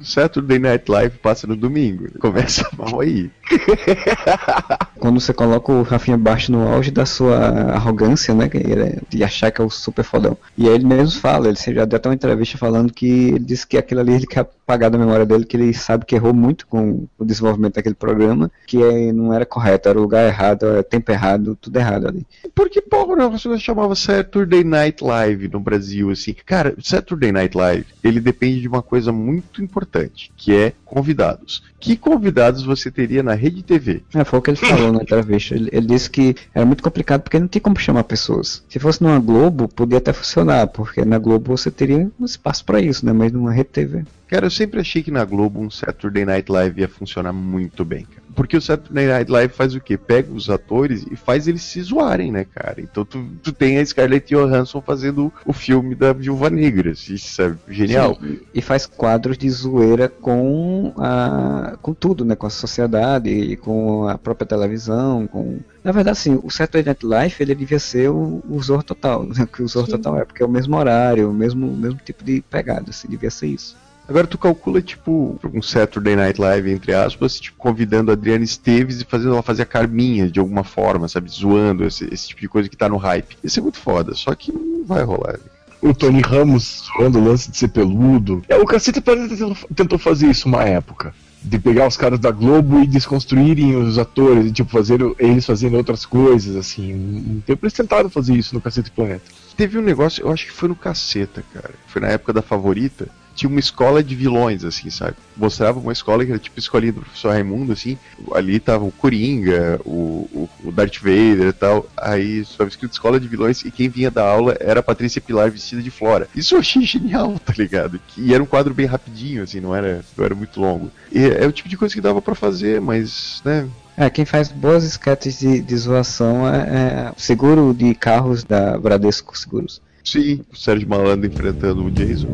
O 0.00 0.04
Saturday 0.04 0.58
Night 0.58 0.90
Live 0.90 1.18
passa 1.18 1.46
no 1.46 1.56
domingo. 1.56 2.10
Começa 2.18 2.68
mal 2.76 3.00
aí. 3.00 3.30
Quando 5.00 5.18
você 5.20 5.32
coloca 5.32 5.72
o 5.72 5.82
Rafinha 5.82 6.16
Bastos 6.16 6.50
no 6.50 6.68
auge 6.68 6.90
da 6.90 7.06
sua 7.06 7.36
arrogância, 7.72 8.34
né? 8.34 8.48
é- 8.54 8.98
De 9.08 9.24
achar 9.24 9.50
que 9.50 9.60
é 9.60 9.64
o 9.64 9.70
super 9.70 10.04
fodão. 10.04 10.36
E 10.56 10.68
aí 10.68 10.74
ele 10.74 10.84
mesmo 10.84 11.20
fala, 11.20 11.48
ele 11.48 11.56
já 11.56 11.84
deu 11.84 11.96
até 11.96 12.08
uma 12.08 12.14
entrevista 12.14 12.58
falando 12.58 12.92
que 12.92 13.06
ele 13.06 13.38
disse 13.38 13.66
que 13.66 13.78
aquilo 13.78 14.00
ali 14.00 14.12
ele 14.12 14.26
quer 14.26 14.40
apagar 14.40 14.90
da 14.90 14.98
memória 14.98 15.26
dele, 15.26 15.44
que 15.44 15.56
ele 15.56 15.72
sabe 15.74 16.04
que 16.04 16.14
errou 16.14 16.32
muito 16.32 16.66
com 16.66 17.06
o 17.18 17.24
desenvolvimento 17.24 17.74
daquele 17.74 17.94
programa, 17.94 18.50
que 18.66 18.78
não 19.12 19.32
era 19.32 19.44
correto, 19.44 19.88
era 19.88 19.98
o 19.98 20.02
lugar 20.02 20.26
errado, 20.26 20.66
era 20.66 20.82
tempo 20.82 21.10
errado, 21.10 21.56
tudo 21.60 21.76
errado 21.76 22.06
ali. 22.06 22.26
Por 22.54 22.68
que 22.68 22.80
porra 22.80 23.16
negócio 23.16 23.58
chamava 23.58 23.94
Saturday 23.94 24.64
Night 24.64 25.02
Live 25.02 25.48
no 25.48 25.60
Brasil, 25.60 26.10
assim? 26.10 26.34
Cara, 26.44 26.74
Saturday 26.82 27.32
Night 27.32 27.56
Live, 27.56 27.86
ele 28.02 28.20
depende 28.20 28.60
de 28.60 28.68
uma 28.68 28.82
coisa 28.82 29.12
muito 29.12 29.62
importante, 29.62 30.30
que 30.36 30.54
é 30.54 30.72
convidados. 30.84 31.62
Que 31.80 31.96
convidados 31.96 32.62
você 32.62 32.90
teria 32.90 33.22
na 33.22 33.32
Rede 33.32 33.62
TV? 33.62 34.02
É, 34.14 34.22
foi 34.22 34.38
o 34.38 34.42
que 34.42 34.50
ele 34.50 34.56
falou 34.58 34.92
na 34.92 35.02
entrevista. 35.02 35.54
Ele, 35.54 35.70
ele 35.72 35.86
disse 35.86 36.10
que 36.10 36.36
era 36.54 36.66
muito 36.66 36.82
complicado 36.82 37.22
porque 37.22 37.38
não 37.38 37.48
tinha 37.48 37.62
como 37.62 37.78
chamar 37.78 38.04
pessoas. 38.04 38.62
Se 38.68 38.78
fosse 38.78 39.02
numa 39.02 39.18
Globo, 39.18 39.66
podia 39.66 39.96
até 39.96 40.12
funcionar, 40.12 40.66
porque 40.66 41.04
na 41.04 41.18
Globo 41.18 41.56
você 41.56 41.70
teria 41.70 42.10
um 42.20 42.24
espaço 42.24 42.64
pra 42.66 42.80
isso, 42.80 43.04
né? 43.06 43.12
Mas 43.12 43.32
numa 43.32 43.50
rede 43.50 43.70
TV. 43.70 44.04
Cara, 44.30 44.46
eu 44.46 44.50
sempre 44.50 44.78
achei 44.78 45.02
que 45.02 45.10
na 45.10 45.24
Globo 45.24 45.60
um 45.60 45.68
Saturday 45.68 46.24
Night 46.24 46.52
Live 46.52 46.80
ia 46.80 46.88
funcionar 46.88 47.32
muito 47.32 47.84
bem, 47.84 48.04
cara. 48.04 48.22
Porque 48.32 48.56
o 48.56 48.60
Saturday 48.60 49.08
Night 49.08 49.28
Live 49.28 49.52
faz 49.52 49.74
o 49.74 49.80
quê? 49.80 49.98
Pega 49.98 50.32
os 50.32 50.48
atores 50.48 51.04
e 51.10 51.16
faz 51.16 51.48
eles 51.48 51.62
se 51.62 51.82
zoarem, 51.82 52.30
né, 52.30 52.44
cara? 52.44 52.80
Então 52.80 53.04
tu, 53.04 53.26
tu 53.42 53.50
tem 53.52 53.78
a 53.78 53.84
Scarlett 53.84 54.32
Johansson 54.32 54.80
fazendo 54.80 55.32
o 55.44 55.52
filme 55.52 55.96
da 55.96 56.12
Viúva 56.12 56.48
Negra. 56.48 56.92
Isso 56.92 57.42
é 57.42 57.56
genial. 57.68 58.16
Sim, 58.22 58.38
e 58.54 58.62
faz 58.62 58.86
quadros 58.86 59.36
de 59.36 59.50
zoeira 59.50 60.08
com 60.08 60.94
a 60.96 61.76
com 61.82 61.92
tudo, 61.92 62.24
né? 62.24 62.36
Com 62.36 62.46
a 62.46 62.50
sociedade, 62.50 63.56
com 63.56 64.06
a 64.06 64.16
própria 64.16 64.46
televisão, 64.46 65.26
com 65.26 65.58
na 65.82 65.90
verdade, 65.90 66.18
sim, 66.18 66.38
o 66.40 66.50
Saturday 66.50 66.84
Night 66.84 67.04
Live 67.04 67.34
ele 67.40 67.54
devia 67.56 67.80
ser 67.80 68.10
o, 68.10 68.40
o 68.48 68.62
Zorro 68.62 68.84
Total, 68.84 69.24
né? 69.36 69.48
Que 69.52 69.60
o 69.60 69.66
Zorro 69.66 69.86
Sim. 69.86 69.92
Total 69.92 70.18
é, 70.18 70.24
porque 70.24 70.40
é 70.40 70.46
o 70.46 70.50
mesmo 70.50 70.76
horário, 70.76 71.28
o 71.28 71.34
mesmo, 71.34 71.66
o 71.66 71.76
mesmo 71.76 71.98
tipo 72.04 72.22
de 72.22 72.40
pegada, 72.42 72.90
assim, 72.90 73.08
devia 73.08 73.30
ser 73.30 73.48
isso. 73.48 73.76
Agora 74.10 74.26
tu 74.26 74.36
calcula, 74.36 74.82
tipo, 74.82 75.38
um 75.54 75.62
Saturday 75.62 76.16
Night 76.16 76.40
Live, 76.40 76.68
entre 76.68 76.92
aspas, 76.92 77.38
tipo, 77.38 77.56
convidando 77.56 78.10
a 78.10 78.14
Adriana 78.14 78.42
Esteves 78.42 79.00
e 79.00 79.04
fazendo 79.04 79.34
ela 79.34 79.42
fazer 79.42 79.62
a 79.62 79.66
Carminha 79.66 80.28
de 80.28 80.40
alguma 80.40 80.64
forma, 80.64 81.06
sabe? 81.06 81.30
Zoando 81.30 81.84
esse, 81.84 82.12
esse 82.12 82.26
tipo 82.26 82.40
de 82.40 82.48
coisa 82.48 82.68
que 82.68 82.76
tá 82.76 82.88
no 82.88 82.96
hype. 82.96 83.38
Isso 83.44 83.60
é 83.60 83.62
muito 83.62 83.78
foda, 83.78 84.12
só 84.16 84.34
que 84.34 84.50
não 84.50 84.84
vai 84.84 85.04
rolar. 85.04 85.34
né? 85.34 85.44
O 85.80 85.94
Tony 85.94 86.22
Ramos 86.22 86.88
zoando 86.88 87.20
o 87.20 87.24
lance 87.24 87.52
de 87.52 87.56
ser 87.56 87.68
peludo. 87.68 88.42
É, 88.48 88.56
o 88.56 88.66
Cacete 88.66 89.00
Planeta 89.00 89.36
tentou, 89.76 89.96
fazer 89.96 90.26
isso 90.26 90.48
uma 90.48 90.64
época. 90.64 91.14
De 91.40 91.60
pegar 91.60 91.86
os 91.86 91.96
caras 91.96 92.18
da 92.18 92.32
Globo 92.32 92.82
e 92.82 92.88
desconstruírem 92.88 93.76
os 93.76 93.96
atores, 93.96 94.46
e, 94.46 94.50
tipo, 94.50 94.72
fazer 94.72 94.98
eles 95.20 95.46
fazendo 95.46 95.76
outras 95.76 96.04
coisas, 96.04 96.56
assim. 96.56 96.92
Um 96.92 97.40
tempo 97.46 97.64
eles 97.64 97.72
tentaram 97.74 98.10
fazer 98.10 98.34
isso 98.34 98.56
no 98.56 98.60
Cacete 98.60 98.90
Planeta. 98.90 99.22
Teve 99.56 99.78
um 99.78 99.82
negócio, 99.82 100.24
eu 100.24 100.32
acho 100.32 100.46
que 100.46 100.52
foi 100.52 100.68
no 100.68 100.74
Caceta, 100.74 101.44
cara. 101.54 101.70
Foi 101.86 102.02
na 102.02 102.08
época 102.08 102.32
da 102.32 102.42
Favorita. 102.42 103.08
Tinha 103.40 103.48
uma 103.48 103.58
escola 103.58 104.04
de 104.04 104.14
vilões, 104.14 104.66
assim, 104.66 104.90
sabe? 104.90 105.16
Mostrava 105.34 105.80
uma 105.80 105.94
escola 105.94 106.26
que 106.26 106.30
era 106.30 106.38
tipo 106.38 106.58
escolinha 106.58 106.92
do 106.92 107.00
professor 107.00 107.30
Raimundo, 107.30 107.72
assim. 107.72 107.96
Ali 108.34 108.60
tava 108.60 108.84
o 108.84 108.92
Coringa, 108.92 109.80
o, 109.82 110.46
o, 110.62 110.70
Darth 110.70 110.98
Vader 110.98 111.48
e 111.48 111.52
tal. 111.54 111.86
Aí 111.96 112.40
estava 112.40 112.68
escrito 112.68 112.92
escola 112.92 113.18
de 113.18 113.26
vilões 113.26 113.64
e 113.64 113.70
quem 113.70 113.88
vinha 113.88 114.10
da 114.10 114.22
aula 114.22 114.58
era 114.60 114.80
a 114.80 114.82
Patrícia 114.82 115.22
Pilar 115.22 115.50
vestida 115.50 115.80
de 115.80 115.90
Flora. 115.90 116.28
Isso 116.36 116.54
eu 116.54 116.58
achei 116.58 116.82
genial, 116.84 117.38
tá 117.38 117.54
ligado? 117.56 117.98
E 118.14 118.34
era 118.34 118.42
um 118.42 118.46
quadro 118.46 118.74
bem 118.74 118.84
rapidinho, 118.84 119.42
assim, 119.42 119.58
não 119.58 119.74
era, 119.74 120.04
não 120.14 120.22
era 120.22 120.34
muito 120.34 120.60
longo. 120.60 120.90
E 121.10 121.24
é 121.24 121.46
o 121.46 121.52
tipo 121.52 121.70
de 121.70 121.78
coisa 121.78 121.94
que 121.94 122.00
dava 122.02 122.20
pra 122.20 122.34
fazer, 122.34 122.78
mas, 122.78 123.40
né? 123.42 123.66
É, 123.96 124.10
quem 124.10 124.26
faz 124.26 124.48
boas 124.48 124.84
sketches 124.84 125.38
de, 125.38 125.62
de 125.62 125.76
zoação 125.78 126.46
é, 126.46 127.06
é 127.08 127.12
o 127.16 127.18
seguro 127.18 127.72
de 127.72 127.94
carros 127.94 128.44
da 128.44 128.76
Bradesco 128.76 129.36
Seguros. 129.38 129.80
Sim, 130.10 130.40
o 130.52 130.56
Sérgio 130.56 130.88
Malandro 130.88 131.28
enfrentando 131.28 131.84
o 131.84 131.90
Jason. 131.92 132.26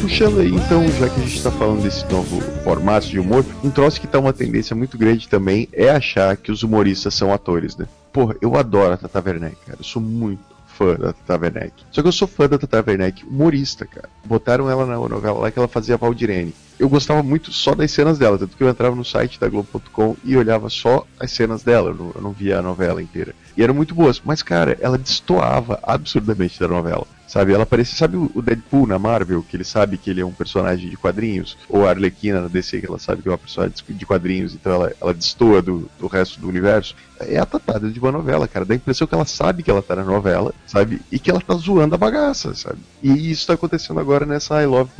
puxando 0.00 0.38
aí, 0.38 0.54
então, 0.54 0.86
já 1.00 1.08
que 1.08 1.20
a 1.20 1.24
gente 1.24 1.36
está 1.36 1.50
falando 1.50 1.82
desse 1.82 2.06
novo 2.12 2.40
formato 2.62 3.08
de 3.08 3.18
humor, 3.18 3.44
um 3.64 3.70
troço 3.70 3.98
que 3.98 4.06
está 4.06 4.20
uma 4.20 4.32
tendência 4.32 4.76
muito 4.76 4.96
grande 4.96 5.26
também 5.26 5.68
é 5.72 5.90
achar 5.90 6.36
que 6.36 6.52
os 6.52 6.62
humoristas 6.62 7.14
são 7.14 7.32
atores, 7.32 7.76
né? 7.76 7.88
Porra, 8.12 8.36
eu 8.40 8.56
adoro 8.56 8.94
a 8.94 8.96
Tata 8.96 9.22
Werneck, 9.24 9.56
cara. 9.64 9.78
Eu 9.80 9.84
sou 9.84 10.02
muito 10.02 10.52
fã 10.66 10.94
da 10.94 11.12
Tata 11.12 11.42
Werneck. 11.42 11.72
Só 11.90 12.02
que 12.02 12.08
eu 12.08 12.12
sou 12.12 12.28
fã 12.28 12.48
da 12.48 12.58
Tata 12.58 12.84
Werneck 12.86 13.24
humorista, 13.24 13.86
cara. 13.86 14.08
Botaram 14.24 14.68
ela 14.68 14.84
na 14.84 14.96
novela 14.96 15.38
lá 15.38 15.50
que 15.50 15.58
ela 15.58 15.68
fazia 15.68 15.96
Valdirene. 15.96 16.54
Eu 16.78 16.88
gostava 16.88 17.22
muito 17.22 17.52
só 17.52 17.74
das 17.74 17.90
cenas 17.90 18.18
dela, 18.18 18.38
tanto 18.38 18.56
que 18.56 18.62
eu 18.62 18.68
entrava 18.68 18.96
no 18.96 19.04
site 19.04 19.38
da 19.38 19.48
Globo.com 19.48 20.16
e 20.24 20.36
olhava 20.36 20.68
só 20.68 21.06
as 21.18 21.30
cenas 21.30 21.62
dela, 21.62 21.90
eu 21.90 21.94
não, 21.94 22.12
eu 22.14 22.20
não 22.20 22.32
via 22.32 22.58
a 22.58 22.62
novela 22.62 23.02
inteira. 23.02 23.34
E 23.56 23.62
eram 23.62 23.74
muito 23.74 23.94
boas, 23.94 24.20
mas 24.24 24.42
cara, 24.42 24.76
ela 24.80 24.98
destoava 24.98 25.78
absurdamente 25.82 26.58
da 26.58 26.68
novela. 26.68 27.06
Sabe, 27.32 27.54
ela 27.54 27.64
parece, 27.64 27.94
sabe 27.94 28.18
o 28.18 28.42
Deadpool 28.42 28.86
na 28.86 28.98
Marvel, 28.98 29.42
que 29.42 29.56
ele 29.56 29.64
sabe 29.64 29.96
que 29.96 30.10
ele 30.10 30.20
é 30.20 30.24
um 30.24 30.34
personagem 30.34 30.90
de 30.90 30.98
quadrinhos, 30.98 31.56
ou 31.66 31.86
a 31.86 31.88
Arlequina 31.88 32.42
na 32.42 32.48
DC, 32.48 32.78
que 32.78 32.86
ela 32.86 32.98
sabe 32.98 33.22
que 33.22 33.28
é 33.28 33.30
uma 33.30 33.38
personagem 33.38 33.74
de 33.88 34.04
quadrinhos, 34.04 34.52
então 34.52 34.70
ela, 34.70 34.92
ela 35.00 35.14
destoa 35.14 35.62
do, 35.62 35.88
do 35.98 36.08
resto 36.08 36.38
do 36.38 36.46
universo. 36.46 36.94
É 37.20 37.38
a 37.38 37.46
tatada 37.46 37.88
de 37.88 37.98
uma 37.98 38.12
novela, 38.12 38.46
cara. 38.46 38.66
Dá 38.66 38.74
a 38.74 38.76
impressão 38.76 39.06
que 39.06 39.14
ela 39.14 39.24
sabe 39.24 39.62
que 39.62 39.70
ela 39.70 39.80
tá 39.80 39.96
na 39.96 40.04
novela, 40.04 40.52
sabe? 40.66 41.00
E 41.10 41.18
que 41.18 41.30
ela 41.30 41.40
tá 41.40 41.54
zoando 41.54 41.94
a 41.94 41.98
bagaça, 41.98 42.54
sabe? 42.54 42.80
E 43.02 43.30
isso 43.30 43.46
tá 43.46 43.54
acontecendo 43.54 43.98
agora 43.98 44.26
nessa 44.26 44.62
I 44.62 44.66
Love 44.66 44.90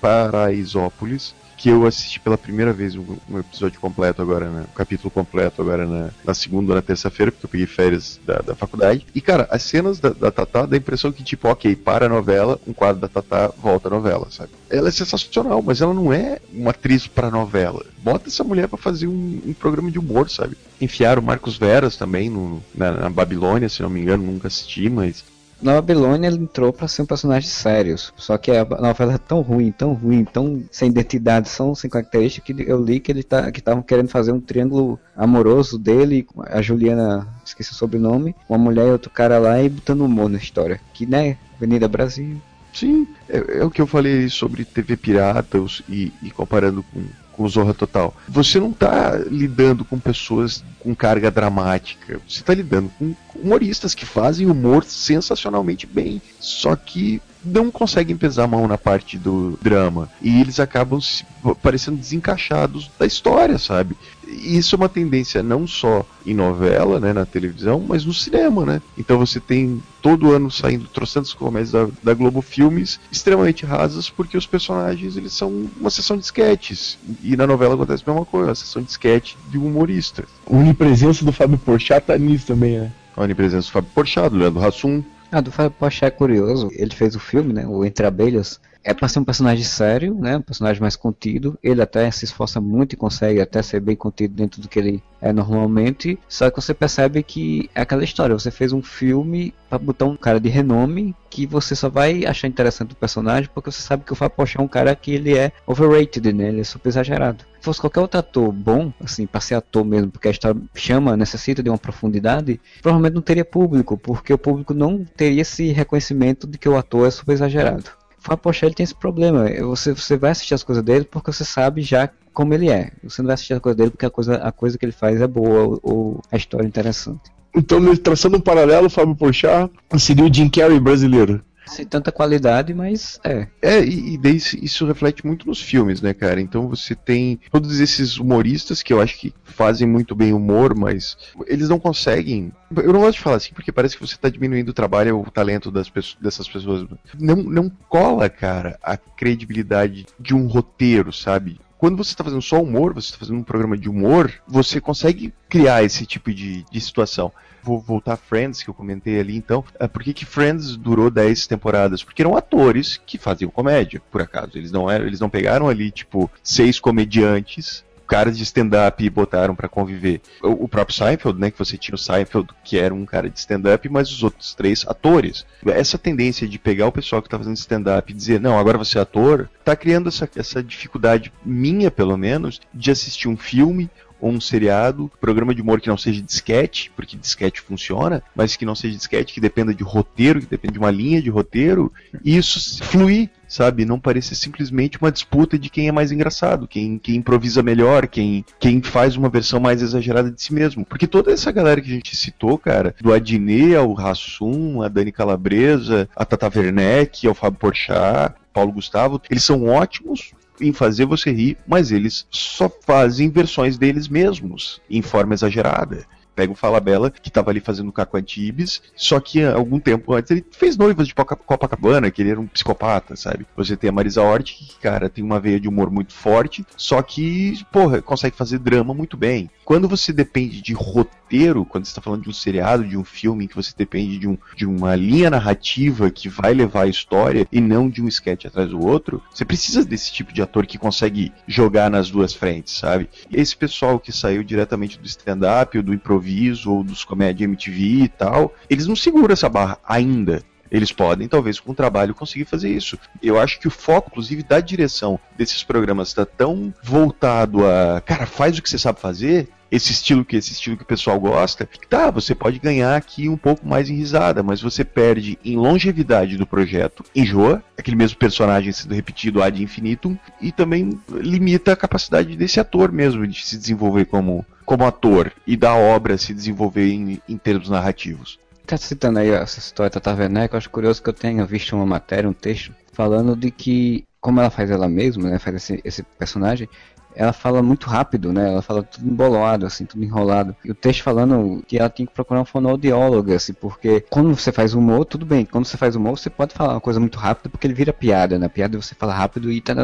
Paraisópolis 0.00 1.34
que 1.62 1.68
eu 1.68 1.86
assisti 1.86 2.18
pela 2.18 2.36
primeira 2.36 2.72
vez 2.72 2.96
um, 2.96 3.04
um 3.30 3.38
episódio 3.38 3.78
completo 3.78 4.20
agora, 4.20 4.50
né? 4.50 4.64
Um 4.68 4.74
capítulo 4.74 5.12
completo 5.12 5.62
agora 5.62 5.86
na, 5.86 6.10
na 6.24 6.34
segunda 6.34 6.72
ou 6.72 6.74
na 6.74 6.82
terça-feira, 6.82 7.30
porque 7.30 7.46
eu 7.46 7.50
peguei 7.50 7.68
férias 7.68 8.18
da, 8.26 8.38
da 8.38 8.56
faculdade. 8.56 9.06
E, 9.14 9.20
cara, 9.20 9.46
as 9.48 9.62
cenas 9.62 10.00
da, 10.00 10.08
da 10.08 10.32
Tatá 10.32 10.66
dá 10.66 10.74
a 10.74 10.78
impressão 10.78 11.12
que, 11.12 11.22
tipo, 11.22 11.46
ok, 11.46 11.76
para 11.76 12.06
a 12.06 12.08
novela, 12.08 12.58
um 12.66 12.72
quadro 12.72 13.00
da 13.00 13.06
Tatá 13.06 13.46
volta 13.56 13.86
a 13.86 13.92
novela, 13.92 14.26
sabe? 14.28 14.50
Ela 14.68 14.88
é 14.88 14.90
sensacional, 14.90 15.62
mas 15.62 15.80
ela 15.80 15.94
não 15.94 16.12
é 16.12 16.40
uma 16.52 16.70
atriz 16.72 17.06
para 17.06 17.30
novela. 17.30 17.86
Bota 17.98 18.28
essa 18.28 18.42
mulher 18.42 18.66
para 18.66 18.76
fazer 18.76 19.06
um, 19.06 19.40
um, 19.46 19.52
programa 19.52 19.88
de 19.88 20.00
humor, 20.00 20.28
sabe? 20.28 20.56
Enfiaram 20.80 21.22
o 21.22 21.24
Marcos 21.24 21.56
Veras 21.56 21.94
também 21.96 22.28
no, 22.28 22.60
na, 22.74 22.90
na 22.90 23.08
Babilônia, 23.08 23.68
se 23.68 23.82
não 23.82 23.88
me 23.88 24.00
engano, 24.00 24.24
nunca 24.24 24.48
assisti, 24.48 24.90
mas 24.90 25.24
na 25.62 25.74
Babilônia 25.74 26.26
ele 26.26 26.38
entrou 26.38 26.72
para 26.72 26.88
ser 26.88 27.02
um 27.02 27.06
personagem 27.06 27.48
sério. 27.48 27.96
Só 28.16 28.36
que 28.36 28.50
a 28.50 28.64
novela 28.64 29.14
é 29.14 29.18
tão 29.18 29.40
ruim, 29.40 29.70
tão 29.70 29.92
ruim, 29.92 30.24
tão 30.24 30.62
sem 30.70 30.88
identidade, 30.88 31.50
tão 31.56 31.74
sem 31.74 31.88
característica 31.88 32.52
que 32.52 32.62
eu 32.68 32.82
li 32.82 33.00
que 33.00 33.12
ele 33.12 33.22
tá, 33.22 33.50
que 33.50 33.60
estavam 33.60 33.82
querendo 33.82 34.08
fazer 34.08 34.32
um 34.32 34.40
triângulo 34.40 34.98
amoroso 35.16 35.78
dele, 35.78 36.26
a 36.46 36.60
Juliana, 36.60 37.28
esqueci 37.44 37.72
o 37.72 37.74
sobrenome, 37.74 38.34
uma 38.48 38.58
mulher 38.58 38.88
e 38.88 38.90
outro 38.90 39.10
cara 39.10 39.38
lá 39.38 39.62
e 39.62 39.68
botando 39.68 40.02
humor 40.02 40.28
na 40.28 40.38
história. 40.38 40.80
Que 40.92 41.06
né, 41.06 41.36
Avenida 41.56 41.86
Brasil. 41.88 42.40
Sim, 42.72 43.06
é, 43.28 43.58
é 43.58 43.64
o 43.64 43.70
que 43.70 43.82
eu 43.82 43.86
falei 43.86 44.28
sobre 44.28 44.64
TV 44.64 44.96
Piratas 44.96 45.82
e, 45.88 46.12
e 46.22 46.30
comparando 46.30 46.82
com 46.82 47.02
com 47.42 47.48
Zorra 47.48 47.74
Total. 47.74 48.14
Você 48.28 48.60
não 48.60 48.70
está 48.70 49.16
lidando 49.28 49.84
com 49.84 49.98
pessoas 49.98 50.64
com 50.78 50.94
carga 50.94 51.30
dramática. 51.30 52.20
Você 52.28 52.40
está 52.40 52.54
lidando 52.54 52.90
com 52.98 53.14
humoristas 53.34 53.94
que 53.94 54.06
fazem 54.06 54.48
humor 54.48 54.84
sensacionalmente 54.84 55.84
bem. 55.86 56.22
Só 56.38 56.76
que 56.76 57.20
não 57.44 57.70
conseguem 57.70 58.16
pesar 58.16 58.44
a 58.44 58.48
mão 58.48 58.66
na 58.66 58.78
parte 58.78 59.18
do 59.18 59.58
drama. 59.60 60.08
E 60.20 60.40
eles 60.40 60.60
acabam 60.60 61.00
se, 61.00 61.24
parecendo 61.62 61.96
desencaixados 61.96 62.90
da 62.98 63.06
história, 63.06 63.58
sabe? 63.58 63.96
E 64.26 64.56
isso 64.56 64.74
é 64.74 64.78
uma 64.78 64.88
tendência 64.88 65.42
não 65.42 65.66
só 65.66 66.06
em 66.24 66.34
novela, 66.34 66.98
né, 66.98 67.12
na 67.12 67.26
televisão, 67.26 67.84
mas 67.86 68.04
no 68.04 68.14
cinema, 68.14 68.64
né? 68.64 68.82
Então 68.96 69.18
você 69.18 69.38
tem 69.38 69.82
todo 70.00 70.32
ano 70.32 70.50
saindo 70.50 70.86
trocentos 70.86 71.34
comédias 71.34 71.72
da, 71.72 71.88
da 72.02 72.14
Globo 72.14 72.40
Filmes 72.40 72.98
extremamente 73.10 73.66
rasas 73.66 74.08
porque 74.08 74.36
os 74.36 74.46
personagens 74.46 75.16
eles 75.16 75.32
são 75.32 75.68
uma 75.78 75.90
sessão 75.90 76.16
de 76.16 76.24
sketches. 76.24 76.98
E 77.22 77.36
na 77.36 77.46
novela 77.46 77.74
acontece 77.74 78.02
a 78.06 78.10
mesma 78.10 78.24
coisa, 78.24 78.48
uma 78.48 78.54
sessão 78.54 78.82
de 78.82 78.90
sketch 78.90 79.34
de 79.50 79.58
um 79.58 79.66
humorista. 79.66 80.24
A 80.46 80.54
onipresença 80.54 81.24
do 81.24 81.32
Fábio 81.32 81.58
Porchat 81.58 82.06
tá 82.06 82.16
nisso 82.16 82.46
também, 82.46 82.78
né? 82.78 82.92
A 83.16 83.22
onipresença 83.22 83.68
do 83.68 83.72
Fábio 83.72 83.90
Porchat, 83.94 84.30
do 84.30 84.38
Leandro 84.38 84.64
Hassum, 84.64 85.02
ah, 85.32 85.40
do 85.40 85.50
Fábio 85.50 85.70
Pochá 85.72 86.06
é 86.06 86.10
curioso. 86.10 86.68
Ele 86.72 86.94
fez 86.94 87.16
o 87.16 87.20
filme, 87.20 87.52
né? 87.52 87.66
O 87.66 87.84
Entre 87.84 88.06
Abelhas. 88.06 88.60
É 88.84 88.92
para 88.92 89.08
ser 89.08 89.20
um 89.20 89.24
personagem 89.24 89.64
sério, 89.64 90.14
né? 90.14 90.36
Um 90.36 90.42
personagem 90.42 90.80
mais 90.80 90.96
contido. 90.96 91.58
Ele 91.62 91.80
até 91.80 92.10
se 92.10 92.24
esforça 92.24 92.60
muito 92.60 92.94
e 92.94 92.96
consegue 92.96 93.40
até 93.40 93.62
ser 93.62 93.80
bem 93.80 93.94
contido 93.94 94.34
dentro 94.34 94.60
do 94.60 94.68
que 94.68 94.78
ele 94.78 95.02
é 95.20 95.32
normalmente. 95.32 96.18
Só 96.28 96.50
que 96.50 96.60
você 96.60 96.74
percebe 96.74 97.22
que 97.22 97.70
é 97.74 97.82
aquela 97.82 98.02
história. 98.02 98.34
Você 98.34 98.50
fez 98.50 98.72
um 98.72 98.82
filme 98.82 99.54
para 99.68 99.78
botar 99.78 100.06
um 100.06 100.16
cara 100.16 100.40
de 100.40 100.48
renome 100.48 101.14
que 101.30 101.46
você 101.46 101.74
só 101.74 101.88
vai 101.88 102.26
achar 102.26 102.46
interessante 102.46 102.92
o 102.92 102.96
personagem 102.96 103.48
porque 103.54 103.70
você 103.70 103.80
sabe 103.80 104.04
que 104.04 104.12
o 104.12 104.16
Fábio 104.16 104.36
Pochá 104.36 104.60
é 104.60 104.62
um 104.62 104.68
cara 104.68 104.94
que 104.94 105.12
ele 105.12 105.36
é 105.36 105.50
overrated, 105.66 106.32
né? 106.32 106.48
Ele 106.48 106.60
é 106.60 106.64
super 106.64 106.88
exagerado. 106.88 107.44
Se 107.58 107.64
fosse 107.64 107.80
qualquer 107.80 108.00
outro 108.00 108.18
ator 108.18 108.52
bom, 108.52 108.92
assim, 109.00 109.26
para 109.26 109.40
ser 109.40 109.54
ator 109.54 109.84
mesmo, 109.84 110.10
porque 110.10 110.28
a 110.28 110.32
história 110.32 110.60
chama, 110.74 111.16
necessita 111.16 111.62
de 111.62 111.70
uma 111.70 111.78
profundidade, 111.78 112.60
provavelmente 112.82 113.14
não 113.14 113.22
teria 113.22 113.44
público, 113.44 113.96
porque 113.96 114.34
o 114.34 114.38
público 114.38 114.74
não 114.74 115.04
teria 115.04 115.42
esse 115.42 115.70
reconhecimento 115.70 116.46
de 116.46 116.58
que 116.58 116.68
o 116.68 116.76
ator 116.76 117.06
é 117.06 117.10
super 117.10 117.32
exagerado. 117.32 118.01
Fábio 118.22 118.42
Pochá 118.42 118.66
ele 118.66 118.74
tem 118.74 118.84
esse 118.84 118.94
problema. 118.94 119.46
Você, 119.62 119.92
você 119.92 120.16
vai 120.16 120.30
assistir 120.30 120.54
as 120.54 120.62
coisas 120.62 120.82
dele 120.82 121.04
porque 121.04 121.32
você 121.32 121.44
sabe 121.44 121.82
já 121.82 122.08
como 122.32 122.54
ele 122.54 122.70
é. 122.70 122.92
Você 123.02 123.20
não 123.20 123.26
vai 123.26 123.34
assistir 123.34 123.54
as 123.54 123.60
coisas 123.60 123.76
dele 123.76 123.90
porque 123.90 124.06
a 124.06 124.10
coisa, 124.10 124.36
a 124.36 124.52
coisa 124.52 124.78
que 124.78 124.84
ele 124.84 124.92
faz 124.92 125.20
é 125.20 125.26
boa 125.26 125.62
ou, 125.62 125.80
ou 125.82 126.20
a 126.30 126.36
história 126.36 126.64
é 126.64 126.68
interessante. 126.68 127.30
Então, 127.54 127.94
traçando 127.96 128.36
um 128.36 128.40
paralelo, 128.40 128.88
Fábio 128.88 129.14
Pochá 129.14 129.68
seria 129.98 130.24
o 130.24 130.32
Jim 130.32 130.48
Carrey 130.48 130.80
brasileiro 130.80 131.44
sem 131.66 131.86
tanta 131.86 132.12
qualidade, 132.12 132.74
mas 132.74 133.20
é. 133.24 133.46
É, 133.60 133.84
e, 133.84 134.14
e 134.14 134.18
daí 134.18 134.36
isso 134.36 134.86
reflete 134.86 135.26
muito 135.26 135.46
nos 135.46 135.60
filmes, 135.60 136.00
né, 136.00 136.12
cara? 136.12 136.40
Então 136.40 136.68
você 136.68 136.94
tem 136.94 137.40
todos 137.50 137.80
esses 137.80 138.18
humoristas 138.18 138.82
que 138.82 138.92
eu 138.92 139.00
acho 139.00 139.18
que 139.18 139.32
fazem 139.44 139.86
muito 139.86 140.14
bem 140.14 140.32
humor, 140.32 140.74
mas 140.76 141.16
eles 141.46 141.68
não 141.68 141.78
conseguem. 141.78 142.52
Eu 142.76 142.92
não 142.92 143.00
gosto 143.00 143.18
de 143.18 143.20
falar 143.20 143.36
assim 143.36 143.52
porque 143.54 143.72
parece 143.72 143.96
que 143.96 144.06
você 144.06 144.14
está 144.14 144.28
diminuindo 144.28 144.70
o 144.70 144.74
trabalho 144.74 145.18
ou 145.18 145.26
o 145.26 145.30
talento 145.30 145.70
das 145.70 145.88
pessoas, 145.88 146.16
dessas 146.20 146.48
pessoas. 146.48 146.86
Não, 147.18 147.36
não 147.36 147.70
cola, 147.88 148.28
cara, 148.28 148.78
a 148.82 148.96
credibilidade 148.96 150.06
de 150.18 150.34
um 150.34 150.46
roteiro, 150.46 151.12
sabe? 151.12 151.60
quando 151.82 151.96
você 151.96 152.12
está 152.12 152.22
fazendo 152.22 152.40
só 152.40 152.62
humor, 152.62 152.94
você 152.94 153.08
está 153.08 153.18
fazendo 153.18 153.40
um 153.40 153.42
programa 153.42 153.76
de 153.76 153.88
humor, 153.88 154.32
você 154.46 154.80
consegue 154.80 155.34
criar 155.48 155.82
esse 155.82 156.06
tipo 156.06 156.32
de, 156.32 156.64
de 156.70 156.80
situação 156.80 157.32
vou 157.62 157.78
voltar 157.78 158.14
a 158.14 158.16
Friends, 158.16 158.62
que 158.62 158.70
eu 158.70 158.74
comentei 158.74 159.18
ali 159.20 159.36
então. 159.36 159.64
É, 159.78 159.86
por 159.86 160.02
que, 160.02 160.12
que 160.12 160.24
Friends 160.24 160.76
durou 160.76 161.10
10 161.10 161.46
temporadas? 161.46 162.02
Porque 162.02 162.22
eram 162.22 162.36
atores 162.36 163.00
que 163.06 163.18
faziam 163.18 163.50
comédia, 163.50 164.02
por 164.10 164.20
acaso. 164.20 164.52
Eles 164.54 164.72
não 164.72 164.90
eram, 164.90 165.06
eles 165.06 165.20
não 165.20 165.30
pegaram 165.30 165.68
ali, 165.68 165.90
tipo, 165.90 166.30
seis 166.42 166.80
comediantes 166.80 167.84
caras 168.12 168.36
de 168.36 168.42
stand-up 168.42 169.02
e 169.02 169.08
botaram 169.08 169.54
para 169.54 169.70
conviver. 169.70 170.20
O, 170.42 170.68
próprio 170.68 170.94
Seinfeld, 170.94 171.40
né, 171.40 171.50
que 171.50 171.58
você 171.58 171.78
tinha 171.78 171.94
o 171.94 171.98
Seinfeld, 171.98 172.46
que 172.62 172.78
era 172.78 172.92
um 172.92 173.06
cara 173.06 173.30
de 173.30 173.38
stand-up, 173.38 173.88
mas 173.88 174.10
os 174.10 174.22
outros 174.22 174.54
três 174.54 174.84
atores. 174.86 175.46
Essa 175.64 175.96
tendência 175.96 176.46
de 176.46 176.58
pegar 176.58 176.88
o 176.88 176.92
pessoal 176.92 177.22
que 177.22 177.28
tá 177.30 177.38
fazendo 177.38 177.56
stand-up 177.56 178.12
e 178.12 178.14
dizer, 178.14 178.38
não, 178.38 178.58
agora 178.58 178.76
você 178.76 178.98
é 178.98 179.00
ator, 179.00 179.48
tá 179.64 179.74
criando 179.74 180.10
essa, 180.10 180.28
essa 180.36 180.62
dificuldade 180.62 181.32
minha, 181.42 181.90
pelo 181.90 182.18
menos, 182.18 182.60
de 182.74 182.90
assistir 182.90 183.28
um 183.28 183.36
filme 183.36 183.88
ou 184.22 184.30
um 184.30 184.40
seriado, 184.40 185.10
programa 185.20 185.52
de 185.52 185.60
humor 185.60 185.80
que 185.80 185.88
não 185.88 185.98
seja 185.98 186.22
disquete, 186.22 186.92
porque 186.94 187.16
disquete 187.16 187.60
funciona, 187.60 188.22
mas 188.36 188.54
que 188.54 188.64
não 188.64 188.76
seja 188.76 188.96
disquete, 188.96 189.34
que 189.34 189.40
dependa 189.40 189.74
de 189.74 189.82
roteiro, 189.82 190.40
que 190.40 190.46
dependa 190.46 190.74
de 190.74 190.78
uma 190.78 190.92
linha 190.92 191.20
de 191.20 191.28
roteiro, 191.28 191.92
e 192.24 192.36
isso 192.36 192.82
fluir, 192.84 193.28
sabe? 193.48 193.84
Não 193.84 193.98
parecer 193.98 194.36
simplesmente 194.36 194.96
uma 194.96 195.10
disputa 195.10 195.58
de 195.58 195.68
quem 195.68 195.88
é 195.88 195.92
mais 195.92 196.12
engraçado, 196.12 196.68
quem, 196.68 196.98
quem 196.98 197.16
improvisa 197.16 197.64
melhor, 197.64 198.06
quem, 198.06 198.44
quem 198.60 198.80
faz 198.80 199.16
uma 199.16 199.28
versão 199.28 199.58
mais 199.58 199.82
exagerada 199.82 200.30
de 200.30 200.40
si 200.40 200.54
mesmo. 200.54 200.86
Porque 200.86 201.08
toda 201.08 201.32
essa 201.32 201.50
galera 201.50 201.80
que 201.80 201.90
a 201.90 201.94
gente 201.94 202.14
citou, 202.14 202.56
cara, 202.56 202.94
do 203.00 203.12
Adnet 203.12 203.74
ao 203.74 203.92
Rassum, 203.92 204.82
a 204.82 204.88
Dani 204.88 205.10
Calabresa, 205.10 206.08
a 206.14 206.24
Tata 206.24 206.48
Werneck, 206.56 207.26
ao 207.26 207.34
Fábio 207.34 207.58
Porchat, 207.58 208.36
Paulo 208.52 208.70
Gustavo, 208.70 209.20
eles 209.28 209.42
são 209.42 209.66
ótimos 209.66 210.32
em 210.62 210.72
fazer 210.72 211.04
você 211.04 211.30
rir, 211.32 211.58
mas 211.66 211.90
eles 211.90 212.26
só 212.30 212.68
fazem 212.68 213.30
versões 213.30 213.76
deles 213.76 214.08
mesmos, 214.08 214.80
em 214.88 215.02
forma 215.02 215.34
exagerada. 215.34 216.06
Pega 216.34 216.52
o 216.52 216.56
Falabella, 216.56 217.10
que 217.10 217.28
estava 217.28 217.50
ali 217.50 217.60
fazendo 217.60 217.92
Caco 217.92 218.16
Antibes, 218.16 218.82
só 218.94 219.20
que 219.20 219.42
algum 219.44 219.78
tempo 219.78 220.14
antes 220.14 220.30
ele 220.30 220.44
fez 220.50 220.76
noivas 220.76 221.06
de 221.06 221.14
Copacabana, 221.14 222.10
que 222.10 222.22
ele 222.22 222.30
era 222.30 222.40
um 222.40 222.46
psicopata, 222.46 223.16
sabe? 223.16 223.46
Você 223.56 223.76
tem 223.76 223.90
a 223.90 223.92
Marisa 223.92 224.22
Hort, 224.22 224.54
que, 224.56 224.76
cara, 224.80 225.08
tem 225.08 225.22
uma 225.22 225.40
veia 225.40 225.60
de 225.60 225.68
humor 225.68 225.90
muito 225.90 226.12
forte, 226.12 226.64
só 226.76 227.02
que, 227.02 227.62
porra, 227.70 228.00
consegue 228.00 228.36
fazer 228.36 228.58
drama 228.58 228.94
muito 228.94 229.16
bem. 229.16 229.50
Quando 229.64 229.88
você 229.88 230.12
depende 230.12 230.60
de 230.60 230.72
roteiro, 230.72 231.64
quando 231.64 231.84
você 231.84 231.90
está 231.90 232.00
falando 232.00 232.22
de 232.22 232.28
um 232.28 232.32
seriado, 232.32 232.84
de 232.84 232.96
um 232.96 233.04
filme, 233.04 233.46
que 233.46 233.54
você 233.54 233.72
depende 233.76 234.18
de, 234.18 234.28
um, 234.28 234.36
de 234.56 234.66
uma 234.66 234.94
linha 234.94 235.30
narrativa 235.30 236.10
que 236.10 236.28
vai 236.28 236.52
levar 236.52 236.82
a 236.82 236.88
história 236.88 237.46
e 237.50 237.60
não 237.60 237.88
de 237.88 238.02
um 238.02 238.08
sketch 238.08 238.44
atrás 238.44 238.70
do 238.70 238.84
outro, 238.84 239.22
você 239.32 239.44
precisa 239.44 239.84
desse 239.84 240.12
tipo 240.12 240.32
de 240.32 240.42
ator 240.42 240.66
que 240.66 240.78
consegue 240.78 241.32
jogar 241.46 241.90
nas 241.90 242.10
duas 242.10 242.34
frentes, 242.34 242.74
sabe? 242.78 243.08
E 243.30 243.40
esse 243.40 243.56
pessoal 243.56 243.98
que 243.98 244.12
saiu 244.12 244.42
diretamente 244.42 244.98
do 244.98 245.06
stand-up, 245.06 245.76
ou 245.76 245.82
do 245.82 245.94
improviso, 245.94 246.22
ou 246.66 246.82
dos 246.82 247.04
comédia 247.04 247.44
MTV 247.44 248.04
e 248.04 248.08
tal, 248.08 248.54
eles 248.68 248.86
não 248.86 248.96
seguram 248.96 249.32
essa 249.32 249.48
barra 249.48 249.78
ainda 249.86 250.42
Eles 250.72 250.90
podem, 250.90 251.28
talvez, 251.28 251.60
com 251.60 251.72
o 251.72 251.74
trabalho, 251.74 252.14
conseguir 252.14 252.46
fazer 252.46 252.70
isso. 252.70 252.98
Eu 253.22 253.38
acho 253.38 253.60
que 253.60 253.68
o 253.68 253.70
foco, 253.70 254.08
inclusive, 254.10 254.42
da 254.42 254.58
direção 254.58 255.20
desses 255.36 255.62
programas 255.62 256.08
está 256.08 256.24
tão 256.24 256.72
voltado 256.82 257.66
a, 257.66 258.00
cara, 258.00 258.24
faz 258.24 258.56
o 258.56 258.62
que 258.62 258.70
você 258.70 258.78
sabe 258.78 258.98
fazer, 258.98 259.48
esse 259.70 259.92
estilo 259.92 260.24
que 260.24 260.36
esse 260.36 260.52
estilo 260.52 260.76
que 260.76 260.82
o 260.82 260.86
pessoal 260.86 261.18
gosta, 261.18 261.68
tá, 261.88 262.10
você 262.10 262.34
pode 262.34 262.58
ganhar 262.58 262.94
aqui 262.94 263.28
um 263.28 263.38
pouco 263.38 263.66
mais 263.66 263.88
em 263.88 263.96
risada, 263.96 264.42
mas 264.42 264.60
você 264.60 264.84
perde 264.84 265.38
em 265.42 265.56
longevidade 265.56 266.36
do 266.36 266.46
projeto, 266.46 267.04
enjoa, 267.14 267.62
aquele 267.78 267.96
mesmo 267.96 268.18
personagem 268.18 268.70
sendo 268.70 268.94
repetido 268.94 269.42
ad 269.42 269.62
infinitum, 269.62 270.16
e 270.40 270.52
também 270.52 270.98
limita 271.10 271.72
a 271.72 271.76
capacidade 271.76 272.36
desse 272.36 272.60
ator 272.60 272.92
mesmo 272.92 273.26
de 273.26 273.44
se 273.44 273.56
desenvolver 273.56 274.04
como, 274.04 274.44
como 274.72 274.86
ator 274.86 275.30
e 275.46 275.54
da 275.54 275.74
obra 275.74 276.16
se 276.16 276.32
desenvolver 276.32 276.90
em, 276.90 277.20
em 277.28 277.36
termos 277.36 277.68
narrativos. 277.68 278.38
Tá 278.66 278.78
citando 278.78 279.18
aí 279.18 279.28
essa 279.28 279.58
história 279.58 279.90
da 279.90 280.00
Tata 280.00 280.18
Werneck, 280.18 280.54
eu 280.54 280.58
acho 280.58 280.70
curioso 280.70 281.02
que 281.02 281.10
eu 281.10 281.12
tenha 281.12 281.44
visto 281.44 281.76
uma 281.76 281.84
matéria, 281.84 282.26
um 282.26 282.32
texto, 282.32 282.74
falando 282.90 283.36
de 283.36 283.50
que, 283.50 284.06
como 284.18 284.40
ela 284.40 284.48
faz 284.48 284.70
ela 284.70 284.88
mesma, 284.88 285.28
né, 285.28 285.38
faz 285.38 285.56
esse, 285.56 285.80
esse 285.84 286.02
personagem, 286.02 286.70
ela 287.14 287.32
fala 287.32 287.62
muito 287.62 287.88
rápido, 287.88 288.32
né? 288.32 288.48
Ela 288.48 288.62
fala 288.62 288.82
tudo 288.82 289.08
embolado, 289.08 289.66
assim, 289.66 289.84
tudo 289.84 290.04
enrolado. 290.04 290.56
E 290.64 290.70
o 290.70 290.74
texto 290.74 291.02
falando 291.02 291.62
que 291.66 291.78
ela 291.78 291.88
tinha 291.88 292.06
que 292.06 292.12
procurar 292.12 292.40
um 292.40 292.44
fonoaudiólogo, 292.44 293.32
assim, 293.32 293.52
porque 293.52 294.04
quando 294.10 294.34
você 294.34 294.52
faz 294.52 294.74
humor, 294.74 295.04
tudo 295.04 295.26
bem. 295.26 295.44
Quando 295.44 295.64
você 295.64 295.76
faz 295.76 295.96
humor, 295.96 296.18
você 296.18 296.30
pode 296.30 296.54
falar 296.54 296.74
uma 296.74 296.80
coisa 296.80 297.00
muito 297.00 297.18
rápida 297.18 297.48
porque 297.48 297.66
ele 297.66 297.74
vira 297.74 297.92
piada, 297.92 298.38
né? 298.38 298.48
Piada 298.48 298.80
você 298.80 298.94
fala 298.94 299.14
rápido 299.14 299.50
e 299.50 299.60
tá, 299.60 299.74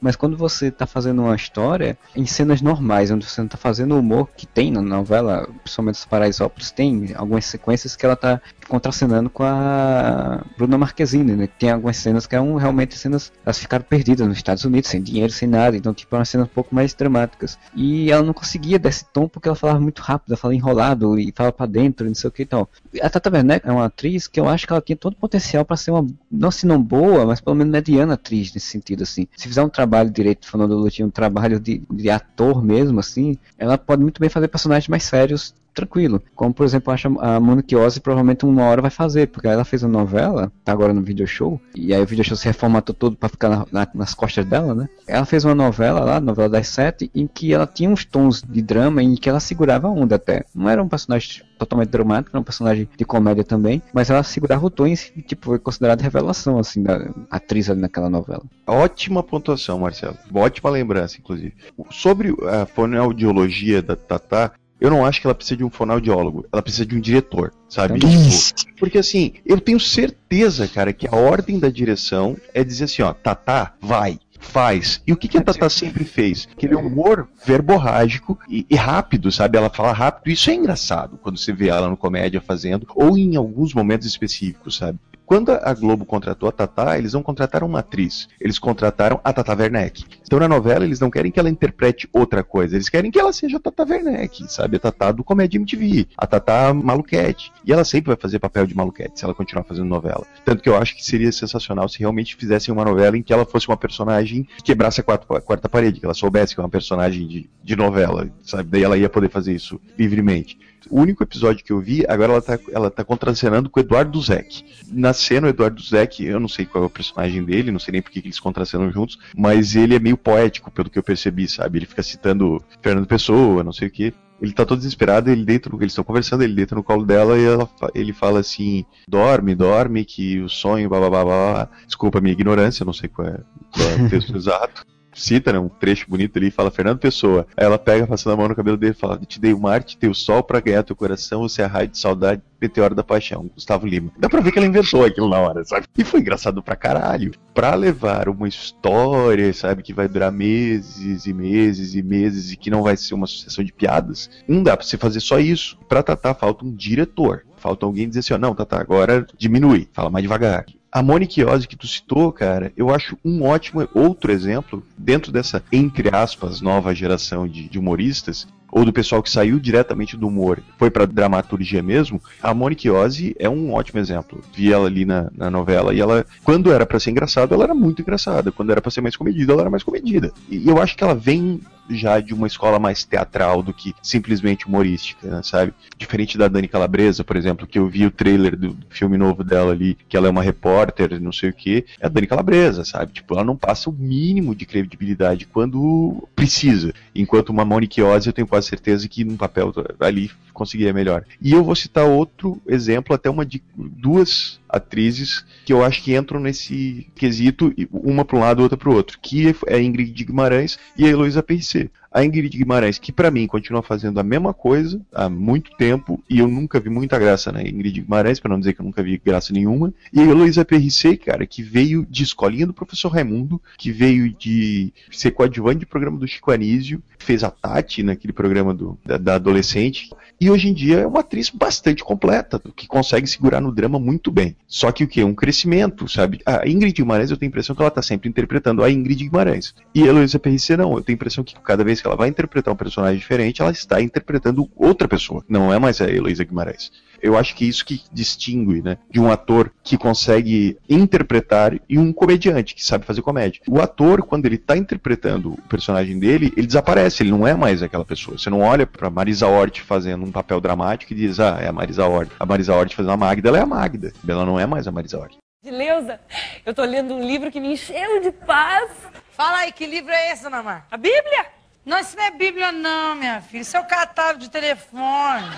Mas 0.00 0.16
quando 0.16 0.36
você 0.36 0.70
tá 0.70 0.86
fazendo 0.86 1.22
uma 1.22 1.36
história 1.36 1.98
em 2.14 2.26
cenas 2.26 2.60
normais, 2.60 3.10
onde 3.10 3.24
você 3.24 3.40
não 3.40 3.48
tá 3.48 3.56
fazendo 3.56 3.94
o 3.94 3.98
humor 3.98 4.28
que 4.36 4.46
tem 4.46 4.70
na 4.70 4.80
novela, 4.80 5.48
principalmente 5.62 5.96
os 5.96 6.04
Paraisópolis, 6.04 6.70
tem 6.70 7.12
algumas 7.14 7.44
sequências 7.44 7.96
que 7.96 8.04
ela 8.04 8.16
tá 8.16 8.40
contracenando 8.68 9.28
com 9.28 9.42
a 9.42 10.42
Bruna 10.56 10.78
Marquezine, 10.78 11.34
né? 11.34 11.48
Tem 11.58 11.70
algumas 11.70 11.96
cenas 11.96 12.26
que 12.26 12.34
eram 12.34 12.54
realmente 12.54 12.96
cenas, 12.96 13.32
elas 13.44 13.58
ficaram 13.58 13.84
perdidas 13.84 14.26
nos 14.26 14.36
Estados 14.36 14.64
Unidos, 14.64 14.90
sem 14.90 15.02
dinheiro, 15.02 15.32
sem 15.32 15.48
nada. 15.48 15.76
Então, 15.76 15.92
tipo, 15.92 16.14
eram 16.14 16.24
cenas 16.24 16.46
um 16.46 16.50
pouco 16.50 16.69
mais 16.70 16.94
dramáticas. 16.94 17.58
E 17.74 18.10
ela 18.10 18.22
não 18.22 18.32
conseguia 18.32 18.78
desse 18.78 19.04
tom 19.04 19.28
porque 19.28 19.48
ela 19.48 19.56
falava 19.56 19.80
muito 19.80 20.00
rápido, 20.00 20.30
ela 20.30 20.36
falava 20.36 20.56
enrolado 20.56 21.18
e 21.18 21.32
falava 21.34 21.52
para 21.52 21.66
dentro, 21.66 22.06
não 22.06 22.14
sei 22.14 22.28
o 22.28 22.32
que 22.32 22.42
e 22.42 22.46
tal. 22.46 22.68
A 23.00 23.10
Tata 23.10 23.30
Werneck 23.30 23.66
é 23.66 23.72
uma 23.72 23.86
atriz 23.86 24.26
que 24.26 24.38
eu 24.38 24.48
acho 24.48 24.66
que 24.66 24.72
ela 24.72 24.82
tinha 24.82 24.96
todo 24.96 25.14
o 25.14 25.16
potencial 25.16 25.64
para 25.64 25.76
ser 25.76 25.90
uma, 25.90 26.06
não 26.30 26.50
se 26.50 26.66
não 26.66 26.80
boa, 26.82 27.26
mas 27.26 27.40
pelo 27.40 27.56
menos 27.56 27.72
mediana 27.72 28.14
atriz 28.14 28.52
nesse 28.52 28.66
sentido, 28.66 29.02
assim. 29.02 29.26
Se 29.36 29.48
fizer 29.48 29.62
um 29.62 29.68
trabalho 29.68 30.10
direito 30.10 30.46
falando 30.46 30.80
do 30.80 31.04
um 31.04 31.10
trabalho 31.10 31.60
de, 31.60 31.82
de 31.90 32.10
ator 32.10 32.62
mesmo, 32.62 33.00
assim, 33.00 33.36
ela 33.58 33.78
pode 33.78 34.02
muito 34.02 34.20
bem 34.20 34.28
fazer 34.28 34.48
personagens 34.48 34.88
mais 34.88 35.04
sérios 35.04 35.54
tranquilo. 35.74 36.22
Como, 36.34 36.52
por 36.52 36.64
exemplo, 36.64 36.92
acho 36.92 37.08
a 37.20 37.40
Monique 37.40 37.76
Ozzy 37.76 38.00
provavelmente 38.00 38.44
uma 38.44 38.64
hora 38.64 38.82
vai 38.82 38.90
fazer, 38.90 39.28
porque 39.28 39.48
ela 39.48 39.64
fez 39.64 39.82
uma 39.82 40.00
novela, 40.00 40.52
tá 40.64 40.72
agora 40.72 40.92
no 40.92 41.02
video 41.02 41.26
show, 41.26 41.60
e 41.74 41.94
aí 41.94 42.02
o 42.02 42.06
video 42.06 42.24
show 42.24 42.36
se 42.36 42.46
reformatou 42.46 42.94
todo 42.94 43.16
para 43.16 43.28
ficar 43.28 43.48
na, 43.48 43.66
na, 43.70 43.88
nas 43.94 44.14
costas 44.14 44.44
dela, 44.44 44.74
né? 44.74 44.88
Ela 45.06 45.24
fez 45.24 45.44
uma 45.44 45.54
novela 45.54 46.00
lá, 46.00 46.20
novela 46.20 46.48
das 46.48 46.68
sete, 46.68 47.10
em 47.14 47.26
que 47.26 47.52
ela 47.52 47.66
tinha 47.66 47.90
uns 47.90 48.04
tons 48.04 48.42
de 48.42 48.62
drama 48.62 49.02
em 49.02 49.14
que 49.14 49.28
ela 49.28 49.40
segurava 49.40 49.88
a 49.88 49.90
onda 49.90 50.16
até. 50.16 50.44
Não 50.54 50.68
era 50.68 50.82
um 50.82 50.88
personagem 50.88 51.42
totalmente 51.58 51.90
dramático, 51.90 52.30
era 52.30 52.40
um 52.40 52.44
personagem 52.44 52.88
de 52.96 53.04
comédia 53.04 53.44
também, 53.44 53.82
mas 53.92 54.10
ela 54.10 54.22
segurava 54.22 54.64
o 54.64 54.70
tom 54.70 54.86
e, 54.86 54.96
tipo, 54.96 55.46
foi 55.46 55.58
considerada 55.58 56.02
revelação, 56.02 56.58
assim, 56.58 56.82
da 56.82 57.10
atriz 57.30 57.68
ali 57.68 57.80
naquela 57.80 58.08
novela. 58.08 58.42
Ótima 58.66 59.22
pontuação, 59.22 59.78
Marcelo. 59.78 60.16
Ótima 60.32 60.70
lembrança, 60.70 61.18
inclusive. 61.18 61.54
Sobre 61.90 62.34
a 62.48 62.66
fonoaudiologia 62.66 63.82
da 63.82 63.96
Tatá, 63.96 64.52
eu 64.80 64.90
não 64.90 65.04
acho 65.04 65.20
que 65.20 65.26
ela 65.26 65.34
precisa 65.34 65.56
de 65.56 65.64
um 65.64 65.70
fonoaudiólogo, 65.70 66.46
ela 66.52 66.62
precisa 66.62 66.86
de 66.86 66.96
um 66.96 67.00
diretor, 67.00 67.52
sabe? 67.68 67.98
Tipo, 67.98 68.78
porque 68.78 68.98
assim, 68.98 69.34
eu 69.44 69.60
tenho 69.60 69.78
certeza, 69.78 70.66
cara, 70.66 70.92
que 70.92 71.06
a 71.06 71.14
ordem 71.14 71.58
da 71.58 71.68
direção 71.68 72.36
é 72.54 72.64
dizer 72.64 72.84
assim, 72.84 73.02
ó, 73.02 73.12
Tatá, 73.12 73.74
vai, 73.80 74.18
faz. 74.40 75.02
E 75.06 75.12
o 75.12 75.16
que, 75.16 75.28
que 75.28 75.38
a 75.38 75.42
Tata 75.42 75.68
sempre 75.68 76.04
fez? 76.04 76.48
Aquele 76.50 76.74
humor 76.74 77.28
verborrágico 77.44 78.38
e, 78.48 78.66
e, 78.68 78.74
rápido, 78.74 79.30
sabe? 79.30 79.58
Ela 79.58 79.70
fala 79.70 79.92
rápido. 79.92 80.32
Isso 80.32 80.50
é 80.50 80.54
engraçado 80.54 81.18
quando 81.22 81.38
você 81.38 81.52
vê 81.52 81.68
ela 81.68 81.88
no 81.88 81.96
comédia 81.96 82.40
fazendo, 82.40 82.86
ou 82.94 83.16
em 83.16 83.36
alguns 83.36 83.74
momentos 83.74 84.06
específicos, 84.06 84.76
sabe? 84.76 84.98
Quando 85.30 85.52
a 85.52 85.72
Globo 85.74 86.04
contratou 86.04 86.48
a 86.48 86.52
Tatá, 86.52 86.98
eles 86.98 87.12
não 87.12 87.22
contrataram 87.22 87.68
uma 87.68 87.78
atriz, 87.78 88.26
eles 88.40 88.58
contrataram 88.58 89.20
a 89.22 89.32
Tata 89.32 89.54
Werneck. 89.54 90.04
Então 90.24 90.40
na 90.40 90.48
novela 90.48 90.84
eles 90.84 90.98
não 90.98 91.08
querem 91.08 91.30
que 91.30 91.38
ela 91.38 91.48
interprete 91.48 92.08
outra 92.12 92.42
coisa, 92.42 92.74
eles 92.74 92.88
querem 92.88 93.12
que 93.12 93.18
ela 93.20 93.32
seja 93.32 93.58
a 93.58 93.60
Tata 93.60 93.84
Werneck, 93.84 94.52
sabe? 94.52 94.78
A 94.78 94.80
Tatá 94.80 95.12
do 95.12 95.22
Comédia 95.22 95.56
MTV, 95.56 96.08
a 96.18 96.26
Tata 96.26 96.74
Maluquete. 96.74 97.52
E 97.64 97.72
ela 97.72 97.84
sempre 97.84 98.08
vai 98.08 98.16
fazer 98.16 98.40
papel 98.40 98.66
de 98.66 98.74
Maluquete 98.74 99.20
se 99.20 99.24
ela 99.24 99.32
continuar 99.32 99.62
fazendo 99.62 99.86
novela. 99.86 100.26
Tanto 100.44 100.64
que 100.64 100.68
eu 100.68 100.76
acho 100.76 100.96
que 100.96 101.06
seria 101.06 101.30
sensacional 101.30 101.88
se 101.88 102.00
realmente 102.00 102.34
fizessem 102.34 102.74
uma 102.74 102.84
novela 102.84 103.16
em 103.16 103.22
que 103.22 103.32
ela 103.32 103.46
fosse 103.46 103.68
uma 103.68 103.76
personagem 103.76 104.42
que 104.56 104.64
quebrasse 104.64 105.00
a 105.00 105.04
quarta, 105.04 105.36
a 105.36 105.40
quarta 105.40 105.68
parede, 105.68 106.00
que 106.00 106.06
ela 106.06 106.12
soubesse 106.12 106.56
que 106.56 106.60
é 106.60 106.64
uma 106.64 106.68
personagem 106.68 107.28
de, 107.28 107.48
de 107.62 107.76
novela, 107.76 108.28
sabe? 108.42 108.68
Daí 108.68 108.82
ela 108.82 108.98
ia 108.98 109.08
poder 109.08 109.30
fazer 109.30 109.54
isso 109.54 109.80
livremente. 109.96 110.58
O 110.88 111.00
único 111.00 111.22
episódio 111.22 111.64
que 111.64 111.72
eu 111.72 111.80
vi, 111.80 112.04
agora 112.08 112.32
ela 112.32 112.42
tá, 112.42 112.58
ela 112.72 112.90
tá 112.90 113.04
contracenando 113.04 113.68
com 113.68 113.80
o 113.80 113.82
Eduardo 113.82 114.20
Zeck. 114.20 114.64
Na 114.88 115.12
cena, 115.12 115.46
o 115.46 115.50
Eduardo 115.50 115.82
Zeck, 115.82 116.24
eu 116.24 116.40
não 116.40 116.48
sei 116.48 116.64
qual 116.64 116.84
é 116.84 116.86
o 116.86 116.90
personagem 116.90 117.44
dele, 117.44 117.70
não 117.70 117.78
sei 117.78 117.92
nem 117.92 118.02
por 118.02 118.10
que 118.10 118.20
eles 118.20 118.40
contracenam 118.40 118.90
juntos, 118.90 119.18
mas 119.36 119.76
ele 119.76 119.94
é 119.94 119.98
meio 119.98 120.16
poético, 120.16 120.70
pelo 120.70 120.90
que 120.90 120.98
eu 120.98 121.02
percebi, 121.02 121.48
sabe? 121.48 121.78
Ele 121.78 121.86
fica 121.86 122.02
citando 122.02 122.62
Fernando 122.82 123.06
Pessoa, 123.06 123.62
não 123.62 123.72
sei 123.72 123.88
o 123.88 123.90
que. 123.90 124.14
Ele 124.40 124.52
tá 124.52 124.64
todo 124.64 124.78
desesperado, 124.78 125.30
ele 125.30 125.44
dentro, 125.44 125.76
eles 125.78 125.92
estão 125.92 126.02
conversando, 126.02 126.42
ele 126.42 126.54
deita 126.54 126.74
no 126.74 126.82
colo 126.82 127.04
dela 127.04 127.38
e 127.38 127.44
ela, 127.44 127.68
ele 127.94 128.12
fala 128.12 128.40
assim: 128.40 128.86
dorme, 129.06 129.54
dorme, 129.54 130.02
que 130.02 130.40
o 130.40 130.48
sonho, 130.48 130.88
blá 130.88 130.98
blá 130.98 131.10
blá 131.10 131.24
blá. 131.24 131.68
Desculpa 131.86 132.18
a 132.18 132.20
minha 132.22 132.32
ignorância, 132.32 132.84
não 132.84 132.92
sei 132.94 133.10
qual 133.10 133.28
é, 133.28 133.38
qual 133.70 133.88
é 133.88 133.96
o 133.96 134.08
texto 134.08 134.34
exato 134.36 134.86
cita, 135.20 135.52
né, 135.52 135.58
um 135.58 135.68
trecho 135.68 136.06
bonito 136.08 136.36
ali, 136.36 136.50
fala 136.50 136.70
Fernando 136.70 136.98
Pessoa. 136.98 137.46
Aí 137.56 137.64
ela 137.64 137.78
pega, 137.78 138.06
passando 138.06 138.32
a 138.32 138.36
mão 138.36 138.48
no 138.48 138.56
cabelo 138.56 138.76
dele 138.76 138.94
fala: 138.94 139.18
Te 139.18 139.40
dei 139.40 139.52
o 139.52 139.60
mar, 139.60 139.82
te 139.82 139.98
dei 139.98 140.10
o 140.10 140.14
sol 140.14 140.42
para 140.42 140.60
ganhar 140.60 140.82
teu 140.82 140.96
coração, 140.96 141.42
você 141.42 141.62
é 141.62 141.64
a 141.64 141.68
raio 141.68 141.88
de 141.88 141.98
saudade, 141.98 142.42
meteoro 142.60 142.94
da 142.94 143.02
paixão. 143.02 143.50
Gustavo 143.54 143.86
Lima. 143.86 144.12
Dá 144.18 144.28
pra 144.28 144.40
ver 144.40 144.52
que 144.52 144.58
ela 144.58 144.66
inventou 144.66 145.04
aquilo 145.04 145.28
na 145.28 145.38
hora, 145.38 145.64
sabe? 145.64 145.86
E 145.96 146.04
foi 146.04 146.20
engraçado 146.20 146.62
pra 146.62 146.76
caralho. 146.76 147.32
Pra 147.54 147.74
levar 147.74 148.28
uma 148.28 148.48
história, 148.48 149.52
sabe, 149.52 149.82
que 149.82 149.92
vai 149.92 150.08
durar 150.08 150.32
meses 150.32 151.26
e 151.26 151.32
meses 151.32 151.94
e 151.94 152.02
meses 152.02 152.52
e 152.52 152.56
que 152.56 152.70
não 152.70 152.82
vai 152.82 152.96
ser 152.96 153.14
uma 153.14 153.26
sucessão 153.26 153.64
de 153.64 153.72
piadas, 153.72 154.30
não 154.48 154.62
dá 154.62 154.76
pra 154.76 154.86
você 154.86 154.96
fazer 154.96 155.20
só 155.20 155.38
isso. 155.38 155.78
Pra 155.88 156.02
Tatá 156.02 156.34
falta 156.34 156.64
um 156.64 156.74
diretor. 156.74 157.44
Falta 157.56 157.84
alguém 157.84 158.08
dizer 158.08 158.20
assim, 158.20 158.34
ó, 158.34 158.38
não, 158.38 158.54
Tatá, 158.54 158.80
agora 158.80 159.26
diminui, 159.36 159.88
fala 159.92 160.08
mais 160.08 160.22
devagar. 160.22 160.64
A 160.92 161.02
Monique 161.02 161.44
Ozzy 161.44 161.68
que 161.68 161.76
tu 161.76 161.86
citou, 161.86 162.32
cara, 162.32 162.72
eu 162.76 162.92
acho 162.92 163.16
um 163.24 163.44
ótimo 163.44 163.88
outro 163.94 164.32
exemplo 164.32 164.82
dentro 164.98 165.30
dessa, 165.30 165.62
entre 165.70 166.14
aspas, 166.14 166.60
nova 166.60 166.92
geração 166.92 167.46
de, 167.46 167.68
de 167.68 167.78
humoristas, 167.78 168.48
ou 168.72 168.84
do 168.84 168.92
pessoal 168.92 169.22
que 169.22 169.30
saiu 169.30 169.58
diretamente 169.58 170.16
do 170.16 170.26
humor, 170.26 170.62
foi 170.78 170.90
pra 170.90 171.06
dramaturgia 171.06 171.82
mesmo, 171.82 172.20
a 172.42 172.54
Monique 172.54 172.90
Ozzy 172.90 173.34
é 173.38 173.48
um 173.48 173.72
ótimo 173.72 174.00
exemplo. 174.00 174.40
Vi 174.54 174.72
ela 174.72 174.86
ali 174.86 175.04
na, 175.04 175.30
na 175.36 175.50
novela 175.50 175.94
e 175.94 176.00
ela, 176.00 176.24
quando 176.44 176.72
era 176.72 176.86
para 176.86 177.00
ser 177.00 177.10
engraçada, 177.10 177.54
ela 177.54 177.64
era 177.64 177.74
muito 177.74 178.02
engraçada. 178.02 178.52
Quando 178.52 178.70
era 178.70 178.80
para 178.80 178.90
ser 178.90 179.00
mais 179.00 179.16
comedida, 179.16 179.52
ela 179.52 179.62
era 179.62 179.70
mais 179.70 179.82
comedida. 179.82 180.32
E 180.48 180.68
eu 180.68 180.80
acho 180.80 180.96
que 180.96 181.04
ela 181.04 181.14
vem 181.14 181.60
já 181.90 182.20
de 182.20 182.34
uma 182.34 182.46
escola 182.46 182.78
mais 182.78 183.04
teatral 183.04 183.62
do 183.62 183.72
que 183.72 183.94
simplesmente 184.02 184.66
humorística, 184.66 185.26
né, 185.26 185.42
sabe? 185.42 185.72
Diferente 185.98 186.38
da 186.38 186.48
Dani 186.48 186.68
Calabresa, 186.68 187.24
por 187.24 187.36
exemplo, 187.36 187.66
que 187.66 187.78
eu 187.78 187.88
vi 187.88 188.06
o 188.06 188.10
trailer 188.10 188.56
do 188.56 188.76
filme 188.88 189.16
novo 189.16 189.44
dela 189.44 189.72
ali, 189.72 189.96
que 190.08 190.16
ela 190.16 190.26
é 190.26 190.30
uma 190.30 190.42
repórter, 190.42 191.20
não 191.20 191.32
sei 191.32 191.50
o 191.50 191.54
que, 191.54 191.84
é 192.00 192.06
a 192.06 192.08
Dani 192.08 192.26
Calabresa, 192.26 192.84
sabe? 192.84 193.12
Tipo, 193.12 193.34
ela 193.34 193.44
não 193.44 193.56
passa 193.56 193.90
o 193.90 193.92
mínimo 193.92 194.54
de 194.54 194.66
credibilidade 194.66 195.46
quando 195.46 196.28
precisa. 196.34 196.92
Enquanto 197.14 197.50
uma 197.50 197.64
Monique 197.64 198.02
Oz, 198.02 198.26
eu 198.26 198.32
tenho 198.32 198.46
quase 198.46 198.68
certeza 198.68 199.08
que 199.08 199.24
num 199.24 199.36
papel 199.36 199.72
ali 199.98 200.30
conseguiria 200.52 200.92
melhor. 200.92 201.24
E 201.40 201.52
eu 201.52 201.64
vou 201.64 201.74
citar 201.74 202.04
outro 202.04 202.60
exemplo, 202.66 203.14
até 203.14 203.30
uma 203.30 203.46
de 203.46 203.62
duas 203.74 204.60
atrizes 204.68 205.44
que 205.64 205.72
eu 205.72 205.82
acho 205.84 206.02
que 206.02 206.14
entram 206.14 206.38
nesse 206.38 207.08
quesito, 207.14 207.72
uma 207.90 208.24
para 208.24 208.36
um 208.36 208.40
lado, 208.40 208.62
outra 208.62 208.76
para 208.76 208.90
o 208.90 208.94
outro, 208.94 209.18
que 209.20 209.54
é 209.66 209.74
a 209.74 209.80
Ingrid 209.80 210.24
Guimarães 210.24 210.78
e 210.96 211.04
a 211.04 211.08
Heloísa 211.08 211.42
PRC. 211.80 211.90
A 212.12 212.24
Ingrid 212.24 212.58
Guimarães, 212.58 212.98
que 212.98 213.12
para 213.12 213.30
mim 213.30 213.46
continua 213.46 213.82
fazendo 213.82 214.18
a 214.18 214.22
mesma 214.24 214.52
coisa 214.52 215.00
há 215.14 215.28
muito 215.28 215.70
tempo, 215.76 216.20
e 216.28 216.40
eu 216.40 216.48
nunca 216.48 216.80
vi 216.80 216.90
muita 216.90 217.16
graça 217.16 217.52
na 217.52 217.62
Ingrid 217.62 218.00
Guimarães, 218.00 218.40
para 218.40 218.50
não 218.50 218.58
dizer 218.58 218.72
que 218.72 218.80
eu 218.80 218.84
nunca 218.84 219.00
vi 219.00 219.16
graça 219.24 219.52
nenhuma. 219.52 219.94
E 220.12 220.18
a 220.18 220.24
Heloísa 220.24 220.64
PRC, 220.64 221.16
cara, 221.18 221.46
que 221.46 221.62
veio 221.62 222.04
de 222.10 222.24
escolinha 222.24 222.66
do 222.66 222.74
professor 222.74 223.10
Raimundo, 223.10 223.62
que 223.78 223.92
veio 223.92 224.32
de 224.32 224.92
ser 225.12 225.30
coadjuvante 225.30 225.78
de 225.78 225.86
programa 225.86 226.18
do 226.18 226.26
Chico 226.26 226.50
Anísio, 226.50 227.00
fez 227.16 227.44
a 227.44 227.50
Tati 227.50 228.02
naquele 228.02 228.32
programa 228.32 228.74
do, 228.74 228.98
da, 229.06 229.16
da 229.16 229.34
adolescente, 229.36 230.10
e 230.40 230.50
hoje 230.50 230.68
em 230.68 230.72
dia 230.72 231.00
é 231.00 231.06
uma 231.06 231.20
atriz 231.20 231.50
bastante 231.50 232.02
completa, 232.02 232.60
que 232.74 232.88
consegue 232.88 233.26
segurar 233.26 233.60
no 233.60 233.70
drama 233.70 234.00
muito 234.00 234.32
bem. 234.32 234.56
Só 234.66 234.90
que 234.90 235.04
o 235.04 235.08
que? 235.08 235.22
Um 235.22 235.34
crescimento, 235.34 236.08
sabe? 236.08 236.40
A 236.46 236.66
Ingrid 236.66 236.94
Guimarães, 236.94 237.30
eu 237.30 237.36
tenho 237.36 237.48
a 237.48 237.52
impressão 237.52 237.76
que 237.76 237.82
ela 237.82 237.90
tá 237.90 238.02
sempre 238.02 238.28
interpretando 238.28 238.82
a 238.82 238.90
Ingrid 238.90 239.24
Guimarães. 239.24 239.74
E 239.94 240.02
a 240.02 240.06
Heloísa 240.06 240.38
PRC 240.38 240.78
não, 240.78 240.96
eu 240.96 241.02
tenho 241.02 241.14
a 241.14 241.18
impressão 241.18 241.44
que 241.44 241.54
cada 241.60 241.84
vez 241.84 241.99
vez 242.00 242.02
que 242.02 242.06
ela 242.06 242.16
vai 242.16 242.28
interpretar 242.28 242.72
um 242.72 242.76
personagem 242.76 243.18
diferente, 243.18 243.60
ela 243.60 243.70
está 243.70 244.00
interpretando 244.00 244.68
outra 244.74 245.06
pessoa. 245.06 245.44
Não 245.48 245.72
é 245.72 245.78
mais 245.78 246.00
a 246.00 246.10
Heloísa 246.10 246.44
Guimarães. 246.44 246.90
Eu 247.22 247.36
acho 247.36 247.54
que 247.54 247.66
é 247.66 247.68
isso 247.68 247.84
que 247.84 248.02
distingue, 248.10 248.80
né, 248.82 248.96
de 249.10 249.20
um 249.20 249.30
ator 249.30 249.70
que 249.84 249.98
consegue 249.98 250.78
interpretar 250.88 251.78
e 251.86 251.98
um 251.98 252.12
comediante 252.12 252.74
que 252.74 252.84
sabe 252.84 253.04
fazer 253.04 253.20
comédia. 253.20 253.60
O 253.68 253.78
ator, 253.78 254.22
quando 254.22 254.46
ele 254.46 254.54
está 254.54 254.74
interpretando 254.74 255.52
o 255.52 255.62
personagem 255.68 256.18
dele, 256.18 256.52
ele 256.56 256.66
desaparece, 256.66 257.22
ele 257.22 257.30
não 257.30 257.46
é 257.46 257.54
mais 257.54 257.82
aquela 257.82 258.06
pessoa. 258.06 258.38
Você 258.38 258.48
não 258.48 258.60
olha 258.60 258.86
para 258.86 259.10
Marisa 259.10 259.46
Hort 259.46 259.80
fazendo 259.80 260.24
um 260.24 260.32
papel 260.32 260.60
dramático 260.60 261.12
e 261.12 261.16
diz, 261.16 261.38
ah, 261.38 261.58
é 261.60 261.68
a 261.68 261.72
Marisa 261.72 262.06
Hort. 262.06 262.30
A 262.40 262.46
Marisa 262.46 262.74
Hort 262.74 262.94
fazendo 262.94 263.12
a 263.12 263.16
Magda, 263.16 263.48
ela 263.48 263.58
é 263.58 263.62
a 263.62 263.66
Magda. 263.66 264.12
Ela 264.26 264.46
não 264.46 264.58
é 264.58 264.64
mais 264.64 264.88
a 264.88 264.92
Marisa 264.92 265.18
Hort. 265.18 265.36
Leusa, 265.62 266.18
eu 266.64 266.72
tô 266.72 266.82
lendo 266.84 267.12
um 267.12 267.22
livro 267.22 267.50
que 267.50 267.60
me 267.60 267.74
encheu 267.74 268.22
de 268.22 268.32
paz. 268.32 268.90
Fala 269.32 269.58
aí, 269.58 269.72
que 269.72 269.84
livro 269.84 270.10
é 270.10 270.32
esse, 270.32 270.42
dona 270.42 270.62
Mar? 270.62 270.86
A 270.90 270.96
Bíblia? 270.96 271.46
Não, 271.84 271.98
isso 271.98 272.16
não 272.16 272.24
é 272.24 272.30
Bíblia 272.30 272.72
não, 272.72 273.14
minha 273.14 273.40
filha. 273.40 273.62
Isso 273.62 273.76
é 273.76 273.80
o 273.80 273.84
catálogo 273.84 274.40
de 274.40 274.50
telefone. 274.50 275.48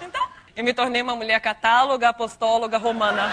Então, 0.00 0.26
eu 0.56 0.64
me 0.64 0.72
tornei 0.72 1.02
uma 1.02 1.14
mulher 1.14 1.40
catáloga, 1.40 2.08
apostóloga, 2.08 2.78
romana. 2.78 3.30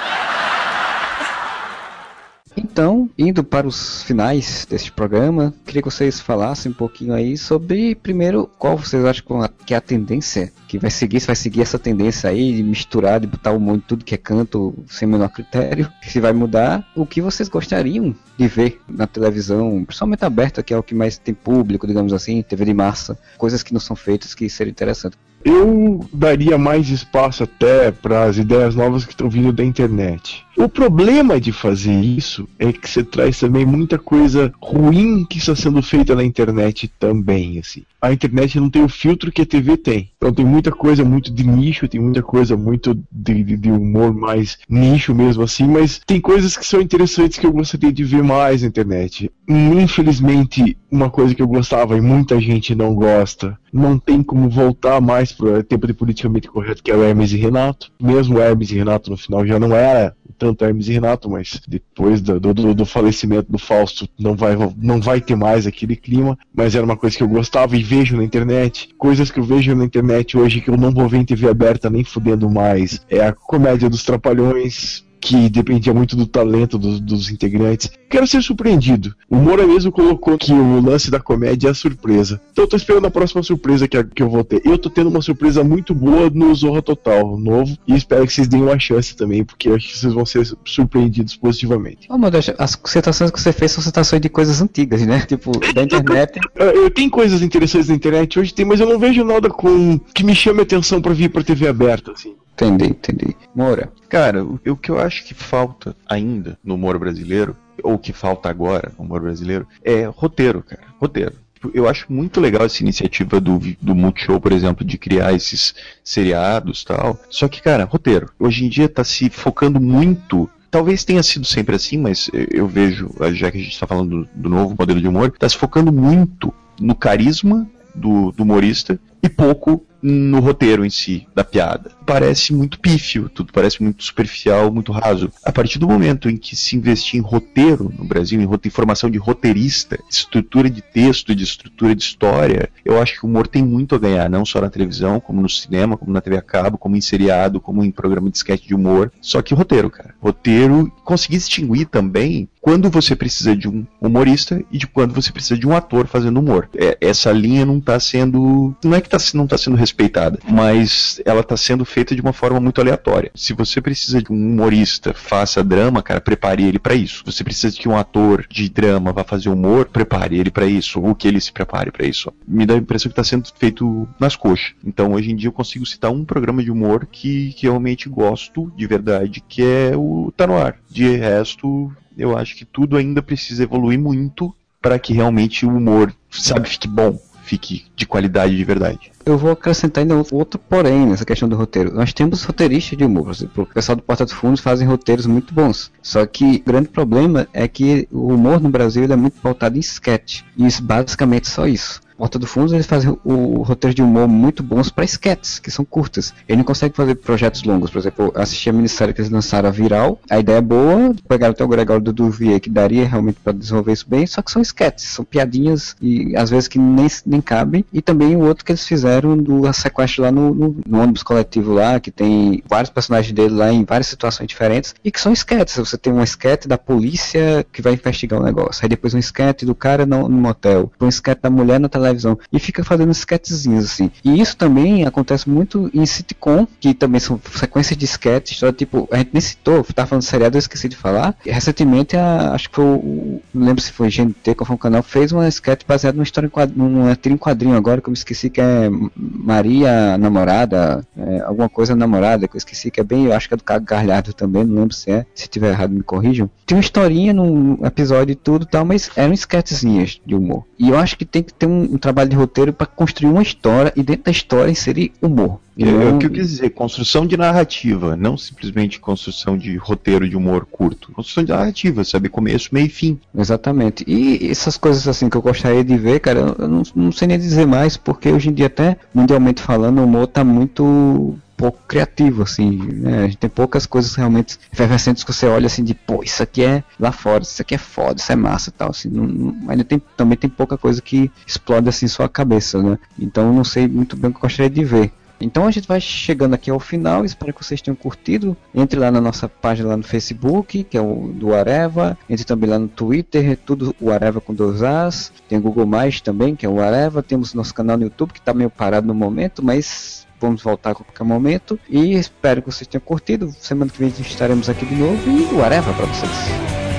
Então, 2.82 3.08
indo 3.16 3.44
para 3.44 3.68
os 3.68 4.02
finais 4.02 4.66
deste 4.68 4.92
programa, 4.92 5.54
queria 5.68 5.84
que 5.84 5.92
vocês 5.92 6.20
falassem 6.20 6.72
um 6.72 6.74
pouquinho 6.74 7.14
aí 7.14 7.38
sobre, 7.38 7.94
primeiro, 7.94 8.50
qual 8.58 8.76
vocês 8.76 9.06
acham 9.06 9.48
que 9.68 9.76
é 9.76 9.78
a 9.78 9.82
tendência 9.82 10.52
que 10.68 10.80
vai 10.80 10.90
seguir, 10.90 11.20
se 11.20 11.28
vai 11.28 11.36
seguir 11.36 11.62
essa 11.62 11.78
tendência 11.78 12.28
aí 12.28 12.56
de 12.56 12.64
misturar, 12.64 13.20
de 13.20 13.28
botar 13.28 13.52
o 13.52 13.60
mundo 13.60 13.78
em 13.78 13.88
tudo 13.88 14.04
que 14.04 14.16
é 14.16 14.18
canto 14.18 14.74
sem 14.88 15.08
menor 15.08 15.30
critério, 15.30 15.92
se 16.02 16.20
vai 16.20 16.34
mudar, 16.34 16.84
o 16.96 17.06
que 17.06 17.22
vocês 17.22 17.48
gostariam 17.48 18.16
de 18.36 18.48
ver 18.48 18.82
na 18.90 19.06
televisão, 19.06 19.86
principalmente 19.86 20.26
aberta, 20.26 20.64
que 20.64 20.74
é 20.74 20.78
o 20.78 20.82
que 20.82 20.96
mais 20.96 21.20
tem 21.20 21.36
público, 21.36 21.86
digamos 21.86 22.12
assim, 22.14 22.42
TV 22.42 22.66
de 22.66 22.74
massa, 22.74 23.16
coisas 23.38 23.62
que 23.62 23.74
não 23.74 23.80
são 23.80 23.96
feitas 23.96 24.34
que 24.34 24.50
seriam 24.50 24.72
interessantes. 24.72 25.20
Eu 25.44 26.08
daria 26.14 26.58
mais 26.58 26.90
espaço 26.90 27.44
até 27.44 27.92
para 27.92 28.26
as 28.26 28.38
ideias 28.38 28.76
novas 28.76 29.06
que 29.06 29.12
estão 29.12 29.30
vindo 29.30 29.52
da 29.52 29.64
internet. 29.64 30.46
O 30.62 30.70
problema 30.70 31.42
de 31.42 31.52
fazer 31.52 32.00
isso 32.02 32.48
é 32.60 32.72
que 32.72 32.88
você 32.88 33.04
traz 33.04 33.40
também 33.40 33.66
muita 33.66 33.98
coisa 33.98 34.54
ruim 34.62 35.26
que 35.26 35.40
está 35.40 35.56
sendo 35.56 35.82
feita 35.82 36.14
na 36.14 36.24
internet 36.24 36.88
também, 37.00 37.58
assim. 37.58 37.82
A 38.00 38.14
internet 38.14 38.60
não 38.60 38.70
tem 38.70 38.84
o 38.84 38.90
filtro 38.90 39.32
que 39.32 39.42
a 39.42 39.46
TV 39.46 39.76
tem. 39.76 40.12
Então 40.18 40.32
tem 40.32 40.46
muita 40.46 40.72
coisa 40.72 41.04
muito 41.04 41.34
de 41.34 41.48
nicho, 41.48 41.88
tem 41.88 42.00
muita 42.00 42.22
coisa 42.22 42.56
muito 42.56 42.94
de, 43.12 43.44
de, 43.44 43.58
de 43.58 43.72
humor 43.72 44.14
mais 44.14 44.60
nicho 44.70 45.16
mesmo 45.16 45.42
assim, 45.42 45.68
mas 45.68 46.00
tem 46.06 46.22
coisas 46.22 46.56
que 46.56 46.66
são 46.66 46.80
interessantes 46.80 47.40
que 47.40 47.48
eu 47.48 47.52
gostaria 47.52 47.92
de 47.92 48.04
ver 48.04 48.22
mais 48.22 48.62
na 48.62 48.68
internet. 48.68 49.32
Infelizmente, 49.50 50.78
uma 50.92 51.10
coisa 51.10 51.34
que 51.34 51.42
eu 51.42 51.48
gostava 51.48 51.98
e 51.98 52.02
muita 52.02 52.40
gente 52.40 52.76
não 52.76 52.94
gosta, 52.94 53.58
não 53.74 53.98
tem 53.98 54.22
como 54.22 54.48
voltar 54.48 55.02
mais 55.02 55.32
pro 55.32 55.64
tempo 55.64 55.88
de 55.88 55.94
politicamente 55.94 56.48
correto, 56.48 56.84
que 56.84 56.92
é 56.92 56.96
o 56.96 57.04
Hermes 57.04 57.32
e 57.32 57.38
Renato. 57.38 57.92
Mesmo 58.00 58.38
o 58.38 58.42
Hermes 58.42 58.70
e 58.70 58.76
Renato 58.76 59.10
no 59.10 59.18
final 59.18 59.46
já 59.46 59.60
não 59.60 59.76
era 59.76 60.16
tanto 60.42 60.51
Hermes 60.60 60.88
e 60.88 60.94
Renato, 60.94 61.30
mas 61.30 61.62
depois 61.68 62.22
do, 62.22 62.40
do, 62.40 62.74
do, 62.74 62.86
falecimento 62.86 63.52
do 63.52 63.58
Fausto 63.58 64.08
não 64.20 64.36
vai, 64.36 64.56
não 64.78 65.02
vai 65.02 65.22
ter 65.22 65.36
mais 65.36 65.68
aquele 65.68 65.96
clima, 65.96 66.38
mas 66.54 66.76
era 66.76 66.86
uma 66.86 66.98
coisa 66.98 67.18
que 67.18 67.24
eu 67.24 67.28
gostava 67.28 67.76
e 67.76 67.84
vejo 67.84 68.18
na 68.18 68.24
internet. 68.24 68.90
Coisas 68.98 69.32
que 69.32 69.40
eu 69.40 69.44
vejo 69.44 69.76
na 69.76 69.86
internet 69.86 70.38
hoje 70.38 70.62
que 70.62 70.70
eu 70.70 70.78
não 70.78 70.92
vou 70.92 71.08
ver 71.08 71.18
em 71.18 71.26
TV 71.26 71.50
aberta 71.50 71.90
nem 71.90 72.04
fudendo 72.04 72.50
mais. 72.50 73.02
É 73.10 73.26
a 73.26 73.34
comédia 73.34 73.90
dos 73.90 74.04
Trapalhões, 74.04 75.06
que 75.22 75.48
dependia 75.50 75.94
muito 75.94 76.16
do 76.16 76.26
talento 76.26 76.78
dos, 76.80 77.00
dos, 77.00 77.30
integrantes. 77.30 77.92
Quero 78.10 78.26
ser 78.26 78.42
surpreendido. 78.42 79.16
O 79.30 79.36
Moura 79.36 79.66
mesmo 79.68 79.92
colocou 79.92 80.38
que 80.38 80.52
o 80.52 80.82
lance 80.82 81.12
da 81.12 81.20
comédia 81.20 81.68
é 81.68 81.72
a 81.72 81.76
surpresa. 81.76 82.42
Então 82.52 82.66
eu 82.66 82.68
tô 82.68 82.76
esperando 82.76 83.06
a 83.06 83.12
próxima 83.12 83.44
surpresa 83.44 83.88
que, 83.88 84.04
que 84.04 84.24
eu 84.24 84.30
vou 84.30 84.44
ter. 84.44 84.62
Eu 84.66 84.78
tô 84.78 84.90
tendo 84.90 85.10
uma 85.10 85.22
surpresa 85.22 85.64
muito 85.64 85.94
boa 85.94 86.30
no 86.30 86.54
Zorra 86.56 86.82
Total, 86.82 87.38
novo, 87.38 87.78
e 87.88 87.96
espero 87.96 88.26
que 88.26 88.34
vocês 88.34 88.48
deem 88.48 88.64
uma 88.64 88.80
chance 88.80 89.16
também, 89.16 89.46
porque 89.46 89.70
eu 89.70 89.76
acho 89.76 89.88
que 89.88 89.98
vocês 89.98 90.14
vão 90.14 90.26
ser 90.26 90.46
surpreendidos 90.66 91.36
positivamente. 91.36 92.08
Ô, 92.10 92.16
oh, 92.16 92.18
Modesto, 92.18 92.54
as 92.58 92.78
citações 92.86 93.30
que 93.30 93.40
você 93.40 93.54
fez 93.54 93.72
são 93.72 93.84
citações 93.84 94.22
de 94.22 94.30
coisas 94.30 94.60
antigas, 94.62 95.06
né? 95.06 95.22
Tipo, 95.22 95.52
da 95.74 95.84
internet. 95.84 96.40
eu, 96.56 96.66
eu 96.84 96.90
tenho 96.90 97.12
coisas 97.12 97.44
interessantes 97.44 97.90
na 97.90 97.96
internet 97.96 98.40
hoje, 98.40 98.54
tem, 98.54 98.66
mas 98.66 98.80
eu 98.80 98.88
não 98.88 98.98
vejo 98.98 99.24
nada 99.24 99.50
com 99.50 100.00
que 100.00 100.24
me 100.24 100.34
chame 100.34 100.62
a 100.62 100.64
atenção 100.64 101.00
para 101.00 101.14
vir 101.14 101.30
pra 101.30 101.44
TV 101.44 101.68
aberta, 101.68 102.12
assim. 102.12 102.34
Entendi, 102.62 102.86
entendi. 102.86 103.36
Moura. 103.56 103.92
Cara, 104.08 104.44
o, 104.44 104.60
o 104.68 104.78
que 104.78 104.92
eu 104.92 105.00
acho 105.00 105.24
que 105.26 105.34
falta 105.34 105.96
ainda 106.08 106.58
no 106.64 106.76
humor 106.76 107.00
brasileiro, 107.00 107.56
ou 107.84 107.98
que 107.98 108.14
falta 108.14 108.50
agora 108.50 108.92
no 108.98 109.06
humor 109.06 109.22
brasileiro, 109.22 109.68
é 109.84 110.04
roteiro, 110.06 110.62
cara. 110.62 110.84
Roteiro 111.00 111.36
eu 111.74 111.88
acho 111.88 112.12
muito 112.12 112.40
legal 112.42 112.66
essa 112.66 112.82
iniciativa 112.82 113.40
do, 113.40 113.60
do 113.80 113.94
Multishow, 113.94 114.40
por 114.40 114.52
exemplo, 114.52 114.86
de 114.86 114.98
criar 114.98 115.34
esses 115.34 115.76
seriados 116.04 116.84
tal. 116.84 117.20
Só 117.30 117.48
que, 117.48 117.62
cara, 117.62 117.86
roteiro. 117.86 118.32
Hoje 118.40 118.66
em 118.66 118.70
dia 118.70 118.90
tá 118.90 119.04
se 119.04 119.30
focando 119.30 119.80
muito. 119.80 120.50
Talvez 120.72 121.04
tenha 121.04 121.22
sido 121.22 121.46
sempre 121.46 121.76
assim, 121.76 121.98
mas 121.98 122.30
eu 122.34 122.68
vejo, 122.68 123.12
já 123.34 123.52
que 123.52 123.58
a 123.58 123.62
gente 123.62 123.74
está 123.74 123.86
falando 123.86 124.28
do, 124.34 124.50
novo 124.50 124.76
modelo 124.78 125.00
de 125.00 125.08
humor, 125.08 125.32
tá 125.38 125.48
se 125.48 125.58
focando 125.58 125.92
muito 125.92 126.54
no 126.80 126.96
carisma 126.96 127.70
do, 127.94 128.32
do 128.32 128.44
humorista 128.44 129.00
e 129.22 129.30
pouco 129.30 129.86
no 130.02 130.40
roteiro 130.40 130.86
em 130.86 130.90
si 130.90 131.28
da 131.36 131.44
piada. 131.44 131.92
Parece 132.06 132.54
muito 132.54 132.80
pífio, 132.80 133.30
tudo 133.30 133.54
parece 133.54 133.82
muito 133.82 134.04
superficial, 134.04 134.72
muito 134.72 134.92
raso. 134.92 135.32
A 135.44 135.52
partir 135.52 135.80
do 135.80 135.88
momento 135.88 136.30
em 136.30 136.38
que 136.38 136.56
se 136.56 136.76
investir 136.76 137.20
em 137.20 137.24
roteiro 137.24 137.92
no 137.98 138.06
Brasil, 138.06 138.42
em, 138.42 138.70
formação 138.70 139.10
de 139.10 139.18
roteirista, 139.18 139.98
de 139.98 140.16
estrutura 140.16 140.70
de 140.70 140.82
texto, 140.82 141.36
de 141.36 141.44
estrutura 141.44 141.96
de 141.96 142.04
história, 142.04 142.70
eu 142.84 143.02
acho 143.02 143.20
que 143.20 143.26
o 143.26 143.30
humor 143.30 143.48
tem 143.48 143.64
muito 143.64 143.96
a 143.96 144.00
ganhar, 144.00 144.30
não 144.30 144.46
só 144.46 144.62
na 144.62 144.70
televisão, 144.70 145.20
como 145.20 145.42
no 145.42 145.50
cinema, 145.50 145.98
como 145.98 146.12
na 146.12 146.22
TV 146.22 146.38
a 146.38 146.42
cabo, 146.42 146.78
como 146.78 146.96
em 146.96 147.02
seriado, 147.02 147.60
como 147.60 147.84
em 147.84 147.92
programa 147.92 148.30
de 148.30 148.38
sketch 148.38 148.66
de 148.66 148.76
humor. 148.76 149.12
Só 149.22 149.42
que 149.42 149.54
roteiro, 149.54 149.90
cara. 149.90 150.16
Roteiro, 150.20 150.92
conseguir 151.04 151.38
distinguir 151.38 151.88
também 151.88 152.50
quando 152.62 152.90
você 152.90 153.16
precisa 153.16 153.56
de 153.56 153.68
um 153.68 153.86
humorista 154.00 154.64
e 154.72 154.78
de 154.78 154.88
quando 154.88 155.14
você 155.14 155.32
precisa 155.32 155.60
de 155.60 155.68
um 155.68 155.76
ator 155.76 156.06
fazendo 156.08 156.40
humor. 156.40 156.70
É, 156.76 156.98
essa 157.02 157.32
linha 157.32 157.66
não 157.66 157.80
está 157.80 158.00
sendo. 158.00 158.76
Não 158.84 158.94
é 158.94 159.02
que 159.02 159.10
tá, 159.10 159.18
não 159.34 159.46
está 159.46 159.58
sendo 159.58 159.76
respeitada, 159.92 160.40
mas 160.50 161.22
ela 161.26 161.42
está 161.42 161.58
sendo 161.58 161.84
feita 161.84 162.16
de 162.16 162.22
uma 162.22 162.34
forma 162.34 162.60
muito 162.60 162.80
aleatória. 162.80 163.32
Se 163.36 163.54
você 163.54 163.82
precisa 163.82 164.22
de 164.22 164.32
um 164.32 164.36
humorista 164.36 165.14
faça 165.14 165.64
drama, 165.64 166.02
cara, 166.02 166.22
prepare 166.22 166.64
ele 166.64 166.80
para 166.80 166.96
isso. 166.96 167.24
Você 167.26 167.44
precisa 167.44 167.74
de 167.74 167.80
que 167.80 167.90
um 167.90 167.98
ator 167.98 168.46
de 168.50 168.70
drama 168.70 169.12
vá 169.12 169.24
fazer 169.24 169.50
humor, 169.50 169.86
prepare 169.86 170.40
ele 170.40 170.50
para 170.50 170.66
isso, 170.66 171.02
ou 171.02 171.14
que 171.14 171.28
ele 171.28 171.42
se 171.42 171.52
prepare 171.52 171.92
para 171.92 172.06
isso. 172.06 172.32
Me 172.48 172.66
dá 172.66 172.74
a 172.74 172.78
impressão 172.78 173.10
que 173.10 173.14
está 173.14 173.24
sendo 173.24 173.50
feito 173.58 174.08
nas 174.20 174.36
coxas. 174.36 174.74
Então, 174.84 175.14
hoje 175.14 175.32
em 175.32 175.36
dia 175.36 175.50
eu 175.50 175.54
consigo 175.54 175.86
citar 175.86 176.12
um 176.12 176.26
programa 176.26 176.64
de 176.64 176.72
humor 176.72 177.06
que, 177.06 177.54
que 177.54 177.64
realmente 177.64 178.08
gosto 178.10 178.72
de 178.76 178.88
verdade, 178.88 179.44
que 179.48 179.64
é 179.64 179.96
o 179.96 180.32
Tá 180.36 180.48
no 180.48 180.58
Ar. 180.58 180.78
De 180.90 181.16
resto, 181.16 181.92
eu 182.18 182.38
acho 182.38 182.56
que 182.56 182.66
tudo 182.66 182.98
ainda 182.98 183.22
precisa 183.22 183.64
evoluir 183.64 184.00
muito 184.00 184.54
para 184.82 184.98
que 184.98 185.14
realmente 185.14 185.66
o 185.66 185.70
humor, 185.70 186.14
sabe, 186.30 186.70
fique 186.70 186.88
bom 186.88 187.20
fique 187.52 187.84
de 187.98 188.06
qualidade 188.06 188.56
de 188.56 188.64
verdade. 188.64 189.12
Eu 189.26 189.38
vou 189.38 189.52
acrescentar 189.52 190.04
ainda 190.04 190.16
outro 190.32 190.58
porém 190.58 191.06
nessa 191.06 191.26
questão 191.26 191.50
do 191.50 191.56
roteiro. 191.58 191.94
Nós 191.94 192.14
temos 192.14 192.44
roteiristas 192.44 192.98
de 192.98 193.04
humor, 193.04 193.30
exemplo, 193.30 193.68
o 193.70 193.74
pessoal 193.74 193.98
do 193.98 194.02
Porta 194.02 194.24
dos 194.24 194.34
Fundos 194.34 194.62
fazem 194.62 194.88
roteiros 194.88 195.26
muito 195.26 195.54
bons. 195.54 195.92
Só 196.02 196.26
que 196.26 196.64
o 196.66 196.72
grande 196.72 196.88
problema 196.88 197.48
é 197.54 197.68
que 197.68 198.08
o 198.10 198.34
humor 198.34 198.62
no 198.62 198.70
Brasil 198.70 199.04
é 199.04 199.16
muito 199.18 199.42
pautado 199.42 199.76
em 199.76 199.82
sketch. 199.82 200.44
E 200.58 200.66
isso, 200.66 200.82
basicamente 200.82 201.50
só 201.50 201.68
isso. 201.68 202.00
Porta 202.22 202.38
do 202.38 202.46
Fundo 202.46 202.76
eles 202.76 202.86
fazem 202.86 203.18
o, 203.24 203.64
roteiro 203.64 203.96
de 203.96 204.04
humor 204.04 204.28
muito 204.28 204.62
bons 204.62 204.92
para 204.92 205.04
sketches, 205.04 205.58
que 205.58 205.72
são 205.72 205.84
curtas. 205.84 206.36
Ele 206.48 206.58
não 206.58 206.64
consegue 206.64 206.96
fazer 206.96 207.16
projetos 207.16 207.64
longos. 207.64 207.90
Por 207.90 207.98
exemplo, 207.98 208.32
eu 208.36 208.40
assisti 208.40 208.70
a 208.70 208.74
minissérie 208.74 209.12
que 209.12 209.22
eles 209.22 209.32
lançaram, 209.32 209.68
a 209.68 209.72
Viral. 209.72 210.20
A 210.30 210.38
ideia 210.38 210.58
é 210.58 210.62
boa, 210.62 211.16
pegaram 211.28 211.52
até 211.52 211.64
o 211.64 211.68
Gregório 211.68 212.04
do 212.04 212.14
Duvier, 212.14 212.60
que 212.60 212.70
daria 212.70 213.08
realmente 213.08 213.40
para 213.44 213.54
desenvolver 213.54 213.94
isso 213.94 214.06
bem, 214.08 214.28
só 214.28 214.44
que 214.44 214.52
são 214.52 214.62
sketches, 214.62 215.08
são 215.08 215.26
piadinhas 215.26 215.96
e 216.00 216.36
às 216.38 216.52
vezes 216.52 216.68
que 216.68 216.78
nem, 216.78 217.08
nem 217.26 217.42
cabem. 217.42 217.84
E 217.92 218.04
também 218.04 218.36
o 218.36 218.42
outro 218.42 218.64
que 218.64 218.72
eles 218.72 218.86
fizeram 218.86 219.36
do 219.36 219.74
sequestro 219.74 220.22
lá 220.22 220.32
no, 220.32 220.54
no, 220.54 220.76
no 220.86 221.02
ônibus 221.02 221.24
coletivo 221.24 221.74
lá, 221.74 222.00
que 222.00 222.12
tem 222.12 222.62
vários 222.70 222.92
personagens 222.92 223.34
dele 223.34 223.56
lá 223.56 223.74
em 223.74 223.84
várias 223.84 224.06
situações 224.06 224.48
diferentes 224.48 224.94
e 225.04 225.10
que 225.10 225.20
são 225.20 225.34
sketches. 225.34 225.78
Você 225.78 225.98
tem 225.98 226.14
um 226.14 226.22
sketch 226.22 226.68
da 226.68 226.78
polícia 226.78 227.66
que 227.74 227.82
vai 227.82 227.94
investigar 227.94 228.40
um 228.40 228.44
negócio, 228.44 228.86
aí 228.86 228.90
depois 228.90 229.16
um 229.16 229.18
sketch 229.18 229.64
do 229.64 229.74
cara 229.74 230.06
no, 230.06 230.30
no 230.30 230.38
motel, 230.38 230.92
um 231.02 231.08
sketch 231.08 231.42
da 231.42 231.50
mulher 231.50 231.80
na 231.80 231.90
televisão 231.90 232.11
televisão 232.12 232.38
e 232.52 232.60
fica 232.60 232.84
fazendo 232.84 233.12
sketchzinhos 233.12 233.86
assim. 233.86 234.12
E 234.24 234.40
isso 234.40 234.56
também 234.56 235.06
acontece 235.06 235.50
muito 235.50 235.90
em 235.94 236.06
sitcom, 236.06 236.68
que 236.80 236.94
também 236.94 237.20
são 237.20 237.40
sequências 237.54 237.98
de 237.98 238.06
sketches, 238.06 238.58
então, 238.58 238.72
tipo, 238.72 239.08
a 239.12 239.18
gente 239.18 239.30
nem 239.34 239.42
citou, 239.42 239.84
tá 239.84 240.06
falando 240.06 240.24
seriado, 240.24 240.58
eu 240.58 240.60
esqueci 240.60 240.88
de 240.88 240.96
falar. 240.96 241.36
Recentemente, 241.46 242.16
a, 242.16 242.54
acho 242.54 242.70
que 242.70 242.76
foi 242.76 242.86
o, 242.86 243.42
não 243.54 243.68
lembro 243.68 243.82
se 243.82 243.92
foi 243.92 244.10
GNT, 244.10 244.56
qual 244.56 244.68
foi 244.68 244.76
o 244.76 244.80
canal, 244.80 245.04
fez 245.04 245.32
uma 245.32 245.48
sketch 245.48 245.82
baseada 245.88 246.16
numa 246.16 246.24
história 246.24 246.48
em 246.48 246.50
quadrinho, 246.50 246.90
numa 246.90 247.18
em 247.24 247.38
quadrinho 247.38 247.76
agora, 247.76 248.02
que 248.02 248.08
eu 248.08 248.12
me 248.12 248.18
esqueci 248.18 248.50
que 248.50 248.62
é 248.62 248.90
Maria 249.16 250.18
Namorada, 250.18 251.06
é, 251.18 251.42
alguma 251.42 251.70
coisa 251.70 251.96
namorada, 251.96 252.48
que 252.48 252.56
eu 252.56 252.58
esqueci 252.58 252.92
que 252.92 253.00
é 253.00 253.04
bem, 253.04 253.26
eu 253.26 253.34
acho 253.34 253.48
que 253.48 253.54
é 253.54 253.58
do 253.58 253.64
Cago 253.64 253.86
Garlhardo 253.86 254.34
também, 254.34 254.64
não 254.64 254.82
lembro 254.82 254.96
se 254.96 255.12
é, 255.12 255.26
se 255.34 255.48
tiver 255.48 255.70
errado 255.70 255.92
me 255.92 256.04
corrijam. 256.04 256.50
Tem 256.66 256.78
uma 256.78 256.82
historinha 256.82 257.34
num 257.34 257.78
episódio 257.86 258.34
e 258.34 258.36
tudo 258.36 258.66
tal, 258.66 258.86
mas 258.86 259.10
eram 259.16 259.34
sketchzinhas 259.34 260.20
de 260.26 260.36
humor. 260.36 260.66
E 260.78 260.90
eu 260.90 260.98
acho 260.98 261.18
que 261.18 261.26
tem 261.26 261.44
que 261.44 261.54
ter 261.54 261.68
um 261.68 261.98
trabalho 262.02 262.30
de 262.30 262.36
roteiro 262.36 262.74
para 262.74 262.88
construir 262.88 263.30
uma 263.30 263.42
história 263.42 263.94
e 263.96 264.04
dentro 264.04 264.26
da 264.26 264.32
história 264.32 264.72
inserir 264.72 265.14
humor. 265.22 265.60
É, 265.80 265.90
é 265.90 266.14
o 266.14 266.18
que 266.18 266.26
eu 266.26 266.30
quis 266.30 266.50
dizer, 266.50 266.70
construção 266.72 267.26
de 267.26 267.38
narrativa, 267.38 268.16
não 268.16 268.38
simplesmente 268.38 269.00
construção 269.00 269.58
de 269.58 269.78
roteiro 269.78 270.28
de 270.28 270.36
humor 270.36 270.66
curto. 270.70 271.12
Construção 271.14 271.44
de 271.44 271.52
narrativa, 271.52 272.04
sabe? 272.04 272.30
Começo, 272.30 272.70
meio 272.74 272.88
e 272.88 272.90
fim. 272.90 273.20
Exatamente. 273.36 274.04
E 274.08 274.50
essas 274.50 274.78
coisas 274.78 275.08
assim 275.08 275.30
que 275.30 275.38
eu 275.38 275.42
gostaria 275.42 275.84
de 275.84 275.98
ver, 275.98 276.20
cara, 276.20 276.56
eu 276.58 276.68
não, 276.68 276.84
não 276.96 277.12
sei 277.12 277.28
nem 277.28 277.40
dizer 277.40 277.66
mais, 277.66 277.96
porque 277.98 278.30
hoje 278.30 278.50
em 278.50 278.54
dia, 278.54 278.68
até 278.68 278.98
mundialmente 279.14 279.62
falando, 279.62 280.00
o 280.00 280.06
humor 280.06 280.28
tá 280.28 280.44
muito 280.44 281.36
pouco 281.62 281.80
criativo, 281.88 282.44
assim, 282.44 282.78
né? 282.78 283.20
A 283.20 283.26
gente 283.28 283.38
tem 283.38 283.50
poucas 283.50 283.86
coisas 283.86 284.16
realmente 284.16 284.58
efervescentes 284.74 285.24
que 285.24 285.32
você 285.32 285.46
olha 285.46 285.68
assim 285.68 285.84
de, 285.84 285.94
pô, 285.94 286.24
isso 286.24 286.42
aqui 286.42 286.64
é 286.64 286.84
lá 287.00 287.12
fora, 287.12 287.44
isso 287.44 287.62
aqui 287.62 287.76
é 287.76 287.78
foda, 287.78 288.20
isso 288.20 288.32
é 288.32 288.36
massa 288.36 288.72
tal, 288.72 288.90
assim, 288.90 289.10
não, 289.10 289.26
não, 289.26 289.70
ainda 289.70 289.84
tem, 289.84 290.02
também 290.18 290.38
tem 290.38 290.50
pouca 290.50 290.78
coisa 290.78 291.02
que 291.02 291.32
explode 291.46 291.88
assim 291.88 292.08
sua 292.08 292.28
cabeça, 292.28 292.82
né? 292.82 292.98
Então 293.20 293.54
não 293.54 293.64
sei 293.64 293.88
muito 293.88 294.16
bem 294.18 294.32
o 294.32 294.34
que 294.34 294.38
eu 294.38 294.42
gostaria 294.42 294.70
de 294.70 294.84
ver. 294.84 295.14
Então 295.42 295.66
a 295.66 295.72
gente 295.72 295.88
vai 295.88 296.00
chegando 296.00 296.54
aqui 296.54 296.70
ao 296.70 296.80
final, 296.80 297.26
espero 297.26 297.54
que 297.54 297.64
vocês 297.64 297.82
tenham 297.82 297.96
curtido. 297.96 298.56
Entre 298.74 299.00
lá 299.00 299.10
na 299.10 299.20
nossa 299.20 299.50
página 299.50 299.90
lá 299.90 299.98
no 299.98 300.04
Facebook, 300.04 300.84
que 300.84 300.98
é 300.98 301.02
o 301.02 301.32
do 301.34 301.54
Areva, 301.54 302.18
entre 302.30 302.46
também 302.46 302.70
lá 302.70 302.78
no 302.78 302.88
Twitter, 302.88 303.58
tudo 303.66 303.96
o 304.00 304.12
Areva 304.12 304.40
com 304.40 304.54
dois 304.54 304.84
As. 304.84 305.32
Tem 305.50 305.58
o 305.58 305.62
Google 305.62 305.88
Mais 305.88 306.22
também, 306.22 306.56
que 306.56 306.66
é 306.66 306.70
o 306.70 306.80
Areva. 306.80 307.24
Temos 307.24 307.54
nosso 307.54 307.74
canal 307.74 307.98
no 307.98 308.04
YouTube, 308.04 308.34
que 308.34 308.40
está 308.40 308.54
meio 308.54 308.70
parado 308.70 309.08
no 309.08 309.16
momento, 309.16 309.66
mas 309.66 310.28
vamos 310.42 310.64
voltar 310.64 310.92
a 310.92 310.96
qualquer 310.96 311.24
momento. 311.24 311.80
E 311.88 312.14
espero 312.16 312.62
que 312.62 312.72
vocês 312.72 312.88
tenham 312.88 313.02
curtido. 313.02 313.54
Semana 313.60 313.92
que 313.92 314.00
vem 314.00 314.10
estaremos 314.10 314.70
aqui 314.70 314.86
de 314.86 314.96
novo 314.96 315.30
e 315.30 315.62
Areva 315.62 315.94
para 315.94 316.06
vocês. 316.08 316.91